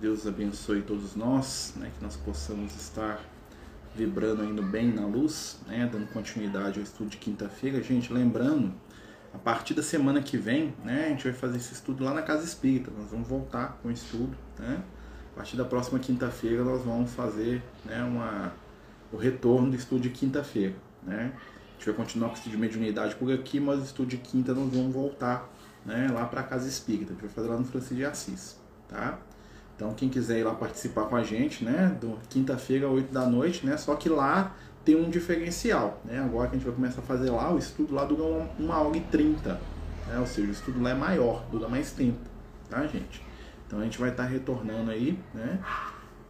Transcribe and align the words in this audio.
Deus 0.00 0.26
abençoe 0.26 0.80
todos 0.80 1.14
nós, 1.14 1.74
né, 1.76 1.92
que 1.94 2.02
nós 2.02 2.16
possamos 2.16 2.74
estar 2.74 3.20
vibrando 3.94 4.40
ainda 4.40 4.62
bem 4.62 4.90
na 4.90 5.04
luz, 5.04 5.58
né, 5.66 5.86
dando 5.92 6.10
continuidade 6.10 6.78
ao 6.78 6.82
estudo 6.82 7.10
de 7.10 7.18
quinta-feira. 7.18 7.82
Gente, 7.82 8.10
lembrando, 8.10 8.72
a 9.34 9.36
partir 9.36 9.74
da 9.74 9.82
semana 9.82 10.22
que 10.22 10.38
vem, 10.38 10.74
né, 10.82 11.04
a 11.04 11.08
gente 11.10 11.24
vai 11.24 11.34
fazer 11.34 11.58
esse 11.58 11.74
estudo 11.74 12.02
lá 12.02 12.14
na 12.14 12.22
Casa 12.22 12.44
Espírita. 12.44 12.90
Nós 12.96 13.10
vamos 13.10 13.28
voltar 13.28 13.78
com 13.82 13.88
o 13.88 13.90
estudo, 13.92 14.34
né? 14.58 14.82
A 15.32 15.36
partir 15.36 15.56
da 15.56 15.66
próxima 15.66 15.98
quinta-feira 15.98 16.64
nós 16.64 16.82
vamos 16.82 17.12
fazer, 17.12 17.62
né, 17.84 18.02
uma, 18.02 18.54
o 19.12 19.18
retorno 19.18 19.70
do 19.70 19.76
estudo 19.76 20.00
de 20.00 20.08
quinta-feira, 20.08 20.74
né? 21.02 21.32
A 21.34 21.72
gente 21.74 21.86
vai 21.86 21.94
continuar 21.94 22.28
com 22.28 22.34
o 22.34 22.36
estudo 22.38 22.52
de 22.52 22.58
mediunidade 22.58 23.14
por 23.16 23.30
aqui, 23.30 23.60
mas 23.60 23.80
o 23.80 23.84
estudo 23.84 24.08
de 24.08 24.16
quinta 24.16 24.54
nós 24.54 24.72
vamos 24.72 24.94
voltar, 24.94 25.46
né, 25.84 26.10
lá 26.10 26.24
para 26.24 26.40
a 26.40 26.44
Casa 26.44 26.66
Espírita. 26.66 27.12
A 27.12 27.14
gente 27.14 27.26
vai 27.26 27.30
fazer 27.30 27.48
lá 27.48 27.58
no 27.58 27.66
Francisco 27.66 27.94
de 27.96 28.04
Assis, 28.06 28.58
tá? 28.88 29.18
Então, 29.80 29.94
quem 29.94 30.10
quiser 30.10 30.40
ir 30.40 30.44
lá 30.44 30.54
participar 30.54 31.06
com 31.06 31.16
a 31.16 31.22
gente, 31.22 31.64
né, 31.64 31.96
do 31.98 32.18
quinta-feira, 32.28 32.86
8 32.86 33.10
da 33.10 33.24
noite, 33.24 33.64
né, 33.64 33.78
só 33.78 33.94
que 33.94 34.10
lá 34.10 34.54
tem 34.84 34.94
um 34.94 35.08
diferencial, 35.08 36.02
né, 36.04 36.18
agora 36.18 36.48
que 36.48 36.56
a 36.56 36.58
gente 36.58 36.66
vai 36.66 36.74
começar 36.74 37.00
a 37.00 37.04
fazer 37.04 37.30
lá, 37.30 37.50
o 37.50 37.56
estudo 37.56 37.94
lá 37.94 38.04
dura 38.04 38.46
uma, 38.58 38.78
hora 38.78 38.98
e 38.98 39.00
trinta, 39.00 39.58
né, 40.06 40.18
ou 40.18 40.26
seja, 40.26 40.48
o 40.48 40.50
estudo 40.50 40.82
lá 40.82 40.90
é 40.90 40.94
maior, 40.94 41.46
dura 41.50 41.66
mais 41.66 41.92
tempo, 41.92 42.18
tá, 42.68 42.86
gente? 42.86 43.22
Então, 43.66 43.80
a 43.80 43.82
gente 43.84 43.98
vai 43.98 44.10
estar 44.10 44.24
retornando 44.24 44.90
aí, 44.90 45.18
né, 45.32 45.58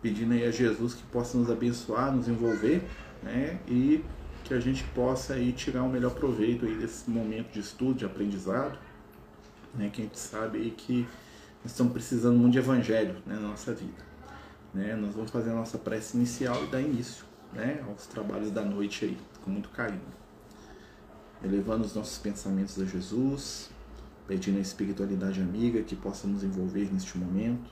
pedindo 0.01 0.33
aí 0.33 0.47
a 0.47 0.53
Jesus 0.53 0.95
que 0.95 1.03
possa 1.09 1.37
nos 1.37 1.51
abençoar, 1.51 2.15
nos 2.15 2.29
envolver, 2.29 2.85
né, 3.21 3.59
e 3.67 4.05
que 4.45 4.55
a 4.55 4.61
gente 4.61 4.85
possa 4.95 5.35
aí 5.35 5.51
tirar 5.51 5.83
o 5.83 5.87
um 5.87 5.89
melhor 5.91 6.13
proveito 6.13 6.67
aí 6.67 6.77
desse 6.77 7.11
momento 7.11 7.51
de 7.51 7.59
estudo, 7.59 7.95
de 7.95 8.05
aprendizado, 8.05 8.79
né, 9.75 9.91
que 9.93 10.03
a 10.03 10.05
gente 10.05 10.21
sabe 10.21 10.59
aí 10.59 10.71
que 10.71 11.05
nós 11.63 11.73
estamos 11.73 11.93
precisando 11.93 12.39
muito 12.39 12.55
de 12.55 12.59
evangelho 12.59 13.17
né, 13.27 13.35
na 13.35 13.49
nossa 13.49 13.75
vida. 13.75 14.03
Né? 14.73 14.97
Nós 14.97 15.15
vamos 15.15 15.31
fazer 15.31 15.51
a 15.51 15.55
nossa 15.55 15.77
prece 15.77 16.17
inicial 16.17 16.65
e 16.65 16.67
dar 16.69 16.81
início 16.81 17.25
né, 17.53 17.85
aos 17.87 18.07
trabalhos 18.07 18.51
da 18.51 18.65
noite 18.65 19.05
aí, 19.05 19.19
com 19.45 19.51
muito 19.51 19.69
carinho. 19.69 20.01
Elevando 21.43 21.85
os 21.85 21.95
nossos 21.95 22.17
pensamentos 22.19 22.81
a 22.81 22.85
Jesus, 22.85 23.71
pedindo 24.27 24.59
a 24.59 24.61
espiritualidade 24.61 25.41
amiga 25.41 25.83
que 25.83 25.95
possa 25.95 26.27
nos 26.27 26.43
envolver 26.43 26.91
neste 26.93 27.19
momento. 27.19 27.71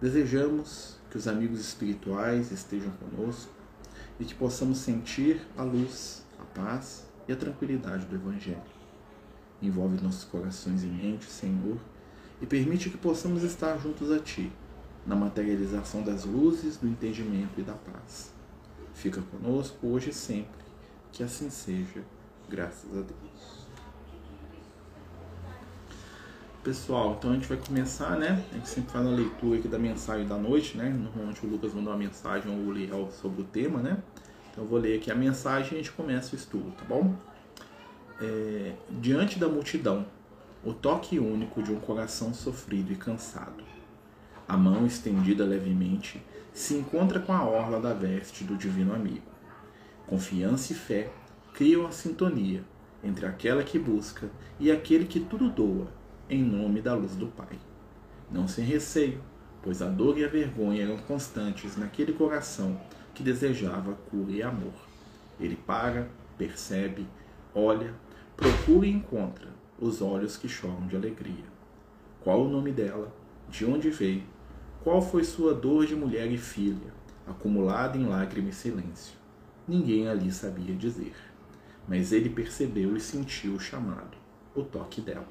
Desejamos 0.00 0.96
que 1.10 1.16
os 1.16 1.28
amigos 1.28 1.60
espirituais 1.60 2.50
estejam 2.50 2.90
conosco 2.92 3.52
e 4.18 4.24
que 4.24 4.34
possamos 4.34 4.78
sentir 4.78 5.40
a 5.56 5.62
luz, 5.62 6.24
a 6.40 6.44
paz 6.58 7.06
e 7.28 7.32
a 7.32 7.36
tranquilidade 7.36 8.06
do 8.06 8.16
Evangelho. 8.16 8.62
Envolve 9.62 10.02
nossos 10.02 10.24
corações 10.24 10.82
e 10.82 10.86
mentes, 10.86 11.28
Senhor, 11.28 11.78
e 12.40 12.46
permite 12.46 12.90
que 12.90 12.98
possamos 12.98 13.42
estar 13.42 13.78
juntos 13.78 14.10
a 14.10 14.18
Ti, 14.18 14.52
na 15.06 15.14
materialização 15.14 16.02
das 16.02 16.24
luzes, 16.24 16.76
do 16.76 16.86
entendimento 16.86 17.58
e 17.58 17.62
da 17.62 17.74
paz. 17.74 18.32
Fica 18.94 19.22
conosco 19.22 19.86
hoje 19.86 20.10
e 20.10 20.14
sempre, 20.14 20.64
que 21.12 21.22
assim 21.22 21.50
seja, 21.50 22.02
graças 22.48 22.90
a 22.90 23.02
Deus. 23.02 23.66
Pessoal, 26.62 27.14
então 27.16 27.30
a 27.30 27.34
gente 27.34 27.46
vai 27.46 27.58
começar, 27.58 28.16
né? 28.16 28.44
A 28.50 28.54
gente 28.54 28.68
sempre 28.68 28.90
faz 28.90 29.06
a 29.06 29.10
leitura 29.10 29.58
aqui 29.58 29.68
da 29.68 29.78
mensagem 29.78 30.26
da 30.26 30.36
noite, 30.36 30.76
né? 30.76 30.88
Normalmente 30.88 31.46
o 31.46 31.48
Lucas 31.48 31.72
mandou 31.72 31.92
uma 31.92 31.98
mensagem 31.98 32.50
ou 32.50 32.58
o 32.58 32.72
Liel 32.72 33.08
sobre 33.12 33.42
o 33.42 33.44
tema, 33.44 33.80
né? 33.80 34.02
Então 34.50 34.64
eu 34.64 34.68
vou 34.68 34.78
ler 34.80 34.98
aqui 34.98 35.08
a 35.10 35.14
mensagem 35.14 35.72
e 35.72 35.74
a 35.74 35.78
gente 35.78 35.92
começa 35.92 36.34
o 36.34 36.36
estudo, 36.36 36.72
tá 36.72 36.84
bom? 36.84 37.14
É, 38.20 38.72
diante 38.90 39.38
da 39.38 39.48
multidão, 39.48 40.06
o 40.66 40.74
toque 40.74 41.16
único 41.20 41.62
de 41.62 41.70
um 41.70 41.78
coração 41.78 42.34
sofrido 42.34 42.92
e 42.92 42.96
cansado. 42.96 43.62
A 44.48 44.56
mão 44.56 44.84
estendida 44.84 45.44
levemente 45.44 46.20
se 46.52 46.74
encontra 46.74 47.20
com 47.20 47.32
a 47.32 47.44
orla 47.44 47.78
da 47.78 47.94
veste 47.94 48.42
do 48.42 48.56
divino 48.56 48.92
amigo. 48.92 49.30
Confiança 50.08 50.72
e 50.72 50.74
fé 50.74 51.08
criam 51.54 51.86
a 51.86 51.92
sintonia 51.92 52.64
entre 53.04 53.26
aquela 53.26 53.62
que 53.62 53.78
busca 53.78 54.28
e 54.58 54.68
aquele 54.68 55.04
que 55.04 55.20
tudo 55.20 55.48
doa 55.48 55.86
em 56.28 56.42
nome 56.42 56.82
da 56.82 56.94
luz 56.94 57.14
do 57.14 57.28
Pai. 57.28 57.60
Não 58.28 58.48
sem 58.48 58.64
receio, 58.64 59.22
pois 59.62 59.80
a 59.80 59.86
dor 59.86 60.18
e 60.18 60.24
a 60.24 60.28
vergonha 60.28 60.82
eram 60.82 60.98
constantes 60.98 61.76
naquele 61.76 62.12
coração 62.12 62.76
que 63.14 63.22
desejava 63.22 63.92
cura 64.10 64.32
e 64.32 64.42
amor. 64.42 64.74
Ele 65.38 65.54
para, 65.54 66.08
percebe, 66.36 67.06
olha, 67.54 67.94
procura 68.36 68.84
e 68.84 68.90
encontra 68.90 69.55
os 69.80 70.00
olhos 70.00 70.36
que 70.36 70.48
choram 70.48 70.86
de 70.86 70.96
alegria. 70.96 71.44
Qual 72.20 72.44
o 72.44 72.48
nome 72.48 72.72
dela? 72.72 73.12
De 73.48 73.64
onde 73.64 73.90
veio? 73.90 74.24
Qual 74.82 75.02
foi 75.02 75.24
sua 75.24 75.52
dor 75.52 75.86
de 75.86 75.96
mulher 75.96 76.30
e 76.30 76.38
filha, 76.38 76.94
acumulada 77.26 77.98
em 77.98 78.06
lágrima 78.06 78.50
e 78.50 78.52
silêncio? 78.52 79.16
Ninguém 79.66 80.08
ali 80.08 80.30
sabia 80.30 80.74
dizer. 80.74 81.14
Mas 81.88 82.12
ele 82.12 82.30
percebeu 82.30 82.96
e 82.96 83.00
sentiu 83.00 83.54
o 83.54 83.60
chamado, 83.60 84.16
o 84.54 84.62
toque 84.62 85.00
dela. 85.00 85.28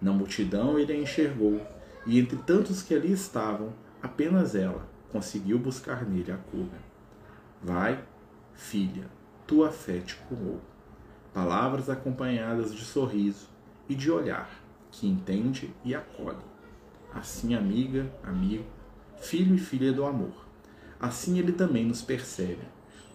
Na 0.00 0.12
multidão 0.12 0.78
ele 0.78 0.92
a 0.92 0.96
enxergou, 0.96 1.60
e 2.06 2.18
entre 2.18 2.38
tantos 2.38 2.82
que 2.82 2.94
ali 2.94 3.12
estavam, 3.12 3.72
apenas 4.02 4.54
ela 4.54 4.88
conseguiu 5.12 5.58
buscar 5.58 6.06
nele 6.06 6.32
a 6.32 6.36
cura. 6.36 6.78
Vai, 7.62 8.02
filha, 8.54 9.10
tua 9.46 9.70
fé 9.70 9.98
te 9.98 10.16
curou. 10.16 10.60
Palavras 11.34 11.90
acompanhadas 11.90 12.74
de 12.74 12.82
sorriso, 12.82 13.49
e 13.90 13.94
de 13.96 14.08
olhar, 14.08 14.48
que 14.92 15.08
entende 15.08 15.68
e 15.84 15.96
acolhe. 15.96 16.38
Assim, 17.12 17.56
amiga, 17.56 18.08
amigo, 18.22 18.64
filho 19.20 19.56
e 19.56 19.58
filha 19.58 19.92
do 19.92 20.06
amor. 20.06 20.46
Assim 21.00 21.40
ele 21.40 21.50
também 21.50 21.84
nos 21.84 22.00
percebe, 22.00 22.62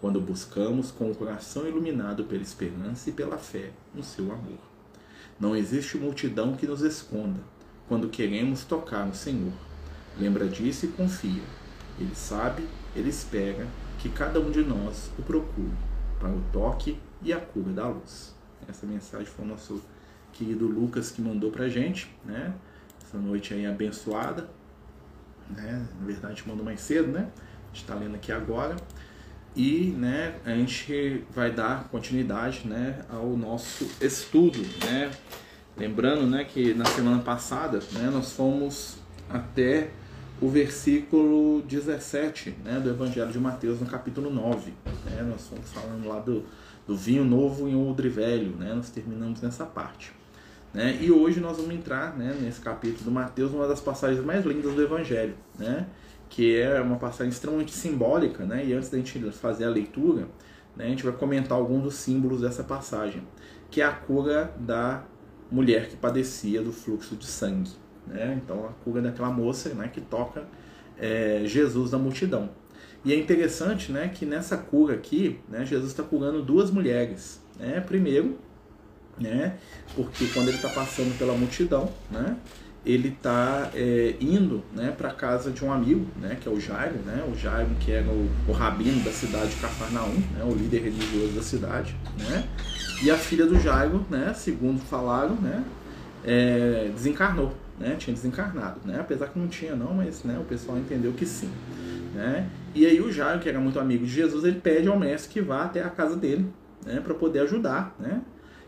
quando 0.02 0.19
buscamos 0.19 0.91
com 0.91 1.09
o 1.09 1.16
coração 1.16 1.66
iluminado 1.66 2.25
pela 2.25 2.44
esperança 2.44 3.09
e 3.09 3.13
pela 3.13 3.38
fé 3.38 3.72
no 3.94 4.03
seu 4.03 4.25
amor. 4.34 4.59
Não 5.40 5.56
existe 5.56 5.97
multidão 5.97 6.58
que 6.58 6.68
nos 6.68 6.81
esconda 6.81 7.40
quando 7.88 8.09
queremos 8.09 8.66
tocar 8.66 9.06
no 9.06 9.16
Senhor. 9.16 9.53
Lembra 10.19 10.46
disso 10.46 10.88
e 10.88 10.90
confia. 10.90 11.44
Ele 11.97 12.16
sabe, 12.16 12.68
ele 12.94 13.09
espera 13.09 13.66
que 14.00 14.09
cada 14.09 14.42
um 14.42 14.52
de 14.52 14.62
nós 14.62 15.09
o 15.18 15.24
procure 15.24 15.72
para 16.19 16.31
o 16.31 16.44
toque 16.52 17.00
e 17.22 17.31
a 17.31 17.40
cura 17.40 17.72
da 17.72 17.88
luz. 17.88 18.36
Essa 18.68 18.86
mensagem 18.86 19.28
foi 19.28 19.46
o 19.46 19.47
nosso 19.47 19.81
querido 20.35 20.68
Lucas 20.68 21.12
que 21.12 21.22
mandou 21.22 21.50
pra 21.50 21.68
gente, 21.68 22.09
né? 22.23 22.53
Essa 23.01 23.18
noite 23.18 23.53
aí 23.53 23.66
abençoada, 23.66 24.50
né? 25.50 25.88
Na 26.00 26.06
verdade, 26.06 26.44
mandou 26.46 26.63
mais 26.63 26.81
cedo, 26.81 27.07
né? 27.07 27.29
A 27.72 27.75
gente 27.75 27.85
tá 27.85 27.96
lendo 27.96 28.16
aqui 28.16 28.31
agora. 28.31 28.75
E, 29.56 29.95
né, 29.97 30.35
a 30.45 30.50
gente 30.50 31.24
vai 31.34 31.50
dar 31.50 31.88
continuidade, 31.88 32.68
né, 32.68 33.06
ao 33.09 33.38
nosso 33.38 33.90
estudo, 34.01 34.59
né? 34.85 35.09
Lembrando, 35.78 36.28
né, 36.28 36.44
que 36.44 36.74
na 36.74 36.84
semana 36.84 37.22
passada, 37.22 37.79
né, 37.94 38.09
nós 38.12 38.34
fomos 38.34 38.97
até 39.29 39.91
o 40.41 40.50
versículo 40.50 41.62
17, 41.62 42.53
né, 42.66 42.81
do 42.81 42.90
Evangelho 42.90 43.31
de 43.31 43.40
Mateus, 43.40 43.79
no 43.79 43.85
capítulo 43.85 44.29
9, 44.29 44.74
né? 45.06 45.22
Nós 45.24 45.47
fomos 45.47 45.72
falando 45.72 46.06
lá 46.06 46.19
do, 46.19 46.44
do 46.85 46.95
vinho 46.95 47.24
novo 47.24 47.68
em 47.68 47.75
odre 47.75 48.09
velho, 48.09 48.51
né? 48.57 48.74
Nós 48.74 48.90
terminamos 48.90 49.41
nessa 49.41 49.66
parte. 49.66 50.12
Né? 50.75 51.00
E 51.00 51.09
hoje 51.09 51.40
nós 51.40 51.56
vamos 51.56 51.74
entrar 51.74 52.18
né, 52.18 52.38
nesse 52.41 52.59
capítulo 52.59 53.06
do 53.06 53.12
Mateus, 53.12 53.53
uma 53.53 53.66
das 53.66 53.80
passagens 53.80 54.24
mais 54.24 54.46
lindas 54.46 54.74
do 54.74 54.81
Evangelho, 54.81 55.34
né? 55.58 55.88
que 56.28 56.59
é 56.59 56.81
uma 56.81 56.97
passagem 56.97 57.31
extremamente 57.31 57.72
simbólica. 57.74 58.46
Né? 58.46 58.66
E 58.66 58.74
antes 58.74 58.90
da 58.90 58.97
gente 58.97 59.18
fazer 59.31 59.63
a 59.63 59.69
leitura, 59.69 60.28
né, 60.75 60.86
a 60.86 60.90
gente 60.90 61.02
vai 61.02 61.13
comentar 61.13 61.58
alguns 61.58 61.81
dos 61.81 61.96
símbolos 61.96 62.41
dessa 62.41 62.62
passagem, 62.62 63.24
que 63.72 63.80
é 63.80 63.86
a 63.86 63.91
cura 63.94 64.53
da 64.59 65.06
mulher 65.50 65.88
que 65.88 65.96
padecia 65.96 66.62
do 66.62 66.74
fluxo 66.74 67.16
de 67.16 67.25
sangue. 67.25 67.72
Né? 68.06 68.38
Então, 68.44 68.66
a 68.66 68.74
cura 68.84 69.02
daquela 69.02 69.30
moça 69.30 69.69
né, 69.69 69.88
que 69.88 70.02
toca 70.02 70.44
é, 70.97 71.44
Jesus 71.45 71.92
da 71.92 71.98
multidão. 71.98 72.50
E 73.06 73.13
é 73.13 73.16
interessante 73.18 73.94
né, 73.94 74.12
que 74.13 74.25
nessa 74.25 74.57
cura 74.57 74.95
aqui, 74.95 75.39
né, 75.48 75.63
Jesus 75.66 75.92
está 75.92 76.04
curando 76.04 76.42
duas 76.42 76.69
mulheres. 76.69 77.42
Né? 77.57 77.80
Primeiro, 77.80 78.38
né? 79.19 79.57
Porque 79.95 80.27
quando 80.27 80.50
ele 80.50 80.57
está 80.57 80.69
passando 80.69 81.17
pela 81.17 81.33
multidão, 81.33 81.89
né? 82.12 82.35
Ele 82.85 83.07
está 83.07 83.71
é, 83.73 84.13
indo, 84.21 84.63
né, 84.71 84.94
para 84.95 85.09
casa 85.09 85.50
de 85.50 85.65
um 85.65 85.73
amigo, 85.73 86.06
né, 86.21 86.38
que 86.39 86.47
é 86.47 86.51
o 86.51 86.59
Jairo, 86.59 86.97
né? 87.03 87.25
O 87.27 87.35
Jairo 87.35 87.71
que 87.79 87.91
era 87.91 88.07
o, 88.07 88.29
o 88.47 88.51
rabino 88.51 89.03
da 89.03 89.12
cidade 89.12 89.50
de 89.50 89.56
Cafarnaum, 89.56 90.13
né? 90.13 90.44
O 90.44 90.53
líder 90.53 90.83
religioso 90.83 91.33
da 91.33 91.41
cidade, 91.41 91.95
né? 92.19 92.47
E 93.03 93.09
a 93.09 93.17
filha 93.17 93.45
do 93.45 93.59
Jairo, 93.59 94.06
né? 94.09 94.33
Segundo 94.35 94.79
falaram, 94.79 95.35
né? 95.35 95.63
É, 96.23 96.91
desencarnou, 96.94 97.56
né? 97.79 97.95
Tinha 97.97 98.13
desencarnado, 98.13 98.79
né? 98.85 99.00
Apesar 99.00 99.29
que 99.29 99.39
não 99.39 99.47
tinha 99.47 99.75
não, 99.75 99.94
mas 99.94 100.23
né, 100.23 100.38
o 100.39 100.44
pessoal 100.44 100.77
entendeu 100.77 101.12
que 101.13 101.25
sim, 101.25 101.50
né? 102.13 102.47
E 102.75 102.85
aí 102.85 103.01
o 103.01 103.12
Jairo, 103.12 103.39
que 103.39 103.50
era 103.50 103.59
muito 103.59 103.79
amigo 103.79 104.06
de 104.06 104.12
Jesus, 104.12 104.44
ele 104.44 104.59
pede 104.59 104.88
ao 104.88 105.00
mestre 105.00 105.33
que 105.33 105.41
vá 105.41 105.63
até 105.63 105.81
a 105.81 105.89
casa 105.89 106.15
dele, 106.15 106.47
né? 106.85 107.01
Para 107.03 107.15
poder 107.15 107.39
ajudar, 107.39 107.95
né? 108.00 108.21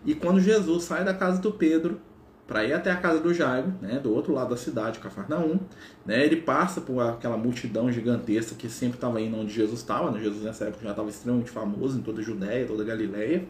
E 0.06 0.16
quando 0.16 0.40
Jesus 0.40 0.84
sai 0.84 1.04
da 1.04 1.14
casa 1.14 1.42
do 1.42 1.52
Pedro, 1.52 2.00
para 2.48 2.64
ir 2.64 2.74
até 2.74 2.90
a 2.90 2.96
casa 2.96 3.20
do 3.20 3.34
Jairo, 3.34 3.74
né, 3.82 4.00
do 4.00 4.14
outro 4.14 4.34
lado 4.34 4.52
da 4.52 4.58
cidade, 4.58 5.00
Cafarnaum. 5.00 5.60
Né, 6.06 6.26
ele 6.26 6.38
passa 6.38 6.80
por 6.80 7.02
aquela 7.02 7.38
multidão 7.38 7.92
gigantesca 7.92 8.56
que 8.56 8.70
sempre 8.70 8.96
estava 8.98 9.20
indo 9.20 9.38
onde 9.38 9.54
Jesus 9.54 9.82
estava. 9.82 10.10
Né, 10.10 10.22
Jesus 10.22 10.44
nessa 10.44 10.66
época 10.66 10.84
já 10.84 10.92
estava 10.92 11.10
extremamente 11.10 11.52
famoso 11.52 12.00
em 12.00 12.02
toda 12.02 12.22
a 12.22 12.24
Judéia, 12.24 12.66
toda 12.66 12.84
a 12.84 12.86
Galileia. 12.86 13.46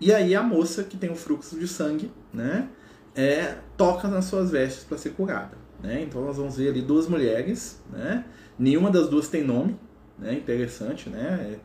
E 0.00 0.12
aí 0.12 0.34
a 0.34 0.42
moça 0.42 0.82
que 0.82 0.96
tem 0.96 1.10
o 1.10 1.14
fluxo 1.14 1.58
de 1.58 1.68
sangue, 1.68 2.10
né, 2.32 2.66
é, 3.14 3.56
toca 3.76 4.08
nas 4.08 4.24
suas 4.24 4.50
vestes 4.50 4.84
para 4.84 4.96
ser 4.96 5.10
curada. 5.10 5.58
Né? 5.82 6.02
Então 6.02 6.24
nós 6.24 6.38
vamos 6.38 6.56
ver 6.56 6.70
ali 6.70 6.80
duas 6.80 7.06
mulheres, 7.06 7.82
né? 7.92 8.24
nenhuma 8.58 8.90
das 8.90 9.08
duas 9.08 9.28
tem 9.28 9.44
nome, 9.44 9.78
né? 10.18 10.34
interessante, 10.34 11.08
né? 11.08 11.58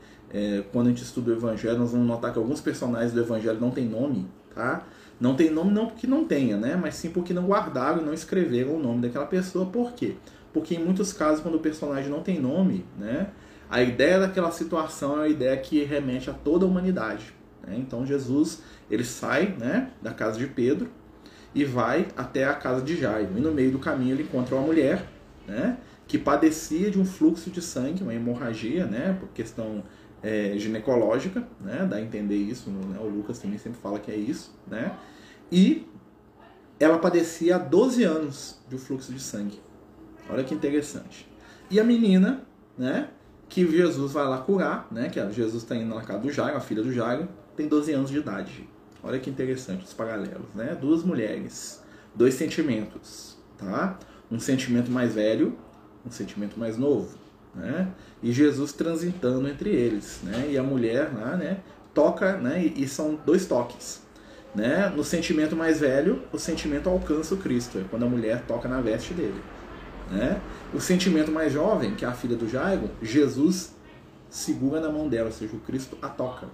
Quando 0.72 0.88
a 0.88 0.90
gente 0.90 1.04
estuda 1.04 1.32
o 1.32 1.34
Evangelho, 1.34 1.78
nós 1.78 1.92
vamos 1.92 2.08
notar 2.08 2.32
que 2.32 2.38
alguns 2.38 2.62
personagens 2.62 3.14
do 3.14 3.20
Evangelho 3.20 3.60
não 3.60 3.72
têm 3.72 3.86
nome, 3.88 4.28
tá? 4.54 4.84
Não 5.20 5.36
tem 5.36 5.50
nome 5.50 5.72
não 5.72 5.88
porque 5.88 6.08
não 6.08 6.26
tenha, 6.26 6.58
né? 6.58 6.76
Mas 6.76 6.96
sim 6.96 7.10
porque 7.10 7.34
não 7.34 7.46
guardaram 7.46 8.02
não 8.02 8.14
escreveram 8.14 8.76
o 8.76 8.80
nome 8.80 9.02
daquela 9.02 9.26
pessoa. 9.26 9.66
Por 9.66 9.94
quê? 9.94 10.16
Porque 10.52 10.76
em 10.76 10.84
muitos 10.84 11.14
casos, 11.14 11.42
quando 11.42 11.56
o 11.56 11.60
personagem 11.60 12.10
não 12.10 12.22
tem 12.22 12.40
nome, 12.40 12.86
né? 13.00 13.28
A 13.70 13.82
ideia 13.82 14.20
daquela 14.20 14.52
situação 14.52 15.22
é 15.22 15.26
a 15.26 15.28
ideia 15.28 15.58
que 15.58 15.84
remete 15.84 16.30
a 16.30 16.34
toda 16.34 16.66
a 16.66 16.68
humanidade. 16.68 17.34
Né? 17.66 17.76
Então 17.80 18.06
Jesus 18.06 18.62
ele 18.90 19.04
sai 19.04 19.56
né, 19.58 19.90
da 20.02 20.14
casa 20.14 20.38
de 20.38 20.48
Pedro 20.48 20.90
e 21.54 21.66
vai 21.66 22.08
até 22.16 22.46
a 22.46 22.54
casa 22.54 22.82
de 22.82 22.96
Jairo. 22.96 23.30
E 23.36 23.40
no 23.40 23.52
meio 23.52 23.72
do 23.72 23.80
caminho 23.80 24.14
ele 24.14 24.24
encontra 24.24 24.56
uma 24.56 24.66
mulher 24.66 25.08
né, 25.48 25.78
que 26.08 26.18
padecia 26.18 26.92
de 26.92 27.00
um 27.00 27.06
fluxo 27.06 27.50
de 27.50 27.62
sangue, 27.62 28.04
uma 28.04 28.14
hemorragia, 28.14 28.86
né, 28.86 29.18
por 29.20 29.30
questão 29.30 29.84
é, 30.24 30.58
ginecológica, 30.58 31.48
né, 31.60 31.86
dá 31.90 31.98
a 31.98 32.02
entender 32.02 32.36
isso, 32.36 32.70
né, 32.70 33.00
o 33.00 33.08
Lucas 33.08 33.40
também 33.40 33.58
sempre 33.58 33.80
fala 33.80 34.00
que 34.00 34.12
é 34.12 34.16
isso, 34.16 34.54
né, 34.68 34.98
e 35.52 35.88
ela 36.80 36.98
padecia 36.98 37.56
há 37.56 37.60
12 37.60 38.04
anos 38.04 38.60
de 38.68 38.76
um 38.76 38.80
fluxo 38.80 39.14
de 39.14 39.20
sangue. 39.20 39.62
Olha 40.30 40.44
que 40.44 40.54
interessante. 40.54 41.30
E 41.70 41.80
a 41.80 41.84
menina, 41.84 42.44
né, 42.78 43.10
que 43.48 43.66
Jesus 43.66 44.12
vai 44.12 44.28
lá 44.28 44.40
curar, 44.40 44.88
né, 44.92 45.10
que 45.10 45.20
Jesus 45.32 45.64
está 45.64 45.76
indo 45.76 45.94
na 45.94 46.02
casa 46.02 46.20
do 46.20 46.32
Jairo, 46.32 46.58
a 46.58 46.60
filha 46.60 46.84
do 46.84 46.92
Jairo, 46.92 47.30
tem 47.56 47.68
12 47.68 47.94
anos 47.94 48.10
de 48.10 48.18
idade. 48.18 48.68
Olha 49.04 49.20
que 49.20 49.30
interessante 49.30 49.86
os 49.86 49.94
paralelos, 49.94 50.54
né? 50.56 50.76
Duas 50.80 51.04
mulheres, 51.04 51.84
dois 52.16 52.34
sentimentos, 52.34 53.38
tá? 53.56 54.00
Um 54.32 54.40
sentimento 54.40 54.90
mais 54.90 55.14
velho, 55.14 55.56
um 56.04 56.10
sentimento 56.10 56.60
mais 56.60 56.76
novo, 56.76 57.16
né? 57.56 57.88
E 58.22 58.32
Jesus 58.32 58.74
transitando 58.74 59.48
entre 59.48 59.70
eles, 59.70 60.20
né? 60.24 60.50
E 60.52 60.58
a 60.58 60.64
mulher 60.64 61.12
lá, 61.14 61.36
né? 61.36 61.60
Toca, 61.94 62.38
né? 62.38 62.64
E, 62.76 62.88
são 62.88 63.18
dois 63.26 63.46
toques, 63.46 64.02
né? 64.54 64.92
No 64.96 65.04
sentimento 65.04 65.56
mais 65.56 65.80
velho, 65.80 66.24
o 66.34 66.38
sentimento 66.38 66.90
alcança 66.90 67.34
o 67.34 67.38
Cristo, 67.38 67.78
é 67.78 67.84
quando 67.90 68.04
a 68.04 68.10
mulher 68.10 68.44
toca 68.46 68.68
na 68.68 68.82
veste 68.82 69.14
dele, 69.14 69.42
né? 70.12 70.42
O 70.74 70.82
sentimento 70.82 71.32
mais 71.32 71.54
jovem, 71.54 71.96
que 71.96 72.04
é 72.04 72.08
a 72.08 72.14
filha 72.14 72.36
do 72.36 72.50
Jairo, 72.50 72.90
Jesus 73.02 73.74
segura 74.30 74.82
na 74.82 74.92
mão 74.92 75.08
dela, 75.08 75.28
ou 75.28 75.32
seja, 75.32 75.56
o 75.56 75.60
Cristo 75.62 75.98
a 76.02 76.10
toca. 76.10 76.48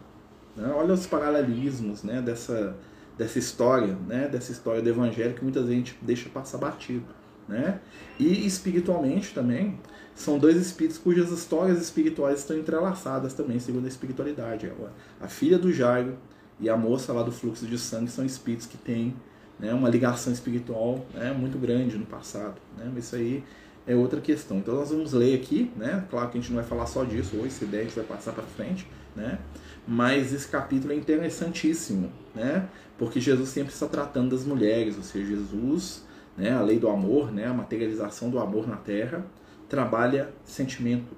Né? 0.56 0.72
Olha 0.76 0.94
os 0.94 1.08
paralelismos 1.08 2.04
né, 2.04 2.22
dessa, 2.22 2.76
dessa 3.18 3.40
história, 3.40 3.98
né, 4.08 4.28
dessa 4.28 4.52
história 4.52 4.82
do 4.82 4.90
Evangelho 4.90 5.34
que 5.34 5.44
muita 5.44 5.66
gente 5.66 5.98
deixa 6.02 6.30
passar 6.30 6.58
batido. 6.60 7.06
Né? 7.48 7.80
E 8.20 8.46
espiritualmente 8.46 9.34
também, 9.34 9.80
são 10.16 10.38
dois 10.38 10.58
espíritos 10.58 10.98
cujas 10.98 11.32
histórias 11.32 11.82
espirituais 11.82 12.40
estão 12.40 12.58
entrelaçadas 12.58 13.34
também, 13.34 13.60
segundo 13.60 13.86
a 13.86 13.88
espiritualidade. 13.88 14.72
A 15.20 15.28
filha 15.28 15.58
do 15.58 15.72
Jairo 15.72 16.18
e 16.60 16.70
a 16.70 16.78
moça 16.78 17.12
lá 17.12 17.24
do 17.24 17.32
fluxo 17.32 17.66
de 17.66 17.78
sangue 17.78 18.12
são 18.12 18.26
espíritos 18.26 18.68
que 18.68 18.78
têm 18.78 19.16
né, 19.60 19.74
uma 19.74 19.90
ligação 19.90 20.32
espiritual 20.32 21.06
né, 21.14 21.32
muito 21.32 21.58
grande 21.58 21.98
no 21.98 22.06
passado. 22.06 22.56
Né? 22.78 22.92
Mas 22.94 23.06
isso 23.06 23.16
aí 23.16 23.44
é 23.88 23.96
outra 23.96 24.22
questão. 24.22 24.58
Então 24.58 24.76
nós 24.76 24.90
vamos 24.90 25.14
ler 25.14 25.36
aqui, 25.36 25.72
né? 25.76 26.06
Claro 26.10 26.30
que 26.30 26.38
a 26.38 26.42
gente 26.42 26.52
não 26.52 26.60
vai 26.60 26.70
falar 26.70 26.86
só 26.86 27.04
disso 27.04 27.38
hoje, 27.38 27.52
se 27.52 27.66
der 27.66 27.80
a 27.80 27.84
gente 27.84 27.96
vai 27.96 28.06
passar 28.06 28.32
para 28.32 28.44
frente, 28.44 28.88
né? 29.16 29.40
mas 29.88 30.34
esse 30.34 30.48
capítulo 30.48 30.94
é 30.94 30.96
interessantíssimo, 30.96 32.12
né? 32.36 32.68
Porque 32.98 33.20
Jesus 33.20 33.50
sempre 33.50 33.74
está 33.74 33.88
tratando 33.88 34.36
das 34.36 34.46
mulheres, 34.46 34.96
ou 34.96 35.04
seja, 35.04 35.36
Jesus, 35.36 36.06
né, 36.38 36.52
a 36.52 36.62
lei 36.62 36.78
do 36.78 36.88
amor, 36.88 37.32
né, 37.32 37.48
a 37.48 37.54
materialização 37.54 38.30
do 38.30 38.40
amor 38.40 38.68
na 38.68 38.78
terra, 38.78 39.26
trabalha 39.72 40.30
sentimento. 40.44 41.16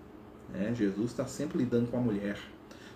Né? 0.54 0.72
Jesus 0.76 1.10
está 1.10 1.26
sempre 1.26 1.58
lidando 1.58 1.88
com 1.88 1.98
a 1.98 2.00
mulher. 2.00 2.38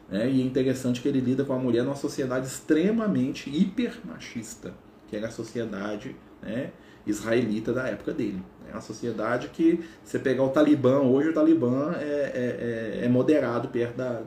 Né? 0.08 0.30
E 0.30 0.40
é 0.40 0.46
interessante 0.46 1.02
que 1.02 1.08
ele 1.08 1.20
lida 1.20 1.44
com 1.44 1.52
a 1.52 1.58
mulher 1.58 1.84
numa 1.84 1.96
sociedade 1.96 2.46
extremamente 2.46 3.50
hiper 3.50 3.98
machista, 4.06 4.72
que 5.08 5.16
era 5.16 5.28
a 5.28 5.32
sociedade 5.32 6.16
né, 6.44 6.70
israelita 7.08 7.74
da 7.74 7.88
época 7.88 8.14
dele. 8.14 8.40
É 8.70 8.74
uma 8.74 8.82
sociedade 8.82 9.48
que, 9.48 9.84
você 10.04 10.20
pegar 10.20 10.44
o 10.44 10.50
Talibã, 10.50 11.00
hoje 11.00 11.30
o 11.30 11.34
Talibã 11.34 11.96
é, 11.96 12.04
é, 12.04 13.00
é, 13.02 13.06
é 13.06 13.10
moderado 13.10 13.70
perto 13.70 13.98
da, 13.98 14.22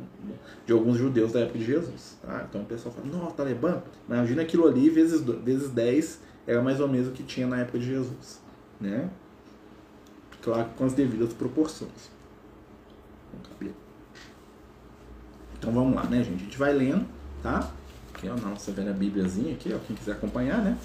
de 0.67 0.73
alguns 0.73 0.99
judeus 0.99 1.31
da 1.31 1.41
época 1.41 1.61
de 1.61 1.65
Jesus. 1.65 2.19
Tá? 2.21 2.45
Então 2.49 2.63
o 2.63 2.65
pessoal 2.65 2.93
fala, 2.93 3.07
não, 3.07 3.31
Talibã, 3.31 3.83
imagina 4.09 4.43
aquilo 4.43 4.67
ali 4.67 4.91
vezes, 4.91 5.21
vezes 5.21 5.71
10 5.71 6.23
era 6.45 6.61
mais 6.61 6.81
ou 6.81 6.89
menos 6.89 7.07
o 7.07 7.13
que 7.13 7.23
tinha 7.23 7.47
na 7.47 7.61
época 7.61 7.79
de 7.79 7.87
Jesus. 7.87 8.41
Né? 8.81 9.09
Claro, 10.43 10.69
com 10.77 10.85
as 10.85 10.95
devidas 10.95 11.33
proporções. 11.33 12.11
Então 15.61 15.71
vamos 15.73 15.95
lá, 15.95 16.05
né, 16.05 16.25
gente? 16.25 16.41
A 16.41 16.45
gente 16.45 16.57
vai 16.57 16.73
lendo, 16.73 17.07
tá? 17.43 17.71
Aqui, 18.15 18.27
ó, 18.31 18.35
na 18.35 18.49
nossa 18.49 18.73
velha 18.73 18.95
Bíbliazinha 18.95 19.53
aqui, 19.53 19.71
ó, 19.75 19.79
quem 19.87 19.95
quiser 19.95 20.13
acompanhar, 20.13 20.63
né? 20.63 20.79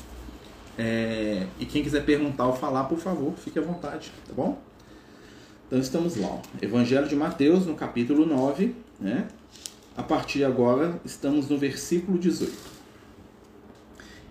É, 0.78 1.48
e 1.58 1.66
quem 1.66 1.82
quiser 1.82 2.04
perguntar 2.06 2.46
ou 2.48 2.54
falar, 2.54 2.84
por 2.84 2.98
favor, 2.98 3.34
fique 3.38 3.58
à 3.58 3.62
vontade, 3.62 4.12
tá 4.28 4.34
bom? 4.34 4.62
Então 5.66 5.80
estamos 5.80 6.18
lá, 6.18 6.28
ó. 6.28 6.42
Evangelho 6.62 7.08
de 7.08 7.16
Mateus, 7.16 7.66
no 7.66 7.76
capítulo 7.76 8.26
9, 8.26 8.76
né? 9.00 9.30
A 9.96 10.04
partir 10.04 10.40
de 10.40 10.46
agora, 10.46 11.00
estamos 11.06 11.48
no 11.48 11.58
versículo 11.58 12.18
18. 12.18 12.75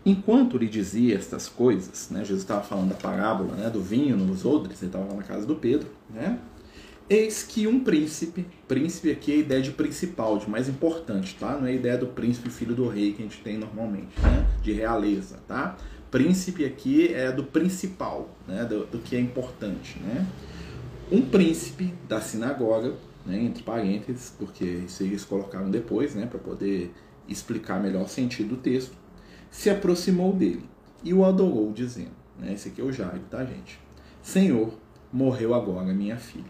Enquanto 0.05 0.59
lhe 0.59 0.69
dizia 0.69 1.17
estas 1.17 1.49
coisas, 1.49 2.11
né, 2.11 2.21
Jesus 2.21 2.41
estava 2.41 2.63
falando 2.63 2.91
da 2.91 2.95
parábola 2.95 3.55
né, 3.55 3.71
do 3.71 3.81
vinho 3.81 4.17
nos 4.17 4.45
odres, 4.45 4.83
ele 4.83 4.89
estava 4.89 5.07
lá 5.07 5.15
na 5.15 5.23
casa 5.23 5.47
do 5.47 5.57
Pedro, 5.57 5.89
né? 6.11 6.39
Eis 7.09 7.43
que 7.43 7.67
um 7.67 7.81
príncipe, 7.81 8.47
príncipe 8.67 9.11
aqui 9.11 9.33
é 9.33 9.35
a 9.35 9.39
ideia 9.39 9.63
de 9.63 9.71
principal, 9.73 10.39
de 10.39 10.49
mais 10.49 10.71
importante, 10.71 11.37
tá? 11.39 11.59
Não 11.59 11.67
é 11.67 11.71
a 11.71 11.75
ideia 11.75 11.99
do 11.99 12.07
príncipe 12.07 12.49
filho 12.49 12.75
do 12.75 12.89
rei 12.89 13.13
que 13.13 13.23
a 13.23 13.27
gente 13.27 13.43
tem 13.43 13.59
normalmente, 13.59 14.19
né? 14.23 14.47
De 14.63 14.73
realeza, 14.73 15.39
tá? 15.47 15.77
príncipe 16.15 16.65
aqui 16.65 17.13
é 17.13 17.33
do 17.33 17.43
principal, 17.43 18.29
né, 18.47 18.65
do, 18.65 18.87
do 18.87 18.99
que 18.99 19.17
é 19.17 19.19
importante. 19.21 19.99
Né? 19.99 20.25
Um 21.11 21.23
príncipe 21.23 21.93
da 22.09 22.21
sinagoga, 22.21 22.95
né, 23.27 23.37
entre 23.37 23.65
parênteses, 23.65 24.33
porque 24.39 24.65
isso 24.65 25.03
eles 25.03 25.25
colocaram 25.25 25.69
depois, 25.69 26.15
né, 26.15 26.25
para 26.25 26.39
poder 26.39 26.95
explicar 27.27 27.83
melhor 27.83 28.05
o 28.05 28.09
sentido 28.09 28.51
do 28.51 28.57
texto, 28.59 28.97
se 29.55 29.71
aproximou 29.71 30.33
dele 30.33 30.65
e 31.05 31.15
o 31.15 31.25
adorou, 31.25 31.73
dizendo: 31.73 32.11
né, 32.39 32.53
Esse 32.53 32.71
aqui 32.71 32.81
é 32.81 32.85
o 32.85 32.93
Jairo, 32.93 33.21
tá, 33.31 33.45
gente? 33.45 33.79
Senhor, 34.21 34.75
morreu 35.13 35.55
agora 35.55 35.95
minha 35.95 36.17
filha, 36.17 36.45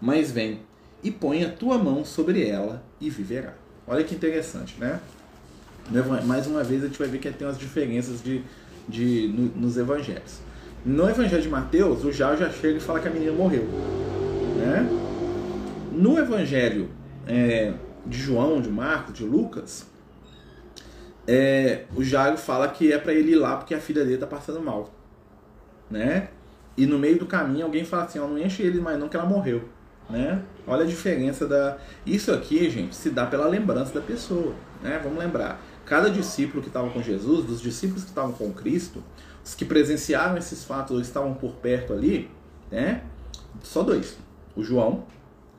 mas 0.00 0.32
vem 0.32 0.60
e 1.04 1.10
põe 1.10 1.44
a 1.44 1.52
tua 1.52 1.78
mão 1.78 2.04
sobre 2.04 2.44
ela 2.44 2.82
e 3.00 3.08
viverá. 3.08 3.54
Olha 3.86 4.02
que 4.02 4.14
interessante, 4.14 4.74
né? 4.78 5.00
Mais 6.26 6.46
uma 6.46 6.64
vez 6.64 6.82
a 6.82 6.86
gente 6.86 6.98
vai 6.98 7.08
ver 7.08 7.18
que 7.18 7.30
tem 7.30 7.46
umas 7.46 7.58
diferenças 7.58 8.22
de 8.22 8.42
de, 8.88 9.28
no, 9.28 9.60
nos 9.60 9.76
evangelhos. 9.76 10.40
No 10.84 11.08
evangelho 11.08 11.42
de 11.42 11.48
Mateus, 11.48 12.04
o 12.04 12.10
Jairo 12.10 12.38
já 12.38 12.50
chega 12.50 12.78
e 12.78 12.80
fala 12.80 12.98
que 12.98 13.06
a 13.06 13.10
menina 13.10 13.32
morreu. 13.32 13.64
Né? 14.58 14.88
No 15.92 16.18
evangelho 16.18 16.88
é, 17.26 17.72
de 18.04 18.18
João, 18.18 18.60
de 18.60 18.68
Marcos, 18.68 19.14
de 19.14 19.24
Lucas, 19.24 19.86
é, 21.32 21.84
o 21.96 22.04
Jairo 22.04 22.36
fala 22.36 22.68
que 22.68 22.92
é 22.92 22.98
para 22.98 23.14
ele 23.14 23.32
ir 23.32 23.36
lá 23.36 23.56
porque 23.56 23.74
a 23.74 23.80
filha 23.80 24.04
dele 24.04 24.18
tá 24.18 24.26
passando 24.26 24.60
mal. 24.60 24.90
Né? 25.90 26.28
E 26.76 26.84
no 26.84 26.98
meio 26.98 27.18
do 27.18 27.26
caminho 27.26 27.64
alguém 27.64 27.84
fala 27.84 28.04
assim, 28.04 28.18
ó, 28.18 28.26
não 28.26 28.38
enche 28.38 28.62
ele 28.62 28.80
mais 28.80 28.98
não 28.98 29.08
que 29.08 29.16
ela 29.16 29.24
morreu. 29.24 29.66
Né? 30.10 30.42
Olha 30.66 30.82
a 30.82 30.86
diferença 30.86 31.46
da. 31.46 31.78
Isso 32.04 32.32
aqui, 32.32 32.68
gente, 32.68 32.94
se 32.94 33.08
dá 33.08 33.24
pela 33.24 33.46
lembrança 33.46 33.94
da 33.94 34.00
pessoa. 34.02 34.54
Né? 34.82 35.00
Vamos 35.02 35.18
lembrar 35.18 35.58
cada 35.86 36.10
discípulo 36.10 36.62
que 36.62 36.68
estava 36.68 36.90
com 36.90 37.02
Jesus, 37.02 37.46
dos 37.46 37.60
discípulos 37.60 38.02
que 38.02 38.10
estavam 38.10 38.32
com 38.32 38.52
Cristo, 38.52 39.02
os 39.42 39.54
que 39.54 39.64
presenciaram 39.64 40.36
esses 40.36 40.64
fatos 40.64 40.96
ou 40.96 41.00
estavam 41.00 41.32
por 41.34 41.52
perto 41.54 41.92
ali, 41.92 42.30
né? 42.70 43.02
Só 43.62 43.82
dois, 43.82 44.16
o 44.54 44.62
João 44.62 45.04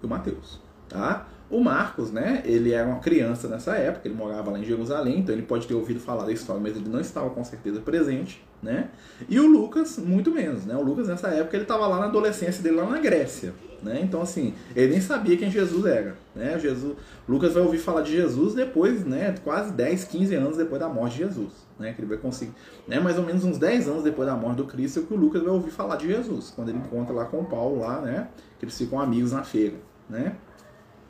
e 0.02 0.06
o 0.06 0.10
Mateus, 0.10 0.62
tá? 0.88 1.28
O 1.54 1.64
Marcos, 1.64 2.12
né, 2.12 2.42
ele 2.46 2.74
era 2.74 2.88
uma 2.88 3.00
criança 3.00 3.48
nessa 3.48 3.76
época, 3.76 4.08
ele 4.08 4.16
morava 4.16 4.50
lá 4.50 4.58
em 4.58 4.64
Jerusalém, 4.64 5.20
então 5.20 5.36
ele 5.36 5.44
pode 5.44 5.68
ter 5.68 5.76
ouvido 5.76 6.00
falar 6.00 6.26
da 6.26 6.32
história, 6.32 6.60
mas 6.60 6.76
ele 6.76 6.90
não 6.90 7.00
estava 7.00 7.30
com 7.30 7.44
certeza 7.44 7.80
presente, 7.80 8.44
né? 8.60 8.90
E 9.30 9.40
o 9.40 9.46
Lucas, 9.46 10.00
muito 10.00 10.32
menos, 10.32 10.66
né? 10.66 10.76
O 10.76 10.82
Lucas 10.82 11.08
nessa 11.08 11.28
época 11.28 11.56
ele 11.56 11.66
estava 11.66 11.86
lá 11.86 12.00
na 12.00 12.06
adolescência 12.06 12.64
dele 12.64 12.78
lá 12.78 12.90
na 12.90 12.98
Grécia, 12.98 13.54
né? 13.84 14.00
Então 14.02 14.20
assim, 14.24 14.56
ele 14.76 14.94
nem 14.94 15.02
sabia 15.02 15.38
quem 15.38 15.52
Jesus 15.52 15.86
era, 15.86 16.18
né? 16.36 16.58
Jesus, 16.58 16.98
Lucas 17.30 17.54
vai 17.54 17.62
ouvir 17.62 17.78
falar 17.78 18.02
de 18.02 18.14
Jesus 18.14 18.56
depois, 18.56 19.06
né, 19.06 19.36
quase 19.44 19.72
10, 19.74 20.06
15 20.06 20.34
anos 20.34 20.58
depois 20.58 20.82
da 20.82 20.90
morte 20.90 21.18
de 21.18 21.20
Jesus, 21.20 21.52
né? 21.78 21.94
Que 21.94 22.02
ele 22.02 22.10
vai 22.10 22.18
conseguir, 22.18 22.54
né, 22.88 23.00
mais 23.00 23.20
ou 23.20 23.24
menos 23.24 23.44
uns 23.44 23.60
10 23.60 23.90
anos 23.90 24.04
depois 24.04 24.28
da 24.28 24.36
morte 24.36 24.58
do 24.58 24.66
Cristo 24.66 25.04
que 25.04 25.14
o 25.14 25.18
Lucas 25.18 25.44
vai 25.44 25.52
ouvir 25.52 25.70
falar 25.70 25.98
de 25.98 26.08
Jesus, 26.08 26.52
quando 26.56 26.70
ele 26.70 26.80
encontra 26.80 27.14
lá 27.14 27.26
com 27.26 27.42
o 27.42 27.46
Paulo 27.46 27.80
lá, 27.80 28.02
né? 28.02 28.30
Que 28.58 28.66
eles 28.66 28.76
ficam 28.76 29.00
amigos 29.00 29.34
na 29.34 29.44
feira, 29.44 29.76
né? 30.10 30.36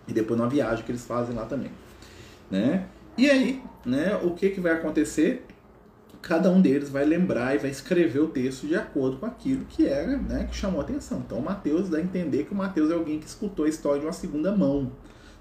E 0.08 0.14
depois 0.14 0.40
numa 0.40 0.50
viagem 0.50 0.84
que 0.84 0.92
eles 0.92 1.06
fazem 1.06 1.36
lá 1.36 1.46
também. 1.46 1.72
Né? 2.50 2.86
E 3.18 3.30
aí, 3.30 3.62
né, 3.86 4.20
o 4.24 4.32
que, 4.32 4.50
que 4.50 4.60
vai 4.60 4.74
acontecer? 4.74 5.46
Cada 6.22 6.50
um 6.50 6.62
deles 6.62 6.90
vai 6.90 7.06
lembrar 7.06 7.54
e 7.54 7.58
vai 7.58 7.70
escrever 7.70 8.20
o 8.20 8.28
texto 8.28 8.66
de 8.66 8.76
acordo 8.76 9.18
com 9.18 9.26
aquilo 9.26 9.66
que 9.66 9.86
era, 9.86 10.18
né, 10.18 10.48
que 10.50 10.56
chamou 10.56 10.80
a 10.80 10.84
atenção. 10.84 11.22
Então, 11.26 11.38
o 11.38 11.44
Mateus 11.44 11.90
dá 11.90 11.98
a 11.98 12.02
entender 12.02 12.46
que 12.46 12.54
o 12.54 12.56
Mateus 12.56 12.90
é 12.90 12.94
alguém 12.94 13.20
que 13.20 13.28
escutou 13.28 13.66
a 13.66 13.70
história 13.70 14.00
de 14.00 14.06
uma 14.06 14.14
segunda 14.14 14.52
mão. 14.56 14.92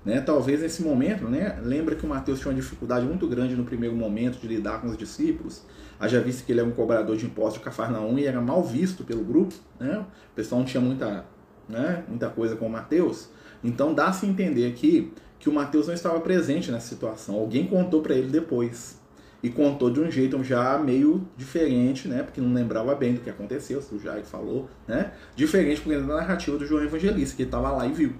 Né? 0.04 0.20
Talvez 0.20 0.60
nesse 0.60 0.82
momento, 0.82 1.28
né, 1.28 1.58
lembra 1.62 1.94
que 1.94 2.04
o 2.04 2.08
Mateus 2.08 2.40
tinha 2.40 2.50
uma 2.50 2.60
dificuldade 2.60 3.06
muito 3.06 3.26
grande 3.28 3.54
no 3.54 3.64
primeiro 3.64 3.94
momento 3.94 4.40
de 4.40 4.48
lidar 4.48 4.80
com 4.80 4.88
os 4.88 4.96
discípulos. 4.96 5.62
Haja 6.00 6.20
visto 6.20 6.44
que 6.44 6.52
ele 6.52 6.60
é 6.60 6.64
um 6.64 6.72
cobrador 6.72 7.16
de 7.16 7.24
impostos 7.24 7.54
de 7.54 7.60
Cafarnaum 7.60 8.18
e 8.18 8.26
era 8.26 8.40
mal 8.40 8.62
visto 8.64 9.04
pelo 9.04 9.22
grupo. 9.22 9.54
Né? 9.78 9.98
O 9.98 10.34
pessoal 10.34 10.60
não 10.60 10.66
tinha 10.66 10.80
muita, 10.80 11.24
né, 11.68 12.04
muita 12.08 12.28
coisa 12.28 12.56
com 12.56 12.66
o 12.66 12.70
Mateus. 12.70 13.28
Então 13.62 13.94
dá-se 13.94 14.26
entender 14.26 14.66
aqui 14.66 15.12
que 15.38 15.48
o 15.48 15.52
Mateus 15.52 15.86
não 15.88 15.94
estava 15.94 16.20
presente 16.20 16.70
nessa 16.70 16.88
situação. 16.88 17.34
Alguém 17.34 17.66
contou 17.66 18.00
para 18.00 18.14
ele 18.14 18.28
depois. 18.28 19.00
E 19.42 19.50
contou 19.50 19.90
de 19.90 19.98
um 19.98 20.08
jeito 20.08 20.42
já 20.44 20.78
meio 20.78 21.26
diferente, 21.36 22.06
né? 22.06 22.22
Porque 22.22 22.40
não 22.40 22.52
lembrava 22.52 22.94
bem 22.94 23.14
do 23.14 23.20
que 23.20 23.28
aconteceu, 23.28 23.82
se 23.82 23.92
o 23.92 23.98
Jair 23.98 24.24
falou, 24.24 24.70
né? 24.86 25.12
Diferente 25.34 25.80
porque 25.80 25.98
da 25.98 26.14
narrativa 26.14 26.56
do 26.56 26.64
João 26.64 26.84
Evangelista, 26.84 27.34
que 27.36 27.42
estava 27.42 27.72
lá 27.72 27.84
e 27.84 27.92
viu, 27.92 28.12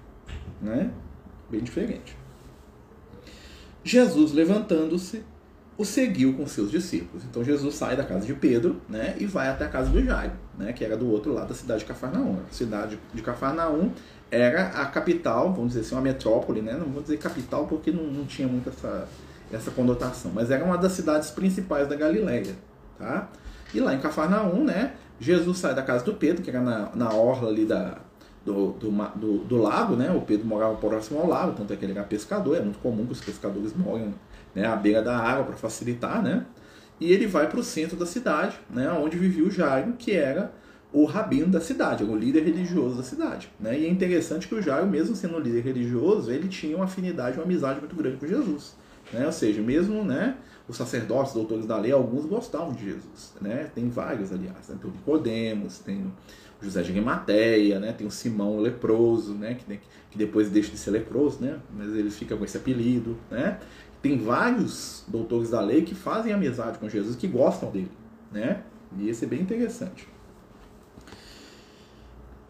né? 0.61 0.91
Bem 1.49 1.61
diferente. 1.61 2.17
Jesus, 3.85 4.33
levantando-se, 4.33 5.23
o 5.77 5.85
seguiu 5.85 6.35
com 6.35 6.47
seus 6.47 6.71
discípulos. 6.71 7.25
Então 7.25 7.43
Jesus 7.43 7.75
sai 7.75 7.97
da 7.97 8.05
casa 8.05 8.27
de 8.27 8.35
Pedro, 8.35 8.81
né, 8.89 9.17
e 9.19 9.27
vai 9.27 9.49
até 9.49 9.65
a 9.65 9.69
casa 9.69 9.91
do 9.91 10.03
Jairo, 10.03 10.33
né, 10.59 10.73
que 10.73 10.85
era 10.85 10.97
do 10.97 11.11
outro 11.11 11.33
lado 11.33 11.49
da 11.49 11.55
cidade 11.55 11.81
de 11.81 11.87
Cafarnaum. 11.87 12.39
A 12.49 12.53
cidade 12.53 12.99
de 13.13 13.23
Cafarnaum 13.23 13.91
era 14.31 14.69
a 14.69 14.87
capital, 14.87 15.53
vamos 15.53 15.69
dizer 15.69 15.81
assim, 15.81 15.95
uma 15.95 16.01
metrópole, 16.01 16.63
né? 16.63 16.73
Não 16.73 16.87
vou 16.87 17.03
dizer 17.03 17.19
capital 17.19 17.67
porque 17.67 17.93
não, 17.93 18.05
não 18.05 18.25
tinha 18.25 18.49
muito 18.49 18.71
essa, 18.71 19.07
essa 19.53 19.71
conotação, 19.71 20.33
mas 20.35 20.51
era 20.51 20.65
uma 20.65 20.79
das 20.79 20.93
cidades 20.93 21.31
principais 21.31 21.87
da 21.87 21.95
Galileia, 21.95 22.57
tá? 22.99 23.29
E 23.75 23.81
lá 23.81 23.95
em 23.95 24.01
Cafarnaum, 24.01 24.65
né? 24.65 24.95
Jesus 25.21 25.59
sai 25.59 25.75
da 25.75 25.83
casa 25.83 26.03
do 26.05 26.15
Pedro, 26.15 26.43
que 26.43 26.49
era 26.49 26.63
na, 26.63 26.91
na 26.95 27.13
orla 27.13 27.51
ali 27.51 27.67
da, 27.67 27.99
do, 28.43 28.73
do, 28.73 28.91
do, 28.91 29.39
do 29.45 29.57
lago, 29.59 29.97
né? 29.97 30.11
O 30.11 30.23
Pedro 30.23 30.47
morava 30.47 30.77
próximo 30.77 31.21
ao 31.21 31.29
lago, 31.29 31.53
tanto 31.53 31.71
é 31.73 31.77
que 31.77 31.85
ele 31.85 31.93
era 31.93 32.03
pescador, 32.03 32.57
é 32.57 32.61
muito 32.61 32.79
comum 32.79 33.05
que 33.05 33.13
os 33.13 33.21
pescadores 33.21 33.75
morem 33.77 34.15
né, 34.55 34.67
à 34.67 34.77
beira 34.77 35.03
da 35.03 35.17
água 35.17 35.45
para 35.45 35.57
facilitar, 35.57 36.23
né? 36.23 36.45
E 37.01 37.13
ele 37.13 37.27
vai 37.27 37.49
para 37.49 37.59
o 37.59 37.65
centro 37.65 37.97
da 37.97 38.07
cidade, 38.07 38.57
né? 38.71 38.91
Onde 38.93 39.17
vivia 39.17 39.45
o 39.45 39.51
Jairo, 39.51 39.95
que 39.99 40.13
era 40.13 40.53
o 40.93 41.05
rabino 41.07 41.47
da 41.47 41.61
cidade, 41.61 42.05
o 42.05 42.15
líder 42.15 42.45
religioso 42.45 42.97
da 42.97 43.03
cidade. 43.03 43.49
Né? 43.59 43.81
E 43.81 43.87
é 43.87 43.89
interessante 43.89 44.47
que 44.47 44.55
o 44.55 44.61
Jairo, 44.61 44.87
mesmo 44.87 45.17
sendo 45.17 45.37
um 45.37 45.41
líder 45.41 45.63
religioso, 45.63 46.31
ele 46.31 46.49
tinha 46.49 46.77
uma 46.77 46.85
afinidade, 46.85 47.39
uma 47.39 47.45
amizade 47.45 47.81
muito 47.81 47.97
grande 47.97 48.19
com 48.19 48.27
Jesus. 48.27 48.77
Né? 49.11 49.25
Ou 49.25 49.33
seja, 49.33 49.63
mesmo 49.63 50.05
né, 50.05 50.37
os 50.69 50.77
sacerdotes, 50.77 51.33
doutores 51.33 51.65
da 51.65 51.79
lei, 51.79 51.93
alguns 51.93 52.27
gostavam 52.27 52.73
de 52.73 52.85
Jesus. 52.85 53.33
Né? 53.41 53.71
Tem 53.75 53.89
vários, 53.89 54.33
aliás. 54.33 54.69
Né? 54.69 54.77
Tem 54.81 54.91
o 54.91 54.93
Nicodemos, 54.93 55.79
tem 55.79 55.97
o 56.61 56.65
José 56.65 56.83
de 56.83 56.91
Arimateia, 56.91 57.81
né? 57.81 57.93
tem 57.93 58.07
o 58.07 58.11
Simão 58.11 58.59
o 58.59 58.61
leproso, 58.61 59.33
né? 59.33 59.55
que, 59.55 59.81
que 60.11 60.19
depois 60.19 60.51
deixa 60.51 60.71
de 60.71 60.77
ser 60.77 60.91
leproso, 60.91 61.39
né? 61.41 61.59
mas 61.75 61.89
ele 61.95 62.11
fica 62.11 62.37
com 62.37 62.45
esse 62.45 62.59
apelido. 62.59 63.17
Né? 63.31 63.59
Tem 64.03 64.19
vários 64.19 65.05
doutores 65.07 65.51
da 65.51 65.61
lei 65.61 65.83
que 65.83 65.95
fazem 65.95 66.33
amizade 66.33 66.79
com 66.79 66.89
Jesus, 66.89 67.15
que 67.15 67.29
gostam 67.29 67.71
dele. 67.71 67.93
Né? 68.33 68.63
E 68.99 69.09
esse 69.09 69.25
é 69.25 69.29
bem 69.29 69.41
interessante. 69.41 70.09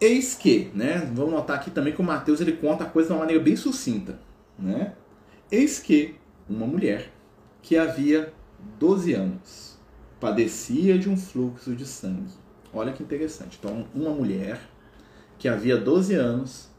Eis 0.01 0.35
que, 0.35 0.69
né? 0.73 1.09
Vamos 1.13 1.31
notar 1.31 1.55
aqui 1.57 1.71
também 1.71 1.93
que 1.93 2.01
o 2.01 2.03
Mateus 2.03 2.41
ele 2.41 2.53
conta 2.53 2.83
a 2.83 2.89
coisa 2.89 3.07
de 3.07 3.13
uma 3.13 3.19
maneira 3.19 3.41
bem 3.41 3.55
sucinta, 3.55 4.19
né? 4.59 4.95
Eis 5.49 5.79
que 5.79 6.15
uma 6.49 6.67
mulher 6.67 7.09
que 7.61 7.77
havia 7.77 8.33
12 8.77 9.13
anos 9.13 9.77
padecia 10.19 10.99
de 10.99 11.09
um 11.09 11.15
fluxo 11.15 11.73
de 11.73 11.85
sangue. 11.85 12.33
Olha 12.73 12.91
que 12.91 13.01
interessante. 13.01 13.57
Então, 13.57 13.85
uma 13.93 14.09
mulher 14.09 14.59
que 15.37 15.47
havia 15.47 15.77
12 15.77 16.15
anos 16.15 16.69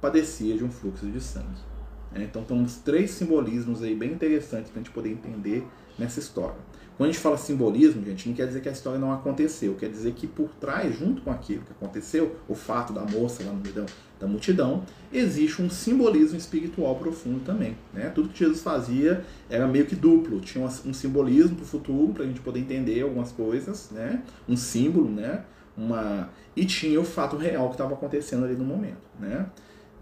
padecia 0.00 0.56
de 0.56 0.64
um 0.64 0.70
fluxo 0.70 1.06
de 1.06 1.20
sangue. 1.20 1.71
Né? 2.14 2.24
Então, 2.24 2.44
temos 2.44 2.76
três 2.76 3.10
simbolismos 3.12 3.82
aí 3.82 3.94
bem 3.94 4.12
interessantes 4.12 4.70
para 4.70 4.80
a 4.80 4.82
gente 4.82 4.92
poder 4.92 5.10
entender 5.10 5.66
nessa 5.98 6.20
história. 6.20 6.56
Quando 6.96 7.08
a 7.08 7.12
gente 7.12 7.22
fala 7.22 7.38
simbolismo, 7.38 8.04
gente, 8.04 8.28
não 8.28 8.36
quer 8.36 8.46
dizer 8.46 8.60
que 8.60 8.68
a 8.68 8.72
história 8.72 8.98
não 8.98 9.12
aconteceu, 9.12 9.74
quer 9.74 9.88
dizer 9.88 10.12
que 10.12 10.26
por 10.26 10.50
trás, 10.60 10.96
junto 10.96 11.22
com 11.22 11.30
aquilo 11.30 11.62
que 11.62 11.72
aconteceu, 11.72 12.36
o 12.46 12.54
fato 12.54 12.92
da 12.92 13.02
moça 13.02 13.42
lá 13.42 13.52
no 13.52 13.60
meio 13.60 13.86
da 14.20 14.26
multidão, 14.26 14.84
existe 15.12 15.62
um 15.62 15.70
simbolismo 15.70 16.36
espiritual 16.36 16.94
profundo 16.96 17.40
também. 17.40 17.76
Né? 17.92 18.10
Tudo 18.10 18.28
que 18.28 18.38
Jesus 18.38 18.62
fazia 18.62 19.24
era 19.48 19.66
meio 19.66 19.86
que 19.86 19.96
duplo, 19.96 20.38
tinha 20.40 20.64
um 20.64 20.92
simbolismo 20.92 21.56
para 21.56 21.64
o 21.64 21.66
futuro, 21.66 22.12
para 22.12 22.24
a 22.24 22.26
gente 22.26 22.40
poder 22.40 22.60
entender 22.60 23.00
algumas 23.00 23.32
coisas, 23.32 23.90
né? 23.90 24.22
um 24.48 24.56
símbolo, 24.56 25.08
né? 25.08 25.44
uma... 25.76 26.28
e 26.54 26.64
tinha 26.66 27.00
o 27.00 27.04
fato 27.04 27.36
real 27.36 27.68
que 27.68 27.74
estava 27.74 27.94
acontecendo 27.94 28.44
ali 28.44 28.54
no 28.54 28.64
momento. 28.64 29.08
Né? 29.18 29.46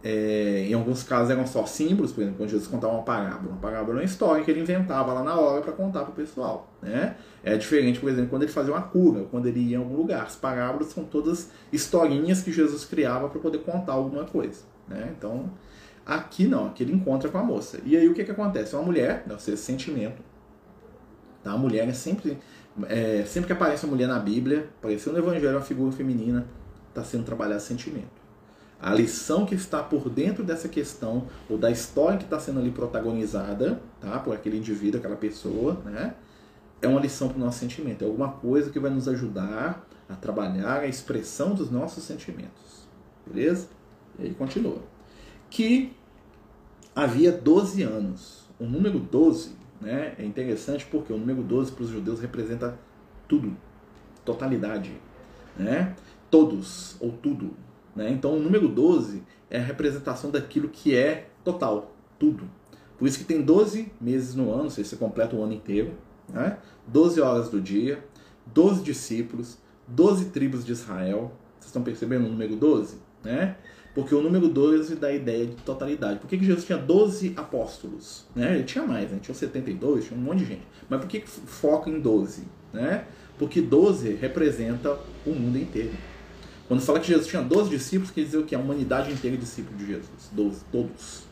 É, 0.02 0.64
em 0.66 0.72
alguns 0.72 1.02
casos 1.02 1.30
eram 1.30 1.46
só 1.46 1.66
símbolos, 1.66 2.10
por 2.10 2.22
exemplo, 2.22 2.38
quando 2.38 2.48
Jesus 2.48 2.66
contava 2.66 2.94
uma 2.94 3.02
parábola. 3.02 3.52
Uma 3.52 3.60
parábola 3.60 3.98
é 3.98 4.00
uma 4.00 4.04
história 4.04 4.42
que 4.42 4.50
ele 4.50 4.60
inventava 4.60 5.12
lá 5.12 5.22
na 5.22 5.38
hora 5.38 5.60
para 5.60 5.72
contar 5.72 6.02
para 6.02 6.10
o 6.10 6.14
pessoal. 6.14 6.72
Né? 6.80 7.16
É 7.44 7.56
diferente, 7.56 8.00
por 8.00 8.08
exemplo, 8.08 8.30
quando 8.30 8.42
ele 8.42 8.52
fazia 8.52 8.72
uma 8.72 8.82
cura, 8.82 9.26
quando 9.30 9.46
ele 9.46 9.60
ia 9.60 9.76
em 9.76 9.78
algum 9.78 9.96
lugar. 9.96 10.24
As 10.24 10.36
parábolas 10.36 10.88
são 10.88 11.04
todas 11.04 11.50
historinhas 11.70 12.42
que 12.42 12.50
Jesus 12.50 12.84
criava 12.84 13.28
para 13.28 13.40
poder 13.40 13.58
contar 13.58 13.92
alguma 13.92 14.24
coisa. 14.24 14.62
Né? 14.88 15.12
Então, 15.16 15.50
aqui 16.06 16.46
não, 16.46 16.68
aqui 16.68 16.82
ele 16.82 16.94
encontra 16.94 17.28
com 17.28 17.36
a 17.36 17.42
moça. 17.42 17.78
E 17.84 17.94
aí 17.94 18.08
o 18.08 18.14
que, 18.14 18.24
que 18.24 18.30
acontece? 18.30 18.74
Uma 18.74 18.84
mulher, 18.84 19.24
ou 19.28 19.38
seja, 19.38 19.58
sentimento. 19.58 20.22
Tá? 21.42 21.52
A 21.52 21.58
mulher 21.58 21.86
é 21.86 21.92
sempre. 21.92 22.38
É, 22.88 23.24
sempre 23.26 23.48
que 23.48 23.52
aparece 23.52 23.84
uma 23.84 23.90
mulher 23.90 24.06
na 24.06 24.18
Bíblia, 24.18 24.70
apareceu 24.78 25.12
no 25.12 25.18
Evangelho 25.18 25.56
uma 25.56 25.60
figura 25.60 25.92
feminina, 25.92 26.46
está 26.88 27.02
sendo 27.02 27.24
trabalhado 27.24 27.60
sentimento. 27.60 28.19
A 28.80 28.94
lição 28.94 29.44
que 29.44 29.54
está 29.54 29.82
por 29.82 30.08
dentro 30.08 30.42
dessa 30.42 30.68
questão, 30.68 31.26
ou 31.50 31.58
da 31.58 31.70
história 31.70 32.16
que 32.16 32.24
está 32.24 32.40
sendo 32.40 32.60
ali 32.60 32.70
protagonizada, 32.70 33.80
tá? 34.00 34.18
Por 34.18 34.34
aquele 34.34 34.56
indivíduo, 34.56 34.98
aquela 34.98 35.16
pessoa, 35.16 35.74
né? 35.84 36.14
É 36.80 36.88
uma 36.88 37.00
lição 37.00 37.28
para 37.28 37.36
o 37.36 37.40
nosso 37.40 37.58
sentimento. 37.58 38.02
É 38.02 38.06
alguma 38.06 38.32
coisa 38.32 38.70
que 38.70 38.80
vai 38.80 38.90
nos 38.90 39.06
ajudar 39.06 39.86
a 40.08 40.14
trabalhar 40.14 40.80
a 40.80 40.86
expressão 40.86 41.54
dos 41.54 41.70
nossos 41.70 42.04
sentimentos. 42.04 42.88
Beleza? 43.26 43.68
E 44.18 44.24
aí 44.24 44.34
continua. 44.34 44.78
Que 45.50 45.92
havia 46.94 47.30
12 47.30 47.82
anos. 47.82 48.48
O 48.58 48.64
número 48.64 48.98
12 48.98 49.52
né, 49.80 50.14
é 50.18 50.24
interessante 50.24 50.86
porque 50.86 51.12
o 51.12 51.18
número 51.18 51.42
12 51.42 51.72
para 51.72 51.84
os 51.84 51.90
judeus 51.90 52.20
representa 52.20 52.78
tudo, 53.28 53.54
totalidade. 54.24 54.92
Né? 55.56 55.94
Todos, 56.30 56.96
ou 56.98 57.12
tudo. 57.12 57.54
Né? 58.00 58.10
Então, 58.10 58.34
o 58.34 58.40
número 58.40 58.66
12 58.66 59.22
é 59.50 59.58
a 59.58 59.62
representação 59.62 60.30
daquilo 60.30 60.70
que 60.70 60.96
é 60.96 61.28
total, 61.44 61.94
tudo. 62.18 62.48
Por 62.98 63.06
isso 63.06 63.18
que 63.18 63.24
tem 63.24 63.42
12 63.42 63.92
meses 64.00 64.34
no 64.34 64.50
ano, 64.50 64.64
ou 64.64 64.70
seja, 64.70 64.88
você 64.88 64.96
completa 64.96 65.36
o 65.36 65.42
ano 65.42 65.52
inteiro, 65.52 65.92
né? 66.26 66.56
12 66.86 67.20
horas 67.20 67.50
do 67.50 67.60
dia, 67.60 68.02
12 68.46 68.82
discípulos, 68.82 69.58
12 69.86 70.30
tribos 70.30 70.64
de 70.64 70.72
Israel. 70.72 71.32
Vocês 71.58 71.66
estão 71.66 71.82
percebendo 71.82 72.24
o 72.24 72.30
número 72.30 72.56
12? 72.56 72.96
Né? 73.22 73.56
Porque 73.94 74.14
o 74.14 74.22
número 74.22 74.48
12 74.48 74.96
dá 74.96 75.08
a 75.08 75.12
ideia 75.12 75.46
de 75.46 75.56
totalidade. 75.56 76.20
Por 76.20 76.28
que, 76.28 76.38
que 76.38 76.44
Jesus 76.44 76.64
tinha 76.64 76.78
12 76.78 77.34
apóstolos? 77.36 78.26
Né? 78.34 78.54
Ele 78.54 78.64
tinha 78.64 78.86
mais, 78.86 79.10
né? 79.10 79.18
tinha 79.20 79.34
72, 79.34 80.06
tinha 80.06 80.18
um 80.18 80.22
monte 80.22 80.38
de 80.38 80.46
gente. 80.46 80.62
Mas 80.88 81.00
por 81.00 81.08
que, 81.08 81.20
que 81.20 81.28
foca 81.28 81.90
em 81.90 82.00
12? 82.00 82.44
Né? 82.72 83.04
Porque 83.38 83.60
12 83.60 84.14
representa 84.14 84.98
o 85.26 85.30
mundo 85.30 85.58
inteiro. 85.58 85.92
Quando 86.70 86.82
fala 86.82 87.00
que 87.00 87.08
Jesus 87.08 87.26
tinha 87.26 87.42
12 87.42 87.68
discípulos, 87.68 88.12
quer 88.12 88.20
dizer 88.20 88.38
o 88.38 88.44
que? 88.44 88.54
A 88.54 88.58
humanidade 88.60 89.10
inteira 89.10 89.36
é 89.36 89.40
discípulo 89.40 89.76
de 89.76 89.86
Jesus. 89.86 90.30
12, 90.30 90.60
todos. 90.70 91.24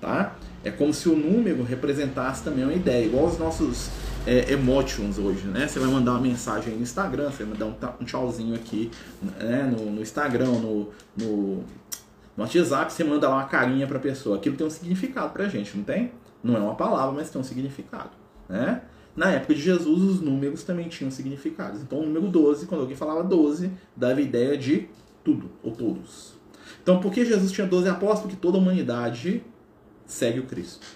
Tá? 0.00 0.34
É 0.64 0.70
como 0.70 0.94
se 0.94 1.10
o 1.10 1.14
número 1.14 1.62
representasse 1.62 2.42
também 2.42 2.64
uma 2.64 2.72
ideia, 2.72 3.04
igual 3.04 3.26
os 3.26 3.38
nossos 3.38 3.90
é, 4.26 4.50
emotions 4.50 5.18
hoje, 5.18 5.46
né? 5.46 5.68
Você 5.68 5.78
vai 5.78 5.90
mandar 5.90 6.12
uma 6.12 6.22
mensagem 6.22 6.74
no 6.74 6.80
Instagram, 6.80 7.30
você 7.30 7.44
vai 7.44 7.52
mandar 7.52 7.66
um, 7.66 8.02
um 8.02 8.04
tchauzinho 8.06 8.54
aqui 8.54 8.90
né? 9.38 9.64
no, 9.64 9.90
no 9.90 10.00
Instagram, 10.00 10.52
no, 10.52 10.88
no, 11.14 11.64
No 12.34 12.44
WhatsApp 12.44 12.90
você 12.90 13.04
manda 13.04 13.28
lá 13.28 13.36
uma 13.36 13.46
carinha 13.46 13.86
para 13.86 13.98
a 13.98 14.00
pessoa. 14.00 14.38
Aquilo 14.38 14.56
tem 14.56 14.66
um 14.66 14.70
significado 14.70 15.34
para 15.34 15.44
a 15.44 15.48
gente, 15.50 15.76
não 15.76 15.84
tem? 15.84 16.12
Não 16.42 16.56
é 16.56 16.60
uma 16.60 16.74
palavra, 16.74 17.12
mas 17.14 17.28
tem 17.28 17.38
um 17.38 17.44
significado. 17.44 18.12
Né? 18.48 18.80
Na 19.18 19.32
época 19.32 19.52
de 19.52 19.60
Jesus, 19.60 20.00
os 20.00 20.20
números 20.20 20.62
também 20.62 20.88
tinham 20.88 21.10
significados. 21.10 21.82
Então, 21.82 21.98
o 21.98 22.06
número 22.06 22.28
12, 22.28 22.66
quando 22.66 22.82
alguém 22.82 22.96
falava 22.96 23.24
12, 23.24 23.68
dava 23.96 24.20
a 24.20 24.22
ideia 24.22 24.56
de 24.56 24.88
tudo, 25.24 25.50
ou 25.60 25.72
todos. 25.72 26.34
Então, 26.80 27.00
por 27.00 27.12
que 27.12 27.24
Jesus 27.24 27.50
tinha 27.50 27.66
12 27.66 27.88
apóstolos? 27.88 28.20
Porque 28.20 28.36
toda 28.36 28.58
a 28.58 28.60
humanidade 28.60 29.42
segue 30.06 30.38
o 30.38 30.44
Cristo. 30.44 30.86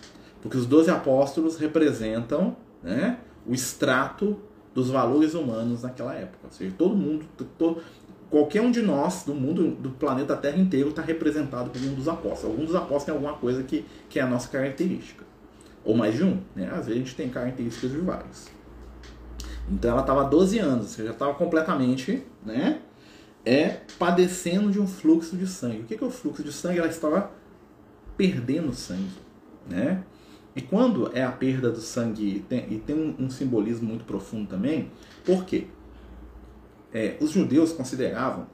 Porque 0.41 0.57
os 0.57 0.67
12 0.67 0.89
apóstolos 0.89 1.57
representam 1.57 2.57
né, 2.81 3.19
o 3.45 3.53
extrato 3.53 4.39
dos 4.73 4.89
valores 4.89 5.35
humanos 5.35 5.83
naquela 5.83 6.15
época. 6.15 6.45
Ou 6.45 6.51
seja, 6.53 6.73
todo 6.79 6.95
mundo, 6.95 7.27
todo, 7.59 7.83
qualquer 8.31 8.63
um 8.63 8.71
de 8.71 8.83
nós 8.83 9.25
do 9.25 9.35
mundo, 9.35 9.73
do 9.73 9.91
planeta 9.91 10.37
Terra 10.37 10.59
inteiro, 10.59 10.91
está 10.91 11.03
representado 11.03 11.71
por 11.71 11.83
um 11.83 11.93
dos 11.93 12.07
apóstolos. 12.07 12.45
Algum 12.45 12.67
dos 12.67 12.77
apóstolos 12.77 13.03
tem 13.03 13.15
alguma 13.15 13.35
coisa 13.35 13.65
que, 13.65 13.85
que 14.09 14.21
é 14.21 14.23
a 14.23 14.29
nossa 14.29 14.49
característica. 14.49 15.32
Ou 15.85 15.97
mais 15.97 16.15
de 16.15 16.25
um. 16.25 16.41
Né? 16.55 16.69
Às 16.69 16.87
vezes 16.87 16.91
a 16.91 16.99
gente 16.99 17.15
tem 17.15 17.29
características 17.29 17.91
de 17.91 17.99
vários. 17.99 18.49
Então 19.71 19.91
ela 19.91 20.01
estava 20.01 20.23
há 20.23 20.25
12 20.25 20.59
anos, 20.59 20.97
já 20.97 21.11
estava 21.11 21.35
completamente 21.35 22.23
né, 22.45 22.81
é, 23.45 23.81
padecendo 23.99 24.71
de 24.71 24.81
um 24.81 24.87
fluxo 24.87 25.37
de 25.37 25.47
sangue. 25.47 25.81
O 25.81 25.85
que 25.85 26.03
é 26.03 26.07
o 26.07 26.11
fluxo 26.11 26.43
de 26.43 26.53
sangue? 26.53 26.79
Ela 26.79 26.89
estava 26.89 27.31
perdendo 28.17 28.73
sangue. 28.75 29.11
Né? 29.69 30.03
E 30.55 30.61
quando 30.61 31.11
é 31.17 31.23
a 31.25 31.33
perda 31.33 31.71
do 31.71 31.81
sangue, 31.81 32.45
tem, 32.49 32.67
e 32.71 32.79
tem 32.79 32.95
um, 32.95 33.25
um 33.25 33.31
simbolismo 33.31 33.89
muito 33.89 34.05
profundo 34.05 34.49
também, 34.49 34.91
por 35.25 35.45
quê? 35.45 35.67
É, 36.93 37.17
os 37.21 37.31
judeus 37.31 37.73
consideravam 37.73 38.47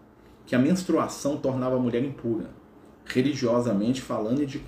que 0.47 0.54
a 0.54 0.58
menstruação 0.58 1.37
tornava 1.37 1.76
a 1.76 1.78
mulher 1.78 2.02
impura, 2.04 2.50
religiosamente 3.09 4.00
falando 4.00 4.43
e 4.43 4.47
de, 4.47 4.61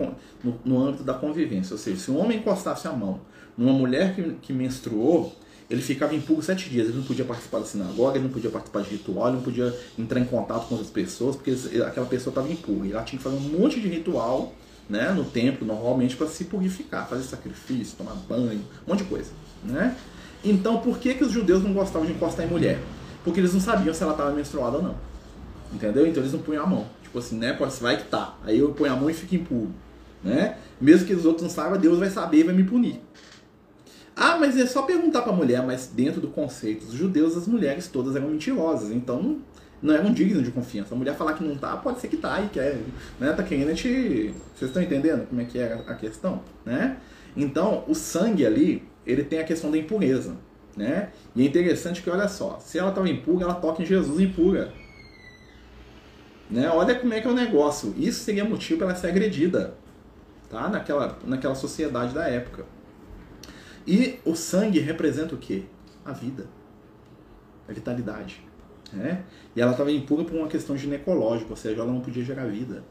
no, 0.43 0.61
no 0.65 0.83
âmbito 0.83 1.05
da 1.05 1.15
convivência. 1.15 1.75
Ou 1.75 1.79
seja, 1.79 1.99
se 1.99 2.11
um 2.11 2.19
homem 2.19 2.39
encostasse 2.39 2.89
a 2.89 2.93
mão 2.93 3.21
numa 3.57 3.73
mulher 3.73 4.15
que, 4.15 4.23
que 4.43 4.53
menstruou, 4.53 5.35
ele 5.69 5.83
ficava 5.83 6.15
impuro 6.15 6.43
sete 6.43 6.69
dias. 6.69 6.89
Ele 6.89 6.99
não 6.99 7.05
podia 7.05 7.25
participar 7.25 7.61
da 7.61 7.67
sinagoga, 7.67 8.17
ele 8.17 8.25
não 8.25 8.33
podia 8.33 8.51
participar 8.51 8.83
de 8.83 8.91
ritual, 8.91 9.29
ele 9.29 9.37
não 9.37 9.43
podia 9.43 9.75
entrar 9.99 10.19
em 10.19 10.25
contato 10.25 10.67
com 10.67 10.75
outras 10.75 10.91
pessoas, 10.91 11.37
porque 11.37 11.53
aquela 11.83 12.07
pessoa 12.07 12.33
estava 12.33 12.51
impura. 12.51 12.87
E 12.87 12.93
ela 12.93 13.03
tinha 13.03 13.19
que 13.19 13.25
fazer 13.25 13.37
um 13.37 13.61
monte 13.61 13.81
de 13.81 13.89
ritual 13.89 14.53
né, 14.89 15.13
no 15.13 15.25
templo, 15.25 15.65
normalmente, 15.65 16.17
para 16.17 16.27
se 16.27 16.45
purificar, 16.45 17.09
fazer 17.09 17.23
sacrifício, 17.23 17.97
tomar 17.97 18.15
banho, 18.29 18.61
um 18.87 18.91
monte 18.91 19.05
de 19.05 19.09
coisa. 19.09 19.31
Né? 19.63 19.97
Então, 20.43 20.79
por 20.79 20.99
que, 20.99 21.15
que 21.15 21.23
os 21.23 21.31
judeus 21.31 21.63
não 21.63 21.73
gostavam 21.73 22.07
de 22.07 22.15
encostar 22.15 22.45
em 22.45 22.49
mulher? 22.49 22.81
Porque 23.23 23.39
eles 23.39 23.53
não 23.53 23.61
sabiam 23.61 23.95
se 23.95 24.03
ela 24.03 24.13
estava 24.13 24.33
menstruada 24.33 24.79
ou 24.79 24.83
não. 24.83 24.97
Entendeu? 25.73 26.07
Então 26.07 26.21
eles 26.23 26.33
não 26.33 26.41
punham 26.41 26.65
a 26.65 26.67
mão. 26.67 26.87
Tipo 27.11 27.19
assim, 27.19 27.37
né? 27.37 27.53
Pode, 27.53 27.75
vai 27.81 27.97
que 27.97 28.05
tá. 28.05 28.39
Aí 28.45 28.57
eu 28.57 28.73
ponho 28.73 28.93
a 28.93 28.97
mão 28.97 29.11
e 29.11 29.13
fico 29.13 29.35
impuro. 29.35 29.75
Né? 30.23 30.57
Mesmo 30.81 31.07
que 31.09 31.13
os 31.13 31.25
outros 31.25 31.43
não 31.43 31.51
saibam, 31.51 31.77
Deus 31.77 31.99
vai 31.99 32.09
saber 32.09 32.39
e 32.39 32.43
vai 32.45 32.55
me 32.55 32.63
punir. 32.63 33.01
Ah, 34.15 34.37
mas 34.39 34.57
é 34.57 34.65
só 34.65 34.83
perguntar 34.83 35.23
para 35.23 35.33
a 35.33 35.37
mulher, 35.37 35.65
mas 35.67 35.89
dentro 35.93 36.21
do 36.21 36.29
conceito 36.29 36.87
dos 36.87 36.95
judeus, 36.95 37.37
as 37.37 37.49
mulheres 37.49 37.89
todas 37.89 38.15
eram 38.15 38.29
mentirosas, 38.29 38.91
então 38.93 39.21
não, 39.21 39.39
não 39.83 39.95
eram 39.95 40.13
dignas 40.13 40.45
de 40.45 40.53
confiança. 40.53 40.95
A 40.95 40.99
mulher 40.99 41.17
falar 41.17 41.33
que 41.33 41.43
não 41.43 41.57
tá, 41.57 41.77
pode 41.77 42.01
ser 42.01 42.07
que 42.07 42.17
tá 42.17 42.41
e 42.41 42.49
quer, 42.49 42.79
né? 43.19 43.33
Tá 43.33 43.43
querendo 43.43 43.75
te. 43.75 44.33
Vocês 44.55 44.71
estão 44.71 44.83
entendendo 44.83 45.27
como 45.27 45.41
é 45.41 45.45
que 45.45 45.59
é 45.59 45.73
a 45.87 45.95
questão, 45.95 46.43
né? 46.65 46.99
Então, 47.37 47.85
o 47.89 47.95
sangue 47.95 48.47
ali, 48.47 48.85
ele 49.05 49.25
tem 49.25 49.41
a 49.41 49.45
questão 49.45 49.71
da 49.71 49.79
impureza, 49.79 50.37
né? 50.77 51.09
E 51.35 51.43
é 51.43 51.47
interessante 51.47 52.03
que 52.03 52.11
olha 52.11 52.29
só, 52.29 52.61
se 52.61 52.79
ela 52.79 52.91
estava 52.91 53.09
impura, 53.09 53.45
ela 53.45 53.55
toca 53.55 53.83
em 53.83 53.87
Jesus 53.87 54.21
impura. 54.21 54.73
Né? 56.51 56.69
Olha 56.69 56.95
como 56.95 57.15
é 57.15 57.21
que 57.21 57.27
é 57.27 57.31
o 57.31 57.35
negócio. 57.35 57.95
Isso 57.97 58.25
seria 58.25 58.45
motivo 58.45 58.79
para 58.79 58.89
ela 58.89 58.97
ser 58.97 59.09
agredida, 59.09 59.75
tá? 60.49 60.69
Naquela, 60.69 61.19
naquela 61.25 61.55
sociedade 61.55 62.13
da 62.13 62.27
época. 62.29 62.65
E 63.87 64.19
o 64.25 64.35
sangue 64.35 64.81
representa 64.81 65.35
o 65.35 65.39
quê? 65.39 65.63
A 66.05 66.13
vida, 66.13 66.47
a 67.69 67.73
vitalidade. 67.73 68.43
Né? 68.93 69.23
E 69.55 69.61
ela 69.61 69.73
estava 69.73 69.91
impura 69.93 70.25
por 70.25 70.37
uma 70.37 70.49
questão 70.49 70.77
ginecológica, 70.77 71.51
ou 71.51 71.57
seja, 71.57 71.81
ela 71.81 71.93
não 71.93 72.01
podia 72.01 72.25
gerar 72.25 72.47
vida. 72.47 72.83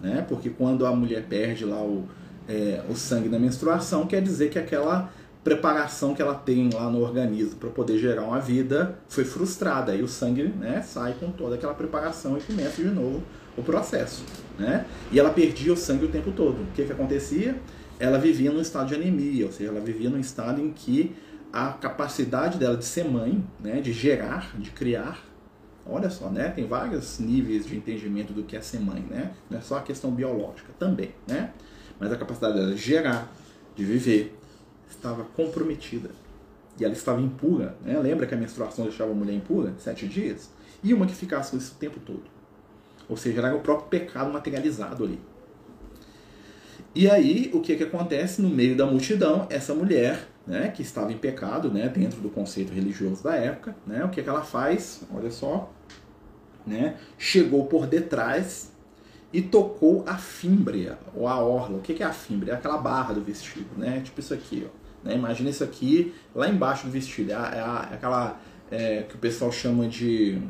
Né? 0.00 0.24
Porque 0.28 0.50
quando 0.50 0.86
a 0.86 0.94
mulher 0.94 1.24
perde 1.28 1.64
lá 1.64 1.82
o, 1.82 2.08
é, 2.48 2.82
o 2.88 2.94
sangue 2.94 3.28
na 3.28 3.38
menstruação, 3.38 4.06
quer 4.06 4.22
dizer 4.22 4.50
que 4.50 4.58
aquela 4.58 5.10
preparação 5.44 6.14
que 6.14 6.22
ela 6.22 6.34
tem 6.34 6.70
lá 6.72 6.90
no 6.90 7.02
organismo 7.02 7.56
para 7.56 7.68
poder 7.68 7.98
gerar 7.98 8.22
uma 8.22 8.40
vida 8.40 8.98
foi 9.08 9.24
frustrada. 9.24 9.92
Aí 9.92 10.02
o 10.02 10.08
sangue 10.08 10.44
né, 10.44 10.82
sai 10.82 11.14
com 11.20 11.30
toda 11.30 11.54
aquela 11.56 11.74
preparação 11.74 12.38
e 12.38 12.40
começa 12.40 12.82
de 12.82 12.88
novo 12.88 13.22
o 13.56 13.62
processo. 13.62 14.24
Né? 14.58 14.86
E 15.12 15.20
ela 15.20 15.30
perdia 15.30 15.72
o 15.72 15.76
sangue 15.76 16.06
o 16.06 16.08
tempo 16.08 16.32
todo. 16.32 16.62
O 16.62 16.66
que, 16.74 16.84
que 16.84 16.92
acontecia? 16.92 17.60
Ela 18.00 18.18
vivia 18.18 18.50
num 18.50 18.60
estado 18.60 18.88
de 18.88 18.94
anemia, 18.94 19.44
ou 19.46 19.52
seja, 19.52 19.70
ela 19.70 19.80
vivia 19.80 20.08
num 20.08 20.18
estado 20.18 20.60
em 20.60 20.70
que 20.70 21.14
a 21.52 21.68
capacidade 21.68 22.58
dela 22.58 22.76
de 22.76 22.84
ser 22.84 23.04
mãe, 23.04 23.44
né, 23.60 23.80
de 23.80 23.92
gerar, 23.92 24.52
de 24.58 24.70
criar, 24.70 25.22
olha 25.86 26.10
só, 26.10 26.28
né, 26.28 26.48
tem 26.48 26.66
vários 26.66 27.20
níveis 27.20 27.64
de 27.66 27.76
entendimento 27.76 28.32
do 28.32 28.42
que 28.42 28.56
é 28.56 28.60
ser 28.60 28.80
mãe, 28.80 29.06
né? 29.08 29.30
Não 29.48 29.58
é 29.58 29.60
só 29.60 29.78
a 29.78 29.82
questão 29.82 30.10
biológica 30.10 30.72
também, 30.80 31.14
né? 31.28 31.52
Mas 32.00 32.12
a 32.12 32.16
capacidade 32.16 32.54
dela 32.54 32.74
de 32.74 32.76
gerar, 32.76 33.32
de 33.76 33.84
viver, 33.84 34.36
estava 34.96 35.24
comprometida. 35.24 36.10
E 36.78 36.84
ela 36.84 36.92
estava 36.92 37.20
impura. 37.20 37.76
Né? 37.84 37.98
Lembra 37.98 38.26
que 38.26 38.34
a 38.34 38.36
menstruação 38.36 38.84
deixava 38.84 39.12
a 39.12 39.14
mulher 39.14 39.34
impura? 39.34 39.74
Sete 39.78 40.08
dias? 40.08 40.50
E 40.82 40.92
uma 40.92 41.06
que 41.06 41.14
ficasse 41.14 41.56
isso 41.56 41.74
o 41.74 41.78
tempo 41.78 42.00
todo. 42.00 42.22
Ou 43.08 43.16
seja, 43.16 43.40
era 43.40 43.54
o 43.54 43.60
próprio 43.60 43.88
pecado 43.88 44.32
materializado 44.32 45.04
ali. 45.04 45.20
E 46.94 47.10
aí, 47.10 47.50
o 47.52 47.60
que, 47.60 47.76
que 47.76 47.82
acontece? 47.82 48.40
No 48.40 48.48
meio 48.48 48.76
da 48.76 48.86
multidão, 48.86 49.46
essa 49.50 49.74
mulher, 49.74 50.28
né, 50.46 50.68
que 50.68 50.82
estava 50.82 51.12
em 51.12 51.18
pecado, 51.18 51.70
né, 51.70 51.88
dentro 51.88 52.20
do 52.20 52.28
conceito 52.28 52.72
religioso 52.72 53.22
da 53.22 53.34
época, 53.34 53.74
né, 53.86 54.04
o 54.04 54.10
que, 54.10 54.22
que 54.22 54.28
ela 54.28 54.42
faz? 54.42 55.02
Olha 55.12 55.30
só. 55.30 55.72
Né, 56.66 56.96
chegou 57.18 57.66
por 57.66 57.86
detrás 57.86 58.72
e 59.34 59.42
tocou 59.42 60.04
a 60.06 60.16
fímbria, 60.16 60.96
ou 61.12 61.26
a 61.26 61.40
orla. 61.40 61.78
O 61.78 61.80
que, 61.80 61.92
que 61.92 62.04
é 62.04 62.06
a 62.06 62.12
fímbria? 62.12 62.52
É 62.52 62.54
aquela 62.54 62.78
barra 62.78 63.12
do 63.12 63.20
vestido, 63.20 63.76
né? 63.76 64.00
Tipo 64.00 64.20
isso 64.20 64.32
aqui, 64.32 64.64
ó. 64.64 64.83
Né? 65.04 65.14
Imagina 65.14 65.50
isso 65.50 65.62
aqui 65.62 66.14
lá 66.34 66.48
embaixo 66.48 66.86
do 66.86 66.90
vestido. 66.90 67.30
É, 67.30 67.34
é, 67.34 67.38
é 67.38 67.94
aquela 67.94 68.40
é, 68.70 69.02
que 69.02 69.14
o 69.14 69.18
pessoal 69.18 69.52
chama 69.52 69.86
de. 69.86 70.40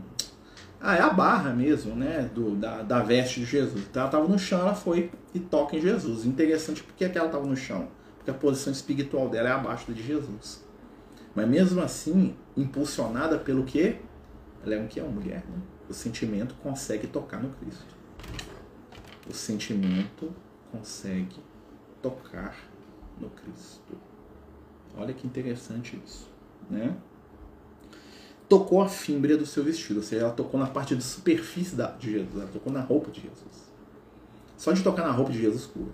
Ah, 0.81 0.97
é 0.97 1.01
a 1.01 1.11
barra 1.11 1.53
mesmo, 1.53 1.95
né? 1.95 2.31
Do, 2.35 2.55
da, 2.55 2.83
da 2.83 3.01
veste 3.01 3.41
de 3.41 3.47
Jesus. 3.47 3.85
Então 3.91 4.03
ela 4.03 4.09
estava 4.09 4.29
no 4.29 4.39
chão, 4.39 4.61
ela 4.61 4.75
foi 4.75 5.11
e 5.35 5.41
toca 5.41 5.77
em 5.77 5.81
Jesus. 5.81 6.25
Interessante 6.25 6.83
porque 6.83 7.05
ela 7.05 7.27
estava 7.27 7.47
no 7.47 7.57
chão. 7.57 7.89
Porque 8.17 8.31
a 8.31 8.35
posição 8.35 8.73
espiritual 8.73 9.29
dela 9.29 9.49
é 9.49 9.53
abaixo 9.53 9.93
de 9.93 10.03
Jesus. 10.03 10.65
Mas 11.35 11.49
mesmo 11.49 11.83
assim, 11.83 12.37
impulsionada 12.57 13.39
pelo 13.39 13.65
que? 13.65 13.97
Ela 14.65 14.77
é 14.77 14.81
um 14.81 14.87
que 14.87 15.01
é 15.01 15.03
uma 15.03 15.13
mulher, 15.13 15.45
né? 15.49 15.59
O 15.89 15.93
sentimento 15.93 16.55
consegue 16.63 17.07
tocar 17.07 17.43
no 17.43 17.51
Cristo. 17.51 17.95
O 19.29 19.35
sentimento 19.35 20.33
consegue 20.71 21.37
tocar 22.01 22.57
no 23.21 23.29
Cristo. 23.31 23.97
Olha 24.97 25.13
que 25.13 25.27
interessante 25.27 26.01
isso, 26.05 26.29
né? 26.71 26.95
Tocou 28.49 28.83
a 28.83 28.89
fímbria 28.89 29.37
do 29.37 29.47
seu 29.47 29.65
vestido, 29.65 29.97
ou 29.97 30.03
seja, 30.03 30.23
ela 30.23 30.33
tocou 30.33 30.61
na 30.61 30.67
parte 30.67 30.95
de 30.95 31.03
superfície 31.03 31.75
da, 31.75 31.89
de 31.93 32.13
Jesus, 32.13 32.43
ela 32.43 32.51
tocou 32.53 32.73
na 32.73 32.81
roupa 32.81 33.11
de 33.11 33.23
Jesus. 33.23 33.73
Só 34.57 34.73
de 34.73 34.83
tocar 34.83 35.03
na 35.03 35.11
roupa 35.11 35.33
de 35.33 35.41
Jesus 35.41 35.67
cura. 35.67 35.91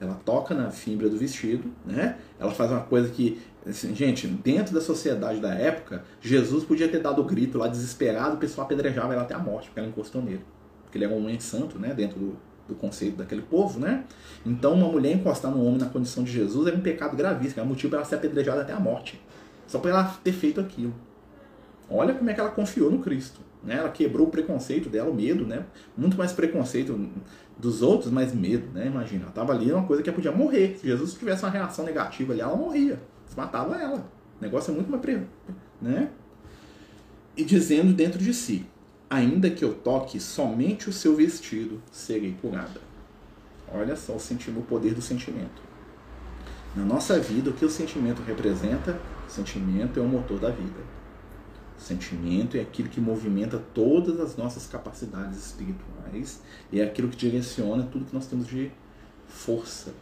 Ela 0.00 0.14
toca 0.24 0.52
na 0.52 0.70
fímbria 0.70 1.08
do 1.08 1.16
vestido, 1.16 1.70
né? 1.84 2.18
Ela 2.40 2.50
faz 2.50 2.72
uma 2.72 2.80
coisa 2.80 3.08
que, 3.08 3.40
assim, 3.64 3.94
gente, 3.94 4.26
dentro 4.26 4.74
da 4.74 4.80
sociedade 4.80 5.38
da 5.38 5.54
época, 5.54 6.02
Jesus 6.20 6.64
podia 6.64 6.88
ter 6.88 6.98
dado 6.98 7.22
o 7.22 7.24
grito 7.24 7.56
lá 7.56 7.68
desesperado, 7.68 8.34
o 8.34 8.38
pessoal 8.38 8.64
apedrejava 8.66 9.12
ela 9.12 9.22
até 9.22 9.34
a 9.34 9.38
morte, 9.38 9.68
porque 9.68 9.78
ela 9.78 9.88
encostou 9.88 10.20
nele. 10.20 10.44
Porque 10.82 10.98
ele 10.98 11.04
era 11.04 11.14
um 11.14 11.18
homem 11.18 11.38
santo, 11.38 11.78
né? 11.78 11.94
Dentro 11.94 12.18
do, 12.18 12.36
do 12.68 12.74
conceito 12.74 13.16
daquele 13.16 13.42
povo, 13.42 13.78
né? 13.78 14.04
Então, 14.44 14.74
uma 14.74 14.88
mulher 14.88 15.14
encostar 15.14 15.50
no 15.50 15.64
homem 15.64 15.78
na 15.78 15.86
condição 15.86 16.24
de 16.24 16.32
Jesus 16.32 16.66
é 16.66 16.76
um 16.76 16.80
pecado 16.80 17.16
gravíssimo, 17.16 17.60
é 17.60 17.64
um 17.64 17.68
motivo 17.68 17.90
para 17.90 17.98
ela 18.00 18.08
ser 18.08 18.16
apedrejada 18.16 18.62
até 18.62 18.72
a 18.72 18.80
morte, 18.80 19.20
só 19.66 19.78
por 19.78 19.90
ela 19.90 20.04
ter 20.22 20.32
feito 20.32 20.60
aquilo. 20.60 20.94
Olha 21.90 22.14
como 22.14 22.30
é 22.30 22.34
que 22.34 22.40
ela 22.40 22.50
confiou 22.50 22.90
no 22.90 23.00
Cristo, 23.00 23.40
né? 23.62 23.76
Ela 23.76 23.90
quebrou 23.90 24.26
o 24.26 24.30
preconceito 24.30 24.88
dela, 24.88 25.10
o 25.10 25.14
medo, 25.14 25.46
né? 25.46 25.64
Muito 25.96 26.16
mais 26.16 26.32
preconceito 26.32 26.98
dos 27.58 27.82
outros, 27.82 28.10
mas 28.10 28.34
medo, 28.34 28.72
né? 28.72 28.86
Imagina, 28.86 29.22
ela 29.22 29.30
estava 29.30 29.52
ali 29.52 29.70
uma 29.70 29.84
coisa 29.86 30.02
que 30.02 30.08
ela 30.08 30.16
podia 30.16 30.32
morrer. 30.32 30.76
Se 30.78 30.86
Jesus 30.86 31.14
tivesse 31.14 31.44
uma 31.44 31.50
reação 31.50 31.84
negativa 31.84 32.32
ali, 32.32 32.40
ela 32.40 32.56
morria, 32.56 32.98
se 33.26 33.36
matava 33.36 33.76
ela. 33.76 34.06
O 34.40 34.42
negócio 34.42 34.72
é 34.72 34.74
muito 34.74 34.90
mais, 34.90 35.22
né? 35.80 36.08
E 37.36 37.44
dizendo 37.44 37.92
dentro 37.92 38.18
de 38.18 38.32
si, 38.32 38.66
ainda 39.12 39.50
que 39.50 39.62
eu 39.62 39.74
toque 39.74 40.18
somente 40.18 40.88
o 40.88 40.92
seu 40.92 41.14
vestido, 41.14 41.82
serei 41.92 42.34
curada. 42.40 42.80
Olha 43.70 43.94
só 43.94 44.14
o, 44.14 44.16
o 44.16 44.62
poder 44.62 44.94
do 44.94 45.02
sentimento. 45.02 45.62
Na 46.74 46.82
nossa 46.82 47.20
vida, 47.20 47.50
o 47.50 47.52
que 47.52 47.64
o 47.64 47.68
sentimento 47.68 48.22
representa? 48.22 48.98
O 49.28 49.30
sentimento 49.30 50.00
é 50.00 50.02
o 50.02 50.08
motor 50.08 50.40
da 50.40 50.48
vida. 50.48 50.80
sentimento 51.76 52.56
é 52.56 52.60
aquilo 52.60 52.88
que 52.88 53.02
movimenta 53.02 53.62
todas 53.74 54.18
as 54.18 54.34
nossas 54.38 54.66
capacidades 54.66 55.36
espirituais 55.36 56.40
e 56.70 56.80
é 56.80 56.84
aquilo 56.84 57.08
que 57.08 57.16
direciona 57.16 57.82
tudo 57.84 58.06
que 58.06 58.14
nós 58.14 58.26
temos 58.26 58.46
de 58.46 58.70
força. 59.28 59.92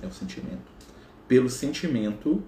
É 0.00 0.06
o 0.06 0.12
sentimento. 0.12 0.70
Pelo 1.26 1.48
sentimento, 1.48 2.40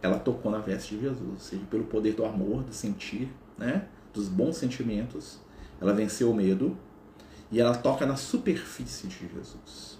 ela 0.00 0.18
tocou 0.18 0.50
na 0.50 0.58
veste 0.58 0.94
de 0.94 1.02
Jesus, 1.02 1.30
ou 1.30 1.38
seja, 1.38 1.62
pelo 1.70 1.84
poder 1.84 2.14
do 2.14 2.24
amor, 2.24 2.62
do 2.62 2.72
sentir, 2.72 3.28
né? 3.58 3.88
Dos 4.12 4.28
bons 4.28 4.56
sentimentos, 4.56 5.40
ela 5.80 5.92
venceu 5.92 6.30
o 6.30 6.34
medo 6.34 6.76
e 7.50 7.60
ela 7.60 7.74
toca 7.74 8.06
na 8.06 8.16
superfície 8.16 9.06
de 9.06 9.28
Jesus, 9.28 9.98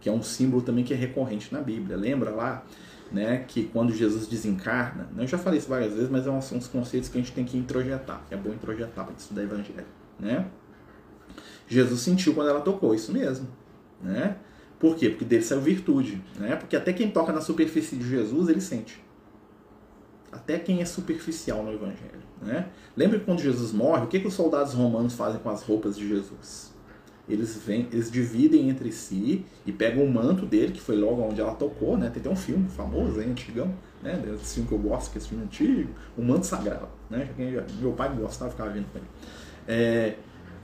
que 0.00 0.08
é 0.08 0.12
um 0.12 0.22
símbolo 0.22 0.62
também 0.62 0.84
que 0.84 0.92
é 0.92 0.96
recorrente 0.96 1.52
na 1.52 1.60
Bíblia. 1.60 1.96
Lembra 1.96 2.30
lá 2.30 2.64
né, 3.10 3.44
que 3.46 3.64
quando 3.64 3.92
Jesus 3.92 4.26
desencarna, 4.26 5.08
né, 5.14 5.24
eu 5.24 5.26
já 5.26 5.38
falei 5.38 5.58
isso 5.58 5.68
várias 5.68 5.92
vezes, 5.92 6.08
mas 6.10 6.26
é 6.26 6.40
são 6.40 6.58
uns 6.58 6.68
conceitos 6.68 7.08
que 7.08 7.18
a 7.18 7.20
gente 7.20 7.32
tem 7.32 7.44
que 7.44 7.56
introjetar, 7.56 8.24
que 8.28 8.34
é 8.34 8.36
bom 8.36 8.50
introjetar 8.50 9.04
para 9.04 9.14
estudar 9.16 9.42
Evangelho, 9.42 9.86
né? 10.18 10.46
Jesus 11.66 12.00
sentiu 12.00 12.34
quando 12.34 12.50
ela 12.50 12.60
tocou, 12.60 12.94
isso 12.94 13.12
mesmo, 13.12 13.48
né? 14.02 14.36
Por 14.78 14.96
quê? 14.96 15.10
Porque 15.10 15.24
dele 15.24 15.42
saiu 15.42 15.60
virtude, 15.60 16.22
né? 16.38 16.56
Porque 16.56 16.74
até 16.74 16.92
quem 16.92 17.10
toca 17.10 17.32
na 17.32 17.40
superfície 17.40 17.96
de 17.96 18.08
Jesus, 18.08 18.48
ele 18.48 18.60
sente. 18.60 19.00
Até 20.32 20.58
quem 20.58 20.80
é 20.80 20.84
superficial 20.84 21.62
no 21.62 21.72
Evangelho, 21.72 22.22
né? 22.40 22.68
Lembra 22.96 23.18
que 23.18 23.24
quando 23.24 23.40
Jesus 23.40 23.72
morre, 23.72 24.04
o 24.04 24.06
que, 24.06 24.20
que 24.20 24.26
os 24.28 24.34
soldados 24.34 24.74
romanos 24.74 25.14
fazem 25.14 25.40
com 25.40 25.50
as 25.50 25.62
roupas 25.62 25.96
de 25.96 26.08
Jesus? 26.08 26.70
eles 27.32 27.60
vêm, 27.64 27.88
eles 27.92 28.10
dividem 28.10 28.68
entre 28.68 28.90
si 28.92 29.44
e 29.64 29.72
pegam 29.72 30.04
o 30.04 30.10
manto 30.10 30.44
dele, 30.44 30.72
que 30.72 30.80
foi 30.80 30.96
logo 30.96 31.22
onde 31.22 31.40
ela 31.40 31.54
tocou, 31.54 31.96
né? 31.96 32.10
Tem 32.10 32.20
até 32.20 32.30
um 32.30 32.36
filme 32.36 32.68
famoso 32.68 33.20
aí, 33.20 33.30
antigão, 33.30 33.72
né? 34.02 34.20
Esse 34.34 34.54
filme 34.54 34.68
que 34.68 34.74
eu 34.74 34.78
gosto, 34.78 35.12
que 35.12 35.18
é 35.18 35.20
esse 35.20 35.28
filme 35.28 35.44
antigo, 35.44 35.90
O 36.16 36.22
Manto 36.22 36.46
Sagrado, 36.46 36.88
né? 37.08 37.28
Meu 37.80 37.92
pai 37.92 38.14
gostava, 38.14 38.50
ficava 38.50 38.70
vendo 38.70 38.86
com 38.92 38.98
ele. 38.98 39.06
É, 39.68 40.14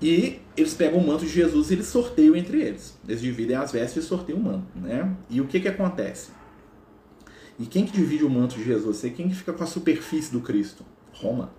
e 0.00 0.40
eles 0.56 0.74
pegam 0.74 0.98
o 0.98 1.06
manto 1.06 1.24
de 1.24 1.30
Jesus 1.30 1.70
e 1.70 1.74
eles 1.74 1.86
sorteiam 1.86 2.34
entre 2.34 2.60
eles. 2.60 2.98
Eles 3.06 3.20
dividem 3.20 3.56
as 3.56 3.72
vestes 3.72 4.04
e 4.04 4.06
sorteiam 4.06 4.38
o 4.38 4.42
manto, 4.42 4.66
né? 4.74 5.14
E 5.30 5.40
o 5.40 5.46
que 5.46 5.60
que 5.60 5.68
acontece? 5.68 6.30
E 7.58 7.66
quem 7.66 7.86
que 7.86 7.92
divide 7.92 8.24
o 8.24 8.30
manto 8.30 8.54
de 8.54 8.64
Jesus? 8.64 9.02
E 9.04 9.10
quem 9.10 9.28
que 9.28 9.34
fica 9.34 9.52
com 9.52 9.64
a 9.64 9.66
superfície 9.66 10.30
do 10.30 10.40
Cristo? 10.40 10.84
Roma. 11.12 11.50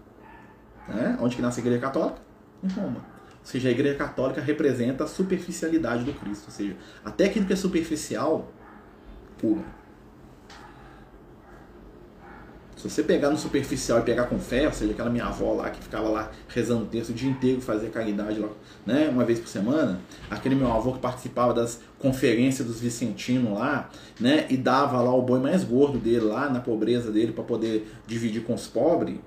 Né? 0.88 1.18
Onde 1.20 1.36
que 1.36 1.42
nasce 1.42 1.60
a 1.60 1.64
igreja 1.64 1.82
católica? 1.82 2.22
Em 2.64 2.68
Roma. 2.68 3.18
Ou 3.48 3.52
seja, 3.52 3.70
a 3.70 3.72
Igreja 3.72 3.96
Católica 3.96 4.42
representa 4.42 5.06
a 5.06 5.08
superficialidade 5.08 6.04
do 6.04 6.14
Cristo. 6.14 6.48
Ou 6.48 6.52
seja, 6.52 6.76
até 7.06 7.26
aquilo 7.26 7.46
que 7.46 7.54
é 7.54 7.56
superficial, 7.56 8.52
pula. 9.38 9.64
Se 12.78 12.88
você 12.88 13.02
pegar 13.02 13.32
no 13.32 13.38
superficial 13.38 14.00
e 14.00 14.02
pegar 14.04 14.26
com 14.26 14.38
fé, 14.38 14.68
ou 14.68 14.72
seja, 14.72 14.92
aquela 14.92 15.10
minha 15.10 15.26
avó 15.26 15.54
lá 15.54 15.70
que 15.72 15.82
ficava 15.82 16.08
lá 16.10 16.32
rezando 16.48 16.84
o 16.84 16.86
texto 16.86 17.10
o 17.10 17.14
dia 17.14 17.30
inteiro, 17.30 17.60
fazia 17.60 17.90
caridade 17.90 18.40
lá, 18.40 18.50
né, 18.86 19.10
uma 19.10 19.26
vez 19.26 19.40
por 19.40 19.48
semana, 19.48 20.00
aquele 20.30 20.54
meu 20.54 20.72
avô 20.72 20.94
que 20.94 21.00
participava 21.00 21.56
das 21.56 21.82
conferências 21.98 22.68
dos 22.68 22.80
Vicentinos 22.80 23.52
lá, 23.58 23.90
né, 24.20 24.46
e 24.50 24.56
dava 24.56 25.02
lá 25.02 25.14
o 25.14 25.24
boi 25.24 25.40
mais 25.40 25.64
gordo 25.64 25.98
dele 25.98 26.26
lá 26.26 26.50
na 26.50 26.60
pobreza 26.60 27.12
dele 27.12 27.32
para 27.32 27.44
poder 27.44 27.92
dividir 28.06 28.44
com 28.44 28.54
os 28.54 28.68
pobres, 28.68 29.18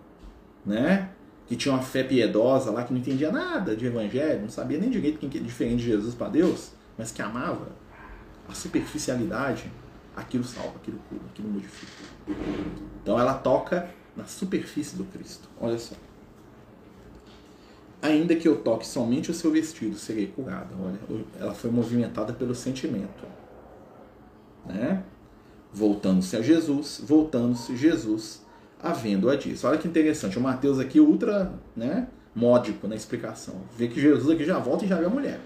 né? 0.65 1.11
que 1.51 1.57
tinha 1.57 1.75
uma 1.75 1.83
fé 1.83 2.05
piedosa 2.05 2.71
lá, 2.71 2.85
que 2.85 2.93
não 2.93 3.01
entendia 3.01 3.33
nada 3.33 3.75
de 3.75 3.85
evangelho, 3.85 4.43
não 4.43 4.49
sabia 4.49 4.79
nem 4.79 4.89
direito 4.89 5.19
quem 5.19 5.29
que 5.29 5.39
é 5.39 5.41
diferente 5.41 5.79
de 5.79 5.87
Jesus 5.87 6.15
para 6.15 6.29
Deus, 6.29 6.71
mas 6.97 7.11
que 7.11 7.21
amava 7.21 7.67
a 8.49 8.55
superficialidade, 8.55 9.65
aquilo 10.17 10.45
salva, 10.45 10.77
aquilo 10.77 10.99
cura, 11.09 11.23
aquilo 11.31 11.49
modifica. 11.49 11.93
Então 13.03 13.19
ela 13.19 13.35
toca 13.35 13.91
na 14.17 14.25
superfície 14.27 14.97
do 14.97 15.05
Cristo. 15.05 15.49
Olha 15.61 15.79
só. 15.79 15.95
Ainda 18.03 18.35
que 18.35 18.49
eu 18.49 18.57
toque 18.63 18.87
somente 18.87 19.31
o 19.31 19.35
seu 19.35 19.51
vestido, 19.51 19.97
serei 19.97 20.29
curada. 20.29 20.69
Olha, 20.83 21.25
ela 21.39 21.55
foi 21.55 21.71
movimentada 21.71 22.33
pelo 22.33 22.55
sentimento. 22.55 23.27
Né? 24.65 25.03
Voltando-se 25.73 26.37
a 26.37 26.43
Jesus, 26.43 27.03
voltando-se 27.05 27.77
Jesus 27.77 28.43
havendo-a 28.83 29.37
disso. 29.37 29.67
Olha 29.67 29.77
que 29.77 29.87
interessante, 29.87 30.39
o 30.39 30.41
Mateus 30.41 30.79
aqui 30.79 30.99
ultra 30.99 31.53
né, 31.77 32.09
módico 32.35 32.89
na 32.89 32.97
explicação. 32.97 33.57
Vê 33.77 33.89
que 33.89 34.01
Jesus 34.01 34.31
aqui 34.31 34.45
já 34.45 34.59
volta 34.59 34.85
e 34.85 34.89
já 34.89 34.97
vê 34.97 35.05
a 35.05 35.11
mulher. 35.11 35.39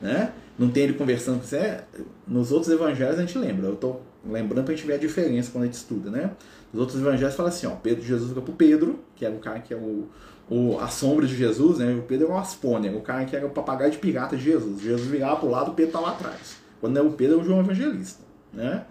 Né? 0.00 0.32
Não 0.58 0.70
tem 0.70 0.84
ele 0.84 0.94
conversando 0.94 1.40
com 1.40 1.46
você. 1.46 1.80
Nos 2.26 2.52
outros 2.52 2.70
evangelhos 2.70 3.18
a 3.18 3.22
gente 3.22 3.38
lembra. 3.38 3.68
Eu 3.68 3.74
estou 3.74 4.02
lembrando 4.24 4.64
para 4.64 4.74
a 4.74 4.76
gente 4.76 4.86
ver 4.86 4.94
a 4.94 4.98
diferença 4.98 5.50
quando 5.50 5.64
a 5.64 5.66
gente 5.66 5.74
estuda. 5.74 6.10
Né? 6.10 6.30
Nos 6.72 6.80
outros 6.80 7.00
evangelhos 7.00 7.34
fala 7.34 7.48
assim: 7.48 7.66
ó, 7.66 7.70
Pedro, 7.70 8.04
Jesus 8.04 8.28
fica 8.28 8.40
para 8.40 8.54
Pedro, 8.54 9.00
que 9.14 9.24
era 9.24 9.34
o 9.34 9.38
cara 9.38 9.60
que 9.60 9.72
é 9.72 9.76
o, 9.76 10.08
o, 10.48 10.78
a 10.80 10.88
sombra 10.88 11.26
de 11.26 11.36
Jesus. 11.36 11.78
Né? 11.78 11.94
O 11.94 12.02
Pedro 12.02 12.28
é 12.28 12.30
o 12.30 12.36
Aspônia, 12.36 12.92
o 12.96 13.00
cara 13.00 13.24
que 13.24 13.34
era 13.34 13.46
o 13.46 13.50
papagaio 13.50 13.90
de 13.90 13.98
pirata 13.98 14.36
de 14.36 14.42
Jesus. 14.42 14.80
Jesus 14.80 15.08
virava 15.08 15.36
para 15.36 15.48
o 15.48 15.50
lado, 15.50 15.70
o 15.72 15.74
Pedro 15.74 15.90
está 15.90 16.00
lá 16.00 16.10
atrás. 16.10 16.56
Quando 16.80 16.96
é 16.96 17.02
o 17.02 17.12
Pedro, 17.12 17.38
é 17.38 17.40
o 17.42 17.44
João 17.44 17.60
Evangelista. 17.60 18.22
Né? 18.52 18.84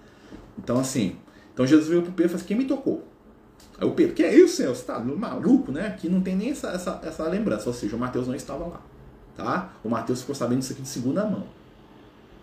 Então, 0.58 0.80
assim, 0.80 1.15
então 1.54 1.65
Jesus 1.65 1.89
veio 1.89 2.02
para 2.02 2.12
o 2.12 2.13
Pedro 2.13 2.26
e 2.26 2.30
falou 2.30 2.39
assim: 2.39 2.48
quem 2.48 2.58
me 2.58 2.65
tocou? 2.65 3.08
Aí 3.78 3.88
o 3.88 3.91
Pedro, 3.91 4.13
que 4.13 4.24
é 4.24 4.34
isso, 4.34 4.58
Senhor? 4.58 4.76
Você 4.76 4.82
está 4.82 5.00
maluco, 5.00 5.72
né? 5.72 5.88
Aqui 5.88 6.08
não 6.08 6.22
tem 6.22 6.36
nem 6.36 6.52
essa, 6.52 6.70
essa, 6.70 7.02
essa 7.04 7.24
lembrança. 7.28 7.67
Ou 7.67 7.74
seja, 7.74 7.96
o 7.96 8.00
Mateus 8.00 8.28
não 8.28 8.36
estava 8.36 8.65
lá. 8.65 8.82
Tá? 9.36 9.74
O 9.84 9.89
Mateus 9.89 10.22
ficou 10.22 10.36
sabendo 10.36 10.62
isso 10.62 10.74
aqui 10.74 10.84
de 10.84 10.88
segunda 10.88 11.26
mão. 11.26 11.46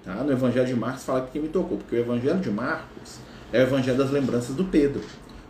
Tá? 0.08 0.24
No 0.24 0.32
Evangelho 0.32 0.66
de 0.66 0.74
Marcos 0.74 1.04
fala 1.04 1.26
que 1.26 1.38
me 1.38 1.48
tocou, 1.48 1.76
porque 1.76 1.94
o 1.94 1.98
Evangelho 1.98 2.40
de 2.40 2.50
Marcos 2.50 3.18
é 3.52 3.58
o 3.58 3.62
Evangelho 3.62 3.98
das 3.98 4.10
lembranças 4.10 4.56
do 4.56 4.64
Pedro. 4.64 5.02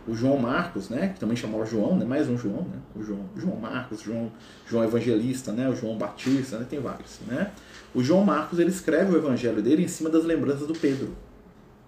O 0.05 0.13
João 0.13 0.37
Marcos, 0.37 0.89
né, 0.89 1.13
que 1.13 1.19
também 1.19 1.37
chamava 1.37 1.65
João, 1.65 1.95
né, 1.95 2.03
mais 2.03 2.27
um 2.27 2.37
João, 2.37 2.63
né, 2.63 2.77
o 2.93 3.01
João, 3.01 3.21
João 3.37 3.55
Marcos, 3.55 4.01
João, 4.01 4.29
João 4.67 4.83
Evangelista, 4.83 5.53
né, 5.53 5.69
o 5.69 5.73
João 5.73 5.97
Batista, 5.97 6.57
né, 6.57 6.65
tem 6.69 6.77
vários, 6.77 7.21
né. 7.25 7.51
O 7.95 8.03
João 8.03 8.25
Marcos 8.25 8.59
ele 8.59 8.69
escreve 8.69 9.15
o 9.15 9.17
Evangelho 9.17 9.61
dele 9.61 9.85
em 9.85 9.87
cima 9.87 10.09
das 10.09 10.25
lembranças 10.25 10.67
do 10.67 10.73
Pedro. 10.73 11.15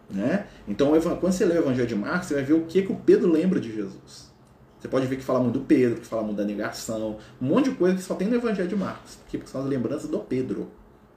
Né? 0.09 0.45
Então, 0.65 0.97
quando 1.19 1.33
você 1.33 1.43
lê 1.43 1.55
o 1.55 1.63
Evangelho 1.63 1.87
de 1.89 1.95
Marcos, 1.95 2.29
você 2.29 2.35
vai 2.35 2.43
ver 2.43 2.53
o 2.53 2.61
que, 2.61 2.83
que 2.83 2.91
o 2.91 2.95
Pedro 2.95 3.29
lembra 3.29 3.59
de 3.59 3.73
Jesus. 3.73 4.31
Você 4.79 4.87
pode 4.87 5.07
ver 5.07 5.17
que 5.17 5.23
fala 5.23 5.41
muito 5.41 5.59
do 5.59 5.65
Pedro, 5.65 5.99
que 5.99 6.07
fala 6.07 6.23
muito 6.23 6.37
da 6.37 6.45
negação, 6.45 7.17
um 7.41 7.45
monte 7.45 7.69
de 7.69 7.75
coisa 7.75 7.97
que 7.97 8.01
só 8.01 8.15
tem 8.15 8.29
no 8.29 8.35
Evangelho 8.35 8.69
de 8.69 8.75
Marcos, 8.77 9.15
porque 9.15 9.45
são 9.45 9.61
as 9.61 9.67
lembranças 9.67 10.09
do 10.09 10.19
Pedro. 10.19 10.71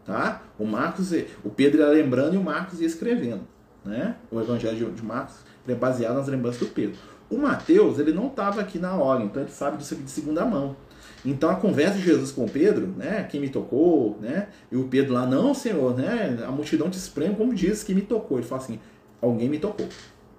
Tá? 0.05 0.43
O 0.59 0.67
Marcos, 0.67 1.13
o 1.43 1.51
Pedro 1.51 1.81
ia 1.81 1.89
lembrando 1.89 2.35
e 2.35 2.37
o 2.37 2.43
Marcos 2.43 2.81
ia 2.81 2.87
escrevendo. 2.87 3.43
Né? 3.85 4.17
O 4.31 4.41
Evangelho 4.41 4.93
de 4.93 5.05
Marcos 5.05 5.37
é 5.67 5.75
baseado 5.75 6.15
nas 6.15 6.29
lembranças 6.29 6.61
do 6.61 6.67
Pedro. 6.67 6.99
O 7.31 7.39
Mateus, 7.39 7.99
ele 7.99 8.13
não 8.13 8.27
estava 8.27 8.61
aqui 8.61 8.79
na 8.79 8.95
hora, 8.95 9.23
então 9.23 9.43
ele 9.43 9.51
sabe 9.51 9.79
disso 9.79 9.95
aqui 9.95 10.03
de 10.03 10.11
segunda 10.11 10.45
mão. 10.45 10.77
Então 11.25 11.49
a 11.49 11.57
conversa 11.57 11.97
de 11.99 12.05
Jesus 12.05 12.31
com 12.31 12.47
Pedro, 12.47 12.87
né, 12.87 13.27
quem 13.31 13.41
me 13.41 13.49
tocou, 13.49 14.19
né, 14.21 14.49
e 14.71 14.77
o 14.77 14.85
Pedro 14.85 15.15
lá, 15.15 15.27
não, 15.27 15.55
Senhor, 15.55 15.97
né, 15.97 16.39
a 16.47 16.51
multidão 16.51 16.91
te 16.91 16.99
espreme 16.99 17.35
como 17.35 17.55
diz 17.55 17.83
que 17.83 17.95
me 17.95 18.03
tocou. 18.03 18.39
Ele 18.39 18.47
fala 18.47 18.61
assim, 18.61 18.79
alguém 19.23 19.49
me 19.49 19.59
tocou, 19.59 19.89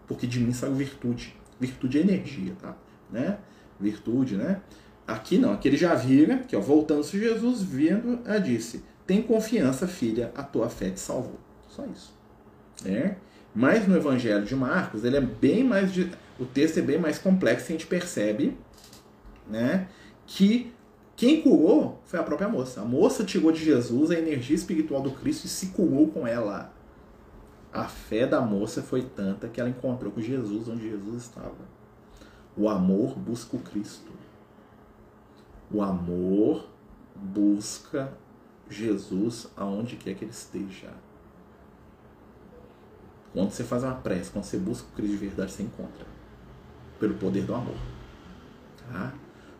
porque 0.08 0.28
de 0.28 0.39
mim 0.39 0.54
saiu 0.54 0.73
virtude. 0.73 1.36
Virtude 1.60 1.97
é 1.97 2.01
energia, 2.01 2.54
tá? 2.62 2.75
Né? 3.12 3.38
Virtude, 3.80 4.36
né? 4.36 4.62
Aqui 5.08 5.38
não, 5.38 5.54
aqui 5.54 5.67
ele 5.67 5.78
já 5.78 5.95
vira, 5.95 6.38
que 6.39 6.56
ó, 6.56 6.60
voltando-se 6.60 7.19
Jesus, 7.19 7.62
vendo, 7.62 8.19
a 8.25 8.38
disse, 8.38 8.84
tem 9.05 9.21
confiança, 9.21 9.87
filha, 9.87 10.31
a 10.35 10.43
tua 10.43 10.69
fé 10.69 10.89
te 10.89 10.99
salvou. 10.99 11.39
Só 11.69 11.85
isso. 11.85 12.13
É? 12.85 13.15
Mas 13.53 13.87
no 13.87 13.95
Evangelho 13.95 14.43
de 14.43 14.55
Marcos, 14.55 15.03
ele 15.03 15.17
é 15.17 15.21
bem 15.21 15.63
mais, 15.63 15.91
o 16.39 16.45
texto 16.45 16.77
é 16.77 16.81
bem 16.81 16.99
mais 16.99 17.17
complexo, 17.17 17.65
e 17.65 17.69
a 17.69 17.71
gente 17.77 17.87
percebe, 17.87 18.57
né, 19.47 19.87
que 20.25 20.73
quem 21.15 21.41
curou 21.41 22.01
foi 22.05 22.19
a 22.19 22.23
própria 22.23 22.49
moça. 22.49 22.81
A 22.81 22.85
moça 22.85 23.23
tirou 23.23 23.51
de 23.51 23.63
Jesus 23.63 24.11
a 24.11 24.15
energia 24.15 24.55
espiritual 24.55 25.01
do 25.01 25.11
Cristo 25.11 25.45
e 25.45 25.49
se 25.49 25.67
curou 25.67 26.07
com 26.09 26.27
ela. 26.27 26.73
A 27.71 27.85
fé 27.85 28.25
da 28.25 28.41
moça 28.41 28.81
foi 28.81 29.01
tanta 29.01 29.47
que 29.47 29.59
ela 29.59 29.69
encontrou 29.69 30.11
com 30.11 30.21
Jesus 30.21 30.67
onde 30.67 30.89
Jesus 30.89 31.23
estava. 31.23 31.75
O 32.57 32.67
amor 32.67 33.17
busca 33.17 33.55
o 33.55 33.59
Cristo. 33.59 34.11
O 35.71 35.81
amor 35.81 36.67
busca 37.15 38.11
Jesus 38.69 39.51
aonde 39.56 39.95
quer 39.95 40.15
que 40.15 40.25
ele 40.25 40.32
esteja. 40.32 40.89
Quando 43.34 43.51
você 43.51 43.63
faz 43.63 43.84
uma 43.84 43.95
prece, 43.95 44.32
quando 44.32 44.45
você 44.45 44.58
busca 44.58 44.88
o 44.88 44.95
Cristo 44.95 45.12
de 45.12 45.17
verdade, 45.17 45.51
você 45.51 45.63
encontra. 45.63 46.06
Pelo 46.99 47.15
poder 47.15 47.43
do 47.43 47.54
amor. 47.54 47.75
Tá? 48.78 49.13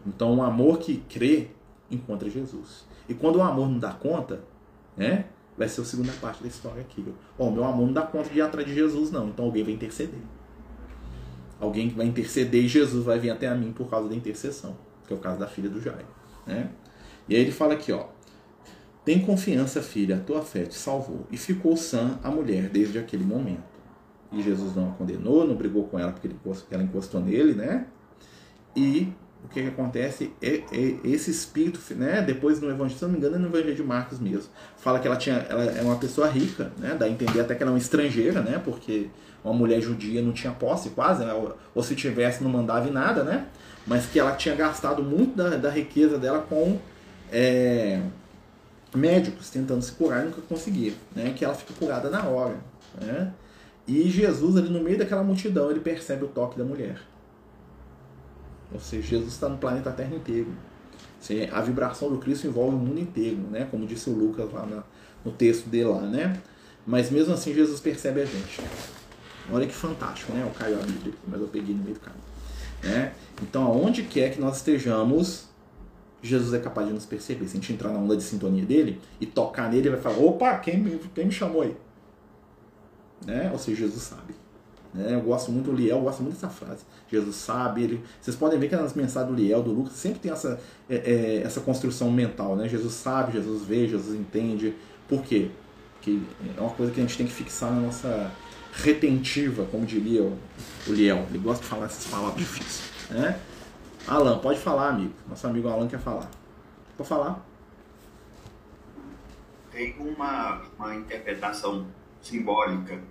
Então, 0.06 0.38
o 0.38 0.42
amor 0.42 0.80
que 0.80 0.98
crê 1.10 1.50
encontra 1.92 2.30
Jesus. 2.30 2.86
E 3.08 3.14
quando 3.14 3.38
o 3.38 3.42
amor 3.42 3.70
não 3.70 3.78
dá 3.78 3.92
conta, 3.92 4.42
né, 4.96 5.26
vai 5.58 5.68
ser 5.68 5.82
a 5.82 5.86
segunda 5.86 6.12
parte 6.14 6.42
da 6.42 6.48
história 6.48 6.82
aqui. 6.82 7.06
Ó, 7.38 7.50
meu 7.50 7.64
amor 7.64 7.86
não 7.86 7.94
dá 7.94 8.02
conta 8.04 8.30
de 8.30 8.40
ir 8.40 8.42
atrás 8.42 8.66
de 8.66 8.74
Jesus, 8.74 9.12
não. 9.12 9.30
Então 9.30 9.46
alguém 9.46 9.64
vai 9.64 9.74
interceder. 9.74 10.20
Alguém 11.60 11.90
que 11.90 11.96
vai 11.96 12.06
interceder 12.06 12.64
e 12.64 12.68
Jesus 12.68 13.06
vai 13.06 13.20
vir 13.20 13.30
até 13.30 13.48
a 13.48 13.56
mim 13.56 13.72
por 13.72 13.90
causa 13.90 14.10
da 14.10 14.16
intercessão. 14.16 14.76
Que 15.08 15.14
é 15.14 15.16
o 15.16 15.20
caso 15.20 15.40
da 15.40 15.48
filha 15.48 15.70
do 15.70 15.82
Jairo. 15.82 16.06
Né? 16.46 16.72
E 17.28 17.36
aí 17.36 17.42
ele 17.42 17.52
fala 17.52 17.74
aqui, 17.74 17.92
ó. 17.92 18.08
Tem 19.06 19.20
confiança, 19.20 19.84
filha, 19.84 20.16
a 20.16 20.20
tua 20.20 20.42
fé 20.42 20.64
te 20.64 20.74
salvou. 20.74 21.28
E 21.32 21.38
ficou 21.38 21.78
sã 21.78 22.20
a 22.24 22.32
mulher 22.32 22.70
desde 22.70 22.98
aquele 22.98 23.24
momento. 23.24 23.64
E 24.32 24.42
Jesus 24.42 24.76
não 24.76 24.90
a 24.90 24.92
condenou, 24.94 25.48
não 25.48 25.56
brigou 25.56 25.84
com 25.84 26.00
ela 26.00 26.12
porque 26.12 26.30
ela 26.72 26.84
encostou 26.84 27.22
nele, 27.22 27.54
né? 27.54 27.86
E 28.76 29.14
o 29.46 29.48
que, 29.48 29.62
que 29.62 29.68
acontece 29.68 30.32
é, 30.42 30.64
é, 30.72 30.96
esse 31.04 31.30
espírito, 31.30 31.80
né? 31.94 32.22
Depois 32.22 32.60
no 32.60 32.70
Evangelho, 32.70 32.98
se 32.98 33.06
não 33.06 33.12
me 33.12 33.18
engano, 33.18 33.36
é 33.36 33.40
no 33.40 33.48
Evangelho 33.48 33.76
de 33.76 33.84
Marcos 33.84 34.20
mesmo. 34.20 34.50
Fala 34.76 35.00
que 35.00 35.08
ela 35.08 35.18
tinha, 35.18 35.36
ela 35.36 35.64
é 35.66 35.82
uma 35.84 35.98
pessoa 35.98 36.28
rica, 36.28 36.72
né? 36.80 36.96
Dá 37.00 37.06
a 37.06 37.10
entender 37.10 37.40
até 37.40 37.54
que 37.54 37.62
ela 37.62 37.72
é 37.72 37.74
uma 37.74 37.80
estrangeira, 37.80 38.42
né? 38.42 38.60
Porque 38.66 39.08
uma 39.44 39.54
mulher 39.54 39.80
judia 39.82 40.20
não 40.24 40.34
tinha 40.34 40.52
posse 40.52 40.90
quase, 40.90 41.24
né? 41.24 41.32
ou, 41.76 41.84
se 41.84 41.96
tivesse 41.96 42.44
não 42.44 42.50
mandava 42.50 42.90
em 42.90 42.92
nada, 42.92 43.24
né? 43.24 43.46
Mas 43.86 44.08
que 44.08 44.20
ela 44.20 44.32
tinha 44.32 44.56
gastado 44.56 45.04
muito 45.04 45.36
da, 45.36 45.50
da 45.58 45.70
riqueza 45.70 46.18
dela 46.18 46.40
com 46.50 46.80
é, 47.32 48.02
médicos 48.94 49.50
tentando 49.50 49.82
se 49.82 49.92
curar 49.94 50.24
e 50.24 50.26
nunca 50.26 50.42
conseguia, 50.42 50.94
né? 51.16 51.34
Que 51.36 51.44
ela 51.44 51.54
fica 51.54 51.74
curada 51.74 52.10
na 52.10 52.24
hora, 52.24 52.58
né? 53.00 53.34
E 53.88 54.10
Jesus 54.10 54.58
ali 54.58 54.70
no 54.70 54.82
meio 54.82 54.98
daquela 54.98 55.24
multidão 55.24 55.70
ele 55.70 55.80
percebe 55.80 56.26
o 56.26 56.28
toque 56.28 56.58
da 56.58 56.64
mulher. 56.64 57.00
Ou 58.74 58.80
seja, 58.80 59.08
Jesus 59.08 59.34
está 59.34 59.48
no 59.48 59.58
planeta 59.58 59.92
Terra 59.92 60.16
inteiro. 60.16 60.52
A 61.52 61.62
vibração 61.62 62.10
do 62.10 62.18
Cristo 62.18 62.48
envolve 62.48 62.76
o 62.76 62.80
mundo 62.80 63.00
inteiro, 63.00 63.38
né? 63.50 63.68
Como 63.70 63.86
disse 63.88 64.10
o 64.10 64.14
Lucas 64.14 64.52
lá 64.52 64.84
no 65.24 65.32
texto 65.32 65.68
dele 65.68 65.86
lá, 65.86 66.02
né? 66.02 66.40
Mas 66.86 67.10
mesmo 67.10 67.34
assim 67.34 67.54
Jesus 67.54 67.80
percebe 67.80 68.22
a 68.22 68.26
gente. 68.26 68.62
Olha 69.52 69.66
que 69.66 69.74
fantástico, 69.74 70.32
né? 70.34 70.44
Eu 70.44 70.52
caio 70.52 70.80
a 70.80 70.84
Bíblia, 70.84 71.14
mas 71.28 71.42
eu 71.42 71.48
peguei 71.48 71.74
no 71.74 71.84
meio 71.84 71.96
do 71.96 72.00
caminho. 72.00 72.24
Né? 72.84 73.14
Então, 73.42 73.64
aonde 73.64 74.04
quer 74.04 74.34
que 74.34 74.40
nós 74.40 74.58
estejamos, 74.58 75.48
Jesus 76.22 76.54
é 76.54 76.60
capaz 76.60 76.88
de 76.88 76.94
nos 76.94 77.06
perceber. 77.06 77.48
Se 77.48 77.58
a 77.58 77.60
gente 77.60 77.74
entrar 77.74 77.90
na 77.90 78.00
onda 78.00 78.16
de 78.18 78.24
sintonia 78.24 78.66
dele 78.66 79.00
e 79.20 79.26
tocar 79.26 79.70
nele, 79.70 79.88
ele 79.88 79.96
vai 79.96 80.02
falar: 80.02 80.18
opa, 80.26 80.58
quem 80.58 80.80
me, 80.80 81.00
quem 81.14 81.26
me 81.26 81.32
chamou 81.32 81.62
aí? 81.62 81.76
Né? 83.26 83.50
Ou 83.52 83.60
seja, 83.60 83.86
Jesus 83.86 84.04
sabe. 84.04 84.34
Né? 84.94 85.14
Eu 85.14 85.22
gosto 85.22 85.52
muito 85.52 85.66
do 85.66 85.74
Liel, 85.74 85.98
eu 85.98 86.04
gosto 86.04 86.24
muito 86.24 86.36
dessa 86.36 86.50
frase. 86.50 86.84
Jesus 87.12 87.36
sabe, 87.36 87.84
ele... 87.84 88.04
vocês 88.20 88.36
podem 88.36 88.58
ver 88.58 88.70
que 88.70 88.76
nas 88.76 88.94
mensagens 88.94 89.32
do 89.32 89.40
Liel, 89.40 89.62
do 89.62 89.72
Lucas, 89.72 89.94
sempre 89.94 90.20
tem 90.20 90.32
essa, 90.32 90.60
é, 90.90 90.96
é, 90.96 91.42
essa 91.44 91.60
construção 91.62 92.10
mental. 92.10 92.56
Né? 92.56 92.68
Jesus 92.68 92.94
sabe, 92.94 93.34
Jesus 93.34 93.64
vê, 93.64 93.88
Jesus 93.88 94.18
entende. 94.18 94.74
Por 95.08 95.22
quê? 95.22 95.50
Porque 95.96 96.20
é 96.58 96.62
uma 96.62 96.72
coisa 96.72 96.92
que 96.92 97.00
a 97.00 97.04
gente 97.04 97.18
tem 97.18 97.28
que 97.28 97.34
fixar 97.34 97.72
na 97.72 97.82
nossa 97.82 98.32
retentiva, 98.74 99.66
como 99.66 99.86
diria 99.86 100.24
o, 100.24 100.38
o 100.88 100.94
Liel. 100.94 101.26
Ele 101.30 101.40
gosta 101.40 101.64
de 101.64 101.70
falar 101.70 101.86
essas 101.86 102.08
palavras 102.08 102.38
difíceis. 102.38 102.90
Né? 103.10 103.38
Alan, 104.08 104.38
pode 104.38 104.60
falar, 104.60 104.90
amigo. 104.90 105.14
Nosso 105.28 105.48
amigo 105.48 105.68
Alan 105.68 105.88
quer 105.88 106.00
falar. 106.00 106.30
Pode 106.96 107.10
falar. 107.10 107.44
Tem 109.72 109.96
uma, 110.00 110.62
uma 110.78 110.96
interpretação 110.96 111.88
simbólica 112.22 113.02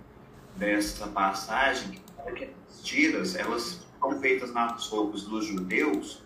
dessa 0.55 1.07
passagem 1.07 1.99
que 2.35 2.49
as 2.69 2.81
tiras 2.81 3.35
elas 3.35 3.85
são 3.99 4.19
feitas 4.19 4.53
nas 4.53 4.87
roupas 4.87 5.23
dos 5.23 5.45
judeus 5.45 6.23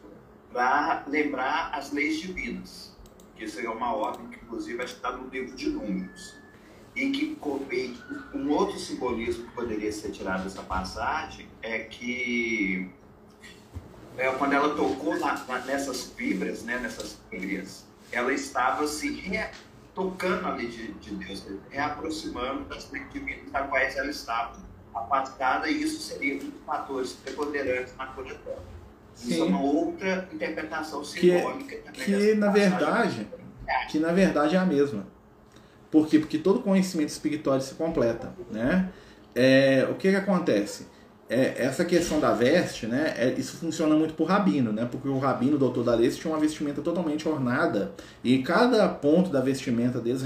para 0.53 1.03
lembrar 1.07 1.71
as 1.73 1.91
leis 1.91 2.19
divinas, 2.19 2.95
que 3.35 3.45
isso 3.45 3.59
é 3.59 3.69
uma 3.69 3.93
ordem 3.93 4.27
que 4.27 4.37
inclusive 4.37 4.83
está 4.83 5.11
no 5.11 5.27
livro 5.29 5.55
de 5.55 5.69
Números 5.69 6.35
e 6.95 7.09
que 7.11 7.37
um 8.33 8.49
outro 8.51 8.79
simbolismo 8.79 9.45
que 9.45 9.51
poderia 9.51 9.91
ser 9.91 10.11
tirado 10.11 10.43
dessa 10.43 10.63
passagem 10.63 11.47
é 11.61 11.79
que 11.79 12.89
é, 14.19 14.31
quando 14.33 14.53
ela 14.53 14.75
tocou 14.75 15.15
nessas 15.65 16.03
fibras, 16.15 16.63
né, 16.63 16.77
nessas 16.77 17.17
fibras, 17.29 17.85
ela 18.11 18.33
estava 18.33 18.85
se 18.87 19.11
re, 19.11 19.45
tocando 19.95 20.45
ali 20.47 20.67
de, 20.67 20.91
de 20.93 21.15
Deus, 21.15 21.45
reaproximando 21.69 22.65
das 22.65 22.89
divinas 23.11 23.51
das 23.51 23.69
quais 23.69 23.95
ela 23.95 24.09
estava 24.09 24.57
afastada, 24.93 25.69
e 25.69 25.81
isso 25.81 26.01
seria 26.01 26.35
um 26.35 26.39
dos 26.39 26.63
fatores 26.65 27.13
preponderantes 27.13 27.95
na 27.95 28.05
dela. 28.05 28.63
Isso 29.15 29.41
é 29.41 29.45
uma 29.45 29.61
outra 29.61 30.29
interpretação 30.31 31.03
simbólica 31.03 31.77
que, 31.91 32.05
que 32.05 32.35
na 32.35 32.49
verdade 32.49 33.27
que 33.89 33.99
na 33.99 34.13
verdade 34.13 34.55
é 34.55 34.59
a 34.59 34.65
mesma 34.65 35.05
por 35.91 36.07
quê? 36.07 36.19
Porque 36.19 36.37
todo 36.37 36.61
conhecimento 36.61 37.09
espiritual 37.09 37.59
se 37.59 37.73
completa, 37.75 38.33
né? 38.49 38.89
É, 39.35 39.87
o 39.89 39.95
que 39.95 40.09
que 40.09 40.15
acontece? 40.15 40.87
É, 41.29 41.63
essa 41.63 41.85
questão 41.85 42.19
da 42.19 42.33
veste, 42.33 42.87
né? 42.87 43.13
É, 43.15 43.35
isso 43.37 43.57
funciona 43.57 43.95
muito 43.95 44.15
por 44.15 44.27
rabino, 44.27 44.73
né? 44.73 44.87
Porque 44.89 45.07
o 45.07 45.19
rabino, 45.19 45.57
o 45.57 45.59
doutor 45.59 45.83
da 45.83 45.93
lei, 45.93 46.09
tinha 46.09 46.33
uma 46.33 46.39
vestimenta 46.39 46.81
totalmente 46.81 47.29
ornada 47.29 47.91
e 48.23 48.39
cada 48.39 48.89
ponto 48.89 49.29
da 49.29 49.39
vestimenta 49.39 49.99
deles 49.99 50.23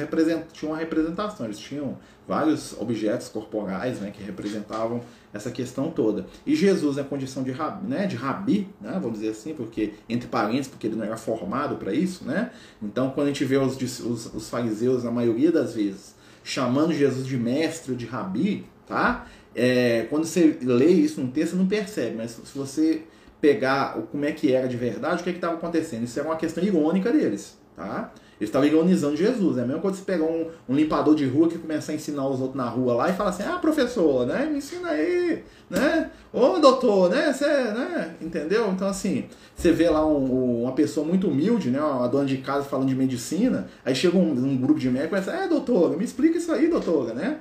tinha 0.54 0.72
uma 0.72 0.78
representação. 0.78 1.46
Eles 1.46 1.60
tinham 1.60 1.98
vários 2.26 2.74
objetos 2.80 3.28
corporais, 3.28 4.00
né? 4.00 4.12
Que 4.12 4.24
representavam 4.24 5.02
essa 5.34 5.52
questão 5.52 5.92
toda. 5.92 6.26
E 6.46 6.56
Jesus, 6.56 6.96
na 6.96 7.04
condição 7.04 7.44
de 7.44 7.52
rabi, 7.52 7.86
né, 7.86 8.06
de 8.06 8.16
rabi, 8.16 8.70
né, 8.80 8.92
vamos 9.02 9.20
dizer 9.20 9.32
assim, 9.32 9.54
porque 9.54 9.96
entre 10.08 10.28
parênteses, 10.28 10.68
porque 10.68 10.88
ele 10.88 10.96
não 10.96 11.04
era 11.04 11.18
formado 11.18 11.76
para 11.76 11.94
isso, 11.94 12.24
né? 12.24 12.52
Então, 12.82 13.10
quando 13.10 13.28
a 13.28 13.30
gente 13.30 13.44
vê 13.44 13.58
os, 13.58 13.76
os, 14.00 14.34
os 14.34 14.50
fariseus, 14.50 15.04
na 15.04 15.12
maioria 15.12 15.52
das 15.52 15.74
vezes, 15.74 16.16
chamando 16.44 16.94
Jesus 16.94 17.26
de 17.26 17.36
mestre 17.36 17.96
de 17.96 18.06
rabi, 18.06 18.66
tá? 18.88 19.26
É, 19.56 20.08
quando 20.10 20.26
você 20.26 20.58
lê 20.62 20.88
isso 20.88 21.22
num 21.22 21.30
texto, 21.30 21.52
você 21.52 21.58
não 21.58 21.68
percebe, 21.68 22.16
mas 22.18 22.32
se 22.32 22.58
você 22.58 23.04
pegar 23.40 23.98
como 24.12 24.26
é 24.26 24.32
que 24.32 24.54
era 24.54 24.68
de 24.68 24.78
verdade, 24.78 25.22
o 25.22 25.24
que 25.24 25.30
é 25.30 25.34
estava 25.34 25.56
acontecendo? 25.56 26.04
Isso 26.04 26.20
era 26.20 26.28
uma 26.28 26.38
questão 26.38 26.64
irônica 26.64 27.12
deles, 27.12 27.58
tá? 27.76 28.12
Eles 28.40 28.50
estavam 28.50 28.68
ironizando 28.68 29.16
Jesus, 29.16 29.58
né? 29.58 29.66
Mesmo 29.66 29.82
quando 29.82 29.96
você 29.96 30.04
pegar 30.04 30.26
um, 30.26 30.48
um, 30.68 30.76
limpador 30.76 31.16
de 31.16 31.26
rua 31.26 31.48
que 31.48 31.58
começa 31.58 31.92
a 31.92 31.96
ensinar 31.96 32.28
os 32.28 32.42
outros 32.42 32.58
na 32.58 32.68
rua 32.68 32.94
lá 32.94 33.10
e 33.10 33.14
fala 33.14 33.30
assim, 33.30 33.44
ah, 33.44 33.58
professor, 33.58 34.26
né? 34.26 34.46
Me 34.46 34.58
ensina 34.58 34.90
aí, 34.90 35.44
né? 35.70 36.10
Ô, 36.32 36.58
doutor, 36.60 37.10
né? 37.10 37.32
Você, 37.32 37.46
né? 37.46 38.16
Entendeu? 38.22 38.70
Então, 38.72 38.88
assim, 38.88 39.26
você 39.56 39.72
vê 39.72 39.90
lá 39.90 40.06
um, 40.06 40.64
uma 40.64 40.72
pessoa 40.74 41.06
muito 41.06 41.28
humilde, 41.28 41.70
né? 41.70 41.80
Uma 41.82 42.08
dona 42.08 42.26
de 42.26 42.38
casa 42.38 42.66
falando 42.66 42.90
de 42.90 42.96
medicina, 42.96 43.68
aí 43.86 43.96
chega 43.96 44.18
um, 44.18 44.32
um 44.32 44.58
grupo 44.58 44.80
de 44.80 44.90
médicos 44.90 45.20
e 45.20 45.24
começa, 45.24 45.44
é, 45.44 45.48
doutora, 45.48 45.96
me 45.96 46.04
explica 46.04 46.38
isso 46.38 46.52
aí, 46.52 46.68
doutora, 46.68 47.14
né? 47.14 47.38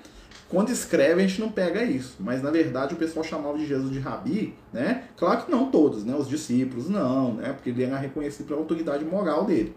Quando 0.53 0.69
escreve, 0.69 1.23
a 1.23 1.27
gente 1.27 1.41
não 1.41 1.51
pega 1.51 1.83
isso. 1.83 2.17
Mas, 2.21 2.43
na 2.43 2.51
verdade, 2.51 2.93
o 2.93 2.99
pessoal 2.99 3.25
chamava 3.25 3.57
de 3.57 3.67
Jesus 3.67 3.91
de 3.91 3.99
Rabi, 3.99 4.55
né? 4.71 5.05
Claro 5.17 5.47
que 5.47 5.51
não 5.51 5.71
todos, 5.71 6.05
né? 6.05 6.15
Os 6.15 6.29
discípulos, 6.29 6.91
não, 6.91 7.37
né? 7.37 7.55
Porque 7.55 7.71
ele 7.71 7.83
era 7.83 7.97
reconhecido 7.97 8.49
pela 8.49 8.61
autoridade 8.61 9.03
moral 9.03 9.47
dele. 9.47 9.75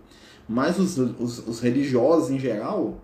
Mas 0.50 0.78
os, 0.78 0.98
os, 0.98 1.48
os 1.48 1.62
religiosos 1.62 2.30
em 2.30 2.38
geral 2.38 3.02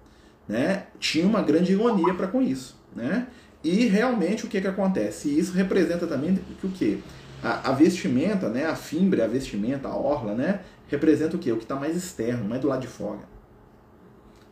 né, 0.50 0.88
tinham 1.00 1.30
uma 1.30 1.42
grande 1.42 1.72
ironia 1.72 2.14
para 2.14 2.28
com 2.28 2.42
isso. 2.42 2.76
Né? 2.94 3.28
E 3.64 3.86
realmente 3.86 4.46
o 4.46 4.50
que, 4.50 4.60
que 4.60 4.68
acontece? 4.68 5.30
E 5.30 5.40
isso 5.40 5.54
representa 5.54 6.06
também 6.06 6.38
que 6.60 6.68
o 6.68 6.70
que? 6.70 7.02
A, 7.42 7.70
a, 7.70 7.72
vestimenta, 7.72 8.50
né, 8.50 8.66
a 8.66 8.76
fimbre, 8.76 9.22
a 9.22 9.28
vestimenta, 9.28 9.88
a 9.88 9.96
orla, 9.96 10.36
né, 10.36 10.60
representa 10.90 11.38
o 11.38 11.40
que? 11.40 11.50
O 11.54 11.56
que 11.56 11.64
está 11.64 11.78
mais 11.78 11.96
externo, 11.96 12.44
mais 12.44 12.62
do 12.62 12.68
lado 12.68 12.82
de 12.82 12.88
fora. 12.88 13.22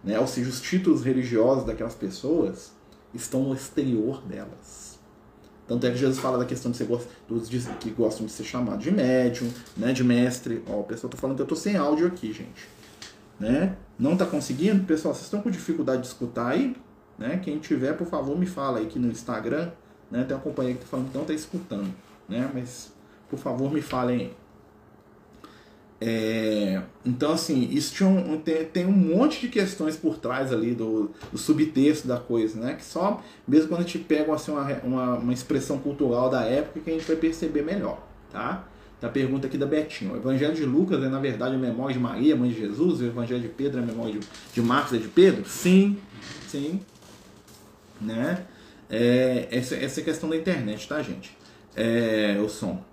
Né? 0.01 0.17
Ou 0.17 0.25
seja, 0.25 0.49
os 0.49 0.61
títulos 0.61 1.03
religiosos 1.03 1.65
daquelas 1.65 1.95
pessoas 1.95 2.78
estão 3.13 3.43
no 3.43 3.53
exterior 3.53 4.21
delas. 4.23 4.99
Tanto 5.67 5.85
é 5.85 5.91
que 5.91 5.97
Jesus 5.97 6.19
fala 6.19 6.37
da 6.37 6.45
questão 6.45 6.71
de 6.71 6.77
ser 6.77 6.87
dos 7.27 7.47
que 7.79 7.91
gostam 7.91 8.25
de 8.25 8.31
ser 8.31 8.43
chamados 8.43 8.83
de 8.83 8.91
médium, 8.91 9.51
né, 9.77 9.93
de 9.93 10.03
mestre. 10.03 10.63
Ó, 10.67 10.79
o 10.79 10.83
pessoal 10.83 11.11
tá 11.11 11.17
falando 11.17 11.35
que 11.35 11.43
eu 11.43 11.47
tô 11.47 11.55
sem 11.55 11.75
áudio 11.75 12.07
aqui, 12.07 12.33
gente 12.33 12.79
né? 13.39 13.75
Não 13.97 14.13
está 14.13 14.25
conseguindo? 14.25 14.83
Pessoal, 14.83 15.13
vocês 15.13 15.25
estão 15.25 15.41
com 15.41 15.49
dificuldade 15.49 16.01
de 16.01 16.07
escutar 16.07 16.49
aí? 16.49 16.75
Né? 17.17 17.39
Quem 17.43 17.57
tiver, 17.59 17.93
por 17.93 18.07
favor, 18.07 18.37
me 18.37 18.45
fala 18.45 18.79
aí 18.79 18.85
aqui 18.85 18.99
no 18.99 19.09
Instagram. 19.09 19.71
Né? 20.11 20.23
Tem 20.23 20.35
uma 20.35 20.43
companhia 20.43 20.73
que 20.73 20.79
está 20.79 20.89
falando 20.89 21.09
que 21.09 21.15
não 21.15 21.21
está 21.21 21.33
escutando. 21.33 21.93
Né? 22.27 22.49
Mas, 22.53 22.91
por 23.29 23.39
favor, 23.39 23.71
me 23.71 23.81
falem 23.81 24.33
é, 26.01 26.81
então, 27.05 27.33
assim, 27.33 27.67
isso 27.71 27.93
tinha 27.93 28.07
um, 28.07 28.39
tem, 28.39 28.63
tem, 28.65 28.85
um 28.85 28.91
monte 28.91 29.41
de 29.41 29.49
questões 29.49 29.97
por 29.97 30.17
trás 30.17 30.53
ali 30.53 30.73
do, 30.73 31.11
do, 31.31 31.37
subtexto 31.37 32.07
da 32.07 32.17
coisa, 32.17 32.59
né? 32.59 32.75
Que 32.75 32.85
só, 32.85 33.21
mesmo 33.45 33.67
quando 33.67 33.81
a 33.81 33.83
gente 33.83 33.99
pega 33.99 34.33
assim, 34.33 34.51
uma, 34.51 34.73
uma, 34.83 35.15
uma 35.17 35.33
expressão 35.33 35.77
cultural 35.77 36.29
da 36.29 36.43
época, 36.43 36.79
que 36.79 36.89
a 36.89 36.93
gente 36.93 37.05
vai 37.05 37.17
perceber 37.17 37.63
melhor, 37.63 38.01
tá? 38.31 38.65
da 39.01 39.07
pergunta 39.07 39.47
aqui 39.47 39.57
da 39.57 39.65
Betinho. 39.65 40.13
O 40.13 40.17
Evangelho 40.17 40.53
de 40.53 40.65
Lucas 40.65 41.01
é, 41.03 41.07
na 41.07 41.19
verdade, 41.19 41.55
a 41.55 41.57
memória 41.57 41.93
de 41.93 41.99
Maria, 41.99 42.35
mãe 42.35 42.49
de 42.49 42.59
Jesus, 42.59 42.99
e 42.99 43.05
o 43.05 43.07
Evangelho 43.07 43.41
de 43.41 43.47
Pedro 43.47 43.79
é 43.79 43.83
a 43.83 43.85
memória 43.85 44.13
de, 44.13 44.27
de 44.53 44.61
Marcos 44.61 44.93
é 44.93 44.97
de 44.97 45.07
Pedro? 45.07 45.47
Sim, 45.47 45.97
sim. 46.47 46.81
Né? 47.99 48.45
É, 48.89 49.47
essa, 49.51 49.75
essa 49.75 49.99
é 49.99 50.01
a 50.01 50.05
questão 50.05 50.29
da 50.29 50.35
internet, 50.35 50.87
tá, 50.87 51.01
gente? 51.01 51.35
É, 51.75 52.37
o 52.43 52.49
som. 52.49 52.83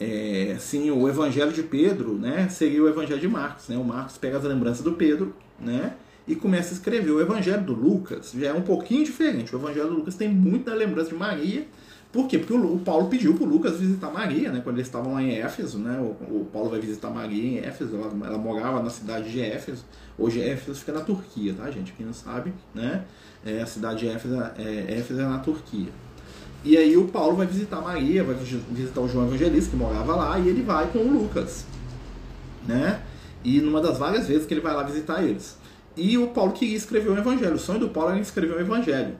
É, 0.00 0.56
sim, 0.58 0.90
o 0.90 1.08
Evangelho 1.08 1.52
de 1.52 1.62
Pedro 1.62 2.14
né, 2.14 2.48
seria 2.48 2.82
o 2.82 2.88
Evangelho 2.88 3.20
de 3.20 3.28
Marcos. 3.28 3.68
Né? 3.68 3.76
O 3.76 3.84
Marcos 3.84 4.18
pega 4.18 4.38
as 4.38 4.44
lembranças 4.44 4.82
do 4.82 4.92
Pedro 4.92 5.34
né, 5.60 5.94
e 6.26 6.34
começa 6.34 6.70
a 6.70 6.72
escrever. 6.74 7.10
O 7.10 7.20
Evangelho 7.20 7.62
do 7.62 7.72
Lucas 7.72 8.32
já 8.36 8.48
é 8.48 8.52
um 8.52 8.62
pouquinho 8.62 9.04
diferente. 9.04 9.54
O 9.54 9.58
Evangelho 9.58 9.88
do 9.88 9.94
Lucas 9.94 10.14
tem 10.14 10.28
muita 10.28 10.74
lembrança 10.74 11.10
de 11.10 11.16
Maria 11.16 11.66
por 12.12 12.28
quê? 12.28 12.38
Porque 12.38 12.52
o, 12.52 12.78
Paulo 12.78 13.08
pediu 13.08 13.34
para 13.34 13.44
o 13.44 13.48
Lucas 13.48 13.80
visitar 13.80 14.10
Maria, 14.10 14.52
né? 14.52 14.60
Quando 14.62 14.76
eles 14.76 14.86
estavam 14.86 15.14
lá 15.14 15.22
em 15.22 15.32
Éfeso, 15.38 15.78
né? 15.78 15.98
O, 15.98 16.40
o 16.40 16.48
Paulo 16.52 16.68
vai 16.68 16.78
visitar 16.78 17.08
Maria 17.08 17.42
em 17.42 17.64
Éfeso, 17.64 17.96
ela, 17.96 18.26
ela, 18.26 18.36
morava 18.36 18.82
na 18.82 18.90
cidade 18.90 19.30
de 19.30 19.40
Éfeso. 19.40 19.82
Hoje 20.18 20.42
Éfeso 20.42 20.78
fica 20.78 20.92
na 20.92 21.00
Turquia, 21.00 21.54
tá, 21.54 21.70
gente? 21.70 21.94
Quem 21.94 22.04
não 22.04 22.12
sabe, 22.12 22.52
né? 22.74 23.06
É, 23.42 23.62
a 23.62 23.66
cidade 23.66 24.00
de 24.00 24.08
Éfeso 24.08 24.38
é, 24.58 24.98
Éfeso 24.98 25.22
é 25.22 25.24
na 25.24 25.38
Turquia. 25.38 25.88
E 26.64 26.76
aí 26.76 26.96
o 26.96 27.08
Paulo 27.08 27.36
vai 27.36 27.46
visitar 27.46 27.80
Maria, 27.80 28.22
vai 28.22 28.36
visitar 28.36 29.00
o 29.00 29.08
João 29.08 29.26
Evangelista 29.26 29.70
que 29.70 29.76
morava 29.76 30.14
lá 30.14 30.38
e 30.38 30.48
ele 30.48 30.62
vai 30.62 30.86
com 30.88 31.00
o 31.00 31.22
Lucas, 31.22 31.66
né? 32.66 33.02
E 33.44 33.60
numa 33.60 33.80
das 33.80 33.98
várias 33.98 34.28
vezes 34.28 34.46
que 34.46 34.54
ele 34.54 34.60
vai 34.60 34.72
lá 34.72 34.84
visitar 34.84 35.24
eles. 35.24 35.56
E 35.96 36.16
o 36.16 36.28
Paulo 36.28 36.52
queria 36.52 36.76
escrever 36.76 37.10
um 37.10 37.18
evangelho. 37.18 37.54
O 37.54 37.58
sonho 37.58 37.80
do 37.80 37.88
Paulo 37.88 38.10
era 38.10 38.20
escrever 38.20 38.56
um 38.56 38.60
evangelho. 38.60 39.16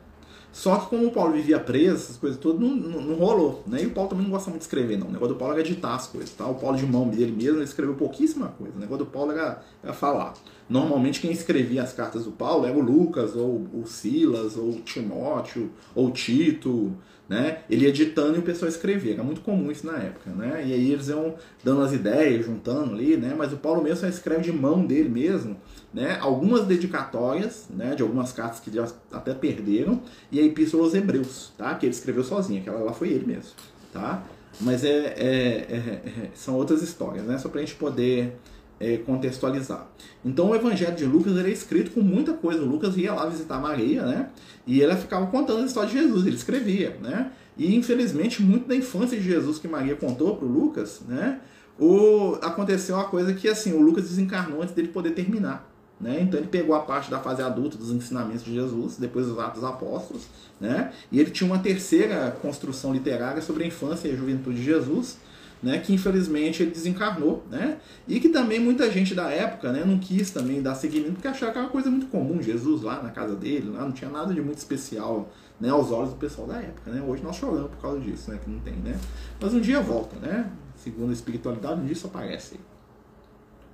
Só 0.52 0.76
que 0.76 0.90
como 0.90 1.06
o 1.06 1.10
Paulo 1.10 1.32
vivia 1.32 1.58
preso, 1.58 1.94
essas 1.94 2.16
coisas 2.18 2.38
todas, 2.38 2.60
não, 2.60 2.76
não, 2.76 3.00
não, 3.00 3.14
rolou. 3.16 3.62
Né? 3.66 3.82
E 3.82 3.86
o 3.86 3.90
Paulo 3.90 4.10
também 4.10 4.24
não 4.24 4.30
gosta 4.30 4.50
muito 4.50 4.60
de 4.60 4.66
escrever, 4.66 4.98
não. 4.98 5.08
O 5.08 5.10
negócio 5.10 5.34
do 5.34 5.38
Paulo 5.38 5.54
era 5.54 5.62
editar 5.62 5.94
as 5.94 6.06
coisas. 6.06 6.30
Tá? 6.30 6.46
O 6.46 6.54
Paulo 6.54 6.76
de 6.76 6.86
mão 6.86 7.08
dele 7.08 7.32
mesmo, 7.32 7.56
ele 7.56 7.64
escreveu 7.64 7.94
pouquíssima 7.94 8.48
coisa. 8.48 8.76
O 8.76 8.78
negócio 8.78 9.04
do 9.04 9.10
Paulo 9.10 9.32
era, 9.32 9.62
era 9.82 9.92
falar. 9.94 10.34
Normalmente 10.68 11.20
quem 11.20 11.32
escrevia 11.32 11.82
as 11.82 11.94
cartas 11.94 12.24
do 12.24 12.32
Paulo 12.32 12.66
era 12.66 12.76
o 12.76 12.82
Lucas, 12.82 13.34
ou 13.34 13.66
o 13.72 13.84
Silas, 13.86 14.56
ou 14.56 14.70
o 14.70 14.80
Timóteo, 14.80 15.70
ou 15.94 16.08
o 16.08 16.10
Tito, 16.10 16.92
né? 17.32 17.60
Ele 17.70 17.86
editando 17.86 18.36
e 18.36 18.40
o 18.40 18.42
pessoal 18.42 18.68
escrevia. 18.68 19.14
Era 19.14 19.22
muito 19.22 19.40
comum 19.40 19.70
isso 19.70 19.86
na 19.86 19.96
época, 19.96 20.30
né? 20.30 20.62
E 20.66 20.74
aí 20.74 20.92
eles 20.92 21.08
iam 21.08 21.34
dando 21.64 21.80
as 21.80 21.94
ideias, 21.94 22.44
juntando 22.44 22.92
ali, 22.92 23.16
né? 23.16 23.34
Mas 23.34 23.54
o 23.54 23.56
Paulo 23.56 23.82
mesmo 23.82 24.00
só 24.00 24.06
escreve 24.06 24.42
de 24.42 24.52
mão 24.52 24.84
dele 24.84 25.08
mesmo, 25.08 25.56
né? 25.94 26.18
Algumas 26.20 26.66
dedicatórias, 26.66 27.68
né? 27.70 27.94
De 27.94 28.02
algumas 28.02 28.32
cartas 28.32 28.60
que 28.60 28.70
já 28.70 28.86
até 29.10 29.32
perderam 29.32 30.02
e 30.30 30.40
a 30.40 30.42
Epístola 30.42 30.84
aos 30.84 30.94
Hebreus, 30.94 31.52
tá? 31.56 31.74
Que 31.74 31.86
ele 31.86 31.94
escreveu 31.94 32.22
sozinho. 32.22 32.60
Aquela 32.60 32.80
lá 32.80 32.92
foi 32.92 33.08
ele 33.08 33.24
mesmo, 33.24 33.52
tá? 33.90 34.22
Mas 34.60 34.84
é, 34.84 34.88
é, 34.88 35.66
é, 35.70 35.76
é 35.76 36.30
são 36.34 36.54
outras 36.54 36.82
histórias, 36.82 37.24
né? 37.24 37.38
Só 37.38 37.48
pra 37.48 37.60
gente 37.60 37.76
poder 37.76 38.36
é, 38.82 38.96
contextualizar. 38.96 39.86
Então 40.24 40.50
o 40.50 40.54
Evangelho 40.56 40.96
de 40.96 41.04
Lucas 41.04 41.36
ele 41.36 41.50
é 41.50 41.52
escrito 41.52 41.92
com 41.92 42.00
muita 42.00 42.32
coisa. 42.32 42.60
O 42.62 42.66
Lucas 42.66 42.96
ia 42.96 43.14
lá 43.14 43.26
visitar 43.26 43.60
Maria, 43.60 44.04
né? 44.04 44.30
E 44.66 44.80
ele 44.80 44.96
ficava 44.96 45.26
contando 45.28 45.62
a 45.62 45.66
história 45.66 45.88
de 45.88 45.96
Jesus, 45.96 46.26
ele 46.26 46.34
escrevia, 46.34 46.96
né? 47.00 47.30
E 47.56 47.76
infelizmente 47.76 48.42
muito 48.42 48.66
da 48.66 48.74
infância 48.74 49.16
de 49.16 49.22
Jesus 49.22 49.58
que 49.58 49.68
Maria 49.68 49.94
contou 49.94 50.36
para 50.36 50.46
o 50.46 50.50
Lucas, 50.50 51.00
né? 51.06 51.40
O, 51.78 52.36
aconteceu 52.42 52.96
uma 52.96 53.04
coisa 53.04 53.32
que 53.32 53.48
assim 53.48 53.72
o 53.72 53.80
Lucas 53.80 54.04
desencarnou 54.04 54.62
antes 54.62 54.74
dele 54.74 54.88
poder 54.88 55.12
terminar. 55.12 55.70
Né? 56.00 56.20
Então 56.20 56.40
ele 56.40 56.48
pegou 56.48 56.74
a 56.74 56.80
parte 56.80 57.08
da 57.08 57.20
fase 57.20 57.40
adulta 57.40 57.78
dos 57.78 57.90
ensinamentos 57.90 58.44
de 58.44 58.52
Jesus, 58.52 58.96
depois 58.96 59.26
dos 59.26 59.38
Atos 59.38 59.62
Apóstolos, 59.62 60.26
né? 60.60 60.92
e 61.12 61.20
ele 61.20 61.30
tinha 61.30 61.48
uma 61.48 61.60
terceira 61.60 62.36
construção 62.42 62.92
literária 62.92 63.40
sobre 63.40 63.62
a 63.62 63.66
infância 63.68 64.08
e 64.08 64.12
a 64.12 64.16
juventude 64.16 64.56
de 64.56 64.64
Jesus, 64.64 65.18
né, 65.62 65.78
que 65.78 65.92
infelizmente 65.92 66.62
ele 66.62 66.72
desencarnou, 66.72 67.44
né, 67.48 67.78
e 68.08 68.18
que 68.18 68.28
também 68.28 68.58
muita 68.58 68.90
gente 68.90 69.14
da 69.14 69.30
época, 69.30 69.72
né, 69.72 69.84
não 69.84 69.98
quis 69.98 70.30
também 70.30 70.60
dar 70.60 70.74
seguimento 70.74 71.12
porque 71.12 71.28
achava 71.28 71.52
que 71.52 71.58
era 71.58 71.66
uma 71.66 71.72
coisa 71.72 71.88
muito 71.88 72.06
comum, 72.06 72.42
Jesus 72.42 72.82
lá 72.82 73.00
na 73.00 73.10
casa 73.10 73.36
dele, 73.36 73.70
lá 73.70 73.82
não 73.84 73.92
tinha 73.92 74.10
nada 74.10 74.34
de 74.34 74.40
muito 74.40 74.58
especial, 74.58 75.30
né, 75.60 75.70
aos 75.70 75.92
olhos 75.92 76.10
do 76.10 76.16
pessoal 76.16 76.48
da 76.48 76.56
época, 76.60 76.90
né, 76.90 77.00
hoje 77.06 77.22
nós 77.22 77.36
choramos 77.36 77.70
por 77.70 77.80
causa 77.80 78.00
disso, 78.00 78.30
né, 78.30 78.40
que 78.42 78.50
não 78.50 78.58
tem, 78.58 78.74
né, 78.74 78.98
mas 79.40 79.54
um 79.54 79.60
dia 79.60 79.80
volta, 79.80 80.16
né, 80.16 80.50
segundo 80.76 81.10
a 81.10 81.12
espiritualidade, 81.12 81.80
um 81.80 81.84
dia 81.84 81.92
isso 81.92 82.08
aparece, 82.08 82.58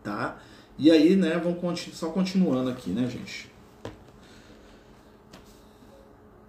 tá, 0.05 0.39
e 0.77 0.91
aí, 0.91 1.17
né, 1.17 1.41
vamos 1.43 1.81
só 1.95 2.11
continuando 2.11 2.69
aqui, 2.69 2.91
né, 2.91 3.09
gente, 3.09 3.51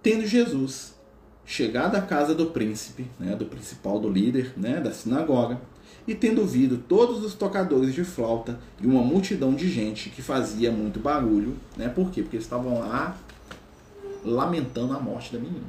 tendo 0.02 0.26
Jesus 0.26 0.99
chegado 1.50 1.96
à 1.96 2.00
casa 2.00 2.32
do 2.32 2.46
príncipe, 2.46 3.10
né, 3.18 3.34
do 3.34 3.44
principal 3.44 3.98
do 3.98 4.08
líder 4.08 4.52
né, 4.56 4.80
da 4.80 4.92
sinagoga, 4.92 5.60
e 6.06 6.14
tendo 6.14 6.42
ouvido 6.42 6.78
todos 6.78 7.24
os 7.24 7.34
tocadores 7.34 7.92
de 7.92 8.04
flauta 8.04 8.60
e 8.80 8.86
uma 8.86 9.02
multidão 9.02 9.52
de 9.52 9.68
gente 9.68 10.10
que 10.10 10.22
fazia 10.22 10.70
muito 10.70 11.00
barulho, 11.00 11.56
né, 11.76 11.88
por 11.88 12.08
quê? 12.12 12.22
Porque 12.22 12.36
eles 12.36 12.46
estavam 12.46 12.78
lá 12.78 13.16
lamentando 14.24 14.92
a 14.92 15.00
morte 15.00 15.32
da 15.32 15.40
menina. 15.40 15.66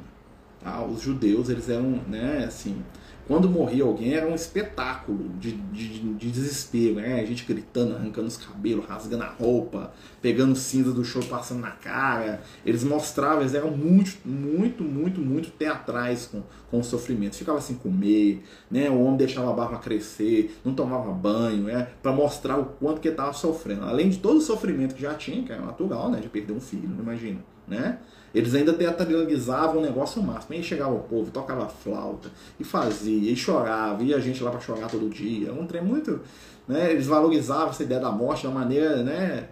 Tá? 0.62 0.84
Os 0.84 1.00
judeus, 1.00 1.48
eles 1.48 1.68
eram, 1.68 2.00
né, 2.08 2.44
assim, 2.46 2.82
quando 3.26 3.48
morria 3.48 3.84
alguém 3.84 4.14
era 4.14 4.26
um 4.26 4.34
espetáculo 4.34 5.28
de, 5.38 5.52
de, 5.52 6.14
de 6.14 6.30
desespero, 6.30 6.96
né? 6.96 7.20
A 7.20 7.24
gente 7.24 7.44
gritando, 7.44 7.94
arrancando 7.94 8.26
os 8.26 8.36
cabelos, 8.36 8.84
rasgando 8.84 9.22
a 9.22 9.28
roupa, 9.28 9.92
pegando 10.20 10.56
cinza 10.56 10.92
do 10.92 11.04
chão, 11.04 11.22
passando 11.22 11.60
na 11.60 11.70
cara. 11.70 12.42
Eles 12.66 12.82
mostravam, 12.82 13.40
eles 13.40 13.54
eram 13.54 13.70
muito, 13.70 14.18
muito, 14.26 14.82
muito, 14.82 15.20
muito 15.20 15.50
teatrais 15.50 16.26
com, 16.26 16.42
com 16.68 16.80
o 16.80 16.84
sofrimento. 16.84 17.36
Ficava 17.36 17.60
sem 17.60 17.76
comer, 17.76 18.42
né? 18.68 18.90
O 18.90 19.00
homem 19.00 19.18
deixava 19.18 19.50
a 19.50 19.54
barba 19.54 19.78
crescer, 19.78 20.58
não 20.64 20.74
tomava 20.74 21.12
banho, 21.12 21.62
né? 21.62 21.88
Para 22.02 22.12
mostrar 22.12 22.58
o 22.58 22.64
quanto 22.64 23.00
que 23.00 23.06
ele 23.06 23.14
estava 23.14 23.32
sofrendo. 23.32 23.84
Além 23.84 24.10
de 24.10 24.18
todo 24.18 24.38
o 24.38 24.42
sofrimento 24.42 24.96
que 24.96 25.02
já 25.02 25.14
tinha, 25.14 25.44
que 25.44 25.52
era 25.52 25.62
natural, 25.62 26.10
né? 26.10 26.18
De 26.18 26.28
perder 26.28 26.52
um 26.52 26.60
filho, 26.60 26.90
imagina, 26.98 27.38
né? 27.66 27.98
Eles 28.34 28.54
ainda 28.54 28.72
teatralizavam 28.72 29.78
o 29.78 29.82
negócio 29.82 30.22
máximo. 30.22 30.54
Aí 30.54 30.62
chegava 30.62 30.92
o 30.94 31.00
povo, 31.00 31.30
tocava 31.30 31.68
flauta, 31.68 32.30
e 32.58 32.64
fazia, 32.64 33.30
e 33.30 33.36
chorava, 33.36 34.02
e 34.02 34.14
a 34.14 34.18
gente 34.18 34.42
lá 34.42 34.50
para 34.50 34.60
chorar 34.60 34.88
todo 34.88 35.08
dia. 35.10 35.52
Um 35.52 35.66
trem 35.66 35.82
muito. 35.82 36.20
Né, 36.66 36.92
eles 36.92 37.06
valorizavam 37.06 37.70
essa 37.70 37.82
ideia 37.82 38.00
da 38.00 38.10
morte 38.10 38.42
de 38.42 38.46
uma 38.46 38.60
maneira 38.60 39.02
né, 39.02 39.48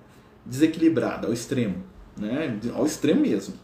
desequilibrada, 0.46 1.26
ao 1.26 1.32
extremo. 1.32 1.82
Né, 2.16 2.58
ao 2.74 2.86
extremo 2.86 3.20
mesmo. 3.20 3.54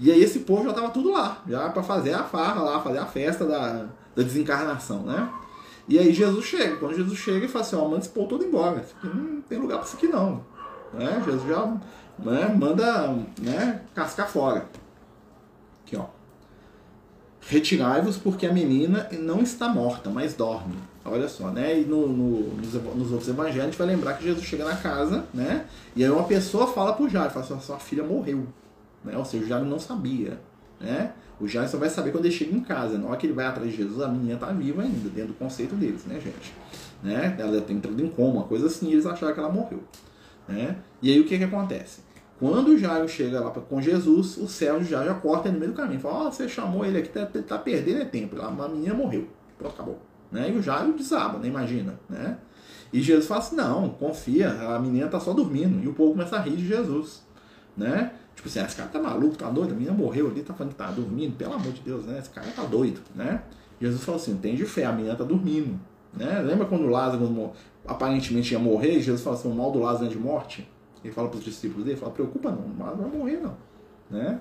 E 0.00 0.12
aí 0.12 0.22
esse 0.22 0.40
povo 0.40 0.64
já 0.64 0.70
estava 0.70 0.90
tudo 0.90 1.10
lá, 1.10 1.42
já 1.48 1.68
para 1.70 1.82
fazer 1.82 2.12
a 2.12 2.24
farra 2.24 2.62
lá, 2.62 2.80
fazer 2.80 2.98
a 2.98 3.06
festa 3.06 3.44
da, 3.44 3.86
da 4.14 4.22
desencarnação, 4.22 5.02
né? 5.02 5.28
E 5.88 5.98
aí 5.98 6.12
Jesus 6.12 6.44
chega. 6.44 6.76
Quando 6.76 6.94
Jesus 6.94 7.18
chega 7.18 7.46
e 7.46 7.48
fala 7.48 7.64
assim, 7.64 7.76
ó, 7.76 7.84
manda 7.84 8.00
esse 8.00 8.10
povo 8.10 8.28
todo 8.28 8.44
embora. 8.44 8.84
Não 9.02 9.40
tem 9.40 9.58
lugar 9.58 9.78
para 9.78 9.86
isso 9.86 9.96
aqui 9.96 10.06
não. 10.06 10.44
Né? 10.92 11.22
Jesus 11.24 11.48
já 11.48 11.76
né, 12.18 12.54
manda 12.54 13.14
né, 13.40 13.82
cascar 13.94 14.28
fora. 14.28 14.66
Aqui, 15.84 15.96
ó. 15.96 16.06
Retirai-vos 17.40 18.18
porque 18.18 18.46
a 18.46 18.52
menina 18.52 19.08
não 19.12 19.40
está 19.40 19.68
morta, 19.68 20.10
mas 20.10 20.34
dorme. 20.34 20.76
Olha 21.04 21.28
só, 21.28 21.50
né? 21.50 21.80
E 21.80 21.84
no, 21.84 22.06
no, 22.06 22.54
nos, 22.56 22.74
nos, 22.74 23.12
outros 23.12 23.28
evangelhos 23.28 23.62
a 23.62 23.66
gente 23.66 23.78
vai 23.78 23.86
lembrar 23.86 24.14
que 24.14 24.24
Jesus 24.24 24.44
chega 24.44 24.64
na 24.64 24.76
casa, 24.76 25.24
né? 25.32 25.64
E 25.96 26.04
aí 26.04 26.10
uma 26.10 26.24
pessoa 26.24 26.66
fala 26.66 26.92
pro 26.92 27.08
Jairo, 27.08 27.30
fala 27.30 27.44
assim, 27.44 27.58
sua 27.60 27.78
filha 27.78 28.04
morreu. 28.04 28.46
Né? 29.02 29.16
Ou 29.16 29.24
seja, 29.24 29.44
o 29.44 29.48
Jairo 29.48 29.64
não 29.64 29.78
sabia. 29.78 30.38
Né? 30.80 31.12
O 31.40 31.46
Jairo 31.48 31.70
só 31.70 31.78
vai 31.78 31.88
saber 31.88 32.10
quando 32.10 32.26
ele 32.26 32.34
chega 32.34 32.54
em 32.54 32.60
casa. 32.60 32.98
Na 32.98 33.06
hora 33.06 33.16
que 33.16 33.26
ele 33.26 33.32
vai 33.32 33.46
atrás 33.46 33.70
de 33.70 33.76
Jesus, 33.76 34.00
a 34.02 34.08
menina 34.08 34.34
está 34.34 34.48
viva 34.48 34.82
ainda, 34.82 35.08
dentro 35.08 35.32
do 35.32 35.38
conceito 35.38 35.74
deles, 35.74 36.04
né, 36.04 36.20
gente? 36.20 36.52
Né? 37.02 37.36
Ela 37.38 37.60
tem 37.60 37.76
entrado 37.76 38.02
em 38.02 38.08
coma, 38.08 38.42
coisa 38.42 38.66
assim, 38.66 38.88
e 38.88 38.92
eles 38.92 39.06
acharam 39.06 39.32
que 39.32 39.40
ela 39.40 39.50
morreu. 39.50 39.82
Né? 40.46 40.76
E 41.00 41.10
aí 41.10 41.20
o 41.20 41.24
que, 41.24 41.38
que 41.38 41.44
acontece? 41.44 42.00
Quando 42.38 42.78
Jairo 42.78 43.08
chega 43.08 43.40
lá 43.40 43.50
com 43.50 43.80
Jesus, 43.82 44.36
o 44.36 44.46
céu 44.46 44.82
já 44.82 45.04
já 45.04 45.14
corta 45.14 45.50
no 45.50 45.58
meio 45.58 45.72
do 45.72 45.76
caminho. 45.76 45.98
Fala, 45.98 46.28
oh, 46.28 46.32
você 46.32 46.48
chamou 46.48 46.84
ele 46.84 46.98
aqui, 46.98 47.08
tá, 47.08 47.26
tá 47.26 47.58
perdendo 47.58 48.08
tempo. 48.08 48.40
A 48.40 48.68
menina 48.68 48.94
morreu. 48.94 49.26
Pronto, 49.58 49.72
acabou. 49.74 49.98
Né? 50.30 50.50
E 50.50 50.56
o 50.56 50.62
Jairo 50.62 50.92
desaba, 50.92 51.38
né? 51.38 51.48
imagina. 51.48 51.98
Né? 52.08 52.38
E 52.92 53.00
Jesus 53.00 53.26
fala 53.26 53.40
assim, 53.40 53.56
não, 53.56 53.88
confia, 53.90 54.50
a 54.50 54.78
menina 54.78 55.08
tá 55.08 55.18
só 55.18 55.32
dormindo. 55.32 55.82
E 55.82 55.88
o 55.88 55.94
povo 55.94 56.12
começa 56.12 56.36
a 56.36 56.40
rir 56.40 56.56
de 56.56 56.66
Jesus. 56.66 57.26
Né? 57.76 58.12
Tipo 58.36 58.48
assim, 58.48 58.60
ah, 58.60 58.64
esse 58.66 58.76
cara 58.76 58.88
tá 58.88 59.00
maluco, 59.00 59.36
tá 59.36 59.50
doido, 59.50 59.72
a 59.72 59.74
menina 59.74 59.92
morreu 59.92 60.28
ali, 60.28 60.42
tá 60.42 60.54
falando 60.54 60.72
que 60.72 60.78
tá 60.78 60.92
dormindo, 60.92 61.36
pelo 61.36 61.54
amor 61.54 61.72
de 61.72 61.80
Deus, 61.80 62.04
né? 62.06 62.20
Esse 62.20 62.30
cara 62.30 62.46
tá 62.54 62.62
doido, 62.62 63.00
né? 63.12 63.42
Jesus 63.80 64.04
falou 64.04 64.20
assim, 64.20 64.36
tem 64.36 64.54
de 64.54 64.64
fé, 64.64 64.84
a 64.84 64.92
menina 64.92 65.16
tá 65.16 65.24
dormindo. 65.24 65.78
Né? 66.14 66.40
Lembra 66.40 66.64
quando 66.66 66.86
Lázaro 66.86 67.52
aparentemente 67.84 68.52
ia 68.52 68.58
morrer, 68.60 69.00
Jesus 69.00 69.22
falou 69.22 69.38
assim, 69.38 69.50
o 69.50 69.54
mal 69.54 69.72
do 69.72 69.80
Lázaro 69.80 70.06
é 70.06 70.08
de 70.08 70.18
morte? 70.18 70.68
Ele 71.02 71.12
fala 71.12 71.28
para 71.28 71.38
os 71.38 71.44
discípulos 71.44 71.84
dele, 71.84 71.96
fala, 71.96 72.12
preocupa 72.12 72.50
não, 72.50 72.68
não 72.68 72.96
vai 72.96 73.10
morrer 73.10 73.40
não. 73.40 73.56
Né? 74.10 74.40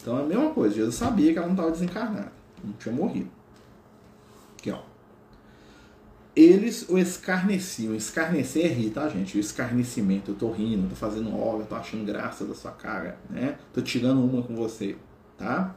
Então 0.00 0.18
é 0.18 0.22
a 0.22 0.26
mesma 0.26 0.50
coisa, 0.50 0.74
Jesus 0.74 0.94
sabia 0.94 1.32
que 1.32 1.38
ela 1.38 1.46
não 1.46 1.54
estava 1.54 1.70
desencarnada, 1.70 2.32
não 2.62 2.72
tinha 2.74 2.94
morrido. 2.94 3.30
Aqui, 4.58 4.70
ó. 4.70 4.80
Eles 6.34 6.88
o 6.88 6.96
escarneciam. 6.96 7.94
Escarnecer 7.94 8.64
é 8.64 8.68
rir, 8.68 8.90
tá, 8.90 9.08
gente? 9.08 9.36
O 9.36 9.40
escarnecimento. 9.40 10.30
Eu 10.30 10.34
tô 10.34 10.50
rindo, 10.50 10.88
tô 10.88 10.94
fazendo 10.94 11.36
obra, 11.36 11.66
tô 11.66 11.74
achando 11.74 12.06
graça 12.06 12.44
da 12.44 12.54
sua 12.54 12.70
cara, 12.70 13.18
né? 13.28 13.58
Tô 13.72 13.82
tirando 13.82 14.24
uma 14.24 14.42
com 14.42 14.54
você, 14.54 14.96
tá? 15.36 15.74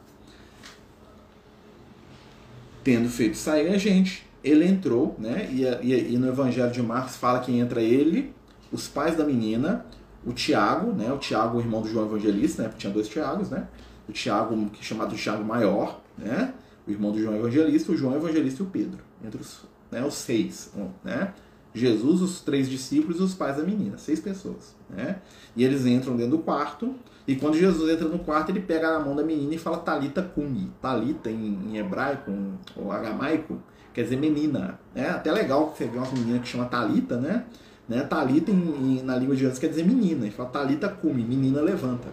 Tendo 2.82 3.08
feito 3.08 3.36
sair 3.36 3.68
a 3.68 3.76
gente, 3.76 4.26
ele 4.42 4.66
entrou, 4.66 5.14
né? 5.18 5.48
E, 5.52 5.64
e, 5.64 6.14
e 6.14 6.16
no 6.16 6.28
Evangelho 6.28 6.72
de 6.72 6.82
Marcos 6.82 7.16
fala 7.16 7.40
que 7.40 7.52
entra 7.52 7.82
ele, 7.82 8.32
os 8.76 8.88
pais 8.88 9.16
da 9.16 9.24
menina, 9.24 9.86
o 10.24 10.32
Tiago, 10.32 10.92
né? 10.92 11.12
O 11.12 11.18
Tiago, 11.18 11.58
irmão 11.58 11.80
do 11.80 11.88
João 11.88 12.06
Evangelista, 12.06 12.62
né? 12.62 12.68
Porque 12.68 12.80
tinha 12.80 12.92
dois 12.92 13.08
Tiagos, 13.08 13.50
né? 13.50 13.66
O 14.08 14.12
Tiago, 14.12 14.54
que 14.70 14.80
é 14.80 14.82
chamado 14.82 15.16
Tiago 15.16 15.42
Maior, 15.42 16.00
né? 16.16 16.52
O 16.86 16.90
irmão 16.90 17.10
do 17.10 17.20
João 17.20 17.34
Evangelista, 17.34 17.90
o 17.90 17.96
João 17.96 18.14
Evangelista 18.14 18.62
e 18.62 18.66
o 18.66 18.68
Pedro. 18.68 19.00
Entre 19.24 19.40
os, 19.40 19.64
né, 19.90 20.04
os 20.04 20.14
seis, 20.14 20.72
né? 21.02 21.32
Jesus, 21.74 22.22
os 22.22 22.40
três 22.40 22.68
discípulos 22.68 23.18
e 23.18 23.22
os 23.22 23.34
pais 23.34 23.56
da 23.56 23.62
menina, 23.62 23.98
seis 23.98 24.20
pessoas, 24.20 24.74
né? 24.88 25.20
E 25.54 25.64
eles 25.64 25.84
entram 25.84 26.16
dentro 26.16 26.36
do 26.36 26.42
quarto, 26.42 26.94
e 27.26 27.34
quando 27.34 27.56
Jesus 27.56 27.90
entra 27.90 28.08
no 28.08 28.20
quarto, 28.20 28.50
ele 28.50 28.60
pega 28.60 28.92
na 28.92 29.04
mão 29.04 29.16
da 29.16 29.22
menina 29.22 29.54
e 29.54 29.58
fala 29.58 29.78
Talita 29.78 30.22
Kumi. 30.22 30.72
Talita 30.80 31.30
em, 31.30 31.58
em 31.66 31.76
hebraico 31.76 32.30
ou 32.76 32.92
aramaico 32.92 33.60
quer 33.92 34.04
dizer 34.04 34.16
menina, 34.16 34.78
né? 34.94 35.08
Até 35.08 35.32
legal 35.32 35.70
que 35.70 35.78
você 35.78 35.86
vê 35.86 35.96
uma 35.96 36.10
menina 36.12 36.38
que 36.38 36.46
chama 36.46 36.66
Talita, 36.66 37.18
né? 37.18 37.46
Né? 37.88 38.02
Talita 38.02 38.50
em, 38.50 38.98
em, 38.98 39.02
na 39.02 39.16
língua 39.16 39.34
de 39.34 39.42
Jesus 39.42 39.58
quer 39.58 39.68
dizer 39.68 39.84
menina. 39.84 40.24
Ele 40.24 40.30
fala 40.34 40.48
Talita 40.48 40.88
cume, 40.88 41.22
menina 41.22 41.60
levanta. 41.60 42.08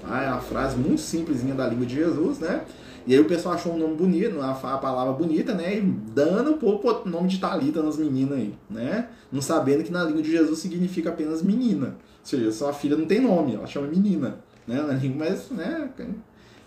Tá? 0.00 0.22
É 0.22 0.28
uma 0.28 0.40
frase 0.40 0.76
muito 0.76 1.00
simplesinha 1.00 1.54
da 1.54 1.66
língua 1.66 1.86
de 1.86 1.94
Jesus, 1.94 2.38
né? 2.38 2.62
E 3.06 3.14
aí 3.14 3.20
o 3.20 3.24
pessoal 3.24 3.54
achou 3.54 3.72
um 3.72 3.78
nome 3.78 3.96
bonito, 3.96 4.38
a, 4.40 4.50
a 4.50 4.78
palavra 4.78 5.14
bonita, 5.14 5.54
né? 5.54 5.78
E 5.78 5.80
dando 5.80 6.50
um 6.50 6.58
pouco 6.58 6.90
o 6.90 7.08
nome 7.08 7.28
de 7.28 7.38
Talita 7.38 7.82
nas 7.82 7.96
meninas 7.96 8.38
aí, 8.38 8.54
né? 8.68 9.08
Não 9.32 9.40
sabendo 9.40 9.82
que 9.82 9.90
na 9.90 10.04
língua 10.04 10.20
de 10.20 10.30
Jesus 10.30 10.58
significa 10.58 11.08
apenas 11.08 11.42
menina. 11.42 11.86
Ou 11.86 11.94
seja, 12.22 12.52
sua 12.52 12.72
filha 12.72 12.96
não 12.96 13.06
tem 13.06 13.20
nome, 13.20 13.54
ela 13.54 13.66
chama 13.66 13.86
menina, 13.86 14.36
né? 14.66 14.82
Na 14.82 14.92
língua, 14.92 15.26
mas, 15.26 15.50
né? 15.50 15.88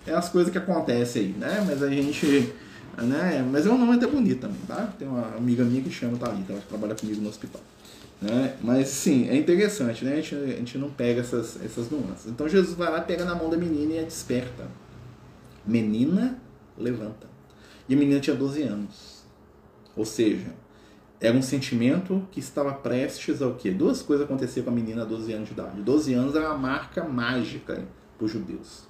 É 0.06 0.14
as 0.14 0.30
coisas 0.30 0.52
que 0.52 0.58
acontecem 0.58 1.22
aí, 1.22 1.28
né? 1.38 1.64
Mas 1.68 1.84
a 1.84 1.90
gente. 1.90 2.52
Né? 2.98 3.48
Mas 3.50 3.66
é 3.66 3.70
um 3.70 3.78
nome 3.78 3.96
até 3.96 4.08
bonito 4.08 4.42
também, 4.42 4.60
tá? 4.68 4.92
Tem 4.98 5.08
uma 5.08 5.36
amiga 5.38 5.64
minha 5.64 5.82
que 5.82 5.92
chama 5.92 6.18
Thalita, 6.18 6.54
ela 6.54 6.62
trabalha 6.68 6.96
comigo 6.96 7.22
no 7.22 7.30
hospital. 7.30 7.62
Né? 8.22 8.56
Mas 8.62 8.88
sim, 8.90 9.28
é 9.30 9.36
interessante, 9.36 10.06
né? 10.06 10.14
A 10.14 10.16
gente, 10.18 10.36
a 10.36 10.56
gente 10.58 10.78
não 10.78 10.92
pega 10.92 11.22
essas, 11.22 11.60
essas 11.64 11.90
nuances. 11.90 12.28
Então 12.28 12.48
Jesus 12.48 12.78
vai 12.78 12.92
lá, 12.92 13.02
pega 13.02 13.26
na 13.26 13.34
mão 13.34 13.50
da 13.50 13.58
menina 13.58 13.94
e 13.94 14.00
a 14.00 14.04
desperta. 14.04 14.68
Menina, 15.66 16.40
levanta. 16.78 17.28
E 17.90 17.96
a 17.96 17.98
menina 17.98 18.20
tinha 18.20 18.36
12 18.36 18.62
anos. 18.62 19.24
Ou 19.96 20.06
seja, 20.06 20.54
era 21.20 21.36
um 21.36 21.42
sentimento 21.42 22.28
que 22.32 22.40
estava 22.40 22.74
prestes 22.74 23.42
ao 23.42 23.56
quê? 23.56 23.72
Duas 23.72 24.04
coisas 24.04 24.26
aconteceram 24.26 24.66
com 24.66 24.72
a 24.72 24.74
menina 24.74 25.02
a 25.02 25.06
12 25.06 25.34
anos 25.34 25.48
de 25.48 25.54
idade. 25.54 25.82
12 25.82 26.14
anos 26.14 26.36
era 26.36 26.50
uma 26.50 26.58
marca 26.58 27.04
mágica 27.04 27.86
para 28.18 28.26
os 28.26 28.32
judeus. 28.32 28.84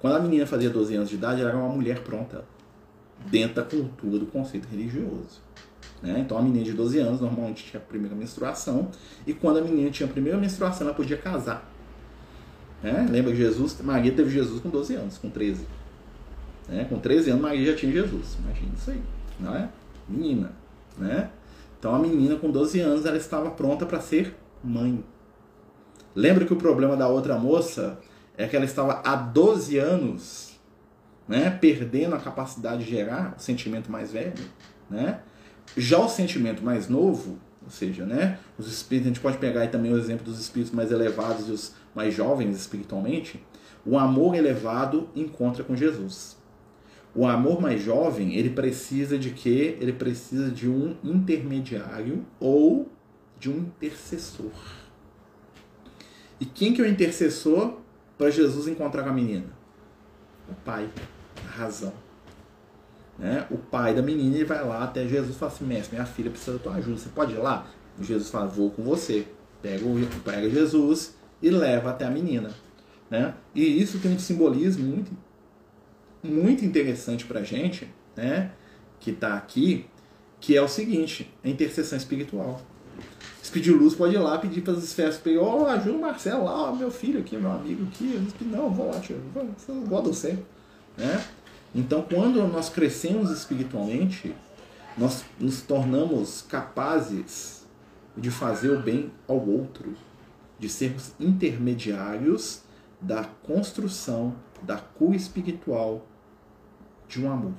Quando 0.00 0.16
a 0.16 0.20
menina 0.20 0.46
fazia 0.46 0.70
12 0.70 0.94
anos 0.94 1.08
de 1.08 1.16
idade, 1.16 1.40
ela 1.40 1.50
era 1.50 1.58
uma 1.58 1.68
mulher 1.68 2.02
pronta 2.02 2.44
dentro 3.26 3.56
da 3.56 3.62
cultura 3.62 4.18
do 4.18 4.26
conceito 4.26 4.66
religioso. 4.68 5.42
Né? 6.02 6.20
Então 6.20 6.38
a 6.38 6.42
menina 6.42 6.64
de 6.64 6.72
12 6.72 6.98
anos 6.98 7.20
normalmente 7.20 7.64
tinha 7.64 7.80
a 7.80 7.84
primeira 7.84 8.16
menstruação, 8.16 8.88
e 9.26 9.34
quando 9.34 9.58
a 9.58 9.62
menina 9.62 9.90
tinha 9.90 10.08
a 10.08 10.12
primeira 10.12 10.38
menstruação, 10.38 10.86
ela 10.86 10.96
podia 10.96 11.16
casar. 11.16 11.70
Né? 12.82 13.06
Lembra 13.10 13.32
que 13.32 13.38
Jesus, 13.38 13.80
Maria 13.82 14.12
teve 14.12 14.30
Jesus 14.30 14.60
com 14.60 14.70
12 14.70 14.94
anos, 14.94 15.18
com 15.18 15.28
13. 15.28 15.66
Né? 16.68 16.86
Com 16.88 16.98
13 16.98 17.30
anos, 17.30 17.42
Maria 17.42 17.72
já 17.72 17.76
tinha 17.76 17.92
Jesus. 17.92 18.36
Imagina 18.42 18.72
isso 18.76 18.90
aí, 18.90 19.02
não 19.38 19.54
é? 19.54 19.68
Menina. 20.08 20.52
Né? 20.96 21.30
Então 21.78 21.94
a 21.94 21.98
menina 21.98 22.36
com 22.36 22.50
12 22.50 22.80
anos 22.80 23.06
ela 23.06 23.16
estava 23.16 23.50
pronta 23.50 23.84
para 23.86 24.00
ser 24.00 24.34
mãe. 24.62 25.02
Lembra 26.14 26.44
que 26.44 26.52
o 26.52 26.56
problema 26.56 26.96
da 26.96 27.08
outra 27.08 27.38
moça 27.38 27.98
é 28.36 28.46
que 28.46 28.56
ela 28.56 28.64
estava 28.64 29.00
há 29.04 29.14
12 29.14 29.78
anos 29.78 30.58
né, 31.28 31.50
perdendo 31.50 32.16
a 32.16 32.18
capacidade 32.18 32.84
de 32.84 32.90
gerar 32.90 33.34
o 33.38 33.40
sentimento 33.40 33.90
mais 33.90 34.12
velho. 34.12 34.32
Né? 34.90 35.20
Já 35.76 35.98
o 35.98 36.08
sentimento 36.08 36.62
mais 36.62 36.88
novo, 36.88 37.38
ou 37.62 37.70
seja, 37.70 38.04
né, 38.04 38.38
os 38.58 38.66
espíritos, 38.66 39.06
a 39.06 39.14
gente 39.14 39.20
pode 39.20 39.38
pegar 39.38 39.60
aí 39.60 39.68
também 39.68 39.92
o 39.92 39.98
exemplo 39.98 40.24
dos 40.24 40.40
espíritos 40.40 40.74
mais 40.74 40.90
elevados 40.90 41.48
e 41.48 41.52
os 41.52 41.74
mais 41.94 42.14
jovens 42.14 42.56
espiritualmente, 42.56 43.42
o 43.84 43.98
amor 43.98 44.34
elevado 44.34 45.08
encontra 45.14 45.64
com 45.64 45.76
Jesus. 45.76 46.36
O 47.14 47.26
amor 47.26 47.60
mais 47.60 47.82
jovem, 47.82 48.34
ele 48.34 48.50
precisa 48.50 49.18
de 49.18 49.30
quê? 49.30 49.76
Ele 49.80 49.92
precisa 49.92 50.50
de 50.50 50.68
um 50.68 50.96
intermediário 51.02 52.24
ou 52.38 52.88
de 53.38 53.50
um 53.50 53.58
intercessor. 53.58 54.52
E 56.38 56.44
quem 56.44 56.72
que 56.72 56.80
é 56.80 56.84
o 56.84 56.88
intercessor 56.88 57.78
para 58.16 58.30
Jesus 58.30 58.68
encontrar 58.68 59.02
com 59.02 59.08
a 59.08 59.12
menina? 59.12 59.46
O 60.48 60.54
pai, 60.54 60.88
a 61.44 61.50
razão. 61.50 61.92
Né? 63.20 63.46
O 63.50 63.58
pai 63.58 63.94
da 63.94 64.02
menina 64.02 64.34
ele 64.34 64.44
vai 64.44 64.66
lá 64.66 64.82
até 64.82 65.06
Jesus 65.06 65.36
e 65.36 65.38
fala 65.38 65.52
assim: 65.52 65.64
Mestre, 65.64 65.94
minha 65.94 66.06
filha 66.06 66.30
precisa 66.30 66.54
da 66.54 66.58
tua 66.58 66.74
ajuda, 66.74 66.96
você 66.96 67.08
pode 67.10 67.34
ir 67.34 67.38
lá? 67.38 67.66
Jesus 68.00 68.30
fala: 68.30 68.46
Vou 68.46 68.70
com 68.70 68.82
você. 68.82 69.26
Pega, 69.62 69.84
pega 70.24 70.48
Jesus 70.48 71.14
e 71.42 71.50
leva 71.50 71.90
até 71.90 72.06
a 72.06 72.10
menina. 72.10 72.50
Né? 73.10 73.34
E 73.54 73.80
isso 73.80 73.98
tem 73.98 74.10
um 74.10 74.18
simbolismo 74.18 74.84
muito 74.84 75.12
muito 76.22 76.64
interessante 76.64 77.24
para 77.24 77.40
a 77.40 77.42
gente, 77.42 77.88
né, 78.16 78.52
que 78.98 79.10
está 79.10 79.34
aqui, 79.34 79.86
que 80.38 80.56
é 80.56 80.62
o 80.62 80.68
seguinte, 80.68 81.32
a 81.42 81.48
intercessão 81.48 81.96
espiritual. 81.96 82.60
Pedir 83.52 83.72
luz, 83.72 83.96
pode 83.96 84.14
ir 84.14 84.18
lá 84.18 84.38
pedir 84.38 84.60
para 84.60 84.74
as 84.74 84.84
esferas 84.84 85.16
superiores, 85.16 85.62
oh, 85.62 85.66
ajuda 85.66 85.96
o 85.96 86.00
Marcelo 86.00 86.44
lá, 86.44 86.72
meu 86.72 86.88
filho 86.88 87.18
aqui, 87.18 87.36
meu 87.36 87.50
amigo 87.50 87.84
aqui. 87.88 88.24
Não, 88.42 88.70
vou 88.70 88.86
lá, 88.86 89.00
tio, 89.00 89.20
vou, 89.34 89.84
vou 89.86 90.02
você. 90.04 90.38
Né? 90.96 91.24
Então, 91.74 92.02
quando 92.02 92.46
nós 92.48 92.68
crescemos 92.68 93.30
espiritualmente, 93.30 94.34
nós 94.98 95.24
nos 95.38 95.62
tornamos 95.62 96.42
capazes 96.42 97.66
de 98.16 98.30
fazer 98.30 98.70
o 98.70 98.82
bem 98.82 99.12
ao 99.28 99.40
outro, 99.40 99.94
de 100.58 100.68
sermos 100.68 101.12
intermediários 101.18 102.62
da 103.00 103.24
construção 103.24 104.34
da 104.62 104.76
cura 104.76 105.16
espiritual 105.16 106.06
de 107.08 107.24
um 107.24 107.30
amor. 107.30 107.54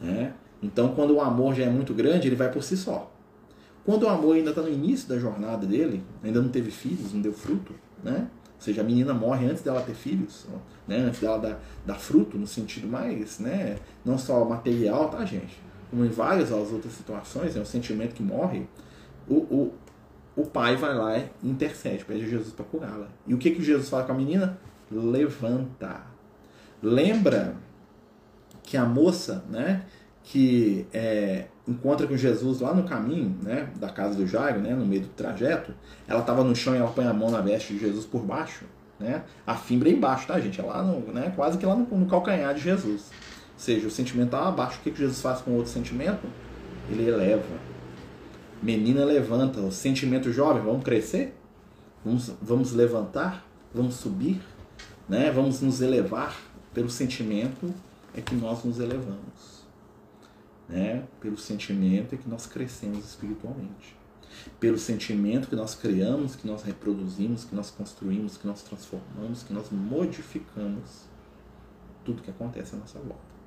Né? 0.00 0.34
Então, 0.62 0.94
quando 0.94 1.14
o 1.14 1.20
amor 1.20 1.54
já 1.54 1.64
é 1.64 1.70
muito 1.70 1.94
grande, 1.94 2.26
ele 2.26 2.36
vai 2.36 2.50
por 2.50 2.62
si 2.62 2.76
só. 2.76 3.12
Quando 3.84 4.02
o 4.02 4.08
amor 4.08 4.36
ainda 4.36 4.50
está 4.50 4.60
no 4.60 4.68
início 4.68 5.08
da 5.08 5.18
jornada 5.18 5.66
dele, 5.66 6.02
ainda 6.22 6.42
não 6.42 6.48
teve 6.48 6.70
filhos, 6.70 7.12
não 7.12 7.20
deu 7.20 7.32
fruto, 7.32 7.72
né? 8.02 8.28
Ou 8.58 8.62
seja, 8.62 8.80
a 8.80 8.84
menina 8.84 9.14
morre 9.14 9.46
antes 9.46 9.62
dela 9.62 9.80
ter 9.80 9.94
filhos, 9.94 10.44
né? 10.86 10.96
antes 10.96 11.20
dela 11.20 11.38
dar, 11.38 11.60
dar 11.86 11.94
fruto, 11.94 12.36
no 12.36 12.46
sentido 12.46 12.88
mais, 12.88 13.38
né? 13.38 13.78
não 14.04 14.18
só 14.18 14.44
material, 14.44 15.08
tá, 15.08 15.24
gente? 15.24 15.56
Como 15.88 16.04
em 16.04 16.08
várias 16.08 16.50
outras 16.50 16.92
situações, 16.92 17.56
é 17.56 17.60
um 17.60 17.64
sentimento 17.64 18.14
que 18.14 18.22
morre, 18.22 18.66
o, 19.28 19.36
o, 19.36 19.74
o 20.34 20.44
pai 20.44 20.74
vai 20.74 20.92
lá 20.92 21.16
e 21.18 21.30
intercede, 21.44 22.04
pede 22.04 22.28
Jesus 22.28 22.52
para 22.52 22.64
curá-la. 22.64 23.06
E 23.28 23.32
o 23.32 23.38
que, 23.38 23.52
que 23.52 23.62
Jesus 23.62 23.88
fala 23.88 24.02
com 24.02 24.12
a 24.12 24.16
menina? 24.16 24.58
Levanta. 24.90 26.02
Lembra 26.82 27.54
que 28.64 28.76
a 28.76 28.84
moça, 28.84 29.44
né, 29.48 29.84
que 30.24 30.84
é, 30.92 31.46
encontra 31.68 32.06
com 32.06 32.16
Jesus 32.16 32.60
lá 32.60 32.72
no 32.72 32.84
caminho, 32.84 33.36
né, 33.42 33.68
da 33.78 33.88
casa 33.90 34.14
do 34.14 34.26
Jairo, 34.26 34.60
né, 34.60 34.74
no 34.74 34.86
meio 34.86 35.02
do 35.02 35.08
trajeto, 35.08 35.74
ela 36.06 36.20
estava 36.20 36.42
no 36.42 36.56
chão 36.56 36.74
e 36.74 36.78
ela 36.78 36.90
põe 36.90 37.06
a 37.06 37.12
mão 37.12 37.30
na 37.30 37.40
veste 37.40 37.74
de 37.74 37.80
Jesus 37.80 38.06
por 38.06 38.22
baixo, 38.22 38.64
né, 38.98 39.22
a 39.46 39.54
fimbra 39.54 39.88
é 39.88 39.92
embaixo, 39.92 40.26
tá, 40.26 40.40
gente? 40.40 40.60
É 40.60 40.64
lá 40.64 40.82
no, 40.82 41.00
né, 41.12 41.32
quase 41.36 41.58
que 41.58 41.66
lá 41.66 41.76
no, 41.76 41.86
no 41.86 42.06
calcanhar 42.06 42.52
de 42.54 42.60
Jesus. 42.60 43.10
Ou 43.58 43.64
seja, 43.64 43.88
o 43.88 43.90
sentimento 43.90 44.28
está 44.28 44.46
abaixo. 44.46 44.78
O 44.78 44.82
que, 44.82 44.92
que 44.92 44.98
Jesus 44.98 45.20
faz 45.20 45.40
com 45.40 45.50
o 45.50 45.56
outro 45.56 45.70
sentimento? 45.70 46.26
Ele 46.88 47.08
eleva. 47.08 47.42
Menina 48.62 49.04
levanta. 49.04 49.60
O 49.60 49.72
sentimento 49.72 50.32
jovem, 50.32 50.62
vamos 50.62 50.84
crescer? 50.84 51.36
Vamos, 52.04 52.32
vamos 52.40 52.72
levantar? 52.72 53.44
Vamos 53.74 53.96
subir? 53.96 54.40
Né? 55.08 55.30
Vamos 55.32 55.60
nos 55.60 55.80
elevar? 55.80 56.36
Pelo 56.72 56.88
sentimento 56.88 57.74
é 58.14 58.20
que 58.20 58.34
nós 58.36 58.62
nos 58.62 58.78
elevamos. 58.78 59.57
Né? 60.68 61.04
Pelo 61.20 61.38
sentimento 61.38 62.14
é 62.14 62.18
que 62.18 62.28
nós 62.28 62.46
crescemos 62.46 63.04
espiritualmente. 63.04 63.96
Pelo 64.60 64.78
sentimento 64.78 65.48
que 65.48 65.56
nós 65.56 65.74
criamos, 65.74 66.36
que 66.36 66.46
nós 66.46 66.62
reproduzimos, 66.62 67.44
que 67.44 67.54
nós 67.54 67.70
construímos, 67.70 68.36
que 68.36 68.46
nós 68.46 68.62
transformamos, 68.62 69.42
que 69.42 69.52
nós 69.52 69.70
modificamos 69.70 71.08
tudo 72.04 72.22
que 72.22 72.30
acontece 72.30 72.74
à 72.74 72.78
nossa 72.78 72.98
volta. 72.98 73.38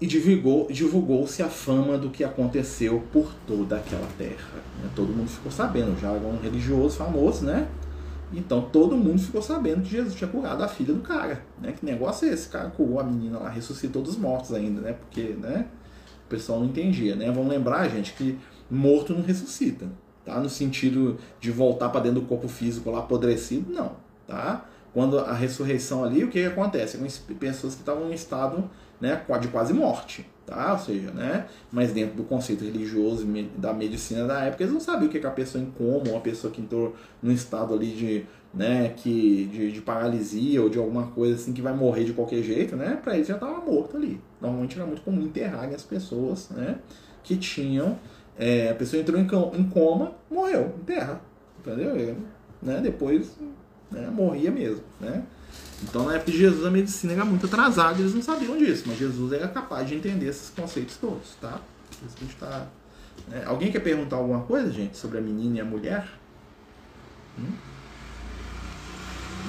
E 0.00 0.06
divulgou-se 0.06 0.72
divulgou 0.72 1.24
a 1.24 1.48
fama 1.48 1.98
do 1.98 2.08
que 2.08 2.24
aconteceu 2.24 3.06
por 3.12 3.30
toda 3.46 3.76
aquela 3.76 4.08
terra. 4.16 4.62
Todo 4.96 5.12
mundo 5.12 5.28
ficou 5.28 5.52
sabendo, 5.52 5.98
já 6.00 6.10
era 6.10 6.26
um 6.26 6.40
religioso 6.40 6.96
famoso, 6.96 7.44
né? 7.44 7.68
Então 8.32 8.62
todo 8.62 8.96
mundo 8.96 9.20
ficou 9.20 9.42
sabendo 9.42 9.82
que 9.82 9.90
Jesus 9.90 10.14
tinha 10.14 10.28
curado 10.28 10.62
a 10.62 10.68
filha 10.68 10.94
do 10.94 11.00
cara, 11.00 11.44
né? 11.60 11.72
Que 11.72 11.84
negócio 11.84 12.28
é 12.28 12.32
esse? 12.32 12.48
O 12.48 12.50
cara 12.50 12.70
curou 12.70 13.00
a 13.00 13.02
menina 13.02 13.38
lá, 13.38 13.48
ressuscitou 13.48 14.02
dos 14.02 14.16
mortos 14.16 14.52
ainda, 14.52 14.80
né? 14.80 14.92
Porque, 14.92 15.34
né? 15.38 15.66
O 16.26 16.28
pessoal 16.28 16.60
não 16.60 16.66
entendia, 16.66 17.16
né? 17.16 17.30
Vamos 17.30 17.48
lembrar, 17.48 17.88
gente, 17.88 18.12
que 18.12 18.38
morto 18.70 19.12
não 19.12 19.22
ressuscita, 19.22 19.88
tá? 20.24 20.38
No 20.38 20.48
sentido 20.48 21.18
de 21.40 21.50
voltar 21.50 21.88
para 21.88 22.02
dentro 22.02 22.20
do 22.20 22.26
corpo 22.26 22.46
físico 22.46 22.90
lá 22.90 23.00
apodrecido, 23.00 23.72
não, 23.72 23.96
tá? 24.26 24.64
Quando 24.92 25.18
a 25.18 25.32
ressurreição 25.34 26.04
ali, 26.04 26.24
o 26.24 26.28
que, 26.28 26.40
que 26.40 26.46
acontece? 26.46 26.98
Pessoas 27.38 27.74
que 27.74 27.80
estavam 27.80 28.10
em 28.10 28.14
estado 28.14 28.68
né, 29.00 29.24
de 29.40 29.48
quase 29.48 29.72
morte, 29.72 30.28
tá? 30.50 30.72
Ou 30.72 30.78
seja, 30.78 31.12
né? 31.12 31.46
Mas 31.70 31.92
dentro 31.92 32.16
do 32.16 32.24
conceito 32.24 32.64
religioso 32.64 33.24
da 33.56 33.72
medicina 33.72 34.26
da 34.26 34.42
época, 34.42 34.64
eles 34.64 34.72
não 34.72 34.80
sabiam 34.80 35.08
o 35.08 35.08
que 35.08 35.18
é 35.18 35.26
a 35.26 35.30
pessoa 35.30 35.62
em 35.62 35.70
coma, 35.70 36.10
uma 36.10 36.20
pessoa 36.20 36.52
que 36.52 36.60
entrou 36.60 36.96
num 37.22 37.30
estado 37.30 37.72
ali 37.72 37.92
de, 37.92 38.26
né, 38.52 38.92
que, 38.96 39.48
de, 39.52 39.70
de, 39.70 39.80
paralisia 39.80 40.60
ou 40.60 40.68
de 40.68 40.76
alguma 40.76 41.06
coisa 41.06 41.36
assim 41.36 41.52
que 41.52 41.62
vai 41.62 41.72
morrer 41.72 42.04
de 42.04 42.12
qualquer 42.12 42.42
jeito, 42.42 42.74
né? 42.74 42.98
Para 43.02 43.14
eles 43.14 43.28
já 43.28 43.34
estava 43.34 43.60
morto 43.60 43.96
ali. 43.96 44.20
Normalmente 44.40 44.76
era 44.76 44.84
muito 44.84 45.02
comum 45.02 45.22
enterrar 45.22 45.72
as 45.72 45.84
pessoas, 45.84 46.50
né? 46.50 46.78
Que 47.22 47.36
tinham 47.36 47.96
é, 48.36 48.70
a 48.70 48.74
pessoa 48.74 49.00
entrou 49.00 49.20
em 49.20 49.68
coma, 49.68 50.12
morreu, 50.30 50.72
enterra, 50.80 51.20
entendeu? 51.58 52.16
Né? 52.62 52.80
Depois 52.82 53.36
né, 53.90 54.08
morria 54.10 54.50
mesmo, 54.50 54.82
né? 54.98 55.22
Então, 55.82 56.04
na 56.04 56.14
época 56.14 56.30
de 56.30 56.38
Jesus, 56.38 56.64
a 56.66 56.70
medicina 56.70 57.14
era 57.14 57.24
muito 57.24 57.46
atrasada, 57.46 57.98
eles 58.00 58.14
não 58.14 58.22
sabiam 58.22 58.56
disso, 58.56 58.84
mas 58.86 58.98
Jesus 58.98 59.32
era 59.32 59.48
capaz 59.48 59.88
de 59.88 59.94
entender 59.94 60.26
esses 60.26 60.50
conceitos 60.50 60.96
todos, 60.96 61.34
tá? 61.40 61.60
Isso 62.06 62.16
a 62.42 62.46
tá, 62.46 62.66
né? 63.28 63.42
Alguém 63.46 63.72
quer 63.72 63.80
perguntar 63.80 64.16
alguma 64.16 64.40
coisa, 64.40 64.70
gente, 64.70 64.96
sobre 64.96 65.18
a 65.18 65.20
menina 65.20 65.56
e 65.56 65.60
a 65.60 65.64
mulher? 65.64 66.06
Hum? 67.38 67.70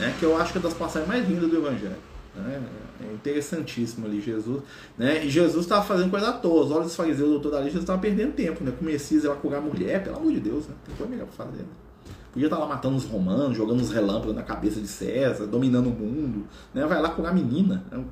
né, 0.01 0.15
que 0.17 0.25
eu 0.25 0.35
acho 0.35 0.51
que 0.51 0.57
é 0.57 0.61
das 0.61 0.73
passagens 0.73 1.07
mais 1.07 1.27
lindas 1.27 1.49
do 1.49 1.57
Evangelho. 1.57 1.95
Né? 2.35 2.61
É 3.01 3.13
interessantíssimo 3.13 4.07
ali, 4.07 4.19
Jesus. 4.19 4.63
Né? 4.97 5.25
E 5.25 5.29
Jesus 5.29 5.65
estava 5.65 5.83
fazendo 5.83 6.09
coisa 6.09 6.29
à 6.29 6.33
toa. 6.33 6.65
Os 6.65 6.71
olhos 6.71 6.87
dos 6.87 6.95
fariseus, 6.95 7.29
doutor 7.29 7.51
da 7.51 7.57
lei, 7.59 7.67
Jesus 7.67 7.83
estava 7.83 7.99
perdendo 7.99 8.33
tempo. 8.33 8.63
Né? 8.63 8.71
Com 8.71 8.83
o 8.83 8.87
Messias, 8.87 9.25
ela 9.25 9.35
curar 9.35 9.61
mulher, 9.61 10.03
pelo 10.03 10.17
amor 10.17 10.31
de 10.31 10.39
Deus, 10.39 10.67
né? 10.67 10.75
tem 10.85 10.95
coisa 10.95 11.11
melhor 11.11 11.27
para 11.27 11.45
fazer. 11.45 11.61
Né? 11.61 11.69
Podia 12.31 12.47
estar 12.47 12.57
tá 12.57 12.63
lá 12.63 12.69
matando 12.69 12.95
os 12.95 13.05
romanos, 13.05 13.57
jogando 13.57 13.81
os 13.81 13.91
relâmpagos 13.91 14.35
na 14.35 14.43
cabeça 14.43 14.79
de 14.79 14.87
César, 14.87 15.45
dominando 15.47 15.87
o 15.87 15.91
mundo. 15.91 16.45
Né? 16.73 16.85
Vai 16.85 17.01
lá 17.01 17.09
curar 17.09 17.33
menina. 17.33 17.83
Né? 17.91 18.03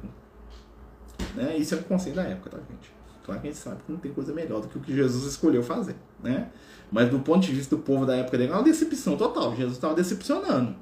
né? 1.36 1.58
Isso 1.58 1.76
é 1.76 1.78
o 1.78 1.84
conceito 1.84 2.16
da 2.16 2.24
época, 2.24 2.50
tá, 2.50 2.58
gente? 2.58 2.92
Claro 3.24 3.42
que 3.42 3.48
a 3.48 3.52
gente 3.52 3.62
sabe 3.62 3.78
que 3.86 3.92
não 3.92 4.00
tem 4.00 4.12
coisa 4.12 4.34
melhor 4.34 4.62
do 4.62 4.68
que 4.68 4.78
o 4.78 4.82
que 4.82 4.94
Jesus 4.94 5.24
escolheu 5.26 5.64
fazer. 5.64 5.96
Né? 6.22 6.50
Mas 6.92 7.10
do 7.10 7.20
ponto 7.20 7.46
de 7.46 7.54
vista 7.54 7.76
do 7.76 7.82
povo 7.82 8.06
da 8.06 8.16
época 8.16 8.38
dele, 8.38 8.52
é 8.52 8.56
uma 8.56 8.64
decepção 8.64 9.16
total. 9.16 9.56
Jesus 9.56 9.76
estava 9.76 9.94
decepcionando. 9.94 10.76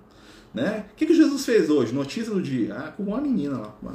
Né? 0.54 0.86
O 0.92 0.96
que, 0.96 1.06
que 1.06 1.14
Jesus 1.14 1.46
fez 1.46 1.70
hoje? 1.70 1.94
Notícia 1.94 2.34
do 2.34 2.42
dia. 2.42 2.74
Ah, 2.74 2.92
com 2.92 3.04
uma 3.04 3.22
menina 3.22 3.58
lá. 3.58 3.76
Uma... 3.82 3.94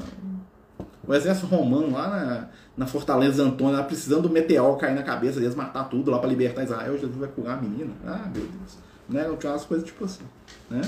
O 1.05 1.13
exército 1.15 1.47
romano 1.47 1.91
lá 1.93 2.09
na, 2.09 2.49
na 2.77 2.87
Fortaleza 2.87 3.43
Antônia, 3.43 3.83
precisando 3.83 4.29
do 4.29 4.31
meteoro 4.31 4.77
cair 4.77 4.95
na 4.95 5.03
cabeça 5.03 5.41
deles, 5.41 5.57
matar 5.57 5.89
tudo 5.89 6.13
lá 6.13 6.19
para 6.19 6.29
libertar 6.29 6.63
Israel. 6.63 6.97
Jesus 6.97 7.17
vai 7.17 7.29
curar 7.29 7.59
a 7.59 7.61
menina. 7.61 7.91
Ah, 8.07 8.31
meu 8.33 8.45
Deus. 8.45 8.79
Né? 9.13 9.25
Tinha 9.39 9.53
umas 9.53 9.65
coisas 9.65 9.87
tipo 9.87 10.05
assim. 10.05 10.25
Né? 10.71 10.81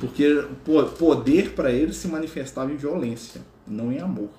Porque 0.00 0.44
poder 0.98 1.54
para 1.54 1.70
eles 1.70 1.96
se 1.96 2.08
manifestava 2.08 2.72
em 2.72 2.76
violência, 2.76 3.42
não 3.66 3.92
em 3.92 4.00
amor. 4.00 4.30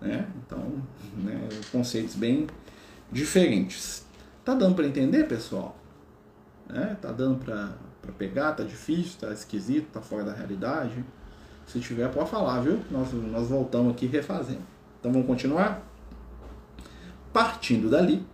Né? 0.00 0.28
Então, 0.44 0.82
né, 1.16 1.48
conceitos 1.72 2.14
bem 2.14 2.46
diferentes. 3.10 4.04
Tá 4.44 4.54
dando 4.54 4.74
para 4.74 4.86
entender, 4.86 5.24
pessoal? 5.26 5.76
Né? 6.68 6.96
Tá 7.00 7.10
dando 7.10 7.38
para 7.38 8.12
pegar? 8.18 8.52
Tá 8.52 8.62
difícil? 8.62 9.18
Tá 9.20 9.32
esquisito? 9.32 9.88
Tá 9.92 10.00
fora 10.00 10.24
da 10.24 10.32
realidade? 10.32 11.04
Se 11.66 11.80
tiver, 11.80 12.08
pode 12.10 12.30
falar, 12.30 12.60
viu? 12.60 12.80
Nós, 12.90 13.12
nós 13.12 13.48
voltamos 13.48 13.92
aqui 13.92 14.06
refazendo. 14.06 14.62
Então 14.98 15.12
vamos 15.12 15.26
continuar? 15.26 15.82
Partindo 17.32 17.90
dali, 17.90 18.24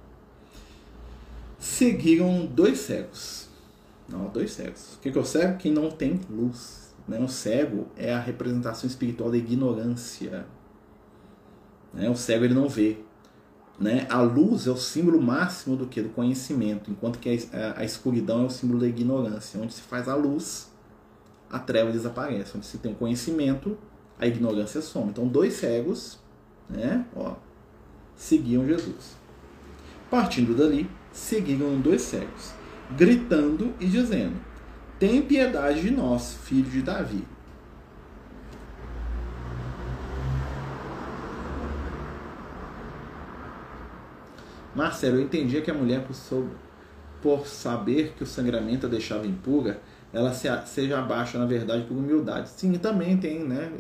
seguiram 1.59 2.47
dois 2.47 2.79
cegos. 2.79 3.44
Não, 4.09 4.29
dois 4.29 4.53
cegos. 4.53 4.95
O 4.95 5.01
que 5.01 5.17
é 5.17 5.21
o 5.21 5.25
cego? 5.25 5.59
Quem 5.59 5.73
não 5.73 5.91
tem 5.91 6.21
luz. 6.31 6.95
Né? 7.09 7.19
O 7.19 7.29
cego 7.29 7.87
é 7.97 8.13
a 8.13 8.21
representação 8.21 8.89
espiritual 8.89 9.31
da 9.31 9.37
ignorância. 9.37 10.47
Né? 11.93 12.09
O 12.11 12.17
cego 12.17 12.45
ele 12.45 12.55
não 12.55 12.69
vê. 12.69 12.99
Né? 13.79 14.07
A 14.09 14.21
luz 14.21 14.67
é 14.67 14.71
o 14.71 14.77
símbolo 14.77 15.21
máximo 15.21 15.77
do 15.77 15.87
que? 15.87 16.01
Do 16.01 16.11
conhecimento, 16.11 16.91
enquanto 16.91 17.19
que 17.19 17.29
a, 17.53 17.81
a, 17.81 17.85
escuridão 17.85 18.43
é 18.43 18.47
o 18.47 18.51
símbolo 18.51 18.81
da 18.81 18.87
ignorância. 18.87 19.61
Onde 19.61 19.73
se 19.73 19.83
faz 19.83 20.09
a 20.09 20.15
luz, 20.15 20.71
a 21.51 21.59
treva 21.59 21.91
desaparece. 21.91 22.57
Onde 22.57 22.67
se 22.67 22.79
tem 22.79 22.93
o 22.93 22.95
conhecimento, 22.95 23.77
a 24.19 24.27
ignorância 24.27 24.81
some. 24.81 25.11
Então, 25.11 25.27
dois 25.27 25.55
cegos 25.55 26.23
né? 26.69 27.05
Ó, 27.15 27.35
seguiam 28.17 28.67
Jesus. 28.67 29.17
Partindo 30.11 30.55
dali, 30.57 30.89
seguiram 31.13 31.81
dois 31.81 32.03
cegos, 32.03 32.53
gritando 32.97 33.73
e 33.81 33.87
dizendo: 33.87 34.35
Tem 34.99 35.23
piedade 35.23 35.81
de 35.81 35.91
nós, 35.91 36.39
filho 36.45 36.71
de 36.71 36.83
Davi. 36.83 37.25
Marcelo, 44.75 45.19
eu 45.19 45.23
entendia 45.23 45.63
que 45.63 45.71
a 45.71 45.75
mulher, 45.75 46.05
por, 46.05 46.15
sobre, 46.15 46.51
por 47.23 47.47
saber 47.47 48.15
que 48.17 48.25
o 48.25 48.27
sangramento 48.27 48.87
a 48.87 48.89
deixava 48.89 49.25
impura, 49.25 49.81
ela 50.13 50.33
se, 50.33 50.49
seja 50.67 50.99
abaixo, 50.99 51.39
na 51.39 51.47
verdade, 51.47 51.85
por 51.85 51.97
humildade. 51.97 52.49
Sim, 52.49 52.73
também 52.75 53.17
tem, 53.17 53.45
né? 53.45 53.71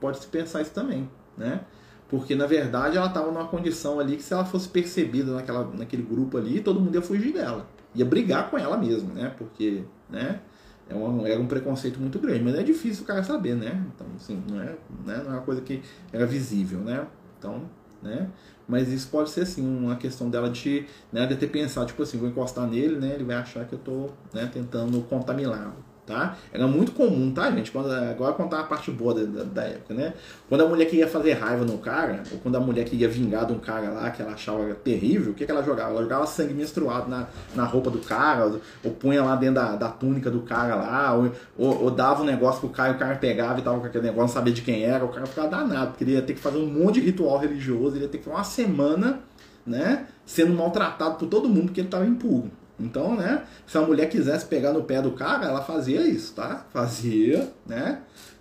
Pode-se 0.00 0.26
pensar 0.28 0.62
isso 0.62 0.70
também, 0.70 1.10
né? 1.36 1.62
Porque, 2.08 2.34
na 2.36 2.46
verdade, 2.46 2.96
ela 2.96 3.08
estava 3.08 3.30
numa 3.30 3.46
condição 3.46 3.98
ali 3.98 4.16
que 4.16 4.22
se 4.22 4.32
ela 4.32 4.44
fosse 4.44 4.68
percebida 4.68 5.32
naquela, 5.32 5.64
naquele 5.74 6.02
grupo 6.02 6.38
ali, 6.38 6.60
todo 6.60 6.80
mundo 6.80 6.94
ia 6.94 7.02
fugir 7.02 7.32
dela. 7.32 7.66
Ia 7.98 8.04
brigar 8.04 8.50
com 8.50 8.56
ela 8.56 8.76
mesmo, 8.76 9.12
né? 9.12 9.34
Porque, 9.36 9.84
né? 10.08 10.40
É 10.88 10.94
um, 10.94 11.26
era 11.26 11.38
um 11.38 11.46
preconceito 11.46 12.00
muito 12.00 12.18
grande. 12.18 12.42
Mas 12.42 12.54
é 12.54 12.62
difícil 12.62 13.04
o 13.04 13.06
cara 13.06 13.22
saber, 13.22 13.54
né? 13.54 13.84
Então, 13.94 14.06
assim, 14.16 14.42
não 14.48 14.62
é, 14.62 14.64
né? 15.04 15.22
não 15.24 15.32
é 15.32 15.36
uma 15.36 15.42
coisa 15.42 15.60
que 15.60 15.82
era 16.12 16.24
visível, 16.24 16.78
né? 16.78 17.06
Então, 17.38 17.68
né? 18.02 18.30
Mas 18.66 18.88
isso 18.88 19.08
pode 19.08 19.30
ser 19.30 19.46
sim 19.46 19.66
uma 19.66 19.96
questão 19.96 20.30
dela 20.30 20.48
de, 20.48 20.86
né, 21.12 21.26
de 21.26 21.36
ter 21.36 21.48
pensado, 21.48 21.86
tipo 21.86 22.02
assim, 22.02 22.18
vou 22.18 22.28
encostar 22.28 22.66
nele, 22.66 22.96
né? 22.96 23.14
Ele 23.14 23.24
vai 23.24 23.36
achar 23.36 23.64
que 23.64 23.74
eu 23.74 23.78
tô 23.78 24.10
né, 24.32 24.48
tentando 24.52 25.00
contaminá-lo 25.02 25.87
tá? 26.08 26.38
Era 26.50 26.66
muito 26.66 26.92
comum, 26.92 27.30
tá, 27.30 27.50
gente? 27.50 27.70
Quando, 27.70 27.92
agora 27.92 28.32
contar 28.32 28.60
a 28.60 28.64
parte 28.64 28.90
boa 28.90 29.14
da, 29.14 29.44
da, 29.44 29.62
época, 29.64 29.92
né? 29.92 30.14
Quando 30.48 30.62
a 30.62 30.66
mulher 30.66 30.86
queria 30.86 31.06
fazer 31.06 31.34
raiva 31.34 31.66
no 31.66 31.76
cara, 31.76 32.22
ou 32.32 32.38
quando 32.38 32.56
a 32.56 32.60
mulher 32.60 32.86
queria 32.86 33.08
vingar 33.08 33.44
de 33.44 33.52
um 33.52 33.58
cara 33.58 33.90
lá 33.90 34.10
que 34.10 34.22
ela 34.22 34.32
achava 34.32 34.74
terrível, 34.74 35.32
o 35.32 35.34
que, 35.34 35.44
que 35.44 35.52
ela 35.52 35.62
jogava? 35.62 35.90
Ela 35.90 36.02
jogava 36.02 36.26
sangue 36.26 36.54
menstruado 36.54 37.10
na, 37.10 37.26
na 37.54 37.64
roupa 37.64 37.90
do 37.90 37.98
cara, 37.98 38.58
ou, 38.82 38.90
punha 38.92 39.22
lá 39.22 39.36
dentro 39.36 39.56
da, 39.56 39.76
da 39.76 39.88
túnica 39.90 40.30
do 40.30 40.40
cara 40.40 40.74
lá, 40.74 41.12
ou, 41.12 41.30
ou, 41.58 41.84
ou, 41.84 41.90
dava 41.90 42.22
um 42.22 42.26
negócio 42.26 42.60
pro 42.60 42.70
cara 42.70 42.92
e 42.92 42.96
o 42.96 42.98
cara 42.98 43.14
pegava 43.16 43.60
e 43.60 43.62
tava 43.62 43.78
com 43.78 43.86
aquele 43.86 44.04
negócio, 44.04 44.22
não 44.22 44.28
sabia 44.28 44.52
de 44.52 44.62
quem 44.62 44.84
era, 44.84 45.04
o 45.04 45.08
cara 45.08 45.26
ficava 45.26 45.48
danado, 45.48 45.88
porque 45.88 46.04
ele 46.04 46.12
ia 46.12 46.22
ter 46.22 46.32
que 46.32 46.40
fazer 46.40 46.56
um 46.56 46.66
monte 46.66 46.94
de 46.94 47.06
ritual 47.06 47.38
religioso, 47.38 47.96
ele 47.96 48.04
ia 48.04 48.10
ter 48.10 48.16
que 48.16 48.24
ficar 48.24 48.36
uma 48.36 48.44
semana, 48.44 49.20
né, 49.66 50.06
sendo 50.24 50.54
maltratado 50.54 51.16
por 51.16 51.28
todo 51.28 51.48
mundo 51.48 51.66
porque 51.66 51.82
ele 51.82 51.88
tava 51.88 52.06
impuro. 52.06 52.50
Então, 52.78 53.16
né, 53.16 53.42
se 53.66 53.76
a 53.76 53.80
mulher 53.80 54.08
quisesse 54.08 54.46
pegar 54.46 54.72
no 54.72 54.84
pé 54.84 55.02
do 55.02 55.12
cara, 55.12 55.46
ela 55.46 55.62
fazia 55.62 56.00
isso, 56.06 56.34
tá? 56.34 56.64
Fazia, 56.72 57.50
né? 57.66 58.00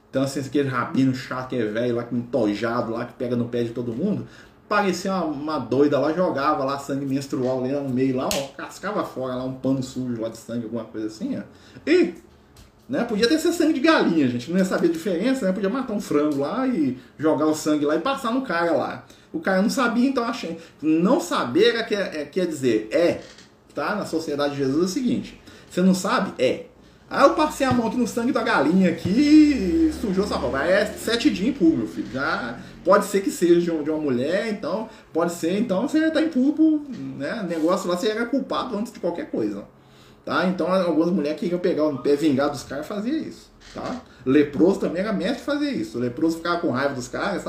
Então, 0.10 0.24
assim, 0.24 0.40
aquele 0.40 0.70
rabino 0.70 1.14
chato 1.14 1.50
que 1.50 1.56
é 1.56 1.66
velho 1.66 1.96
lá, 1.96 2.04
que 2.04 2.16
tojado 2.32 2.92
lá, 2.92 3.06
que 3.06 3.14
pega 3.14 3.36
no 3.36 3.50
pé 3.50 3.64
de 3.64 3.72
todo 3.72 3.94
mundo, 3.94 4.28
parecia 4.68 5.14
uma, 5.14 5.26
uma, 5.26 5.60
doida 5.60 6.00
lá, 6.00 6.14
jogava 6.14 6.64
lá 6.64 6.78
sangue 6.78 7.06
menstrual 7.06 7.64
ali 7.64 7.74
no 7.74 7.90
meio 7.90 8.16
lá, 8.16 8.28
ó, 8.32 8.48
cascava 8.56 9.04
fora 9.04 9.36
lá 9.36 9.44
um 9.44 9.54
pano 9.54 9.82
sujo 9.82 10.22
lá 10.22 10.30
de 10.30 10.38
sangue, 10.38 10.66
alguma 10.66 10.86
coisa 10.86 11.08
assim, 11.08 11.38
ó. 11.38 11.42
E, 11.86 12.14
né, 12.88 13.04
podia 13.04 13.28
ter 13.28 13.38
ser 13.40 13.52
sangue 13.52 13.74
de 13.74 13.80
galinha, 13.80 14.28
gente, 14.28 14.50
não 14.50 14.58
ia 14.58 14.66
saber 14.66 14.88
a 14.88 14.92
diferença, 14.92 15.46
né? 15.46 15.52
Podia 15.52 15.70
matar 15.70 15.94
um 15.94 16.00
frango 16.00 16.40
lá 16.40 16.66
e 16.68 16.98
jogar 17.18 17.46
o 17.46 17.54
sangue 17.54 17.86
lá 17.86 17.96
e 17.96 18.00
passar 18.00 18.32
no 18.32 18.44
cara 18.44 18.72
lá. 18.72 19.06
O 19.34 19.40
cara 19.40 19.62
não 19.62 19.70
sabia, 19.70 20.08
então 20.08 20.24
achei. 20.24 20.58
Não 20.82 21.20
saber 21.20 21.76
é, 21.76 22.22
é, 22.22 22.26
quer 22.26 22.48
dizer, 22.48 22.88
é 22.92 23.22
tá? 23.78 23.95
Na 23.95 24.05
sociedade 24.07 24.55
de 24.55 24.57
Jesus 24.57 24.82
é 24.82 24.86
o 24.86 24.88
seguinte: 24.88 25.39
você 25.69 25.82
não 25.82 25.93
sabe? 25.93 26.34
É. 26.39 26.65
Ah, 27.09 27.23
eu 27.23 27.36
passei 27.36 27.65
a 27.65 27.71
mão 27.71 27.88
aqui 27.88 27.95
no 27.95 28.05
sangue 28.05 28.34
da 28.34 28.43
galinha 28.43 28.89
aqui 28.89 29.09
e 29.09 29.93
sujou 30.01 30.25
essa 30.25 30.36
roupa. 30.36 30.61
É 30.65 30.86
sete 30.86 31.30
dias 31.30 31.47
impuro, 31.47 31.78
meu 31.78 31.88
filho. 31.88 32.11
Já 32.11 32.59
pode 32.84 33.05
ser 33.05 33.21
que 33.21 33.32
seja 33.32 33.61
de, 33.61 33.89
uma 33.89 33.97
mulher, 33.97 34.49
então 34.49 34.89
pode 35.13 35.32
ser, 35.32 35.57
então 35.57 35.88
você 35.88 36.11
tá 36.11 36.21
impuro, 36.21 36.84
né? 37.17 37.45
Negócio 37.47 37.88
lá 37.88 37.95
você 37.95 38.09
era 38.09 38.25
culpado 38.25 38.78
antes 38.78 38.91
de 38.91 38.99
qualquer 38.99 39.32
coisa. 39.32 39.63
Tá? 40.25 40.45
Então 40.47 40.69
algumas 40.69 41.09
mulheres 41.09 41.39
queriam 41.39 41.59
pegar 41.59 41.86
o 41.86 41.99
pé 41.99 42.17
vingar 42.17 42.49
dos 42.49 42.63
caras 42.63 42.86
fazia 42.86 43.17
isso. 43.17 43.49
Tá? 43.73 44.01
Leproso 44.25 44.82
também 44.82 45.01
era 45.01 45.13
mestre 45.13 45.45
fazer 45.45 45.71
isso. 45.71 45.97
O 45.97 46.01
leproso 46.01 46.38
ficava 46.38 46.59
com 46.59 46.71
raiva 46.71 46.93
dos 46.93 47.07
caras, 47.07 47.45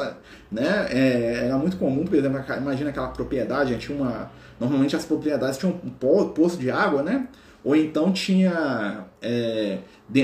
né? 0.53 0.87
É, 0.89 1.47
era 1.47 1.59
muito 1.59 1.77
comum, 1.77 2.05
por 2.05 2.15
exemplo, 2.15 2.41
imagina 2.57 2.91
aquela 2.91 3.09
propriedade, 3.09 3.77
tinha 3.79 3.99
uma 3.99 4.31
Normalmente 4.61 4.97
as 4.97 5.05
propriedades 5.05 5.59
tinham 5.59 5.81
um 5.85 5.91
poço 5.91 6.57
de 6.57 6.71
água, 6.71 7.03
né? 7.03 7.29
Ou 7.65 7.77
então 7.77 8.13
tinha. 8.13 9.05
É, 9.21 9.79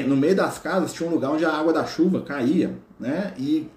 no 0.07 0.17
meio 0.17 0.35
das 0.35 0.59
casas 0.59 0.93
tinha 0.93 1.09
um 1.09 1.13
lugar 1.13 1.31
onde 1.31 1.45
a 1.45 1.53
água 1.53 1.73
da 1.73 1.85
chuva 1.85 2.23
caía, 2.23 2.75
né? 2.99 3.33
E 3.37 3.69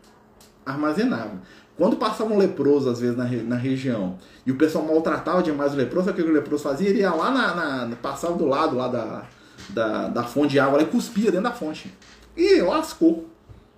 armazenava. 0.66 1.42
Quando 1.78 1.96
passava 1.96 2.34
um 2.34 2.38
leproso, 2.38 2.90
às 2.90 3.00
vezes, 3.00 3.16
na, 3.16 3.26
na 3.26 3.56
região, 3.56 4.18
e 4.46 4.52
o 4.52 4.56
pessoal 4.56 4.84
maltratava 4.84 5.44
demais 5.44 5.74
o 5.74 5.78
leproso, 5.78 6.10
o 6.10 6.14
que 6.14 6.22
o 6.22 6.32
leproso 6.32 6.64
fazia? 6.64 6.90
Ele 6.90 7.00
ia 7.00 7.14
lá 7.14 7.30
na, 7.30 7.86
na. 7.86 7.96
passava 7.96 8.36
do 8.36 8.46
lado 8.46 8.76
lá 8.76 8.88
da, 8.88 9.24
da, 9.70 10.08
da 10.08 10.24
fonte 10.24 10.52
de 10.52 10.60
água 10.60 10.78
lá, 10.78 10.84
e 10.84 10.88
cuspia 10.88 11.32
dentro 11.32 11.44
da 11.44 11.52
fonte. 11.52 11.94
E 12.36 12.62
lascou. 12.62 13.28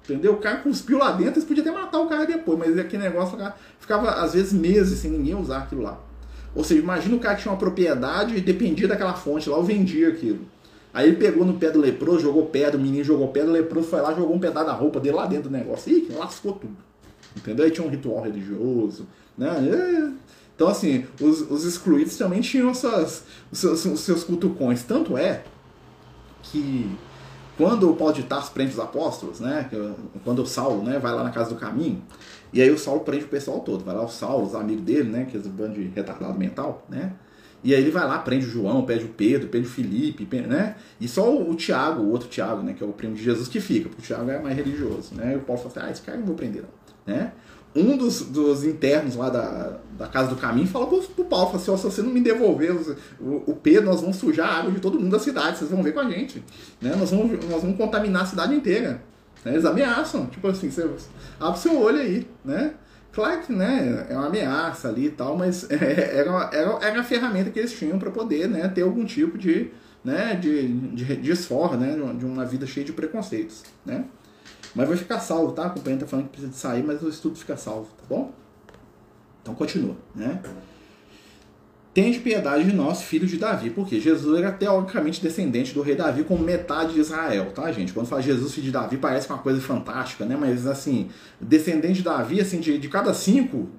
Entendeu? 0.03 0.33
O 0.33 0.37
cara 0.37 0.57
cuspiu 0.57 0.97
lá 0.97 1.11
dentro, 1.11 1.35
eles 1.35 1.43
podiam 1.43 1.63
até 1.63 1.71
matar 1.71 1.99
o 1.99 2.07
cara 2.07 2.25
depois, 2.25 2.57
mas 2.57 2.77
aquele 2.79 3.03
negócio 3.03 3.37
ficava, 3.79 4.11
às 4.11 4.33
vezes, 4.33 4.53
meses 4.53 4.99
sem 4.99 5.11
ninguém 5.11 5.35
usar 5.35 5.59
aquilo 5.59 5.81
lá. 5.81 5.99
Ou 6.55 6.63
seja, 6.63 6.81
imagina 6.81 7.15
o 7.15 7.19
cara 7.19 7.35
que 7.35 7.43
tinha 7.43 7.51
uma 7.51 7.57
propriedade 7.57 8.35
e 8.35 8.41
dependia 8.41 8.87
daquela 8.87 9.13
fonte 9.13 9.49
lá, 9.49 9.57
ou 9.57 9.63
vendia 9.63 10.09
aquilo. 10.09 10.39
Aí 10.93 11.07
ele 11.07 11.17
pegou 11.17 11.45
no 11.45 11.53
pé 11.53 11.69
do 11.69 11.79
leproso, 11.79 12.21
jogou 12.21 12.47
pedra, 12.47 12.77
o 12.77 12.81
menino 12.81 13.03
jogou 13.03 13.27
pedra, 13.27 13.49
o 13.49 13.53
leproso 13.53 13.87
foi 13.87 14.01
lá, 14.01 14.13
jogou 14.13 14.35
um 14.35 14.39
pedaço 14.39 14.65
da 14.65 14.73
roupa 14.73 14.99
dele 14.99 15.15
lá 15.15 15.25
dentro 15.27 15.49
do 15.49 15.51
negócio. 15.51 15.91
Ih, 15.91 16.09
lascou 16.17 16.53
tudo. 16.53 16.75
Entendeu? 17.37 17.65
Aí 17.65 17.71
tinha 17.71 17.85
um 17.85 17.89
ritual 17.89 18.23
religioso. 18.23 19.07
Né? 19.37 20.13
Então, 20.55 20.67
assim, 20.67 21.05
os, 21.21 21.41
os 21.49 21.63
excluídos 21.63 22.17
também 22.17 22.41
tinham 22.41 22.73
suas, 22.73 23.23
os, 23.51 23.59
seus, 23.59 23.85
os 23.85 23.99
seus 23.99 24.23
cutucões. 24.23 24.83
Tanto 24.83 25.15
é 25.15 25.43
que 26.41 26.89
quando 27.59 27.91
o 27.91 27.95
Paulo 27.97 28.13
de 28.13 28.23
Tarso 28.23 28.53
prende 28.53 28.71
os 28.71 28.79
apóstolos, 28.79 29.41
né? 29.41 29.69
Quando 30.23 30.43
o 30.43 30.45
Saulo 30.45 30.81
né, 30.81 30.97
vai 30.97 31.11
lá 31.11 31.25
na 31.25 31.29
casa 31.29 31.49
do 31.49 31.57
caminho, 31.57 32.01
e 32.53 32.61
aí 32.61 32.71
o 32.71 32.79
Saulo 32.79 33.01
prende 33.01 33.25
o 33.25 33.27
pessoal 33.27 33.59
todo. 33.59 33.83
Vai 33.83 33.93
lá 33.93 34.01
o 34.01 34.07
Saulo, 34.07 34.47
os 34.47 34.55
amigos 34.55 34.85
dele, 34.85 35.09
né? 35.09 35.27
Que 35.29 35.35
é 35.35 35.39
um 35.41 35.49
bando 35.49 35.73
de 35.73 35.89
retardado 35.93 36.39
mental, 36.39 36.85
né? 36.87 37.11
E 37.61 37.75
aí 37.75 37.81
ele 37.81 37.91
vai 37.91 38.07
lá, 38.07 38.17
prende 38.19 38.45
o 38.45 38.49
João, 38.49 38.85
pede 38.85 39.03
o 39.03 39.09
Pedro, 39.09 39.49
pede 39.49 39.67
o 39.67 39.69
Felipe, 39.69 40.25
né? 40.39 40.77
E 41.01 41.07
só 41.09 41.35
o, 41.37 41.53
Tiago, 41.53 42.01
o 42.01 42.11
outro 42.11 42.29
Tiago, 42.29 42.63
né? 42.63 42.73
Que 42.73 42.81
é 42.81 42.87
o 42.87 42.93
primo 42.93 43.13
de 43.13 43.21
Jesus, 43.21 43.49
que 43.49 43.59
fica, 43.59 43.89
porque 43.89 44.03
o 44.03 44.05
Tiago 44.05 44.31
é 44.31 44.39
mais 44.39 44.55
religioso, 44.55 45.13
né? 45.13 45.33
E 45.33 45.35
o 45.35 45.41
Paulo 45.41 45.61
fala 45.61 45.73
assim, 45.75 45.89
ah, 45.89 45.91
esse 45.91 46.01
cara 46.01 46.15
eu 46.15 46.21
não 46.21 46.27
vou 46.27 46.35
prender 46.37 46.61
não, 46.61 47.13
né? 47.13 47.33
Um 47.75 47.95
dos, 47.97 48.21
dos 48.21 48.63
internos 48.63 49.15
lá 49.15 49.29
da, 49.29 49.77
da 49.97 50.07
Casa 50.07 50.29
do 50.29 50.35
Caminho 50.35 50.67
fala 50.67 50.87
pro, 50.87 51.01
pro 51.01 51.25
Paulo, 51.25 51.47
fala 51.47 51.57
assim, 51.57 51.71
oh, 51.71 51.77
se 51.77 51.83
você 51.83 52.01
não 52.01 52.09
me 52.09 52.21
devolver 52.21 52.71
o, 53.19 53.43
o, 53.45 53.55
Pedro, 53.55 53.85
nós 53.85 54.01
vamos 54.01 54.17
sujar 54.17 54.49
a 54.49 54.59
água 54.59 54.71
de 54.71 54.79
todo 54.79 54.99
mundo 54.99 55.11
da 55.11 55.19
cidade, 55.19 55.57
vocês 55.57 55.69
vão 55.69 55.83
ver 55.83 55.93
com 55.93 55.99
a 55.99 56.09
gente, 56.09 56.43
né? 56.81 56.95
Nós 56.95 57.11
vamos, 57.11 57.45
nós 57.45 57.61
vamos 57.61 57.77
contaminar 57.77 58.23
a 58.23 58.25
cidade 58.25 58.55
inteira. 58.55 59.01
Né? 59.45 59.53
Eles 59.53 59.65
ameaçam, 59.65 60.25
tipo 60.27 60.47
assim, 60.47 60.71
você 60.71 60.89
abre 61.39 61.59
seu 61.59 61.79
olho 61.79 61.99
aí, 61.99 62.27
né? 62.43 62.73
Claro 63.11 63.41
que 63.41 63.51
né, 63.51 64.07
é 64.09 64.15
uma 64.15 64.27
ameaça 64.27 64.87
ali 64.87 65.07
e 65.07 65.11
tal, 65.11 65.37
mas 65.37 65.69
é, 65.69 66.17
era, 66.17 66.49
era, 66.53 66.79
era 66.81 67.01
a 67.01 67.03
ferramenta 67.03 67.49
que 67.49 67.59
eles 67.59 67.73
tinham 67.73 67.99
para 67.99 68.11
poder 68.11 68.47
né, 68.47 68.67
ter 68.67 68.83
algum 68.83 69.03
tipo 69.03 69.37
de, 69.37 69.71
né, 70.03 70.35
de, 70.35 70.67
de, 70.67 71.15
de 71.17 71.31
esforço, 71.31 71.75
né, 71.75 71.97
de 72.17 72.25
uma 72.25 72.45
vida 72.45 72.65
cheia 72.65 72.85
de 72.85 72.93
preconceitos. 72.93 73.63
Né? 73.85 74.05
Mas 74.75 74.87
vai 74.87 74.97
ficar 74.97 75.19
salvo, 75.19 75.51
tá? 75.51 75.65
A 75.65 75.69
companhia 75.69 75.99
tá 75.99 76.07
falando 76.07 76.25
que 76.25 76.31
precisa 76.31 76.51
de 76.51 76.57
sair, 76.57 76.83
mas 76.83 77.01
o 77.01 77.09
estudo 77.09 77.35
fica 77.35 77.57
salvo, 77.57 77.87
tá 77.97 78.03
bom? 78.07 78.31
Então 79.41 79.55
continua, 79.55 79.95
né? 80.15 80.41
Tende 81.91 82.19
piedade 82.19 82.65
de 82.65 82.75
nós, 82.75 83.01
filhos 83.01 83.31
de 83.31 83.37
Davi, 83.37 83.71
porque 83.71 83.99
Jesus 83.99 84.37
era 84.37 84.51
teoricamente 84.51 85.21
descendente 85.21 85.73
do 85.73 85.81
rei 85.81 85.95
Davi 85.95 86.23
como 86.23 86.43
metade 86.43 86.93
de 86.93 86.99
Israel, 86.99 87.51
tá, 87.51 87.71
gente? 87.71 87.91
Quando 87.91 88.05
fala 88.05 88.21
Jesus, 88.21 88.53
filho 88.53 88.65
de 88.65 88.71
Davi, 88.71 88.97
parece 88.97 89.27
uma 89.27 89.39
coisa 89.39 89.59
fantástica, 89.59 90.23
né? 90.23 90.37
Mas, 90.39 90.67
assim, 90.67 91.09
descendente 91.41 91.95
de 91.95 92.03
Davi, 92.03 92.39
assim, 92.39 92.59
de, 92.59 92.77
de 92.77 92.87
cada 92.87 93.11
cinco, 93.13 93.69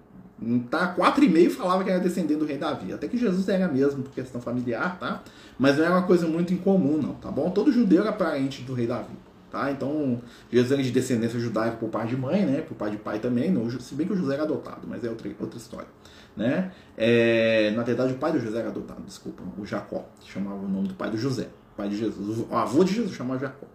tá? 0.68 0.88
Quatro 0.88 1.24
e 1.24 1.28
meio 1.28 1.50
falava 1.52 1.84
que 1.84 1.90
era 1.90 2.00
descendente 2.00 2.40
do 2.40 2.44
rei 2.44 2.58
Davi. 2.58 2.92
Até 2.92 3.06
que 3.06 3.16
Jesus 3.16 3.48
era 3.48 3.68
mesmo, 3.68 4.02
por 4.02 4.12
questão 4.12 4.40
familiar, 4.40 4.98
tá? 4.98 5.22
Mas 5.56 5.78
não 5.78 5.84
era 5.84 5.94
uma 5.94 6.02
coisa 6.02 6.26
muito 6.26 6.52
incomum, 6.52 6.98
não, 7.00 7.14
tá 7.14 7.30
bom? 7.30 7.48
Todo 7.50 7.72
judeu 7.72 8.02
era 8.02 8.12
parente 8.12 8.62
do 8.62 8.74
rei 8.74 8.88
Davi. 8.88 9.14
Tá? 9.50 9.70
Então, 9.72 10.20
Jesus 10.50 10.70
era 10.70 10.82
de 10.82 10.92
descendência 10.92 11.38
judaica 11.40 11.76
por 11.76 11.88
pai 11.88 12.06
de 12.06 12.16
mãe, 12.16 12.46
né? 12.46 12.60
por 12.60 12.76
pai 12.76 12.92
de 12.92 12.96
pai 12.96 13.18
também, 13.18 13.50
não, 13.50 13.68
se 13.68 13.94
bem 13.96 14.06
que 14.06 14.12
o 14.12 14.16
José 14.16 14.34
era 14.34 14.44
adotado, 14.44 14.86
mas 14.86 15.04
é 15.04 15.10
outra, 15.10 15.28
outra 15.40 15.58
história. 15.58 15.88
Né? 16.36 16.70
É, 16.96 17.72
na 17.72 17.82
verdade, 17.82 18.12
o 18.12 18.16
pai 18.16 18.30
do 18.30 18.38
José 18.38 18.60
era 18.60 18.68
adotado, 18.68 19.02
desculpa, 19.02 19.42
o 19.58 19.66
Jacó, 19.66 20.08
chamava 20.24 20.56
o 20.56 20.68
nome 20.68 20.86
do 20.86 20.94
pai 20.94 21.10
do 21.10 21.18
José, 21.18 21.48
pai 21.76 21.88
de 21.88 21.96
Jesus. 21.96 22.46
O 22.48 22.54
avô 22.54 22.84
de 22.84 22.94
Jesus 22.94 23.16
chamava 23.16 23.40
Jacó. 23.40 23.66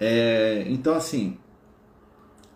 É, 0.00 0.64
então, 0.68 0.94
assim, 0.94 1.36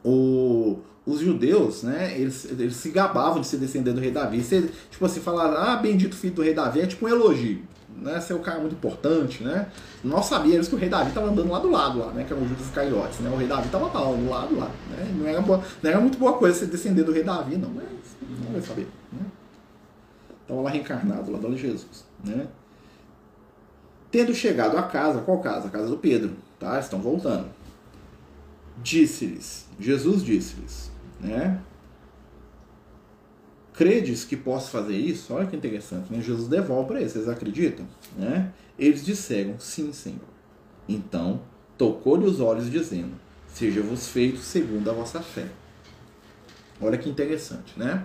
o, 0.03 0.79
os 1.05 1.21
judeus, 1.21 1.83
né, 1.83 2.19
eles, 2.19 2.47
eles 2.51 2.77
se 2.77 2.89
gabavam 2.91 3.43
de 3.43 3.47
ser 3.47 3.59
descendente 3.59 3.97
do 3.97 4.01
rei 4.01 4.11
Davi. 4.11 4.43
Você, 4.43 4.71
tipo 4.91 5.05
assim, 5.05 5.21
falar, 5.21 5.53
ah, 5.53 5.77
bendito 5.77 6.17
filho 6.17 6.37
do 6.37 6.43
rei 6.43 6.55
Davi, 6.55 6.81
é 6.81 6.87
tipo 6.87 7.05
um 7.05 7.09
elogio 7.09 7.63
né, 8.01 8.21
ser 8.21 8.35
um 8.35 8.41
cara 8.41 8.61
muito 8.61 8.75
importante, 8.75 9.43
né? 9.43 9.69
Nós 10.05 10.27
sabíamos 10.27 10.69
que 10.69 10.75
o 10.75 10.79
rei 10.79 10.89
Davi 10.89 11.09
estava 11.09 11.29
andando 11.29 11.51
lá 11.51 11.59
do 11.59 11.71
lado, 11.71 11.99
lá, 11.99 12.13
né? 12.13 12.25
Que 12.25 12.33
era 12.33 12.43
o 12.43 12.47
Judas 12.47 12.67
Iscariotes, 12.67 13.21
né? 13.21 13.31
O 13.31 13.37
rei 13.37 13.47
Davi 13.47 13.67
estava 13.67 13.87
lá, 13.87 14.13
do 14.13 14.29
lado 14.29 14.57
lá, 14.57 14.71
né? 14.91 15.15
Não 15.17 15.27
era, 15.27 15.41
boa, 15.41 15.63
não 15.83 15.91
era 15.91 16.01
muito 16.01 16.19
boa 16.19 16.35
coisa 16.35 16.59
você 16.59 16.67
descender 16.67 17.05
do 17.05 17.13
rei 17.13 17.23
Davi, 17.23 17.57
não, 17.57 17.71
mas 17.71 17.85
não 18.45 18.53
vai 18.53 18.61
saber, 18.61 18.89
né? 19.13 19.21
Estava 20.43 20.61
lá 20.61 20.71
reencarnado, 20.71 21.31
lá 21.31 21.39
do 21.39 21.57
Jesus, 21.57 22.05
né? 22.25 22.47
Tendo 24.11 24.35
chegado 24.35 24.77
à 24.77 24.83
casa, 24.83 25.21
qual 25.21 25.41
casa? 25.41 25.69
A 25.69 25.71
casa 25.71 25.89
do 25.89 25.97
Pedro, 25.97 26.37
tá? 26.59 26.79
Estão 26.79 27.01
voltando. 27.01 27.49
Disse-lhes, 28.83 29.67
Jesus 29.81 30.23
disse-lhes, 30.23 30.91
né? 31.21 31.61
Credes 33.77 34.25
que 34.25 34.37
posso 34.37 34.71
fazer 34.71 34.97
isso? 34.97 35.35
Olha 35.35 35.47
que 35.47 35.55
interessante, 35.55 36.11
né? 36.11 36.21
Jesus 36.23 36.49
devolve 36.49 36.89
para 36.89 37.01
eles, 37.01 37.13
vocês 37.13 37.29
acreditam? 37.29 37.87
Né? 38.17 38.51
Eles 38.79 39.05
disseram, 39.05 39.59
sim, 39.59 39.93
Senhor. 39.93 40.29
Então, 40.89 41.43
tocou-lhe 41.77 42.25
os 42.25 42.41
olhos, 42.41 42.71
dizendo, 42.71 43.13
seja-vos 43.49 44.09
feito 44.09 44.39
segundo 44.39 44.91
a 44.91 44.95
vossa 44.95 45.21
fé. 45.21 45.47
Olha 46.81 46.97
que 46.97 47.09
interessante, 47.09 47.79
né? 47.79 48.05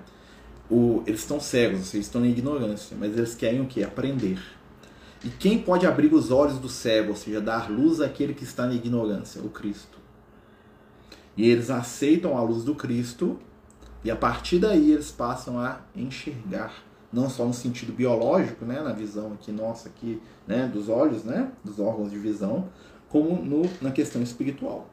O, 0.69 1.03
eles 1.05 1.22
estão 1.22 1.39
cegos, 1.39 1.80
vocês 1.80 2.05
estão 2.05 2.26
em 2.26 2.30
ignorância, 2.30 2.95
mas 2.99 3.17
eles 3.17 3.34
querem 3.34 3.61
o 3.61 3.65
que? 3.65 3.84
Aprender. 3.84 4.39
E 5.24 5.30
quem 5.30 5.59
pode 5.59 5.86
abrir 5.86 6.13
os 6.13 6.32
olhos 6.32 6.57
do 6.57 6.67
cego, 6.69 7.09
ou 7.09 7.15
seja, 7.15 7.39
dar 7.39 7.69
luz 7.69 8.01
àquele 8.01 8.34
que 8.34 8.43
está 8.43 8.65
na 8.65 8.74
ignorância? 8.74 9.41
O 9.41 9.49
Cristo. 9.49 9.99
E 11.38 11.47
eles 11.47 11.69
aceitam 11.69 12.38
a 12.38 12.41
luz 12.41 12.63
do 12.63 12.76
Cristo 12.76 13.39
e 14.04 14.10
a 14.10 14.16
partir 14.16 14.60
daí 14.60 14.91
eles 14.91 15.12
passam 15.12 15.60
a 15.60 15.80
enxergar, 15.95 16.74
não 17.14 17.30
só 17.30 17.45
no 17.45 17.54
sentido 17.54 17.93
biológico, 17.93 18.66
né, 18.66 18.82
na 18.82 18.93
visão 18.93 19.34
aqui 19.34 19.52
nossa 19.52 19.89
aqui, 19.89 20.22
né, 20.47 20.68
dos 20.68 20.89
olhos, 20.89 21.24
né, 21.24 21.52
dos 21.64 21.80
órgãos 21.80 22.10
de 22.10 22.18
visão, 22.18 22.70
como 23.10 23.36
no, 23.43 23.70
na 23.82 23.91
questão 23.91 24.22
espiritual. 24.22 24.89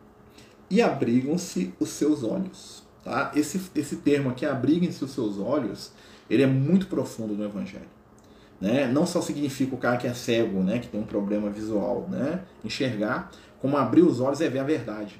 E 0.71 0.83
abrigam-se 0.83 1.73
os 1.81 1.89
seus 1.91 2.23
olhos. 2.23 2.83
Tá? 3.03 3.33
Esse, 3.35 3.61
esse 3.75 3.97
termo 3.97 4.31
aqui, 4.31 4.45
abriguem-se 4.45 5.03
os 5.03 5.13
seus 5.13 5.39
olhos, 5.39 5.93
ele 6.29 6.43
é 6.43 6.47
muito 6.47 6.89
profundo 6.89 7.35
no 7.35 7.45
Evangelho. 7.45 7.89
Né? 8.61 8.87
Não 8.87 9.07
só 9.07 9.23
significa 9.23 9.75
o 9.75 9.79
cara 9.79 9.97
que 9.97 10.07
é 10.07 10.13
cego, 10.13 10.63
né, 10.63 10.81
que 10.81 10.89
tem 10.89 11.01
um 11.01 11.07
problema 11.07 11.49
visual, 11.49 12.07
né, 12.11 12.43
enxergar, 12.65 13.31
como 13.61 13.77
abrir 13.77 14.03
os 14.03 14.21
olhos 14.21 14.41
é 14.41 14.49
ver 14.49 14.59
a 14.59 14.65
verdade. 14.65 15.19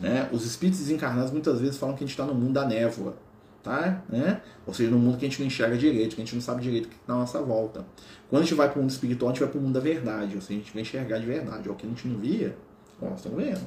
Né? 0.00 0.28
Os 0.32 0.46
espíritos 0.46 0.80
desencarnados 0.80 1.30
muitas 1.30 1.60
vezes 1.60 1.76
falam 1.76 1.94
que 1.94 2.02
a 2.02 2.06
gente 2.06 2.14
está 2.14 2.24
no 2.24 2.34
mundo 2.34 2.54
da 2.54 2.66
névoa. 2.66 3.14
Tá? 3.62 4.02
Né? 4.08 4.40
Ou 4.66 4.72
seja, 4.72 4.90
no 4.90 4.98
mundo 4.98 5.18
que 5.18 5.26
a 5.26 5.28
gente 5.28 5.38
não 5.38 5.46
enxerga 5.46 5.76
direito, 5.76 6.16
que 6.16 6.22
a 6.22 6.24
gente 6.24 6.34
não 6.34 6.40
sabe 6.40 6.62
direito 6.62 6.86
o 6.86 6.88
que 6.88 6.96
está 6.96 7.12
na 7.12 7.20
nossa 7.20 7.42
volta. 7.42 7.84
Quando 8.30 8.42
a 8.42 8.44
gente 8.44 8.54
vai 8.54 8.70
para 8.70 8.78
o 8.78 8.80
mundo 8.80 8.90
espiritual, 8.90 9.30
a 9.30 9.32
gente 9.34 9.40
vai 9.40 9.50
para 9.50 9.58
o 9.58 9.62
mundo 9.62 9.74
da 9.74 9.80
verdade, 9.80 10.34
ou 10.34 10.40
seja, 10.40 10.58
a 10.58 10.62
gente 10.62 10.72
vai 10.72 10.82
enxergar 10.82 11.18
de 11.18 11.26
verdade. 11.26 11.68
O 11.68 11.74
que 11.74 11.84
a 11.84 11.88
gente 11.88 12.08
não 12.08 12.18
via, 12.18 12.56
nós 13.00 13.16
estamos 13.16 13.44
vendo. 13.44 13.66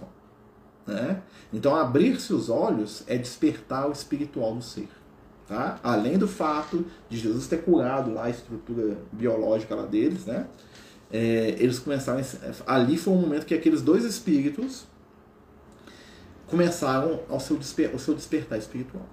Né? 0.88 1.22
Então, 1.54 1.76
abrir-se 1.76 2.34
os 2.34 2.50
olhos 2.50 3.04
é 3.08 3.18
despertar 3.18 3.88
o 3.88 3.92
espiritual 3.92 4.56
do 4.56 4.64
ser. 4.64 4.90
Tá? 5.48 5.80
Além 5.84 6.18
do 6.18 6.28
fato 6.28 6.86
de 7.08 7.18
Jesus 7.18 7.48
ter 7.48 7.62
curado 7.62 8.12
lá 8.12 8.26
a 8.26 8.30
estrutura 8.30 8.98
biológica 9.12 9.76
lá 9.76 9.86
deles, 9.86 10.26
né? 10.26 10.48
É, 11.12 11.56
eles 11.60 11.78
começaram. 11.78 12.24
Ali 12.66 12.98
foi 12.98 13.14
um 13.14 13.18
momento 13.18 13.46
que 13.46 13.54
aqueles 13.54 13.82
dois 13.82 14.04
espíritos 14.04 14.88
começaram 16.54 17.22
ao 17.28 17.39
seu, 17.39 17.58
desper, 17.58 17.89
ao 17.91 17.97
seu 17.97 18.14
despertar 18.14 18.60
espiritual. 18.60 19.08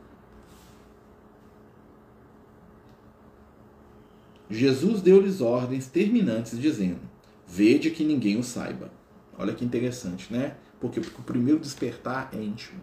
Jesus 4.51 5.01
deu-lhes 5.01 5.41
ordens 5.41 5.87
terminantes, 5.87 6.61
dizendo: 6.61 7.01
Vede 7.49 7.91
que 7.91 8.05
ninguém 8.05 8.39
o 8.39 8.43
saiba. 8.43 8.91
Olha 9.39 9.55
que 9.55 9.65
interessante, 9.65 10.31
né? 10.31 10.57
Porque, 10.79 11.01
o 11.01 11.23
primeiro 11.23 11.59
despertar 11.59 12.29
é 12.35 12.43
íntimo. 12.43 12.81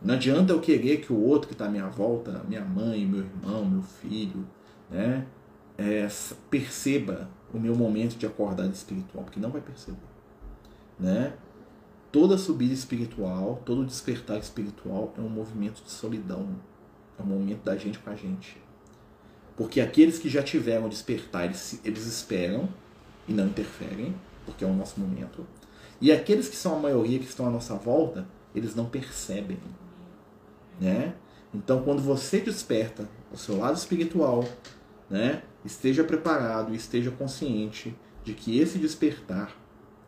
Não 0.00 0.14
adianta 0.14 0.54
eu 0.54 0.60
querer 0.60 1.02
que 1.02 1.12
o 1.12 1.20
outro 1.20 1.48
que 1.48 1.54
está 1.54 1.66
à 1.66 1.68
minha 1.68 1.88
volta, 1.88 2.42
minha 2.48 2.64
mãe, 2.64 3.04
meu 3.04 3.20
irmão, 3.20 3.64
meu 3.64 3.82
filho, 3.82 4.46
né, 4.90 5.26
é, 5.76 6.08
perceba 6.50 7.28
o 7.52 7.60
meu 7.60 7.76
momento 7.76 8.16
de 8.16 8.24
acordar 8.24 8.66
espiritual, 8.68 9.22
porque 9.22 9.38
não 9.38 9.50
vai 9.50 9.60
perceber. 9.60 9.98
Né? 10.98 11.34
Toda 12.12 12.36
subida 12.36 12.74
espiritual, 12.74 13.62
todo 13.64 13.84
despertar 13.86 14.38
espiritual 14.38 15.14
é 15.16 15.20
um 15.20 15.30
movimento 15.30 15.82
de 15.82 15.90
solidão. 15.90 16.46
É 17.18 17.22
um 17.22 17.26
momento 17.26 17.64
da 17.64 17.76
gente 17.76 17.98
com 17.98 18.10
a 18.10 18.14
gente. 18.14 18.60
Porque 19.56 19.80
aqueles 19.80 20.18
que 20.18 20.28
já 20.28 20.42
tiveram 20.42 20.88
despertar, 20.88 21.46
eles, 21.46 21.80
eles 21.84 22.06
esperam 22.06 22.68
e 23.26 23.32
não 23.32 23.46
interferem, 23.46 24.14
porque 24.44 24.62
é 24.62 24.66
o 24.66 24.74
nosso 24.74 25.00
momento. 25.00 25.46
E 26.00 26.12
aqueles 26.12 26.48
que 26.48 26.56
são 26.56 26.76
a 26.76 26.78
maioria, 26.78 27.18
que 27.18 27.24
estão 27.24 27.46
à 27.46 27.50
nossa 27.50 27.74
volta, 27.74 28.26
eles 28.54 28.74
não 28.74 28.86
percebem. 28.86 29.58
Né? 30.80 31.14
Então, 31.54 31.82
quando 31.82 32.02
você 32.02 32.40
desperta 32.40 33.08
o 33.32 33.36
seu 33.36 33.58
lado 33.58 33.76
espiritual, 33.76 34.44
né, 35.08 35.42
esteja 35.64 36.02
preparado 36.02 36.72
e 36.72 36.76
esteja 36.76 37.10
consciente 37.10 37.94
de 38.24 38.34
que 38.34 38.58
esse 38.58 38.78
despertar, 38.78 39.54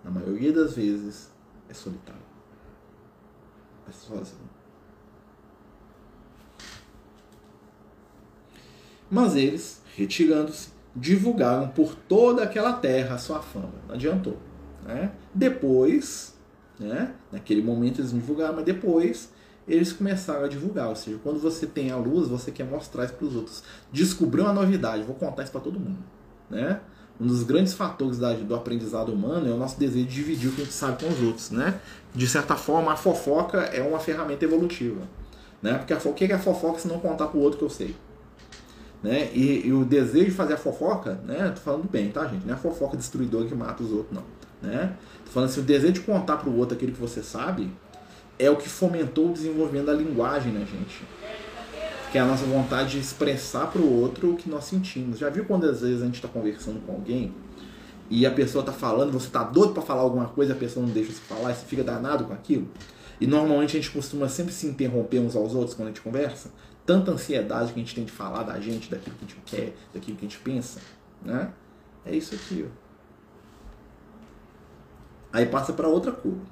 na 0.02 0.11
maioria 0.11 0.52
das 0.52 0.74
vezes, 0.74 1.34
é 1.68 1.74
solitário. 1.74 2.22
É 3.88 3.92
sozinho. 3.92 4.50
Mas 9.10 9.36
eles, 9.36 9.82
retirando-se, 9.96 10.70
divulgaram 10.94 11.68
por 11.68 11.94
toda 11.94 12.42
aquela 12.42 12.72
terra 12.72 13.14
a 13.14 13.18
sua 13.18 13.40
fama. 13.40 13.72
Não 13.86 13.94
adiantou. 13.94 14.38
Né? 14.84 15.12
Depois, 15.34 16.36
né? 16.78 17.14
naquele 17.30 17.62
momento 17.62 18.00
eles 18.00 18.12
divulgaram, 18.12 18.56
mas 18.56 18.64
depois 18.64 19.32
eles 19.66 19.92
começaram 19.92 20.44
a 20.44 20.48
divulgar. 20.48 20.88
Ou 20.88 20.96
seja, 20.96 21.18
quando 21.22 21.38
você 21.40 21.66
tem 21.66 21.90
a 21.90 21.96
luz, 21.96 22.28
você 22.28 22.50
quer 22.50 22.64
mostrar 22.64 23.04
isso 23.04 23.14
para 23.14 23.26
os 23.26 23.36
outros. 23.36 23.62
Descobriu 23.92 24.44
uma 24.44 24.52
novidade, 24.52 25.02
vou 25.02 25.16
contar 25.16 25.42
isso 25.42 25.52
para 25.52 25.60
todo 25.60 25.80
mundo. 25.80 25.98
Né? 26.50 26.80
Um 27.20 27.26
dos 27.26 27.42
grandes 27.44 27.74
fatores 27.74 28.18
do 28.18 28.54
aprendizado 28.54 29.12
humano 29.12 29.48
é 29.48 29.52
o 29.52 29.56
nosso 29.56 29.78
desejo 29.78 30.06
de 30.06 30.14
dividir 30.14 30.50
o 30.50 30.52
que 30.52 30.62
a 30.62 30.64
gente 30.64 30.74
sabe 30.74 31.04
com 31.04 31.10
os 31.10 31.22
outros, 31.22 31.50
né? 31.50 31.80
De 32.14 32.26
certa 32.26 32.56
forma, 32.56 32.92
a 32.92 32.96
fofoca 32.96 33.58
é 33.58 33.82
uma 33.82 34.00
ferramenta 34.00 34.44
evolutiva, 34.44 35.02
né? 35.62 35.78
Porque 35.78 35.92
a, 35.92 35.98
o 35.98 36.12
que 36.12 36.24
é 36.24 36.34
a 36.34 36.38
fofoca 36.38 36.78
se 36.78 36.88
não 36.88 36.98
contar 36.98 37.28
para 37.28 37.38
o 37.38 37.42
outro 37.42 37.58
que 37.58 37.64
eu 37.64 37.70
sei? 37.70 37.94
né? 39.04 39.30
E, 39.34 39.66
e, 39.66 39.72
o 39.72 39.84
desejo 39.84 40.24
de 40.24 40.30
fazer 40.30 40.54
a 40.54 40.56
fofoca, 40.56 41.20
né? 41.26 41.52
Tô 41.54 41.60
falando 41.60 41.88
bem, 41.88 42.10
tá, 42.10 42.26
gente? 42.26 42.46
Não 42.46 42.54
é 42.54 42.56
a 42.56 42.58
fofoca 42.58 42.96
destruidora 42.96 43.46
que 43.46 43.54
mata 43.54 43.82
os 43.82 43.92
outros, 43.92 44.12
não, 44.12 44.24
né? 44.62 44.96
Tô 45.26 45.30
falando 45.30 45.50
assim, 45.50 45.60
o 45.60 45.62
desejo 45.62 45.92
de 45.92 46.00
contar 46.00 46.38
para 46.38 46.48
o 46.48 46.56
outro 46.56 46.74
aquilo 46.74 46.90
que 46.90 47.00
você 47.00 47.22
sabe 47.22 47.70
é 48.38 48.50
o 48.50 48.56
que 48.56 48.66
fomentou 48.66 49.28
o 49.28 49.32
desenvolvimento 49.34 49.86
da 49.86 49.92
linguagem 49.92 50.54
na 50.54 50.60
gente. 50.60 51.04
Que 52.14 52.18
é 52.18 52.20
a 52.20 52.24
nossa 52.24 52.44
vontade 52.44 52.92
de 52.92 53.00
expressar 53.00 53.66
para 53.72 53.82
o 53.82 54.00
outro 54.00 54.34
o 54.34 54.36
que 54.36 54.48
nós 54.48 54.66
sentimos. 54.66 55.18
Já 55.18 55.28
viu 55.28 55.44
quando 55.46 55.64
às 55.64 55.80
vezes 55.80 56.00
a 56.00 56.04
gente 56.04 56.14
está 56.14 56.28
conversando 56.28 56.80
com 56.86 56.92
alguém 56.92 57.34
e 58.08 58.24
a 58.24 58.30
pessoa 58.30 58.62
está 58.62 58.72
falando, 58.72 59.10
você 59.10 59.26
está 59.26 59.42
doido 59.42 59.72
para 59.72 59.82
falar 59.82 60.02
alguma 60.02 60.28
coisa, 60.28 60.52
a 60.52 60.56
pessoa 60.56 60.86
não 60.86 60.92
deixa 60.92 61.10
você 61.10 61.18
falar 61.22 61.50
e 61.50 61.56
você 61.56 61.66
fica 61.66 61.82
danado 61.82 62.24
com 62.24 62.32
aquilo? 62.32 62.68
E 63.20 63.26
normalmente 63.26 63.76
a 63.76 63.80
gente 63.80 63.90
costuma 63.90 64.28
sempre 64.28 64.52
se 64.52 64.64
interromper 64.64 65.18
uns 65.18 65.34
aos 65.34 65.56
outros 65.56 65.74
quando 65.74 65.88
a 65.88 65.90
gente 65.90 66.02
conversa. 66.02 66.52
Tanta 66.86 67.10
ansiedade 67.10 67.72
que 67.72 67.80
a 67.80 67.82
gente 67.82 67.96
tem 67.96 68.04
de 68.04 68.12
falar 68.12 68.44
da 68.44 68.60
gente, 68.60 68.88
daquilo 68.88 69.16
que 69.16 69.24
a 69.24 69.28
gente 69.28 69.40
quer, 69.44 69.76
daquilo 69.92 70.16
que 70.16 70.24
a 70.24 70.28
gente 70.28 70.38
pensa, 70.38 70.80
né? 71.20 71.52
É 72.06 72.14
isso 72.14 72.32
aqui, 72.32 72.64
ó. 72.64 72.70
Aí 75.32 75.46
passa 75.46 75.72
para 75.72 75.88
outra 75.88 76.12
curva. 76.12 76.46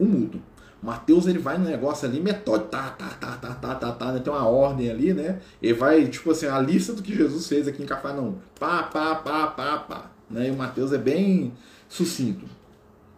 O 0.00 0.04
mudo. 0.04 0.42
Mateus 0.82 1.26
ele 1.26 1.38
vai 1.38 1.58
no 1.58 1.64
negócio 1.64 2.06
ali 2.06 2.20
metódico, 2.20 2.68
tá, 2.68 2.90
tá, 2.90 3.08
tá, 3.08 3.36
tá, 3.36 3.54
tá, 3.54 3.74
tá, 3.74 3.92
tá, 3.92 4.12
né? 4.12 4.20
tem 4.20 4.32
uma 4.32 4.46
ordem 4.46 4.90
ali, 4.90 5.14
né? 5.14 5.40
Ele 5.60 5.72
vai, 5.72 6.06
tipo 6.06 6.30
assim, 6.30 6.46
a 6.46 6.58
lista 6.60 6.92
do 6.92 7.02
que 7.02 7.14
Jesus 7.14 7.46
fez 7.48 7.66
aqui 7.66 7.82
em 7.82 7.86
Cafarnaum. 7.86 8.34
Pá, 8.58 8.82
pá, 8.84 9.14
pá, 9.14 9.46
pá, 9.48 9.78
pá. 9.78 10.10
Né? 10.30 10.48
E 10.48 10.50
o 10.50 10.56
Mateus 10.56 10.92
é 10.92 10.98
bem 10.98 11.52
sucinto. 11.88 12.44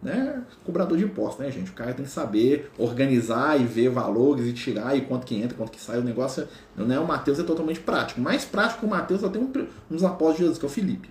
Né? 0.01 0.41
Cobrador 0.63 0.97
de 0.97 1.03
impostos, 1.03 1.45
né, 1.45 1.51
gente? 1.51 1.71
O 1.71 1.73
cara 1.73 1.93
tem 1.93 2.05
que 2.05 2.11
saber 2.11 2.71
organizar 2.77 3.59
e 3.59 3.65
ver 3.65 3.89
valores 3.89 4.47
e 4.47 4.53
tirar 4.53 4.95
e 4.95 5.01
quanto 5.01 5.25
que 5.25 5.35
entra, 5.35 5.57
quanto 5.57 5.71
que 5.71 5.81
sai. 5.81 5.99
O 5.99 6.03
negócio, 6.03 6.47
é 6.77 6.99
o 6.99 7.05
Mateus 7.05 7.37
é 7.39 7.43
totalmente 7.43 7.81
prático. 7.81 8.21
Mais 8.21 8.45
prático 8.45 8.79
que 8.79 8.85
o 8.85 8.89
Mateus 8.89 9.19
só 9.19 9.29
tem 9.29 9.41
um, 9.41 9.51
uns 9.91 10.03
apóstolos 10.03 10.37
de 10.37 10.43
Jesus, 10.43 10.57
que 10.57 10.65
é 10.65 10.69
o 10.69 10.71
Felipe. 10.71 11.09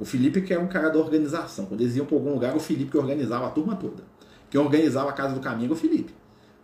O 0.00 0.04
Felipe 0.04 0.42
que 0.42 0.52
é 0.52 0.58
um 0.58 0.66
cara 0.66 0.90
da 0.90 0.98
organização. 0.98 1.66
Quando 1.66 1.80
eles 1.80 1.94
iam 1.96 2.06
para 2.06 2.16
algum 2.16 2.32
lugar, 2.32 2.56
o 2.56 2.60
Felipe 2.60 2.90
que 2.90 2.98
organizava 2.98 3.46
a 3.46 3.50
turma 3.50 3.76
toda. 3.76 4.02
Quem 4.50 4.60
organizava 4.60 5.10
a 5.10 5.12
casa 5.12 5.34
do 5.34 5.40
caminho 5.40 5.70
é 5.70 5.72
o 5.72 5.76
Felipe. 5.76 6.12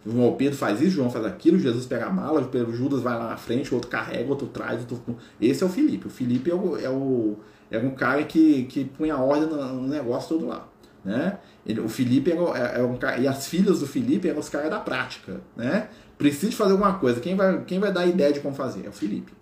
O 0.07 0.32
Pedro 0.32 0.57
faz 0.57 0.82
isso, 0.82 0.91
João 0.91 1.11
faz 1.11 1.24
aquilo, 1.24 1.59
Jesus 1.59 1.87
pega 1.87 2.07
a 2.07 2.11
mala, 2.11 2.43
o 2.43 2.72
Judas 2.72 3.01
vai 3.01 3.16
lá 3.16 3.30
na 3.30 3.37
frente, 3.39 3.70
o 3.72 3.76
outro 3.76 3.91
carrega, 3.91 4.26
o 4.26 4.30
outro 4.30 4.47
traz. 4.49 4.80
Outro... 4.80 5.16
Esse 5.41 5.62
é 5.62 5.66
o 5.66 5.68
Felipe. 5.68 6.07
O 6.07 6.11
Felipe 6.11 6.51
é, 6.51 6.55
o, 6.55 6.78
é, 6.78 6.91
o, 6.91 7.39
é 7.70 7.78
um 7.78 7.91
cara 7.91 8.22
que, 8.24 8.64
que 8.64 8.85
punha 8.85 9.16
ordem 9.16 9.49
no 9.49 9.89
negócio 9.89 10.37
todo 10.37 10.47
lá. 10.47 10.68
Né? 11.03 11.39
Ele, 11.66 11.80
o 11.80 11.89
Felipe 11.89 12.30
é, 12.30 12.35
é, 12.35 12.80
é 12.80 12.82
um 12.82 12.97
cara, 12.97 13.18
e 13.18 13.26
as 13.26 13.47
filhas 13.47 13.80
do 13.80 13.87
Felipe 13.87 14.28
eram 14.28 14.41
os 14.41 14.49
caras 14.49 14.68
da 14.68 14.78
prática. 14.78 15.41
Né? 15.57 15.89
Precisa 16.18 16.53
fazer 16.53 16.72
alguma 16.72 16.95
coisa. 16.99 17.20
Quem 17.20 17.35
vai, 17.35 17.62
quem 17.64 17.78
vai 17.78 17.91
dar 17.91 18.01
a 18.01 18.07
ideia 18.07 18.32
de 18.32 18.41
como 18.41 18.55
fazer? 18.55 18.85
É 18.85 18.89
o 18.91 18.93
Felipe. 18.93 19.32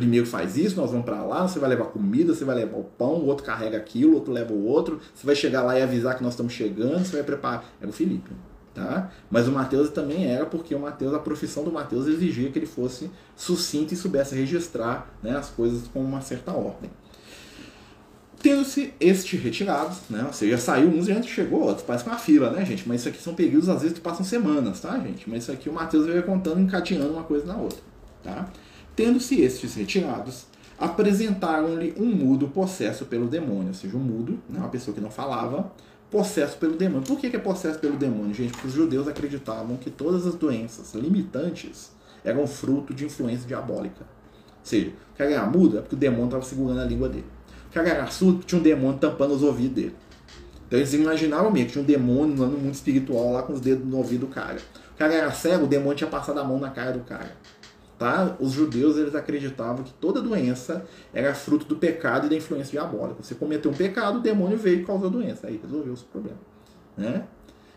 Primeiro 0.00 0.24
faz 0.24 0.56
isso, 0.56 0.76
nós 0.76 0.90
vamos 0.90 1.04
para 1.04 1.22
lá, 1.22 1.46
você 1.46 1.58
vai 1.58 1.68
levar 1.68 1.84
comida, 1.84 2.34
você 2.34 2.42
vai 2.42 2.56
levar 2.56 2.78
o 2.78 2.84
pão, 2.84 3.16
o 3.16 3.26
outro 3.26 3.44
carrega 3.44 3.76
aquilo, 3.76 4.12
o 4.12 4.14
outro 4.14 4.32
leva 4.32 4.50
o 4.50 4.64
outro, 4.64 4.98
você 5.14 5.26
vai 5.26 5.36
chegar 5.36 5.60
lá 5.60 5.78
e 5.78 5.82
avisar 5.82 6.16
que 6.16 6.22
nós 6.22 6.32
estamos 6.32 6.54
chegando, 6.54 7.04
você 7.04 7.16
vai 7.16 7.22
preparar. 7.22 7.64
É 7.82 7.86
o 7.86 7.92
Felipe. 7.92 8.30
Tá? 8.74 9.10
Mas 9.30 9.46
o 9.46 9.52
Mateus 9.52 9.90
também 9.90 10.24
era 10.24 10.46
porque 10.46 10.74
o 10.74 10.80
Mateus, 10.80 11.12
a 11.12 11.18
profissão 11.18 11.62
do 11.62 11.70
Mateus 11.70 12.06
exigia 12.06 12.50
que 12.50 12.58
ele 12.58 12.66
fosse 12.66 13.10
sucinto 13.36 13.92
e 13.92 13.96
soubesse 13.96 14.34
registrar 14.34 15.10
né, 15.22 15.36
as 15.36 15.50
coisas 15.50 15.86
com 15.88 16.00
uma 16.00 16.22
certa 16.22 16.52
ordem. 16.52 16.90
Tendo-se 18.42 18.94
este 18.98 19.36
retirado, 19.36 19.94
né? 20.08 20.24
Ou 20.26 20.32
seja, 20.32 20.56
saiu 20.56 20.88
uns 20.88 21.08
e 21.08 21.12
antes 21.12 21.28
chegou 21.28 21.60
outros, 21.60 21.84
parece 21.84 22.06
uma 22.06 22.16
fila, 22.16 22.48
né, 22.50 22.64
gente? 22.64 22.88
Mas 22.88 23.00
isso 23.00 23.10
aqui 23.10 23.22
são 23.22 23.34
períodos, 23.34 23.68
às 23.68 23.82
vezes, 23.82 23.98
que 23.98 24.02
passam 24.02 24.24
semanas, 24.24 24.80
tá, 24.80 24.98
gente? 24.98 25.28
Mas 25.28 25.42
isso 25.42 25.52
aqui 25.52 25.68
o 25.68 25.72
Mateus 25.74 26.06
veio 26.06 26.22
contando, 26.22 26.58
encadeando 26.58 27.12
uma 27.12 27.24
coisa 27.24 27.44
na 27.44 27.56
outra, 27.58 27.80
tá? 28.22 28.48
Tendo-se 29.00 29.40
estes 29.40 29.76
retirados, 29.76 30.44
apresentaram-lhe 30.78 31.94
um 31.96 32.04
mudo 32.04 32.48
possesso 32.48 33.06
pelo 33.06 33.28
demônio, 33.28 33.68
ou 33.68 33.72
seja, 33.72 33.96
um 33.96 34.00
mudo, 34.00 34.38
né, 34.46 34.58
uma 34.58 34.68
pessoa 34.68 34.94
que 34.94 35.00
não 35.00 35.10
falava, 35.10 35.72
possesso 36.10 36.58
pelo 36.58 36.76
demônio. 36.76 37.06
Por 37.06 37.18
que 37.18 37.34
é 37.34 37.38
possesso 37.38 37.78
pelo 37.78 37.96
demônio, 37.96 38.34
gente? 38.34 38.52
Porque 38.52 38.66
os 38.66 38.74
judeus 38.74 39.08
acreditavam 39.08 39.78
que 39.78 39.88
todas 39.88 40.26
as 40.26 40.34
doenças 40.34 40.92
limitantes 40.92 41.92
eram 42.22 42.46
fruto 42.46 42.92
de 42.92 43.06
influência 43.06 43.48
diabólica. 43.48 44.02
Ou 44.02 44.64
seja, 44.64 44.92
o 45.14 45.16
cara 45.16 45.30
era 45.30 45.46
mudo 45.46 45.78
é 45.78 45.80
porque 45.80 45.94
o 45.94 45.98
demônio 45.98 46.26
estava 46.26 46.44
segurando 46.44 46.80
a 46.80 46.84
língua 46.84 47.08
dele. 47.08 47.24
O 47.70 47.72
cara 47.72 47.88
era 47.88 48.06
surdo 48.08 48.44
tinha 48.44 48.60
um 48.60 48.62
demônio 48.62 48.98
tampando 48.98 49.32
os 49.32 49.42
ouvidos 49.42 49.76
dele. 49.76 49.96
Então 50.66 50.78
eles 50.78 50.92
imaginavam 50.92 51.50
mesmo 51.50 51.68
que 51.68 51.72
tinha 51.72 51.82
um 51.82 51.86
demônio 51.86 52.36
no 52.36 52.58
mundo 52.58 52.74
espiritual 52.74 53.32
lá 53.32 53.42
com 53.44 53.54
os 53.54 53.62
dedos 53.62 53.82
no 53.82 53.96
ouvido 53.96 54.26
do 54.26 54.28
cara. 54.28 54.58
O 54.94 54.98
cara 54.98 55.14
era 55.14 55.32
cego, 55.32 55.64
o 55.64 55.66
demônio 55.66 55.96
tinha 55.96 56.10
passado 56.10 56.38
a 56.38 56.44
mão 56.44 56.60
na 56.60 56.68
cara 56.68 56.92
do 56.92 57.00
cara. 57.00 57.39
Tá? 58.00 58.34
Os 58.40 58.52
judeus 58.52 58.96
eles 58.96 59.14
acreditavam 59.14 59.84
que 59.84 59.92
toda 59.92 60.22
doença 60.22 60.86
era 61.12 61.34
fruto 61.34 61.66
do 61.66 61.76
pecado 61.76 62.26
e 62.26 62.30
da 62.30 62.34
influência 62.34 62.70
diabólica. 62.70 63.22
Você 63.22 63.34
cometeu 63.34 63.70
um 63.70 63.74
pecado, 63.74 64.20
o 64.20 64.22
demônio 64.22 64.56
veio 64.56 64.80
e 64.80 64.84
causou 64.86 65.08
a 65.08 65.10
doença. 65.10 65.48
Aí 65.48 65.60
resolveu 65.62 65.92
o 65.92 65.96
seu 65.98 66.06
problema. 66.08 66.38
Né? 66.96 67.26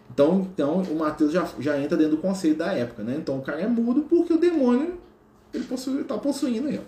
Então, 0.10 0.48
então 0.54 0.82
o 0.82 0.98
Mateus 0.98 1.34
já, 1.34 1.46
já 1.60 1.78
entra 1.78 1.98
dentro 1.98 2.16
do 2.16 2.22
conceito 2.22 2.60
da 2.60 2.72
época. 2.72 3.04
Né? 3.04 3.18
Então 3.18 3.38
o 3.38 3.42
cara 3.42 3.60
é 3.60 3.68
mudo 3.68 4.04
porque 4.04 4.32
o 4.32 4.38
demônio 4.38 4.98
ele 5.54 5.68
está 6.00 6.18
possuindo 6.18 6.70
ele. 6.70 6.88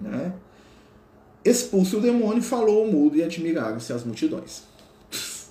Né? 0.00 0.32
Expulso 1.44 1.98
o 1.98 2.00
demônio, 2.00 2.42
falou 2.42 2.88
o 2.88 2.90
mudo 2.90 3.18
e 3.18 3.22
admiraram-se 3.22 3.92
as 3.92 4.04
multidões. 4.04 4.62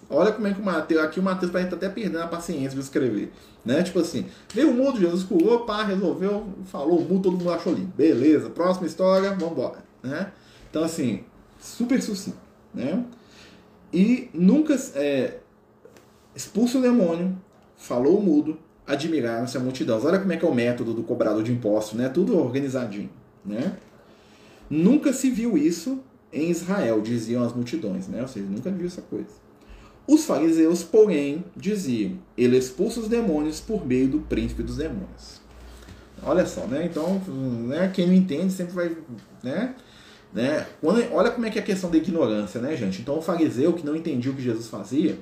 Olha 0.10 0.32
como 0.32 0.48
é 0.48 0.54
que 0.54 0.62
o 0.62 0.64
Mateus. 0.64 1.02
Aqui 1.02 1.20
o 1.20 1.24
Mateus 1.24 1.52
parece 1.52 1.74
até 1.74 1.90
perdendo 1.90 2.22
a 2.22 2.28
paciência 2.28 2.72
de 2.72 2.80
escrever. 2.80 3.32
Né? 3.66 3.82
Tipo 3.84 4.00
assim, 4.00 4.26
veio 4.54 4.72
o 4.72 4.74
mudo, 4.74 5.00
Jesus 5.00 5.24
curou, 5.24 5.62
pá, 5.62 5.84
resolveu, 5.84 6.48
falou 6.66 7.00
o 7.00 7.02
mudo, 7.02 7.24
todo 7.24 7.38
mundo 7.38 7.52
achou 7.52 7.74
lindo. 7.74 7.92
Beleza, 7.96 8.50
próxima 8.50 8.86
história, 8.88 9.30
vamos 9.32 9.52
embora. 9.52 9.84
Né? 10.02 10.32
Então, 10.70 10.84
assim, 10.84 11.24
super 11.60 12.02
sucinto. 12.02 12.38
Né? 12.74 13.04
E 13.94 14.30
nunca 14.34 14.76
é, 14.96 15.40
o 16.56 16.82
demônio, 16.82 17.38
falou 17.78 18.18
o 18.18 18.22
mudo, 18.22 18.58
admiraram-se 18.86 19.56
a 19.56 19.60
multidão. 19.60 20.02
Olha 20.04 20.20
como 20.20 20.34
é 20.34 20.38
que 20.38 20.46
é 20.46 20.48
o 20.48 20.54
método 20.54 20.94
do 20.94 21.04
cobrador 21.04 21.44
de 21.44 21.52
impostos, 21.52 21.98
né? 21.98 22.10
Tudo 22.10 22.38
organizadinho. 22.38 23.10
Né? 23.46 23.78
Nunca 24.70 25.14
se 25.14 25.30
viu 25.30 25.58
isso 25.58 26.00
em 26.32 26.50
Israel, 26.50 27.02
diziam 27.02 27.44
as 27.44 27.54
multidões, 27.54 28.08
né? 28.08 28.22
Ou 28.22 28.28
seja, 28.28 28.48
nunca 28.48 28.72
viu 28.72 28.88
essa 28.88 29.02
coisa. 29.02 29.44
Os 30.08 30.26
fariseus, 30.26 30.84
porém, 30.84 31.44
diziam: 31.56 32.18
ele 32.38 32.58
expulsa 32.58 33.00
os 33.00 33.08
demônios 33.08 33.60
por 33.60 33.86
meio 33.86 34.08
do 34.08 34.20
príncipe 34.20 34.64
dos 34.64 34.78
demônios. 34.78 35.42
Olha 36.26 36.46
só, 36.46 36.66
né? 36.68 36.86
Então, 36.86 37.22
né, 37.68 37.92
quem 37.94 38.08
não 38.08 38.14
entende 38.14 38.52
sempre 38.52 38.74
vai, 38.74 38.98
né? 39.42 39.76
né? 40.34 40.66
Quando, 40.82 41.04
olha 41.14 41.32
como 41.32 41.46
é 41.46 41.50
que 41.50 41.60
é 41.60 41.62
a 41.62 41.66
questão 41.66 41.90
da 41.90 41.98
ignorância, 41.98 42.60
né, 42.62 42.76
gente? 42.76 43.02
Então, 43.02 43.18
o 43.18 43.22
fariseu 43.22 43.74
que 43.74 43.86
não 43.86 43.96
entendia 43.96 44.32
o 44.32 44.36
que 44.36 44.42
Jesus 44.42 44.68
fazia, 44.68 45.18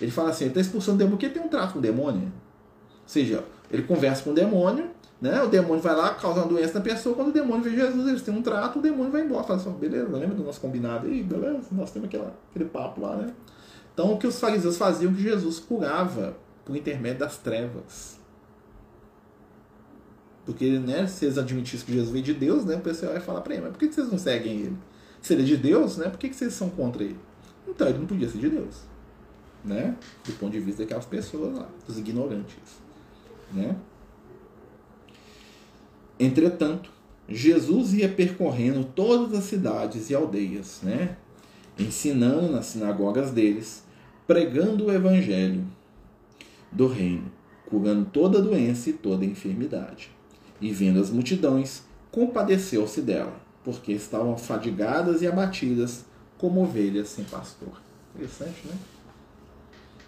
ele 0.00 0.10
fala 0.10 0.30
assim: 0.30 0.44
ele 0.44 0.50
está 0.50 0.60
expulsando 0.60 0.96
o 0.96 0.98
demônio 0.98 1.18
porque 1.18 1.32
tem 1.32 1.42
um 1.42 1.48
trato 1.48 1.74
com 1.74 1.78
o 1.78 1.82
demônio. 1.82 2.22
Ou 2.22 3.08
seja, 3.08 3.44
ele 3.70 3.82
conversa 3.82 4.22
com 4.22 4.30
o 4.30 4.34
demônio, 4.34 4.90
né? 5.20 5.42
O 5.42 5.48
demônio 5.48 5.82
vai 5.82 5.94
lá, 5.94 6.14
causa 6.14 6.40
uma 6.40 6.48
doença 6.48 6.74
na 6.74 6.80
pessoa. 6.80 7.14
Quando 7.14 7.28
o 7.28 7.32
demônio 7.32 7.62
vê 7.62 7.70
Jesus, 7.70 8.08
eles 8.08 8.22
têm 8.22 8.34
um 8.34 8.42
trato, 8.42 8.78
o 8.78 8.82
demônio 8.82 9.10
vai 9.10 9.22
embora. 9.22 9.44
Fala 9.44 9.58
assim: 9.58 9.70
beleza, 9.72 10.08
lembra 10.08 10.36
do 10.36 10.44
nosso 10.44 10.60
combinado 10.60 11.06
aí? 11.06 11.22
Beleza, 11.22 11.60
nós 11.72 11.90
temos 11.90 12.08
aquela, 12.08 12.34
aquele 12.50 12.66
papo 12.66 13.00
lá, 13.00 13.16
né? 13.16 13.32
Então, 13.92 14.12
o 14.12 14.18
que 14.18 14.26
os 14.26 14.40
fariseus 14.40 14.76
faziam 14.76 15.12
que 15.12 15.22
Jesus 15.22 15.58
curava 15.58 16.36
por 16.64 16.76
intermédio 16.76 17.20
das 17.20 17.36
trevas. 17.36 18.18
Porque, 20.44 20.78
né, 20.78 21.06
se 21.06 21.24
eles 21.24 21.38
admitissem 21.38 21.86
que 21.86 21.92
Jesus 21.92 22.10
veio 22.10 22.24
de 22.24 22.34
Deus, 22.34 22.64
né, 22.64 22.76
o 22.76 22.80
pessoal 22.80 23.12
vai 23.12 23.20
falar 23.20 23.42
para 23.42 23.54
ele, 23.54 23.62
mas 23.62 23.72
por 23.72 23.78
que 23.78 23.92
vocês 23.92 24.10
não 24.10 24.18
seguem 24.18 24.60
ele? 24.60 24.78
Se 25.20 25.34
ele 25.34 25.42
é 25.42 25.46
de 25.46 25.56
Deus, 25.56 25.96
né, 25.98 26.08
por 26.08 26.18
que 26.18 26.32
vocês 26.32 26.52
são 26.52 26.68
contra 26.70 27.02
ele? 27.04 27.18
Então, 27.68 27.86
ele 27.86 27.98
não 27.98 28.06
podia 28.06 28.28
ser 28.28 28.38
de 28.38 28.48
Deus. 28.48 28.82
Né? 29.64 29.96
Do 30.24 30.32
ponto 30.32 30.50
de 30.50 30.58
vista 30.58 30.82
daquelas 30.82 31.04
pessoas 31.04 31.56
lá, 31.56 31.68
dos 31.86 31.96
ignorantes. 31.96 32.56
Né? 33.52 33.76
Entretanto, 36.18 36.90
Jesus 37.28 37.94
ia 37.94 38.08
percorrendo 38.08 38.84
todas 38.84 39.38
as 39.38 39.44
cidades 39.44 40.10
e 40.10 40.14
aldeias, 40.14 40.80
né? 40.82 41.16
ensinando 41.78 42.50
nas 42.50 42.66
sinagogas 42.66 43.30
deles, 43.30 43.81
pregando 44.26 44.86
o 44.86 44.92
evangelho 44.92 45.64
do 46.70 46.86
reino, 46.86 47.30
curando 47.66 48.04
toda 48.06 48.40
doença 48.40 48.90
e 48.90 48.92
toda 48.92 49.24
enfermidade. 49.24 50.10
E 50.60 50.72
vendo 50.72 51.00
as 51.00 51.10
multidões, 51.10 51.82
compadeceu-se 52.10 53.02
dela, 53.02 53.34
porque 53.64 53.92
estavam 53.92 54.36
fadigadas 54.36 55.22
e 55.22 55.26
abatidas 55.26 56.04
como 56.38 56.62
ovelhas 56.62 57.08
sem 57.08 57.24
pastor. 57.24 57.80
Interessante, 58.14 58.66
né? 58.66 58.74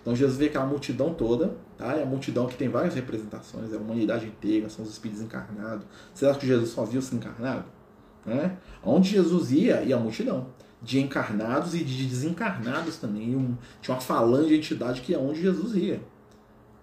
Então 0.01 0.15
Jesus 0.15 0.37
vê 0.37 0.47
aquela 0.47 0.67
multidão 0.67 1.15
toda, 1.15 1.57
tá? 1.79 1.95
É 1.95 2.03
a 2.03 2.07
multidão 2.07 2.47
que 2.47 2.57
tem 2.57 2.69
várias 2.69 2.95
representações, 2.95 3.73
é 3.73 3.77
a 3.77 3.79
humanidade 3.79 4.27
inteira, 4.27 4.69
são 4.69 4.85
os 4.85 4.91
espíritos 4.91 5.23
encarnados. 5.23 5.87
Será 6.13 6.35
que 6.35 6.47
Jesus 6.47 6.71
só 6.71 6.85
viu 6.85 7.01
se 7.01 7.15
encarnado? 7.15 7.65
Né? 8.25 8.57
Onde 8.83 9.11
Jesus 9.11 9.51
ia, 9.51 9.83
ia 9.83 9.97
a 9.97 9.99
multidão 9.99 10.47
de 10.85 11.01
encarnados 11.01 11.75
e 11.75 11.83
de 11.83 12.05
desencarnados 12.05 12.99
também. 12.99 13.35
Um, 13.35 13.57
tinha 13.81 13.95
uma 13.95 14.01
falange 14.01 14.49
de 14.49 14.57
entidade 14.57 15.01
que 15.01 15.15
é 15.15 15.19
onde 15.19 15.41
Jesus 15.41 15.75
ia. 15.75 16.01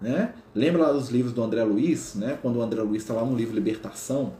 Né? 0.00 0.34
Lembra 0.52 0.82
lá 0.82 0.92
dos 0.92 1.08
livros 1.10 1.32
do 1.32 1.42
André 1.42 1.62
Luiz, 1.62 2.16
né? 2.16 2.36
quando 2.42 2.56
o 2.56 2.62
André 2.62 2.82
Luiz 2.82 3.02
está 3.02 3.14
lá 3.14 3.24
no 3.24 3.36
livro 3.36 3.54
Libertação, 3.54 4.34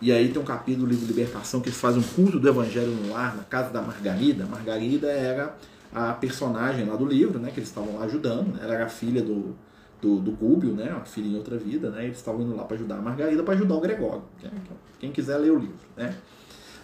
E 0.00 0.12
aí 0.12 0.28
tem 0.28 0.40
um 0.40 0.44
capítulo 0.44 0.86
do 0.86 0.92
livro 0.92 1.06
Libertação 1.06 1.60
que 1.60 1.68
eles 1.68 1.80
fazem 1.80 2.00
um 2.00 2.04
culto 2.04 2.38
do 2.38 2.48
evangelho 2.48 2.92
no 2.92 3.12
lar, 3.12 3.36
na 3.36 3.42
casa 3.42 3.70
da 3.70 3.82
Margarida. 3.82 4.46
Margarida 4.46 5.08
era 5.08 5.56
a 5.92 6.12
personagem 6.12 6.84
lá 6.84 6.94
do 6.94 7.04
livro, 7.04 7.40
né? 7.40 7.50
Que 7.50 7.58
eles 7.58 7.68
estavam 7.68 7.96
lá 7.98 8.04
ajudando. 8.04 8.56
Ela 8.62 8.74
era 8.74 8.86
a 8.86 8.88
filha 8.88 9.20
do, 9.20 9.56
do, 10.00 10.20
do 10.20 10.30
Gúbio, 10.30 10.72
né? 10.72 10.88
A 10.90 11.04
filha 11.04 11.26
em 11.26 11.36
outra 11.36 11.56
vida, 11.56 11.90
né? 11.90 12.04
Eles 12.04 12.18
estavam 12.18 12.42
indo 12.42 12.54
lá 12.54 12.62
para 12.62 12.76
ajudar 12.76 12.98
a 12.98 13.02
Margarida, 13.02 13.42
para 13.42 13.54
ajudar 13.54 13.74
o 13.74 13.80
Gregório. 13.80 14.22
Né? 14.40 14.50
Quem 15.00 15.10
quiser 15.10 15.36
ler 15.38 15.50
o 15.50 15.58
livro, 15.58 15.74
né? 15.96 16.14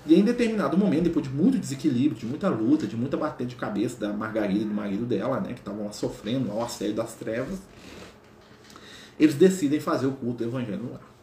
E 0.06 0.14
em 0.14 0.22
determinado 0.22 0.76
momento, 0.76 1.04
depois 1.04 1.26
de 1.26 1.32
muito 1.32 1.58
desequilíbrio, 1.58 2.18
de 2.18 2.26
muita 2.26 2.48
luta, 2.48 2.86
de 2.86 2.96
muita 2.96 3.16
bater 3.16 3.46
de 3.46 3.56
cabeça 3.56 3.98
da 3.98 4.12
Margarida 4.12 4.60
e 4.60 4.64
do 4.64 4.74
marido 4.74 5.06
dela, 5.06 5.40
né? 5.40 5.54
Que 5.54 5.60
estavam 5.60 5.90
sofrendo 5.92 6.50
ao 6.50 6.62
assédio 6.62 6.94
das 6.94 7.14
trevas, 7.14 7.58
eles 9.18 9.34
decidem 9.34 9.80
fazer 9.80 10.06
o 10.06 10.12
culto 10.12 10.38
do 10.38 10.44
evangelho 10.44 10.82
no 10.82 10.92
lar. 10.92 11.14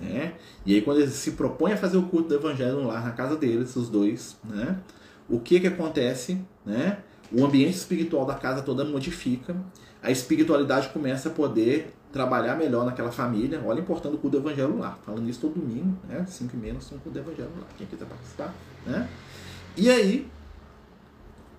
Né? 0.00 0.34
E 0.64 0.74
aí 0.74 0.82
quando 0.82 1.00
eles 1.00 1.14
se 1.14 1.32
propõem 1.32 1.72
a 1.72 1.76
fazer 1.76 1.96
o 1.96 2.04
culto 2.04 2.28
do 2.28 2.34
evangelho 2.36 2.80
no 2.80 2.86
lar 2.86 3.04
na 3.04 3.10
casa 3.10 3.36
deles, 3.36 3.74
os 3.74 3.88
dois, 3.88 4.36
né? 4.44 4.78
O 5.28 5.40
que 5.40 5.60
que 5.60 5.66
acontece, 5.66 6.40
né? 6.64 6.98
O 7.30 7.44
ambiente 7.44 7.76
espiritual 7.76 8.24
da 8.24 8.34
casa 8.34 8.62
toda 8.62 8.84
modifica, 8.84 9.54
a 10.02 10.10
espiritualidade 10.10 10.88
começa 10.90 11.28
a 11.28 11.32
poder 11.32 11.92
trabalhar 12.12 12.56
melhor 12.56 12.84
naquela 12.84 13.10
família. 13.10 13.62
Olha, 13.64 13.80
importando 13.80 14.16
o 14.16 14.18
culto 14.18 14.40
do 14.40 14.48
evangelho 14.48 14.78
lá. 14.78 14.98
Falando 15.04 15.28
isso 15.28 15.40
todo 15.40 15.54
domingo, 15.54 15.96
né? 16.08 16.24
5 16.26 16.56
e 16.56 16.72
nós 16.72 16.88
temos 16.88 17.02
culto 17.02 17.10
do 17.10 17.18
evangelho 17.18 17.50
lá. 17.60 17.66
Quem 17.76 17.86
quiser 17.86 18.06
participar, 18.06 18.54
né? 18.86 19.08
E 19.76 19.90
aí, 19.90 20.28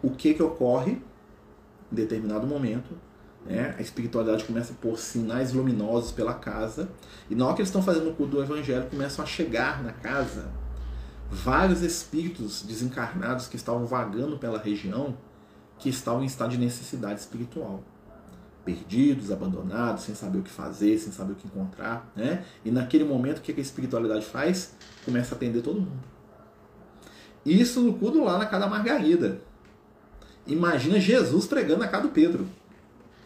o 0.02 0.10
que 0.12 0.34
que 0.34 0.43
ocorre 0.43 1.02
em 1.91 1.95
determinado 1.95 2.45
momento? 2.47 2.97
Né? 3.45 3.76
A 3.78 3.82
espiritualidade 3.82 4.43
começa 4.43 4.74
a 4.74 4.76
pôr 4.76 4.97
sinais 4.97 5.54
luminosos 5.54 6.12
pela 6.12 6.34
casa. 6.34 6.89
E 7.30 7.36
na 7.36 7.45
hora 7.45 7.56
que 7.56 7.62
eles 7.62 7.70
estão 7.70 7.82
fazendo 7.82 8.10
o 8.10 8.16
culto 8.16 8.38
do 8.38 8.43
evangelho, 8.43 8.88
começam 8.89 9.24
a 9.24 9.28
chegar 9.28 9.82
na 9.84 9.93
casa 9.93 10.52
vários 11.32 11.82
espíritos 11.84 12.64
desencarnados 12.64 13.47
que 13.47 13.56
estavam 13.56 13.86
vagando 13.86 14.38
pela 14.38 14.58
região, 14.58 15.16
que 15.78 15.89
estavam 15.89 16.24
em 16.24 16.26
estado 16.26 16.50
de 16.52 16.58
necessidade 16.58 17.20
espiritual 17.20 17.84
perdidos, 18.64 19.32
abandonados, 19.32 20.03
sem 20.03 20.14
saber 20.14 20.39
o 20.39 20.43
que 20.43 20.49
fazer, 20.49 20.97
sem 20.97 21.12
saber 21.12 21.34
o 21.34 21.36
que 21.36 21.47
encontrar, 21.47 22.12
né? 22.16 22.43
E 22.64 22.72
naquele 22.72 23.03
momento, 23.03 23.39
o 23.39 23.41
que 23.41 23.51
a 23.51 23.60
espiritualidade 23.60 24.26
faz? 24.26 24.74
Começa 25.05 25.34
a 25.34 25.38
atender 25.38 25.62
todo 25.62 25.80
mundo. 25.80 26.03
Isso 27.45 27.82
no 27.82 27.93
culto 27.93 28.24
lá 28.24 28.38
na 28.38 28.45
casa 28.45 28.66
da 28.66 28.70
Margarida. 28.70 29.41
Imagina 30.45 30.99
Jesus 30.99 31.45
pregando 31.47 31.80
na 31.80 31.88
casa 31.88 32.03
do 32.03 32.10
Pedro. 32.10 32.47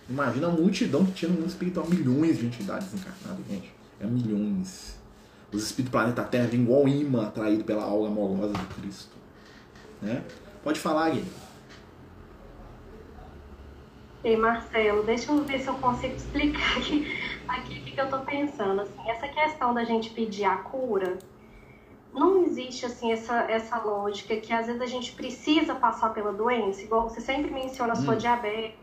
Imagina 0.09 0.47
a 0.47 0.51
multidão 0.51 1.05
que 1.05 1.13
tinha 1.13 1.31
no 1.31 1.38
mundo 1.38 1.49
espiritual, 1.49 1.88
milhões 1.88 2.38
de 2.38 2.45
entidades 2.45 2.93
encarnadas, 2.93 3.45
gente. 3.49 3.73
É 3.99 4.05
milhões. 4.05 4.97
Os 5.51 5.63
espíritos 5.63 5.86
do 5.86 5.91
planeta 5.91 6.23
Terra 6.23 6.47
vêm 6.47 6.61
igual 6.61 6.88
imã 6.88 7.27
atraído 7.27 7.63
pela 7.63 7.84
aula 7.84 8.09
amorosa 8.09 8.53
do 8.53 8.75
Cristo. 8.75 9.15
Né? 10.01 10.23
Pode 10.63 10.79
falar, 10.79 11.09
Guilherme. 11.09 11.43
Ei, 14.24 14.38
Marcelo, 14.38 15.03
deixa 15.03 15.32
eu 15.32 15.43
ver 15.43 15.59
se 15.59 15.67
eu 15.67 15.76
consigo 15.76 16.15
explicar 16.15 16.78
aqui 16.80 17.05
aqui 17.47 17.80
o 17.80 17.84
que 17.84 17.99
eu 17.99 18.05
estou 18.05 18.19
pensando. 18.21 18.82
Assim, 18.82 19.09
essa 19.09 19.28
questão 19.28 19.74
da 19.74 19.84
gente 19.84 20.11
pedir 20.11 20.45
a 20.45 20.57
cura, 20.57 21.17
não 22.13 22.43
existe 22.43 22.86
assim 22.86 23.11
essa, 23.11 23.51
essa 23.51 23.78
lógica 23.84 24.36
que 24.38 24.53
às 24.53 24.67
vezes 24.67 24.82
a 24.82 24.86
gente 24.86 25.13
precisa 25.13 25.76
passar 25.76 26.13
pela 26.13 26.32
doença, 26.32 26.82
igual 26.82 27.09
você 27.09 27.21
sempre 27.21 27.51
menciona 27.51 27.93
a 27.93 27.95
sua 27.95 28.13
hum. 28.13 28.17
diabetes. 28.17 28.80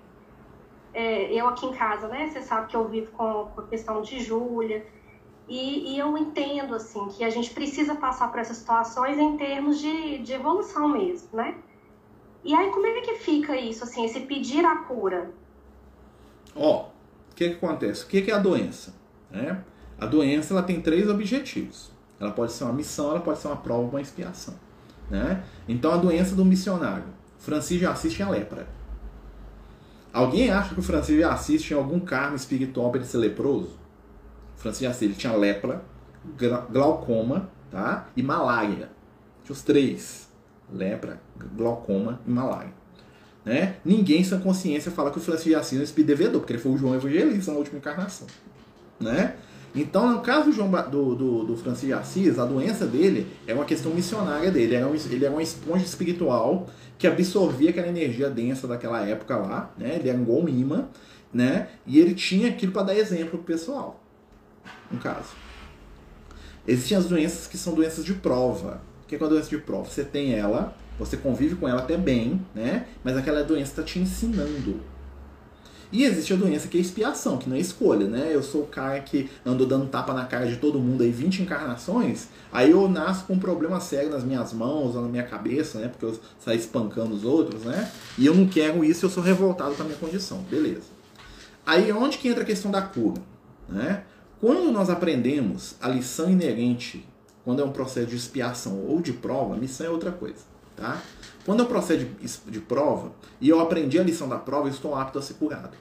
É, 0.93 1.32
eu 1.32 1.47
aqui 1.47 1.66
em 1.66 1.72
casa, 1.72 2.09
né? 2.09 2.28
Você 2.28 2.43
sabe 2.43 2.66
que 2.68 2.76
eu 2.76 2.88
vivo 2.88 3.12
com, 3.12 3.53
com 3.55 3.61
a 3.61 3.68
questão 3.68 4.03
de 4.03 4.20
Júlia. 4.20 4.84
E, 5.49 5.95
e, 5.95 5.99
eu 5.99 6.16
entendo 6.16 6.74
assim 6.76 7.09
que 7.09 7.24
a 7.24 7.30
gente 7.30 7.51
precisa 7.51 7.97
passar 7.97 8.30
por 8.30 8.38
essas 8.38 8.59
situações 8.59 9.18
em 9.18 9.36
termos 9.36 9.80
de, 9.80 10.18
de 10.18 10.32
evolução 10.32 10.88
mesmo, 10.88 11.36
né? 11.36 11.61
E 12.45 12.55
aí, 12.55 12.70
como 12.70 12.86
é 12.86 13.01
que 13.01 13.14
fica 13.16 13.57
isso, 13.57 13.84
assim, 13.84 14.05
esse 14.05 14.20
pedir 14.20 14.64
a 14.64 14.76
cura? 14.84 15.30
Ó, 16.55 16.86
o 16.86 17.34
que, 17.34 17.51
que 17.51 17.57
acontece? 17.57 18.05
O 18.05 18.07
que, 18.07 18.22
que 18.22 18.30
é 18.30 18.34
a 18.34 18.38
doença? 18.38 18.95
Né? 19.30 19.62
A 19.99 20.07
doença 20.07 20.55
ela 20.55 20.62
tem 20.62 20.80
três 20.80 21.09
objetivos. 21.09 21.91
Ela 22.18 22.32
pode 22.32 22.53
ser 22.53 22.64
uma 22.64 22.72
missão, 22.72 23.11
ela 23.11 23.20
pode 23.20 23.38
ser 23.38 23.49
uma 23.49 23.57
prova, 23.57 23.88
uma 23.88 24.01
expiação. 24.01 24.55
Né? 25.11 25.43
Então, 25.68 25.93
a 25.93 25.97
doença 25.97 26.34
do 26.34 26.45
missionário. 26.45 27.05
Francisco 27.38 27.82
já 27.82 27.93
assiste 27.93 28.22
a 28.22 28.28
lepra. 28.28 28.66
Alguém 30.12 30.51
acha 30.51 30.74
que 30.74 30.80
o 30.80 30.82
Francisco 30.82 31.20
já 31.20 31.32
assiste 31.32 31.68
tinha 31.68 31.78
algum 31.78 32.01
karma 32.01 32.36
espiritual 32.36 32.91
para 32.91 33.01
ele 33.01 33.09
ser 33.09 33.18
leproso? 33.18 33.78
Francisco 34.57 34.84
já 34.84 34.91
assiste, 34.91 35.05
ele 35.05 35.14
tinha 35.14 35.34
lepra, 35.34 35.82
glaucoma 36.70 37.51
tá? 37.70 38.09
e 38.16 38.22
malária. 38.22 38.91
Tinha 39.45 39.55
os 39.55 39.62
três 39.62 40.30
lepra, 40.73 41.21
glaucoma 41.57 42.21
e 42.27 42.31
malária. 42.31 42.73
Né? 43.45 43.77
Ninguém 43.85 44.23
sem 44.23 44.39
consciência 44.41 44.91
fala 44.91 45.11
que 45.11 45.18
o 45.18 45.21
Francisco 45.21 45.49
de 45.49 45.55
Assis 45.55 45.81
é 45.81 45.83
esse 45.83 46.03
devedor, 46.03 46.41
porque 46.41 46.53
ele 46.53 46.61
foi 46.61 46.73
o 46.73 46.79
João 46.79 46.95
Evangelista 46.95 47.53
na 47.53 47.59
última 47.59 47.79
encarnação. 47.79 48.27
Né? 48.99 49.35
Então, 49.75 50.12
no 50.12 50.21
caso 50.21 50.47
do, 50.47 50.53
João, 50.53 50.71
do, 50.91 51.14
do, 51.14 51.45
do 51.45 51.57
Francisco 51.57 51.87
de 51.87 51.93
Assis, 51.93 52.39
a 52.39 52.45
doença 52.45 52.87
dele 52.87 53.27
é 53.47 53.55
uma 53.55 53.64
questão 53.64 53.93
missionária 53.93 54.51
dele. 54.51 54.75
Ele 54.75 54.83
é, 54.83 54.87
um, 54.87 54.95
ele 54.95 55.25
é 55.25 55.31
uma 55.31 55.43
esponja 55.43 55.85
espiritual 55.85 56.68
que 56.99 57.07
absorvia 57.07 57.71
aquela 57.71 57.89
energia 57.89 58.29
densa 58.29 58.66
daquela 58.66 59.01
época 59.07 59.37
lá. 59.37 59.73
Né? 59.79 59.97
Ele 59.97 60.09
era 60.09 60.18
um 60.18 60.49
imã. 60.49 60.89
Né? 61.33 61.68
E 61.87 61.99
ele 61.99 62.14
tinha 62.14 62.49
aquilo 62.49 62.73
para 62.73 62.83
dar 62.83 62.97
exemplo 62.97 63.39
pro 63.39 63.39
pessoal. 63.39 64.03
No 64.91 64.99
caso. 64.99 65.31
Existem 66.66 66.99
as 66.99 67.07
doenças 67.07 67.47
que 67.47 67.57
são 67.57 67.73
doenças 67.75 68.05
de 68.05 68.12
prova 68.14 68.83
que 69.17 69.23
é 69.23 69.27
a 69.27 69.29
doença 69.29 69.49
de 69.49 69.59
prova? 69.59 69.89
Você 69.89 70.05
tem 70.05 70.35
ela, 70.35 70.75
você 70.99 71.17
convive 71.17 71.57
com 71.57 71.69
ela 71.69 71.81
até 71.81 71.97
bem, 71.97 72.41
né? 72.55 72.87
Mas 73.03 73.17
aquela 73.17 73.43
doença 73.43 73.73
está 73.73 73.83
te 73.83 73.99
ensinando. 73.99 74.81
E 75.93 76.05
existe 76.05 76.33
a 76.33 76.37
doença 76.37 76.69
que 76.69 76.79
é 76.79 76.81
expiação, 76.81 77.37
que 77.37 77.49
não 77.49 77.57
é 77.57 77.59
escolha, 77.59 78.07
né? 78.07 78.31
Eu 78.33 78.41
sou 78.45 78.63
o 78.63 78.67
cara 78.69 79.01
que 79.01 79.29
andou 79.45 79.67
dando 79.67 79.89
tapa 79.89 80.15
na 80.15 80.25
cara 80.25 80.47
de 80.47 80.59
todo 80.59 80.79
mundo 80.79 81.03
aí 81.03 81.11
20 81.11 81.43
encarnações, 81.43 82.29
aí 82.53 82.71
eu 82.71 82.89
nasço 82.89 83.25
com 83.25 83.33
um 83.33 83.39
problema 83.41 83.81
sério 83.81 84.11
nas 84.11 84.23
minhas 84.23 84.53
mãos 84.53 84.95
ou 84.95 85.03
na 85.03 85.09
minha 85.09 85.25
cabeça, 85.25 85.81
né? 85.81 85.89
Porque 85.89 86.05
eu 86.05 86.17
saí 86.39 86.59
espancando 86.59 87.13
os 87.13 87.25
outros, 87.25 87.65
né? 87.65 87.91
E 88.17 88.25
eu 88.25 88.35
não 88.35 88.47
quero 88.47 88.85
isso, 88.85 89.05
eu 89.05 89.11
sou 89.11 89.25
revoltado 89.25 89.75
com 89.75 89.83
a 89.83 89.87
minha 89.87 89.99
condição. 89.99 90.39
Beleza. 90.49 90.87
Aí 91.67 91.91
onde 91.91 92.19
que 92.19 92.29
entra 92.29 92.45
a 92.45 92.47
questão 92.47 92.71
da 92.71 92.83
cura, 92.83 93.21
né? 93.69 94.05
Quando 94.41 94.71
nós 94.71 94.89
aprendemos 94.89 95.75
a 95.83 95.89
lição 95.89 96.31
inerente 96.31 97.05
quando 97.45 97.62
é 97.62 97.64
um 97.64 97.72
processo 97.72 98.07
de 98.07 98.16
expiação 98.16 98.84
ou 98.86 99.01
de 99.01 99.12
prova, 99.12 99.57
missão 99.57 99.86
é 99.86 99.91
outra 99.91 100.12
coisa, 100.12 100.45
tá? 100.76 101.01
Quando 101.45 101.61
é 101.61 101.62
um 101.64 101.68
processo 101.68 102.07
de, 102.47 102.61
prova 102.61 103.12
e 103.41 103.49
eu 103.49 103.61
aprendi 103.61 103.99
a 103.99 104.03
lição 104.03 104.28
da 104.28 104.38
prova, 104.38 104.68
eu 104.68 104.72
estou 104.72 104.95
apto 104.95 105.18
a 105.18 105.22
ser 105.22 105.34
curado. 105.34 105.76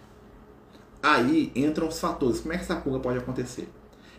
Aí 1.01 1.51
entram 1.55 1.88
os 1.88 1.99
fatores. 1.99 2.39
Como 2.41 2.53
é 2.53 2.57
que 2.57 2.64
essa 2.64 2.76
cura 2.76 2.99
pode 2.99 3.18
acontecer? 3.18 3.70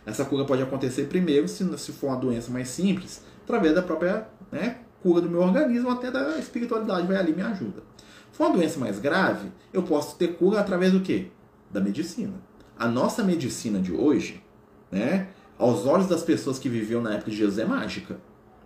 Essa 0.05 0.25
cura 0.25 0.45
pode 0.45 0.63
acontecer 0.63 1.05
primeiro, 1.05 1.47
se, 1.49 1.67
se 1.79 1.93
for 1.93 2.09
uma 2.09 2.17
doença 2.17 2.51
mais 2.51 2.69
simples, 2.69 3.23
através 3.43 3.75
da 3.75 3.83
própria 3.83 4.27
né, 4.51 4.79
cura 5.03 5.21
do 5.21 5.29
meu 5.29 5.41
organismo, 5.41 5.91
até 5.91 6.11
da 6.11 6.39
espiritualidade 6.39 7.07
vai 7.07 7.17
ali 7.17 7.33
e 7.33 7.35
me 7.35 7.43
ajuda. 7.43 7.83
Se 8.31 8.39
for 8.39 8.47
uma 8.47 8.57
doença 8.57 8.79
mais 8.79 8.99
grave, 8.99 9.51
eu 9.73 9.83
posso 9.83 10.17
ter 10.17 10.37
cura 10.37 10.61
através 10.61 10.93
do 10.93 11.01
quê? 11.01 11.29
Da 11.71 11.81
medicina. 11.81 12.35
A 12.79 12.89
nossa 12.89 13.23
medicina 13.23 13.79
de 13.79 13.93
hoje, 13.93 14.43
né, 14.91 15.29
aos 15.61 15.85
olhos 15.85 16.07
das 16.07 16.23
pessoas 16.23 16.59
que 16.59 16.71
viviam 16.71 17.03
na 17.03 17.15
época 17.15 17.31
de 17.31 17.37
Jesus 17.37 17.59
é 17.59 17.67
mágica. 17.67 18.17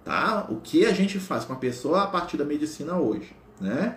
Tá? 0.04 0.46
O 0.48 0.56
que 0.56 0.86
a 0.86 0.92
gente 0.92 1.18
faz 1.18 1.44
com 1.44 1.52
a 1.52 1.56
pessoa 1.56 2.04
a 2.04 2.06
partir 2.06 2.36
da 2.36 2.44
medicina 2.44 2.96
hoje, 2.96 3.34
né? 3.60 3.96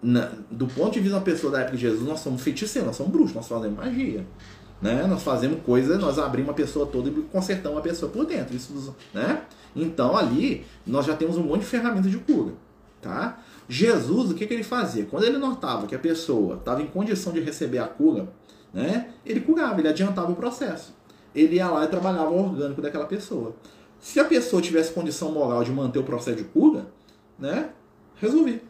Na, 0.00 0.30
do 0.50 0.66
ponto 0.68 0.92
de 0.92 1.00
vista 1.00 1.18
da 1.18 1.24
pessoa 1.24 1.52
da 1.52 1.60
época 1.60 1.76
de 1.76 1.82
Jesus, 1.82 2.02
nós 2.08 2.20
somos 2.20 2.40
feiticeiros, 2.40 2.86
nós 2.86 2.96
somos 2.96 3.12
bruxos, 3.12 3.34
nós 3.34 3.48
fazemos 3.48 3.76
magia. 3.76 4.24
Né? 4.80 5.04
Nós 5.08 5.24
fazemos 5.24 5.60
coisa, 5.62 5.98
nós 5.98 6.20
abrimos 6.20 6.50
a 6.50 6.54
pessoa 6.54 6.86
toda 6.86 7.10
e 7.10 7.12
consertamos 7.24 7.78
a 7.78 7.80
pessoa 7.82 8.10
por 8.10 8.24
dentro. 8.24 8.54
Isso, 8.54 8.94
né? 9.12 9.42
Então 9.74 10.16
ali 10.16 10.64
nós 10.86 11.04
já 11.04 11.16
temos 11.16 11.36
um 11.36 11.42
monte 11.42 11.62
de 11.62 11.66
ferramentas 11.66 12.10
de 12.10 12.18
cura. 12.18 12.52
Tá? 13.02 13.40
Jesus, 13.68 14.30
o 14.30 14.34
que, 14.34 14.46
que 14.46 14.54
ele 14.54 14.62
fazia? 14.62 15.04
Quando 15.04 15.24
ele 15.24 15.36
notava 15.36 15.86
que 15.86 15.94
a 15.96 15.98
pessoa 15.98 16.54
estava 16.54 16.80
em 16.80 16.86
condição 16.86 17.32
de 17.32 17.40
receber 17.40 17.78
a 17.78 17.88
cura, 17.88 18.28
né? 18.72 19.10
ele 19.26 19.40
curava, 19.40 19.80
ele 19.80 19.88
adiantava 19.88 20.30
o 20.30 20.36
processo 20.36 20.97
ele 21.34 21.56
ia 21.56 21.68
lá 21.68 21.84
e 21.84 21.88
trabalhava 21.88 22.30
o 22.30 22.38
orgânico 22.38 22.80
daquela 22.80 23.06
pessoa. 23.06 23.54
Se 24.00 24.20
a 24.20 24.24
pessoa 24.24 24.62
tivesse 24.62 24.92
condição 24.92 25.32
moral 25.32 25.64
de 25.64 25.70
manter 25.70 25.98
o 25.98 26.04
processo 26.04 26.36
de 26.36 26.44
cura, 26.44 26.86
né, 27.38 27.70
resolvi. 28.16 28.62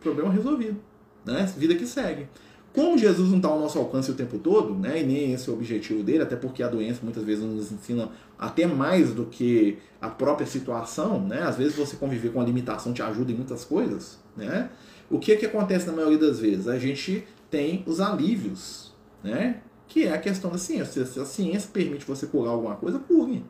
Problema 0.00 0.30
resolvido. 0.30 0.78
Né? 1.24 1.50
Vida 1.56 1.74
que 1.74 1.86
segue. 1.86 2.28
Como 2.72 2.98
Jesus 2.98 3.30
não 3.30 3.38
está 3.38 3.48
ao 3.48 3.58
nosso 3.58 3.78
alcance 3.78 4.10
o 4.10 4.14
tempo 4.14 4.38
todo, 4.38 4.74
né, 4.74 5.00
e 5.00 5.06
nem 5.06 5.32
esse 5.32 5.48
é 5.48 5.52
o 5.52 5.56
objetivo 5.56 6.02
dele, 6.02 6.22
até 6.22 6.36
porque 6.36 6.62
a 6.62 6.68
doença 6.68 7.00
muitas 7.02 7.24
vezes 7.24 7.42
nos 7.42 7.72
ensina 7.72 8.10
até 8.38 8.66
mais 8.66 9.12
do 9.12 9.24
que 9.24 9.78
a 10.00 10.08
própria 10.08 10.46
situação, 10.46 11.20
né? 11.20 11.42
Às 11.42 11.56
vezes 11.56 11.74
você 11.74 11.96
conviver 11.96 12.30
com 12.30 12.40
a 12.40 12.44
limitação 12.44 12.92
te 12.92 13.02
ajuda 13.02 13.32
em 13.32 13.34
muitas 13.34 13.64
coisas, 13.64 14.18
né? 14.36 14.70
O 15.10 15.18
que 15.18 15.34
que 15.36 15.46
acontece 15.46 15.86
na 15.86 15.92
maioria 15.92 16.18
das 16.18 16.38
vezes? 16.38 16.68
A 16.68 16.78
gente 16.78 17.26
tem 17.50 17.82
os 17.86 18.00
alívios, 18.00 18.94
né? 19.24 19.60
Que 19.88 20.06
é 20.06 20.12
a 20.12 20.18
questão 20.18 20.50
da 20.50 20.58
ciência. 20.58 21.04
Se 21.06 21.18
a 21.18 21.24
ciência 21.24 21.70
permite 21.72 22.04
você 22.04 22.26
curar 22.26 22.50
alguma 22.50 22.76
coisa, 22.76 22.98
cure. 22.98 23.44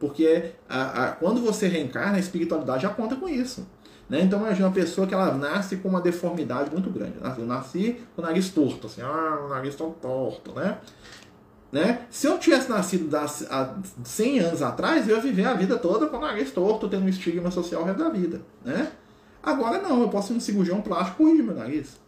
Porque 0.00 0.52
a, 0.68 1.04
a, 1.04 1.12
quando 1.12 1.40
você 1.40 1.68
reencarna, 1.68 2.16
a 2.16 2.18
espiritualidade 2.18 2.82
já 2.82 2.88
conta 2.88 3.14
com 3.14 3.28
isso. 3.28 3.66
Né? 4.08 4.22
Então 4.22 4.40
imagina 4.40 4.68
uma 4.68 4.74
pessoa 4.74 5.06
que 5.06 5.14
ela 5.14 5.34
nasce 5.34 5.76
com 5.76 5.88
uma 5.88 6.00
deformidade 6.00 6.70
muito 6.70 6.90
grande. 6.90 7.14
Eu 7.38 7.46
nasci 7.46 8.00
com 8.14 8.22
o 8.22 8.24
nariz 8.24 8.48
torto, 8.50 8.86
assim, 8.86 9.02
ah, 9.02 9.42
o 9.44 9.48
nariz 9.48 9.74
tão 9.74 9.90
torto, 9.90 10.52
né? 10.52 10.78
né? 11.72 12.06
Se 12.08 12.26
eu 12.26 12.38
tivesse 12.38 12.68
nascido 12.70 13.14
há 13.16 13.74
100 14.04 14.38
anos 14.40 14.62
atrás, 14.62 15.08
eu 15.08 15.16
ia 15.16 15.22
viver 15.22 15.46
a 15.46 15.54
vida 15.54 15.76
toda 15.76 16.06
com 16.06 16.16
o 16.16 16.20
nariz 16.20 16.50
torto, 16.52 16.88
tendo 16.88 17.04
um 17.04 17.08
estigma 17.08 17.50
social 17.50 17.82
o 17.82 17.84
resto 17.84 18.02
da 18.02 18.08
vida, 18.08 18.40
né? 18.64 18.92
Agora 19.42 19.80
não, 19.80 20.02
eu 20.02 20.08
posso 20.08 20.32
ir 20.32 20.34
no 20.34 20.40
cirurgião 20.40 20.80
plástico 20.80 21.18
corrigir 21.18 21.44
meu 21.44 21.54
nariz. 21.54 22.00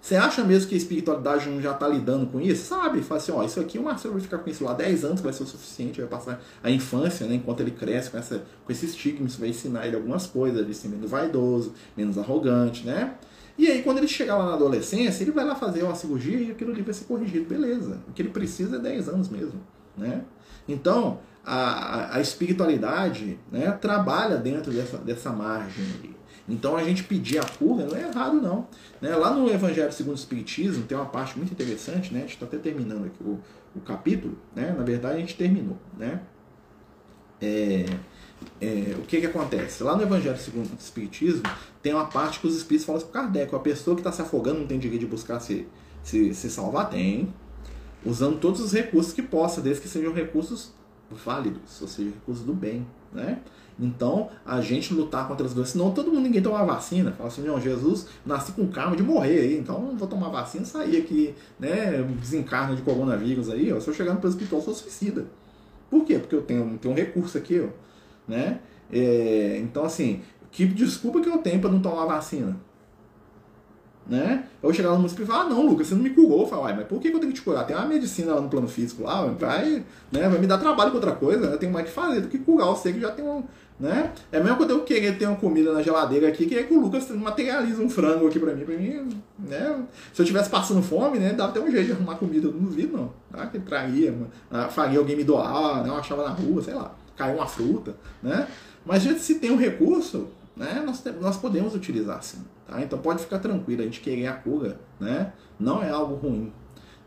Você 0.00 0.16
acha 0.16 0.42
mesmo 0.42 0.68
que 0.68 0.74
a 0.74 0.78
espiritualidade 0.78 1.48
não 1.48 1.60
já 1.60 1.72
está 1.72 1.86
lidando 1.86 2.26
com 2.26 2.40
isso? 2.40 2.66
Sabe? 2.66 3.02
Fala 3.02 3.20
assim, 3.20 3.32
ó, 3.32 3.44
isso 3.44 3.60
aqui 3.60 3.78
o 3.78 3.82
Marcelo 3.82 4.14
vai 4.14 4.22
ficar 4.22 4.38
com 4.38 4.48
isso 4.48 4.64
lá 4.64 4.72
10 4.72 5.04
anos, 5.04 5.20
vai 5.20 5.32
ser 5.32 5.42
o 5.42 5.46
suficiente, 5.46 6.00
vai 6.00 6.08
passar 6.08 6.42
a 6.62 6.70
infância, 6.70 7.26
né? 7.26 7.34
Enquanto 7.34 7.60
ele 7.60 7.70
cresce 7.70 8.10
com, 8.10 8.16
essa, 8.16 8.42
com 8.64 8.72
esse 8.72 8.86
estigma, 8.86 9.26
isso 9.26 9.38
vai 9.38 9.50
ensinar 9.50 9.86
ele 9.86 9.96
algumas 9.96 10.26
coisas, 10.26 10.58
ele 10.58 10.72
ser 10.72 10.88
menos 10.88 11.10
vaidoso, 11.10 11.74
menos 11.94 12.16
arrogante, 12.16 12.86
né? 12.86 13.14
E 13.58 13.66
aí, 13.66 13.82
quando 13.82 13.98
ele 13.98 14.08
chegar 14.08 14.38
lá 14.38 14.46
na 14.46 14.54
adolescência, 14.54 15.22
ele 15.22 15.32
vai 15.32 15.44
lá 15.44 15.54
fazer 15.54 15.82
uma 15.82 15.94
cirurgia 15.94 16.38
e 16.38 16.50
aquilo 16.50 16.72
ali 16.72 16.80
vai 16.80 16.94
ser 16.94 17.04
corrigido, 17.04 17.46
beleza. 17.46 17.98
O 18.08 18.12
que 18.12 18.22
ele 18.22 18.30
precisa 18.30 18.76
é 18.76 18.78
10 18.78 19.08
anos 19.10 19.28
mesmo, 19.28 19.60
né? 19.98 20.24
Então, 20.66 21.18
a, 21.44 22.16
a 22.16 22.20
espiritualidade 22.20 23.38
né, 23.52 23.70
trabalha 23.72 24.36
dentro 24.38 24.72
dessa, 24.72 24.96
dessa 24.96 25.30
margem 25.30 25.84
ali. 25.98 26.19
Então 26.48 26.76
a 26.76 26.82
gente 26.82 27.04
pedir 27.04 27.38
a 27.38 27.44
cura 27.44 27.86
não 27.86 27.96
é 27.96 28.02
errado, 28.08 28.40
não. 28.40 28.66
Né? 29.00 29.14
Lá 29.14 29.32
no 29.32 29.48
Evangelho 29.50 29.92
segundo 29.92 30.14
o 30.14 30.18
Espiritismo 30.18 30.84
tem 30.84 30.96
uma 30.96 31.06
parte 31.06 31.36
muito 31.36 31.52
interessante, 31.52 32.12
né? 32.12 32.20
A 32.20 32.22
gente 32.22 32.34
está 32.34 32.46
até 32.46 32.58
terminando 32.58 33.06
aqui 33.06 33.22
o, 33.22 33.38
o 33.74 33.80
capítulo, 33.80 34.36
né? 34.54 34.74
Na 34.76 34.82
verdade 34.82 35.16
a 35.16 35.20
gente 35.20 35.36
terminou, 35.36 35.76
né? 35.96 36.20
É, 37.40 37.86
é, 38.60 38.94
o 38.98 39.02
que 39.02 39.20
que 39.20 39.26
acontece? 39.26 39.82
Lá 39.82 39.96
no 39.96 40.02
Evangelho 40.02 40.36
segundo 40.38 40.70
o 40.70 40.76
Espiritismo 40.78 41.42
tem 41.82 41.94
uma 41.94 42.06
parte 42.06 42.40
que 42.40 42.46
os 42.46 42.56
Espíritos 42.56 42.86
falam 42.86 43.00
para 43.00 43.22
Kardec, 43.22 43.54
a 43.54 43.58
pessoa 43.58 43.94
que 43.94 44.00
está 44.00 44.12
se 44.12 44.20
afogando 44.20 44.60
não 44.60 44.66
tem 44.66 44.78
direito 44.78 45.00
de 45.00 45.06
buscar 45.06 45.40
se, 45.40 45.66
se, 46.02 46.34
se 46.34 46.50
salvar? 46.50 46.90
Tem. 46.90 47.32
Usando 48.04 48.38
todos 48.38 48.60
os 48.60 48.72
recursos 48.72 49.12
que 49.12 49.22
possa, 49.22 49.60
desde 49.60 49.82
que 49.82 49.88
sejam 49.88 50.12
recursos 50.12 50.72
válidos, 51.10 51.80
ou 51.82 51.88
seja, 51.88 52.10
recursos 52.10 52.44
do 52.44 52.54
bem, 52.54 52.86
né? 53.12 53.40
Então, 53.80 54.28
a 54.44 54.60
gente 54.60 54.92
lutar 54.92 55.26
contra 55.26 55.46
as 55.46 55.54
doenças, 55.54 55.72
senão 55.72 55.90
todo 55.90 56.10
mundo, 56.10 56.24
ninguém 56.24 56.42
toma 56.42 56.62
vacina. 56.64 57.12
Fala 57.12 57.28
assim, 57.28 57.42
não, 57.42 57.58
Jesus 57.58 58.06
nasci 58.26 58.52
com 58.52 58.68
karma 58.68 58.94
de 58.94 59.02
morrer 59.02 59.40
aí, 59.40 59.58
então 59.58 59.80
não 59.80 59.96
vou 59.96 60.06
tomar 60.06 60.28
vacina 60.28 60.66
sair 60.66 60.98
aqui, 60.98 61.34
né, 61.58 62.02
desencarna 62.20 62.76
de 62.76 62.82
coronavírus 62.82 63.48
aí, 63.48 63.72
ó, 63.72 63.80
se 63.80 63.88
eu 63.88 63.94
chegar 63.94 64.12
no 64.12 64.28
hospital, 64.28 64.60
sou 64.60 64.74
suicida. 64.74 65.24
Por 65.88 66.04
quê? 66.04 66.18
Porque 66.18 66.34
eu 66.34 66.42
tenho, 66.42 66.78
tenho 66.78 66.92
um 66.92 66.96
recurso 66.96 67.38
aqui, 67.38 67.60
ó, 67.60 67.68
né? 68.30 68.60
É, 68.92 69.58
então, 69.62 69.84
assim, 69.84 70.20
que 70.50 70.66
desculpa 70.66 71.20
que 71.20 71.28
eu 71.28 71.38
tenho 71.38 71.60
para 71.60 71.70
não 71.70 71.80
tomar 71.80 72.04
vacina? 72.04 72.56
né? 74.10 74.44
Eu 74.60 74.72
chegar 74.72 74.90
no 74.90 74.96
município 74.96 75.22
e 75.22 75.26
falar, 75.26 75.42
ah, 75.42 75.48
não, 75.48 75.64
Lucas, 75.64 75.86
você 75.86 75.94
não 75.94 76.02
me 76.02 76.10
curou. 76.10 76.40
Eu 76.40 76.46
falo, 76.46 76.64
mas 76.64 76.86
por 76.86 77.00
que 77.00 77.08
eu 77.08 77.20
tenho 77.20 77.32
que 77.32 77.38
te 77.38 77.42
curar? 77.42 77.64
Tem 77.64 77.76
uma 77.76 77.86
medicina 77.86 78.34
lá 78.34 78.40
no 78.40 78.48
plano 78.48 78.66
físico 78.66 79.04
lá, 79.04 79.24
vai, 79.26 79.84
né, 80.10 80.28
vai 80.28 80.38
me 80.38 80.48
dar 80.48 80.58
trabalho 80.58 80.90
com 80.90 80.96
outra 80.96 81.12
coisa, 81.12 81.46
né? 81.46 81.54
eu 81.54 81.58
tenho 81.58 81.72
mais 81.72 81.86
que 81.86 81.92
fazer 81.92 82.20
do 82.20 82.28
que 82.28 82.38
curar. 82.38 82.74
Sei 82.76 82.92
que 82.92 83.00
já 83.00 83.12
tem 83.12 83.24
um, 83.24 83.44
né? 83.80 84.12
É 84.30 84.38
mesmo 84.38 84.58
quando 84.58 84.70
eu 84.70 84.82
querer 84.82 85.16
ter 85.16 85.26
uma 85.26 85.36
comida 85.36 85.72
na 85.72 85.82
geladeira 85.82 86.28
aqui, 86.28 86.44
que 86.44 86.54
é 86.54 86.62
que 86.62 86.74
o 86.74 86.80
Lucas 86.80 87.08
materializa 87.10 87.82
um 87.82 87.88
frango 87.88 88.28
aqui 88.28 88.38
pra 88.38 88.54
mim, 88.54 88.64
pra 88.64 88.76
mim, 88.76 89.08
né? 89.38 89.82
Se 90.12 90.20
eu 90.20 90.26
tivesse 90.26 90.50
passando 90.50 90.82
fome, 90.82 91.18
né, 91.18 91.32
dava 91.32 91.50
até 91.50 91.60
um 91.60 91.70
jeito 91.70 91.86
de 91.86 91.92
arrumar 91.92 92.16
comida, 92.16 92.46
eu 92.46 92.52
não 92.52 92.60
duvido 92.60 92.96
não. 92.96 93.12
Tá? 93.32 93.46
Que 93.46 93.58
traria, 93.58 94.14
faria 94.70 94.98
alguém 94.98 95.16
me 95.16 95.24
doar, 95.24 95.82
né? 95.82 95.88
Eu 95.88 95.94
achava 95.94 96.22
na 96.24 96.30
rua, 96.30 96.62
sei 96.62 96.74
lá, 96.74 96.94
caiu 97.16 97.36
uma 97.36 97.46
fruta, 97.46 97.96
né? 98.22 98.46
Mas 98.84 99.02
se 99.02 99.36
tem 99.36 99.50
um 99.50 99.56
recurso, 99.56 100.28
né, 100.54 100.82
nós, 100.84 101.02
nós 101.18 101.38
podemos 101.38 101.74
utilizar 101.74 102.22
sim. 102.22 102.44
Tá? 102.66 102.82
Então 102.82 102.98
pode 102.98 103.22
ficar 103.22 103.38
tranquilo, 103.38 103.80
a 103.80 103.84
gente 103.84 104.00
querer 104.00 104.26
a 104.26 104.34
cura 104.34 104.78
né, 104.98 105.32
não 105.58 105.82
é 105.82 105.88
algo 105.88 106.14
ruim. 106.16 106.52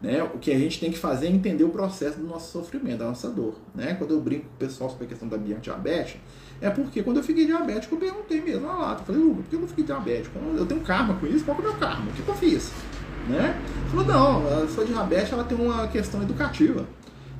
Né? 0.01 0.21
O 0.21 0.37
que 0.37 0.51
a 0.51 0.59
gente 0.59 0.79
tem 0.79 0.91
que 0.91 0.97
fazer 0.97 1.27
é 1.27 1.29
entender 1.29 1.63
o 1.63 1.69
processo 1.69 2.19
do 2.19 2.27
nosso 2.27 2.51
sofrimento, 2.51 2.97
da 2.97 3.05
nossa 3.05 3.29
dor. 3.29 3.55
Né? 3.73 3.93
Quando 3.93 4.11
eu 4.11 4.19
brinco 4.19 4.47
com 4.47 4.55
o 4.55 4.57
pessoal 4.57 4.89
sobre 4.89 5.05
a 5.05 5.07
questão 5.07 5.29
da 5.29 5.37
diabetes, 5.37 6.17
é 6.61 6.69
porque 6.69 7.03
quando 7.03 7.17
eu 7.17 7.23
fiquei 7.23 7.45
diabético, 7.45 7.95
eu 7.95 7.99
perguntei 7.99 8.41
mesmo 8.41 8.67
na 8.67 8.73
lata. 8.73 9.01
Eu 9.01 9.05
falei, 9.05 9.21
Hugo, 9.21 9.43
por 9.43 9.49
que 9.49 9.55
eu 9.55 9.59
não 9.59 9.67
fiquei 9.67 9.83
diabético? 9.83 10.39
Eu 10.55 10.65
tenho 10.65 10.81
karma 10.81 11.13
com 11.15 11.27
isso, 11.27 11.43
qual 11.43 11.57
é 11.57 11.59
o 11.59 11.63
meu 11.63 11.73
karma? 11.73 12.09
O 12.09 12.13
que 12.13 12.27
eu 12.27 12.35
fiz? 12.35 12.71
Né? 13.27 13.59
Falou, 13.89 14.05
não, 14.05 14.63
a 14.63 14.67
sua 14.67 14.85
diabetes 14.85 15.31
ela 15.31 15.43
tem 15.43 15.57
uma 15.57 15.87
questão 15.87 16.21
educativa. 16.21 16.85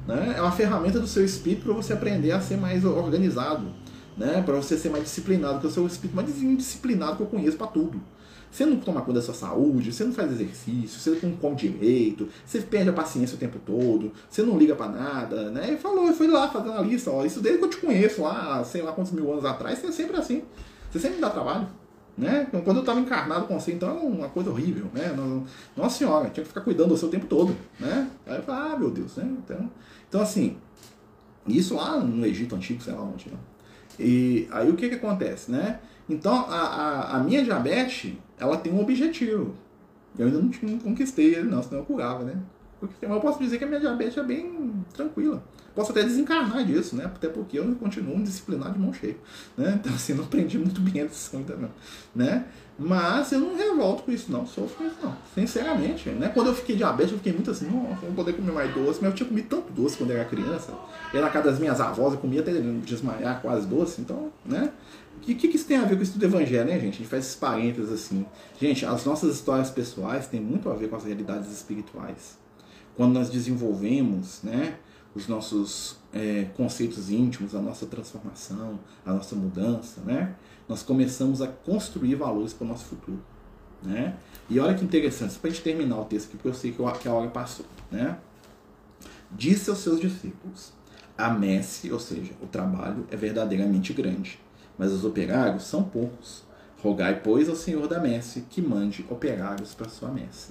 Né? 0.08 0.36
É 0.38 0.42
uma 0.42 0.52
ferramenta 0.52 1.00
do 1.00 1.08
seu 1.08 1.24
espírito 1.24 1.64
para 1.66 1.74
você 1.74 1.94
aprender 1.94 2.32
a 2.32 2.42
ser 2.42 2.58
mais 2.58 2.84
organizado 2.84 3.84
né? 4.18 4.42
Para 4.46 4.56
você 4.56 4.78
ser 4.78 4.90
mais 4.90 5.04
disciplinado, 5.04 5.60
que 5.60 5.74
sou 5.74 5.84
o 5.84 5.88
espírito 5.88 6.16
mais 6.16 6.42
indisciplinado 6.42 7.18
que 7.18 7.24
eu 7.24 7.28
conheço 7.28 7.58
para 7.58 7.68
tudo. 7.68 8.00
Você 8.54 8.68
não 8.68 8.78
toma 8.78 9.02
conta 9.02 9.14
da 9.14 9.22
sua 9.24 9.34
saúde, 9.34 9.92
você 9.92 10.04
não 10.04 10.14
faz 10.14 10.32
exercício, 10.32 11.00
você 11.00 11.26
não 11.26 11.36
come 11.38 11.56
direito, 11.56 12.30
você 12.46 12.62
perde 12.62 12.92
a 12.92 12.94
paciência 12.94 13.36
o 13.36 13.40
tempo 13.40 13.58
todo, 13.66 14.12
você 14.30 14.44
não 14.44 14.60
liga 14.60 14.76
para 14.76 14.92
nada, 14.92 15.50
né? 15.50 15.74
E 15.74 15.78
falou, 15.78 16.08
e 16.08 16.14
foi 16.14 16.28
lá 16.28 16.48
fazendo 16.48 16.74
a 16.74 16.82
lista, 16.82 17.10
ó, 17.10 17.26
isso 17.26 17.42
desde 17.42 17.58
que 17.58 17.66
eu 17.66 17.70
te 17.72 17.78
conheço 17.78 18.22
lá, 18.22 18.64
sei 18.64 18.84
lá 18.84 18.92
quantos 18.92 19.12
mil 19.12 19.32
anos 19.32 19.44
atrás, 19.44 19.80
você 19.80 19.88
é 19.88 19.92
sempre 19.92 20.18
assim. 20.18 20.44
Você 20.92 21.00
sempre 21.00 21.16
me 21.16 21.22
dá 21.22 21.32
trabalho. 21.32 21.68
Né? 22.16 22.48
Quando 22.64 22.78
eu 22.78 22.82
estava 22.82 23.00
encarnado 23.00 23.48
com 23.48 23.60
você, 23.60 23.72
então 23.72 23.90
era 23.90 23.98
uma 23.98 24.30
coisa 24.30 24.52
horrível, 24.52 24.86
né? 24.94 25.16
Nossa 25.76 25.98
senhora, 25.98 26.30
tinha 26.30 26.44
que 26.44 26.50
ficar 26.50 26.62
cuidando 26.62 26.90
do 26.90 26.98
seu 26.98 27.10
tempo 27.10 27.26
todo, 27.26 27.56
né? 27.80 28.08
Aí 28.28 28.36
eu 28.36 28.44
falei, 28.44 28.72
ah, 28.72 28.78
meu 28.78 28.92
Deus, 28.92 29.16
né? 29.16 29.36
Então, 29.44 29.72
então 30.08 30.22
assim, 30.22 30.58
isso 31.48 31.74
lá 31.74 31.98
no 31.98 32.24
Egito 32.24 32.56
Antigo, 32.56 32.84
sei 32.84 32.94
lá 32.94 33.02
onde, 33.02 33.30
né? 33.30 33.38
E 34.00 34.48
aí 34.52 34.70
o 34.70 34.76
que, 34.76 34.90
que 34.90 34.96
acontece, 34.96 35.52
né? 35.52 35.80
Então 36.10 36.34
a, 36.34 36.60
a, 36.60 37.18
a 37.18 37.20
minha 37.20 37.44
diabetes, 37.44 38.14
ela 38.38 38.58
tem 38.58 38.74
um 38.74 38.82
objetivo. 38.82 39.56
Eu 40.18 40.28
ainda 40.28 40.40
não, 40.40 40.52
não 40.62 40.80
conquistei 40.80 41.36
ele, 41.36 41.50
não, 41.50 41.64
senão 41.64 41.80
eu 41.80 41.86
curava, 41.86 42.24
né? 42.24 42.38
Eu 43.02 43.20
posso 43.20 43.40
dizer 43.40 43.58
que 43.58 43.64
a 43.64 43.68
minha 43.68 43.80
diabetes 43.80 44.18
é 44.18 44.24
bem 44.24 44.74
tranquila. 44.94 45.44
Posso 45.76 45.92
até 45.92 46.04
desencarnar 46.04 46.64
disso, 46.66 46.96
né? 46.96 47.06
Até 47.06 47.28
porque 47.28 47.58
eu 47.58 47.76
continuo 47.76 48.22
disciplinado 48.22 48.74
de 48.74 48.80
mão 48.80 48.94
cheia. 48.94 49.18
Né? 49.58 49.80
Então, 49.84 49.94
assim, 49.94 50.14
não 50.14 50.24
aprendi 50.24 50.58
muito 50.58 50.80
bem 50.82 51.02
a 51.02 51.06
lição 51.06 51.44
não. 51.60 51.70
Né? 52.16 52.46
Mas 52.78 53.32
eu 53.32 53.40
não 53.40 53.56
revolto 53.56 54.04
com 54.04 54.12
isso, 54.12 54.32
não. 54.32 54.46
Sofro 54.46 54.78
com 54.78 54.86
isso, 54.86 54.98
não. 55.02 55.16
Sinceramente. 55.34 56.10
Né? 56.10 56.30
Quando 56.30 56.48
eu 56.48 56.56
fiquei 56.56 56.76
diabético, 56.76 57.16
eu 57.16 57.18
fiquei 57.18 57.34
muito 57.34 57.50
assim, 57.50 57.66
não 57.66 57.96
vou 57.96 58.12
poder 58.12 58.34
comer 58.34 58.52
mais 58.52 58.74
doce. 58.74 59.00
Mas 59.02 59.12
eu 59.12 59.16
tinha 59.16 59.28
comido 59.28 59.48
tanto 59.48 59.72
doce 59.74 59.98
quando 59.98 60.12
eu 60.12 60.18
era 60.18 60.26
criança. 60.26 60.74
E 61.12 61.18
na 61.18 61.30
casa 61.30 61.50
das 61.50 61.60
minhas 61.60 61.82
avós, 61.82 62.14
eu 62.14 62.20
comia 62.20 62.42
até 62.42 62.52
desmaiar 62.52 63.42
quase 63.42 63.66
doce. 63.68 64.00
Então, 64.00 64.32
né? 64.46 64.72
O 65.18 65.20
que, 65.22 65.36
que 65.36 65.56
isso 65.56 65.66
tem 65.66 65.78
a 65.78 65.86
ver 65.86 65.96
com 65.96 66.04
isso 66.04 66.20
do 66.20 66.26
evangelho, 66.26 66.66
né, 66.66 66.74
gente? 66.74 66.96
A 66.96 66.98
gente 66.98 67.08
faz 67.08 67.26
esses 67.26 67.36
parênteses 67.36 67.92
assim. 67.92 68.26
Gente, 68.60 68.86
as 68.86 69.06
nossas 69.06 69.34
histórias 69.34 69.70
pessoais 69.70 70.28
têm 70.28 70.42
muito 70.42 70.70
a 70.70 70.74
ver 70.74 70.90
com 70.90 70.96
as 70.96 71.06
realidades 71.06 71.52
espirituais. 71.52 72.43
Quando 72.96 73.14
nós 73.14 73.30
desenvolvemos, 73.30 74.42
né? 74.44 74.78
os 75.16 75.28
nossos 75.28 75.98
é, 76.12 76.48
conceitos 76.56 77.10
íntimos, 77.10 77.54
a 77.54 77.62
nossa 77.62 77.86
transformação, 77.86 78.80
a 79.06 79.14
nossa 79.14 79.36
mudança, 79.36 80.02
né? 80.02 80.36
Nós 80.68 80.82
começamos 80.82 81.42
a 81.42 81.48
construir 81.48 82.16
valores 82.16 82.54
para 82.54 82.66
o 82.66 82.68
nosso 82.68 82.86
futuro, 82.86 83.24
né? 83.84 84.16
E 84.50 84.60
olha 84.60 84.74
que 84.74 84.84
interessante, 84.84 85.38
para 85.38 85.50
a 85.50 85.54
gente 85.54 85.64
terminar 85.64 86.00
o 86.00 86.06
texto 86.06 86.28
aqui, 86.28 86.38
porque 86.38 86.48
eu 86.50 86.54
sei 86.54 86.72
que 86.72 87.08
a 87.08 87.14
hora 87.14 87.30
passou, 87.30 87.66
né? 87.92 88.18
Disse 89.32 89.70
aos 89.70 89.80
seus 89.80 90.00
discípulos: 90.00 90.74
A 91.18 91.30
messe, 91.30 91.92
ou 91.92 92.00
seja, 92.00 92.32
o 92.42 92.48
trabalho 92.48 93.06
é 93.12 93.16
verdadeiramente 93.16 93.94
grande, 93.94 94.40
mas 94.78 94.92
os 94.92 95.06
operários 95.06 95.64
são 95.64 95.84
poucos. 95.84 96.44
Rogai, 96.82 97.22
pois, 97.22 97.48
ao 97.48 97.56
Senhor 97.56 97.88
da 97.88 97.98
messe 97.98 98.42
que 98.50 98.62
mande 98.62 99.06
operários 99.10 99.74
para 99.74 99.88
sua 99.88 100.10
messe. 100.10 100.50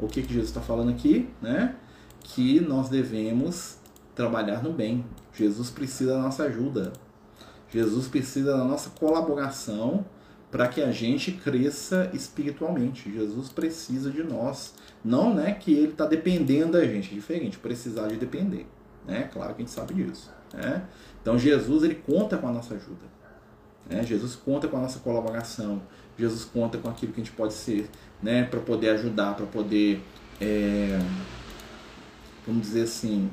O 0.00 0.06
que, 0.06 0.22
que 0.22 0.32
Jesus 0.32 0.48
está 0.48 0.60
falando 0.60 0.90
aqui, 0.90 1.28
né? 1.42 1.76
Que 2.22 2.60
nós 2.60 2.88
devemos 2.88 3.78
trabalhar 4.14 4.62
no 4.62 4.72
bem. 4.72 5.04
Jesus 5.34 5.70
precisa 5.70 6.14
da 6.14 6.18
nossa 6.18 6.44
ajuda. 6.44 6.92
Jesus 7.68 8.08
precisa 8.08 8.56
da 8.56 8.64
nossa 8.64 8.90
colaboração 8.90 10.04
para 10.50 10.66
que 10.66 10.82
a 10.82 10.90
gente 10.90 11.32
cresça 11.32 12.10
espiritualmente. 12.12 13.12
Jesus 13.12 13.48
precisa 13.48 14.10
de 14.10 14.22
nós. 14.22 14.74
Não 15.04 15.32
né, 15.32 15.54
que 15.54 15.72
ele 15.72 15.92
está 15.92 16.04
dependendo 16.04 16.72
da 16.72 16.84
gente, 16.84 17.12
é 17.12 17.14
diferente, 17.14 17.58
precisar 17.58 18.08
de 18.08 18.16
depender. 18.16 18.66
Né? 19.06 19.28
Claro 19.32 19.54
que 19.54 19.62
a 19.62 19.64
gente 19.64 19.70
sabe 19.70 19.94
disso. 19.94 20.30
Né? 20.52 20.84
Então 21.22 21.38
Jesus 21.38 21.84
ele 21.84 21.94
conta 21.94 22.36
com 22.36 22.48
a 22.48 22.52
nossa 22.52 22.74
ajuda. 22.74 23.04
Né? 23.88 24.02
Jesus 24.02 24.34
conta 24.34 24.66
com 24.66 24.76
a 24.76 24.80
nossa 24.80 24.98
colaboração. 24.98 25.80
Jesus 26.20 26.44
conta 26.44 26.78
com 26.78 26.88
aquilo 26.88 27.12
que 27.12 27.20
a 27.20 27.24
gente 27.24 27.34
pode 27.34 27.54
ser 27.54 27.88
né, 28.22 28.44
para 28.44 28.60
poder 28.60 28.90
ajudar, 28.90 29.34
para 29.34 29.46
poder, 29.46 30.02
é, 30.40 30.98
vamos 32.46 32.62
dizer 32.62 32.82
assim, 32.82 33.30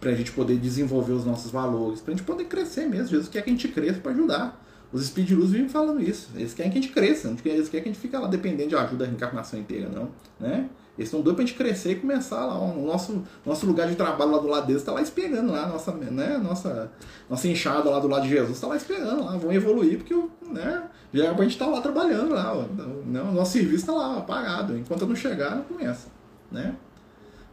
para 0.00 0.10
a 0.10 0.14
gente 0.14 0.32
poder 0.32 0.56
desenvolver 0.56 1.12
os 1.12 1.24
nossos 1.24 1.50
valores, 1.50 2.00
para 2.00 2.12
a 2.12 2.16
gente 2.16 2.26
poder 2.26 2.44
crescer 2.44 2.86
mesmo. 2.86 3.08
Jesus 3.08 3.28
quer 3.28 3.42
que 3.42 3.50
a 3.50 3.52
gente 3.52 3.68
cresça 3.68 4.00
para 4.00 4.12
ajudar. 4.12 4.60
Os 4.92 5.06
Speed 5.06 5.30
Luz 5.30 5.50
vivem 5.50 5.70
falando 5.70 6.02
isso. 6.02 6.28
Eles 6.34 6.52
querem 6.52 6.70
que 6.70 6.78
a 6.78 6.82
gente 6.82 6.92
cresça, 6.92 7.28
eles 7.28 7.68
querem 7.68 7.82
que 7.82 7.88
a 7.88 7.92
gente 7.92 7.98
fique 7.98 8.14
lá 8.14 8.26
dependendo 8.26 8.68
de 8.68 8.76
ajuda 8.76 9.04
da 9.04 9.06
reencarnação 9.06 9.58
inteira, 9.58 9.88
não. 9.88 10.10
Né? 10.38 10.68
Eles 10.98 11.08
estão 11.08 11.22
doidos 11.22 11.36
pra 11.36 11.46
gente 11.46 11.56
crescer 11.56 11.92
e 11.92 11.94
começar 11.94 12.44
lá. 12.44 12.58
O 12.58 12.84
nosso, 12.84 13.22
nosso 13.46 13.64
lugar 13.64 13.88
de 13.88 13.96
trabalho 13.96 14.32
lá 14.32 14.38
do 14.38 14.48
lado 14.48 14.66
deles 14.66 14.82
está 14.82 14.92
lá 14.92 15.00
esperando 15.00 15.50
lá. 15.50 15.66
Nossa, 15.66 15.92
né, 15.92 16.36
nossa, 16.36 16.92
nossa 17.30 17.48
enxada 17.48 17.88
lá 17.88 17.98
do 17.98 18.08
lado 18.08 18.24
de 18.24 18.28
Jesus 18.28 18.56
está 18.56 18.66
lá 18.66 18.76
esperando 18.76 19.24
lá. 19.24 19.36
Vão 19.38 19.50
evoluir 19.52 19.96
porque 19.96 20.14
né, 20.46 20.82
é 21.20 21.32
pra 21.32 21.42
gente 21.42 21.52
estar 21.52 21.66
tá 21.66 21.70
lá 21.70 21.80
trabalhando 21.80 22.34
lá. 22.34 22.54
O 22.54 23.32
nosso 23.32 23.52
serviço 23.52 23.76
está 23.76 23.92
lá 23.92 24.18
apagado. 24.18 24.76
Enquanto 24.76 25.02
eu 25.02 25.08
não 25.08 25.16
chegar, 25.16 25.56
não 25.56 25.64
começa. 25.64 26.08
Né? 26.50 26.74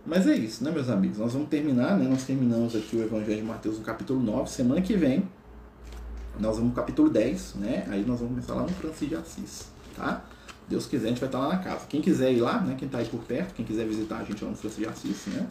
Mas 0.05 0.26
é 0.28 0.36
isso, 0.36 0.64
né, 0.64 0.72
meus 0.72 0.89
amigos? 0.89 1.18
Nós 1.18 1.34
vamos 1.34 1.49
terminar, 1.49 1.97
né? 1.97 2.07
Nós 2.07 2.24
terminamos 2.24 2.76
aqui 2.76 2.95
o 2.95 3.03
Evangelho 3.03 3.41
de 3.41 3.43
Mateus 3.43 3.78
no 3.78 3.84
capítulo 3.84 4.20
9. 4.20 4.49
Semana 4.49 4.82
que 4.82 4.95
vem, 4.95 5.28
nós 6.39 6.55
vamos 6.55 6.70
no 6.70 6.76
capítulo 6.76 7.10
10, 7.10 7.55
né? 7.55 7.86
Aí 7.89 8.03
nós 8.05 8.20
vamos 8.20 8.34
começar 8.34 8.55
lá 8.55 8.64
no 8.64 8.70
Francisco 8.70 9.07
de 9.07 9.16
Assis, 9.16 9.68
tá? 9.95 10.24
Deus 10.68 10.86
quiser, 10.86 11.07
a 11.07 11.10
gente 11.10 11.20
vai 11.20 11.28
estar 11.28 11.39
lá 11.39 11.49
na 11.49 11.57
casa. 11.57 11.86
Quem 11.88 12.01
quiser 12.01 12.32
ir 12.32 12.39
lá, 12.39 12.62
né? 12.62 12.76
Quem 12.78 12.86
está 12.86 12.99
aí 12.99 13.05
por 13.05 13.20
perto, 13.22 13.53
quem 13.53 13.66
quiser 13.66 13.86
visitar 13.86 14.18
a 14.18 14.24
gente 14.24 14.43
lá 14.43 14.49
no 14.49 14.55
Francisco 14.55 14.84
de 14.84 14.89
Assis, 14.89 15.26
né? 15.28 15.47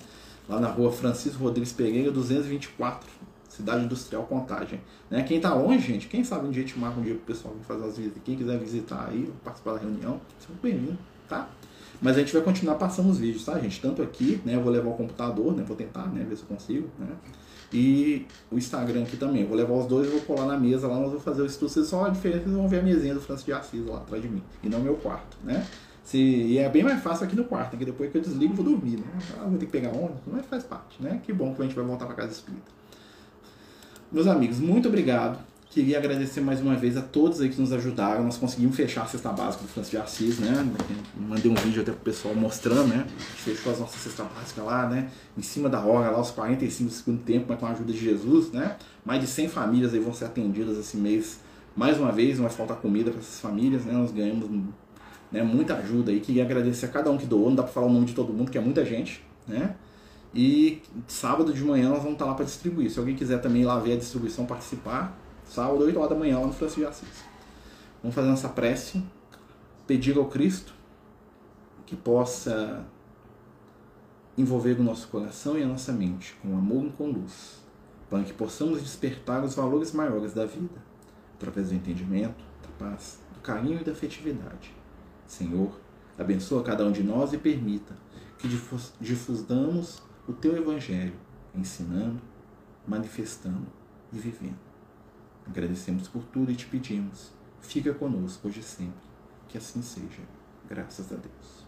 Lá 0.48 0.58
na 0.58 0.68
rua 0.68 0.90
Francisco 0.90 1.42
Rodrigues 1.42 1.72
Pereira, 1.72 2.10
224, 2.10 3.08
Cidade 3.48 3.84
Industrial 3.84 4.22
Contagem. 4.24 4.80
Né? 5.10 5.22
Quem 5.22 5.38
está 5.38 5.54
longe, 5.54 5.86
gente, 5.86 6.06
quem 6.06 6.22
sabe 6.22 6.46
um 6.46 6.50
dia 6.50 6.64
te 6.64 6.78
marca 6.78 7.00
um 7.00 7.02
dia 7.02 7.14
pro 7.14 7.24
pessoal 7.24 7.54
vir 7.54 7.64
fazer 7.64 7.84
as 7.84 7.96
visitas. 7.96 8.22
Quem 8.24 8.36
quiser 8.36 8.58
visitar 8.58 9.08
aí, 9.08 9.32
participar 9.42 9.74
da 9.74 9.78
reunião, 9.78 10.20
seja 10.38 10.58
bem-vindo, 10.62 10.98
tá? 11.28 11.48
Mas 12.00 12.16
a 12.16 12.20
gente 12.20 12.32
vai 12.32 12.42
continuar 12.42 12.76
passando 12.76 13.10
os 13.10 13.18
vídeos, 13.18 13.44
tá, 13.44 13.58
gente? 13.58 13.80
Tanto 13.80 14.02
aqui, 14.02 14.40
né? 14.44 14.54
Eu 14.54 14.62
vou 14.62 14.72
levar 14.72 14.90
o 14.90 14.94
computador, 14.94 15.56
né? 15.56 15.64
Vou 15.66 15.76
tentar, 15.76 16.06
né? 16.06 16.24
Ver 16.28 16.36
se 16.36 16.42
eu 16.42 16.48
consigo, 16.48 16.88
né? 16.98 17.08
E 17.72 18.26
o 18.50 18.56
Instagram 18.56 19.02
aqui 19.02 19.16
também. 19.16 19.42
Eu 19.42 19.48
vou 19.48 19.56
levar 19.56 19.74
os 19.74 19.86
dois 19.86 20.06
e 20.06 20.10
vou 20.10 20.20
colar 20.20 20.46
na 20.46 20.56
mesa 20.56 20.86
lá, 20.86 20.96
nós 20.96 21.08
vamos 21.08 21.24
fazer 21.24 21.42
o 21.42 21.46
estudo. 21.46 21.70
Vocês 21.70 21.86
só 21.86 22.06
a 22.06 22.08
diferença, 22.08 22.44
vocês 22.44 22.54
vão 22.54 22.68
ver 22.68 22.80
a 22.80 22.82
mesinha 22.82 23.14
do 23.14 23.20
Francisco 23.20 23.50
de 23.50 23.56
Assis 23.56 23.86
lá 23.86 23.98
atrás 23.98 24.22
de 24.22 24.28
mim. 24.28 24.42
E 24.62 24.68
não 24.68 24.80
meu 24.80 24.94
quarto, 24.94 25.36
né? 25.42 25.66
Se, 26.04 26.16
e 26.16 26.56
é 26.56 26.68
bem 26.70 26.82
mais 26.82 27.02
fácil 27.02 27.26
aqui 27.26 27.36
no 27.36 27.44
quarto, 27.44 27.76
que 27.76 27.84
depois 27.84 28.10
que 28.10 28.16
eu 28.16 28.22
desligo 28.22 28.54
vou 28.54 28.64
dormir, 28.64 28.96
né? 28.96 29.06
Ah, 29.38 29.44
vou 29.44 29.58
ter 29.58 29.66
que 29.66 29.72
pegar 29.72 29.90
ônibus, 29.90 30.22
mas 30.26 30.46
faz 30.46 30.64
parte, 30.64 31.02
né? 31.02 31.20
Que 31.22 31.32
bom 31.32 31.54
que 31.54 31.60
a 31.60 31.64
gente 31.64 31.74
vai 31.74 31.84
voltar 31.84 32.06
para 32.06 32.14
casa 32.14 32.32
espírita. 32.32 32.77
Meus 34.10 34.26
amigos, 34.26 34.58
muito 34.58 34.88
obrigado. 34.88 35.38
Queria 35.68 35.98
agradecer 35.98 36.40
mais 36.40 36.62
uma 36.62 36.74
vez 36.74 36.96
a 36.96 37.02
todos 37.02 37.42
aí 37.42 37.50
que 37.50 37.60
nos 37.60 37.74
ajudaram. 37.74 38.24
Nós 38.24 38.38
conseguimos 38.38 38.74
fechar 38.74 39.02
a 39.02 39.06
cesta 39.06 39.30
básica 39.30 39.64
do 39.64 39.68
Francisco 39.68 39.96
de 39.98 40.02
Assis, 40.02 40.38
né? 40.38 40.66
Mandei 41.14 41.52
um 41.52 41.54
vídeo 41.54 41.82
até 41.82 41.92
pro 41.92 42.00
pessoal 42.00 42.34
mostrando, 42.34 42.86
né? 42.86 43.06
Fechou 43.18 43.70
as 43.70 43.78
nossas 43.78 44.00
cesta 44.00 44.24
básica 44.24 44.62
lá, 44.62 44.88
né? 44.88 45.10
Em 45.36 45.42
cima 45.42 45.68
da 45.68 45.80
hora, 45.80 46.10
lá, 46.10 46.18
os 46.18 46.30
45 46.30 46.88
do 46.88 46.94
segundo 46.94 47.22
tempo, 47.22 47.44
mas 47.50 47.60
com 47.60 47.66
a 47.66 47.70
ajuda 47.72 47.92
de 47.92 47.98
Jesus, 47.98 48.50
né? 48.50 48.76
Mais 49.04 49.20
de 49.20 49.26
100 49.26 49.48
famílias 49.48 49.92
aí 49.92 50.00
vão 50.00 50.14
ser 50.14 50.24
atendidas 50.24 50.78
esse 50.78 50.96
mês. 50.96 51.40
Mais 51.76 51.98
uma 51.98 52.10
vez, 52.10 52.38
não 52.38 52.46
vai 52.46 52.56
faltar 52.56 52.78
comida 52.78 53.10
para 53.10 53.20
essas 53.20 53.40
famílias, 53.40 53.84
né? 53.84 53.92
Nós 53.92 54.10
ganhamos 54.10 54.48
né, 55.30 55.42
muita 55.42 55.74
ajuda 55.74 56.10
aí. 56.10 56.20
Queria 56.20 56.44
agradecer 56.44 56.86
a 56.86 56.88
cada 56.88 57.10
um 57.10 57.18
que 57.18 57.26
doou. 57.26 57.50
Não 57.50 57.56
dá 57.56 57.62
para 57.62 57.72
falar 57.72 57.88
o 57.88 57.92
nome 57.92 58.06
de 58.06 58.14
todo 58.14 58.32
mundo, 58.32 58.50
que 58.50 58.56
é 58.56 58.60
muita 58.60 58.86
gente, 58.86 59.22
né? 59.46 59.74
E 60.34 60.82
sábado 61.06 61.52
de 61.52 61.64
manhã 61.64 61.88
nós 61.88 61.98
vamos 61.98 62.12
estar 62.12 62.26
lá 62.26 62.34
para 62.34 62.44
distribuir. 62.44 62.90
Se 62.90 62.98
alguém 62.98 63.16
quiser 63.16 63.40
também 63.40 63.62
ir 63.62 63.66
lá 63.66 63.78
ver 63.78 63.94
a 63.94 63.96
distribuição, 63.96 64.44
participar, 64.46 65.18
sábado, 65.44 65.84
8 65.84 65.96
horas 65.98 66.10
da 66.10 66.16
manhã, 66.16 66.38
lá 66.38 66.46
no 66.46 66.52
Francisco 66.52 66.80
de 66.80 66.86
Assis. 66.86 67.24
Vamos 68.02 68.14
fazer 68.14 68.28
nossa 68.28 68.48
prece, 68.48 69.02
pedir 69.86 70.16
ao 70.18 70.26
Cristo 70.26 70.74
que 71.86 71.96
possa 71.96 72.84
envolver 74.36 74.78
o 74.78 74.82
nosso 74.82 75.08
coração 75.08 75.58
e 75.58 75.62
a 75.62 75.66
nossa 75.66 75.92
mente 75.92 76.36
com 76.42 76.56
amor 76.56 76.84
e 76.84 76.90
com 76.90 77.10
luz, 77.10 77.60
para 78.08 78.22
que 78.22 78.32
possamos 78.32 78.80
despertar 78.82 79.42
os 79.42 79.54
valores 79.54 79.92
maiores 79.92 80.32
da 80.34 80.44
vida, 80.44 80.80
através 81.34 81.70
do 81.70 81.74
entendimento, 81.74 82.44
da 82.62 82.86
paz, 82.86 83.18
do 83.34 83.40
carinho 83.40 83.80
e 83.80 83.84
da 83.84 83.92
afetividade. 83.92 84.72
Senhor, 85.26 85.72
abençoa 86.16 86.62
cada 86.62 86.84
um 86.84 86.92
de 86.92 87.02
nós 87.02 87.32
e 87.32 87.38
permita 87.38 87.96
que 88.38 88.46
difusamos 89.00 90.02
o 90.28 90.32
teu 90.34 90.54
evangelho, 90.54 91.14
ensinando, 91.54 92.20
manifestando 92.86 93.66
e 94.12 94.18
vivendo. 94.18 94.58
Agradecemos 95.46 96.06
por 96.06 96.22
tudo 96.24 96.52
e 96.52 96.54
te 96.54 96.66
pedimos, 96.66 97.32
fica 97.62 97.94
conosco 97.94 98.46
hoje 98.46 98.60
e 98.60 98.62
sempre. 98.62 99.08
Que 99.48 99.56
assim 99.56 99.80
seja. 99.80 100.20
Graças 100.68 101.10
a 101.10 101.16
Deus. 101.16 101.66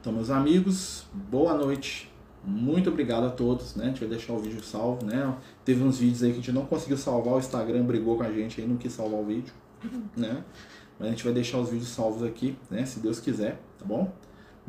Então, 0.00 0.12
meus 0.12 0.30
amigos, 0.30 1.06
boa 1.30 1.54
noite. 1.54 2.10
Muito 2.42 2.90
obrigado 2.90 3.26
a 3.26 3.30
todos, 3.30 3.76
né? 3.76 3.84
A 3.84 3.88
gente 3.88 4.00
vai 4.00 4.08
deixar 4.08 4.32
o 4.32 4.38
vídeo 4.38 4.60
salvo, 4.62 5.06
né? 5.06 5.36
Teve 5.64 5.84
uns 5.84 5.98
vídeos 5.98 6.22
aí 6.24 6.30
que 6.30 6.38
a 6.38 6.40
gente 6.40 6.52
não 6.52 6.66
conseguiu 6.66 6.96
salvar, 6.96 7.34
o 7.34 7.38
Instagram 7.38 7.84
brigou 7.84 8.16
com 8.16 8.24
a 8.24 8.32
gente 8.32 8.60
aí, 8.60 8.66
não 8.66 8.76
quis 8.76 8.92
salvar 8.92 9.20
o 9.20 9.24
vídeo, 9.24 9.52
né? 10.16 10.42
Mas 10.98 11.08
a 11.08 11.10
gente 11.10 11.22
vai 11.22 11.32
deixar 11.32 11.58
os 11.58 11.68
vídeos 11.68 11.90
salvos 11.90 12.24
aqui, 12.24 12.58
né? 12.68 12.84
Se 12.84 12.98
Deus 12.98 13.20
quiser, 13.20 13.60
tá 13.78 13.84
bom? 13.84 14.12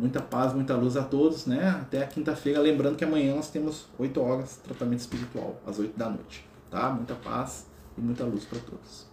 Muita 0.02 0.22
paz, 0.22 0.54
muita 0.54 0.76
luz 0.76 0.98
a 0.98 1.04
todos, 1.04 1.46
né? 1.46 1.70
Até 1.82 2.04
a 2.04 2.08
quinta-feira. 2.08 2.60
Lembrando 2.60 2.98
que 2.98 3.06
amanhã 3.06 3.36
nós 3.36 3.50
temos 3.50 3.88
8 3.98 4.20
horas 4.20 4.56
de 4.56 4.58
tratamento 4.58 5.00
espiritual, 5.00 5.62
às 5.66 5.80
8 5.80 5.98
da 5.98 6.10
noite 6.10 6.52
tá? 6.72 6.90
Muita 6.90 7.14
paz 7.14 7.68
e 7.98 8.02
muita 8.02 8.24
luz 8.24 8.46
para 8.46 8.60
todos. 8.60 9.06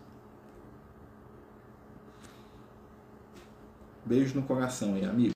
Beijo 4.07 4.37
no 4.37 4.43
coração 4.45 4.95
aí, 4.95 5.05
amigo. 5.05 5.27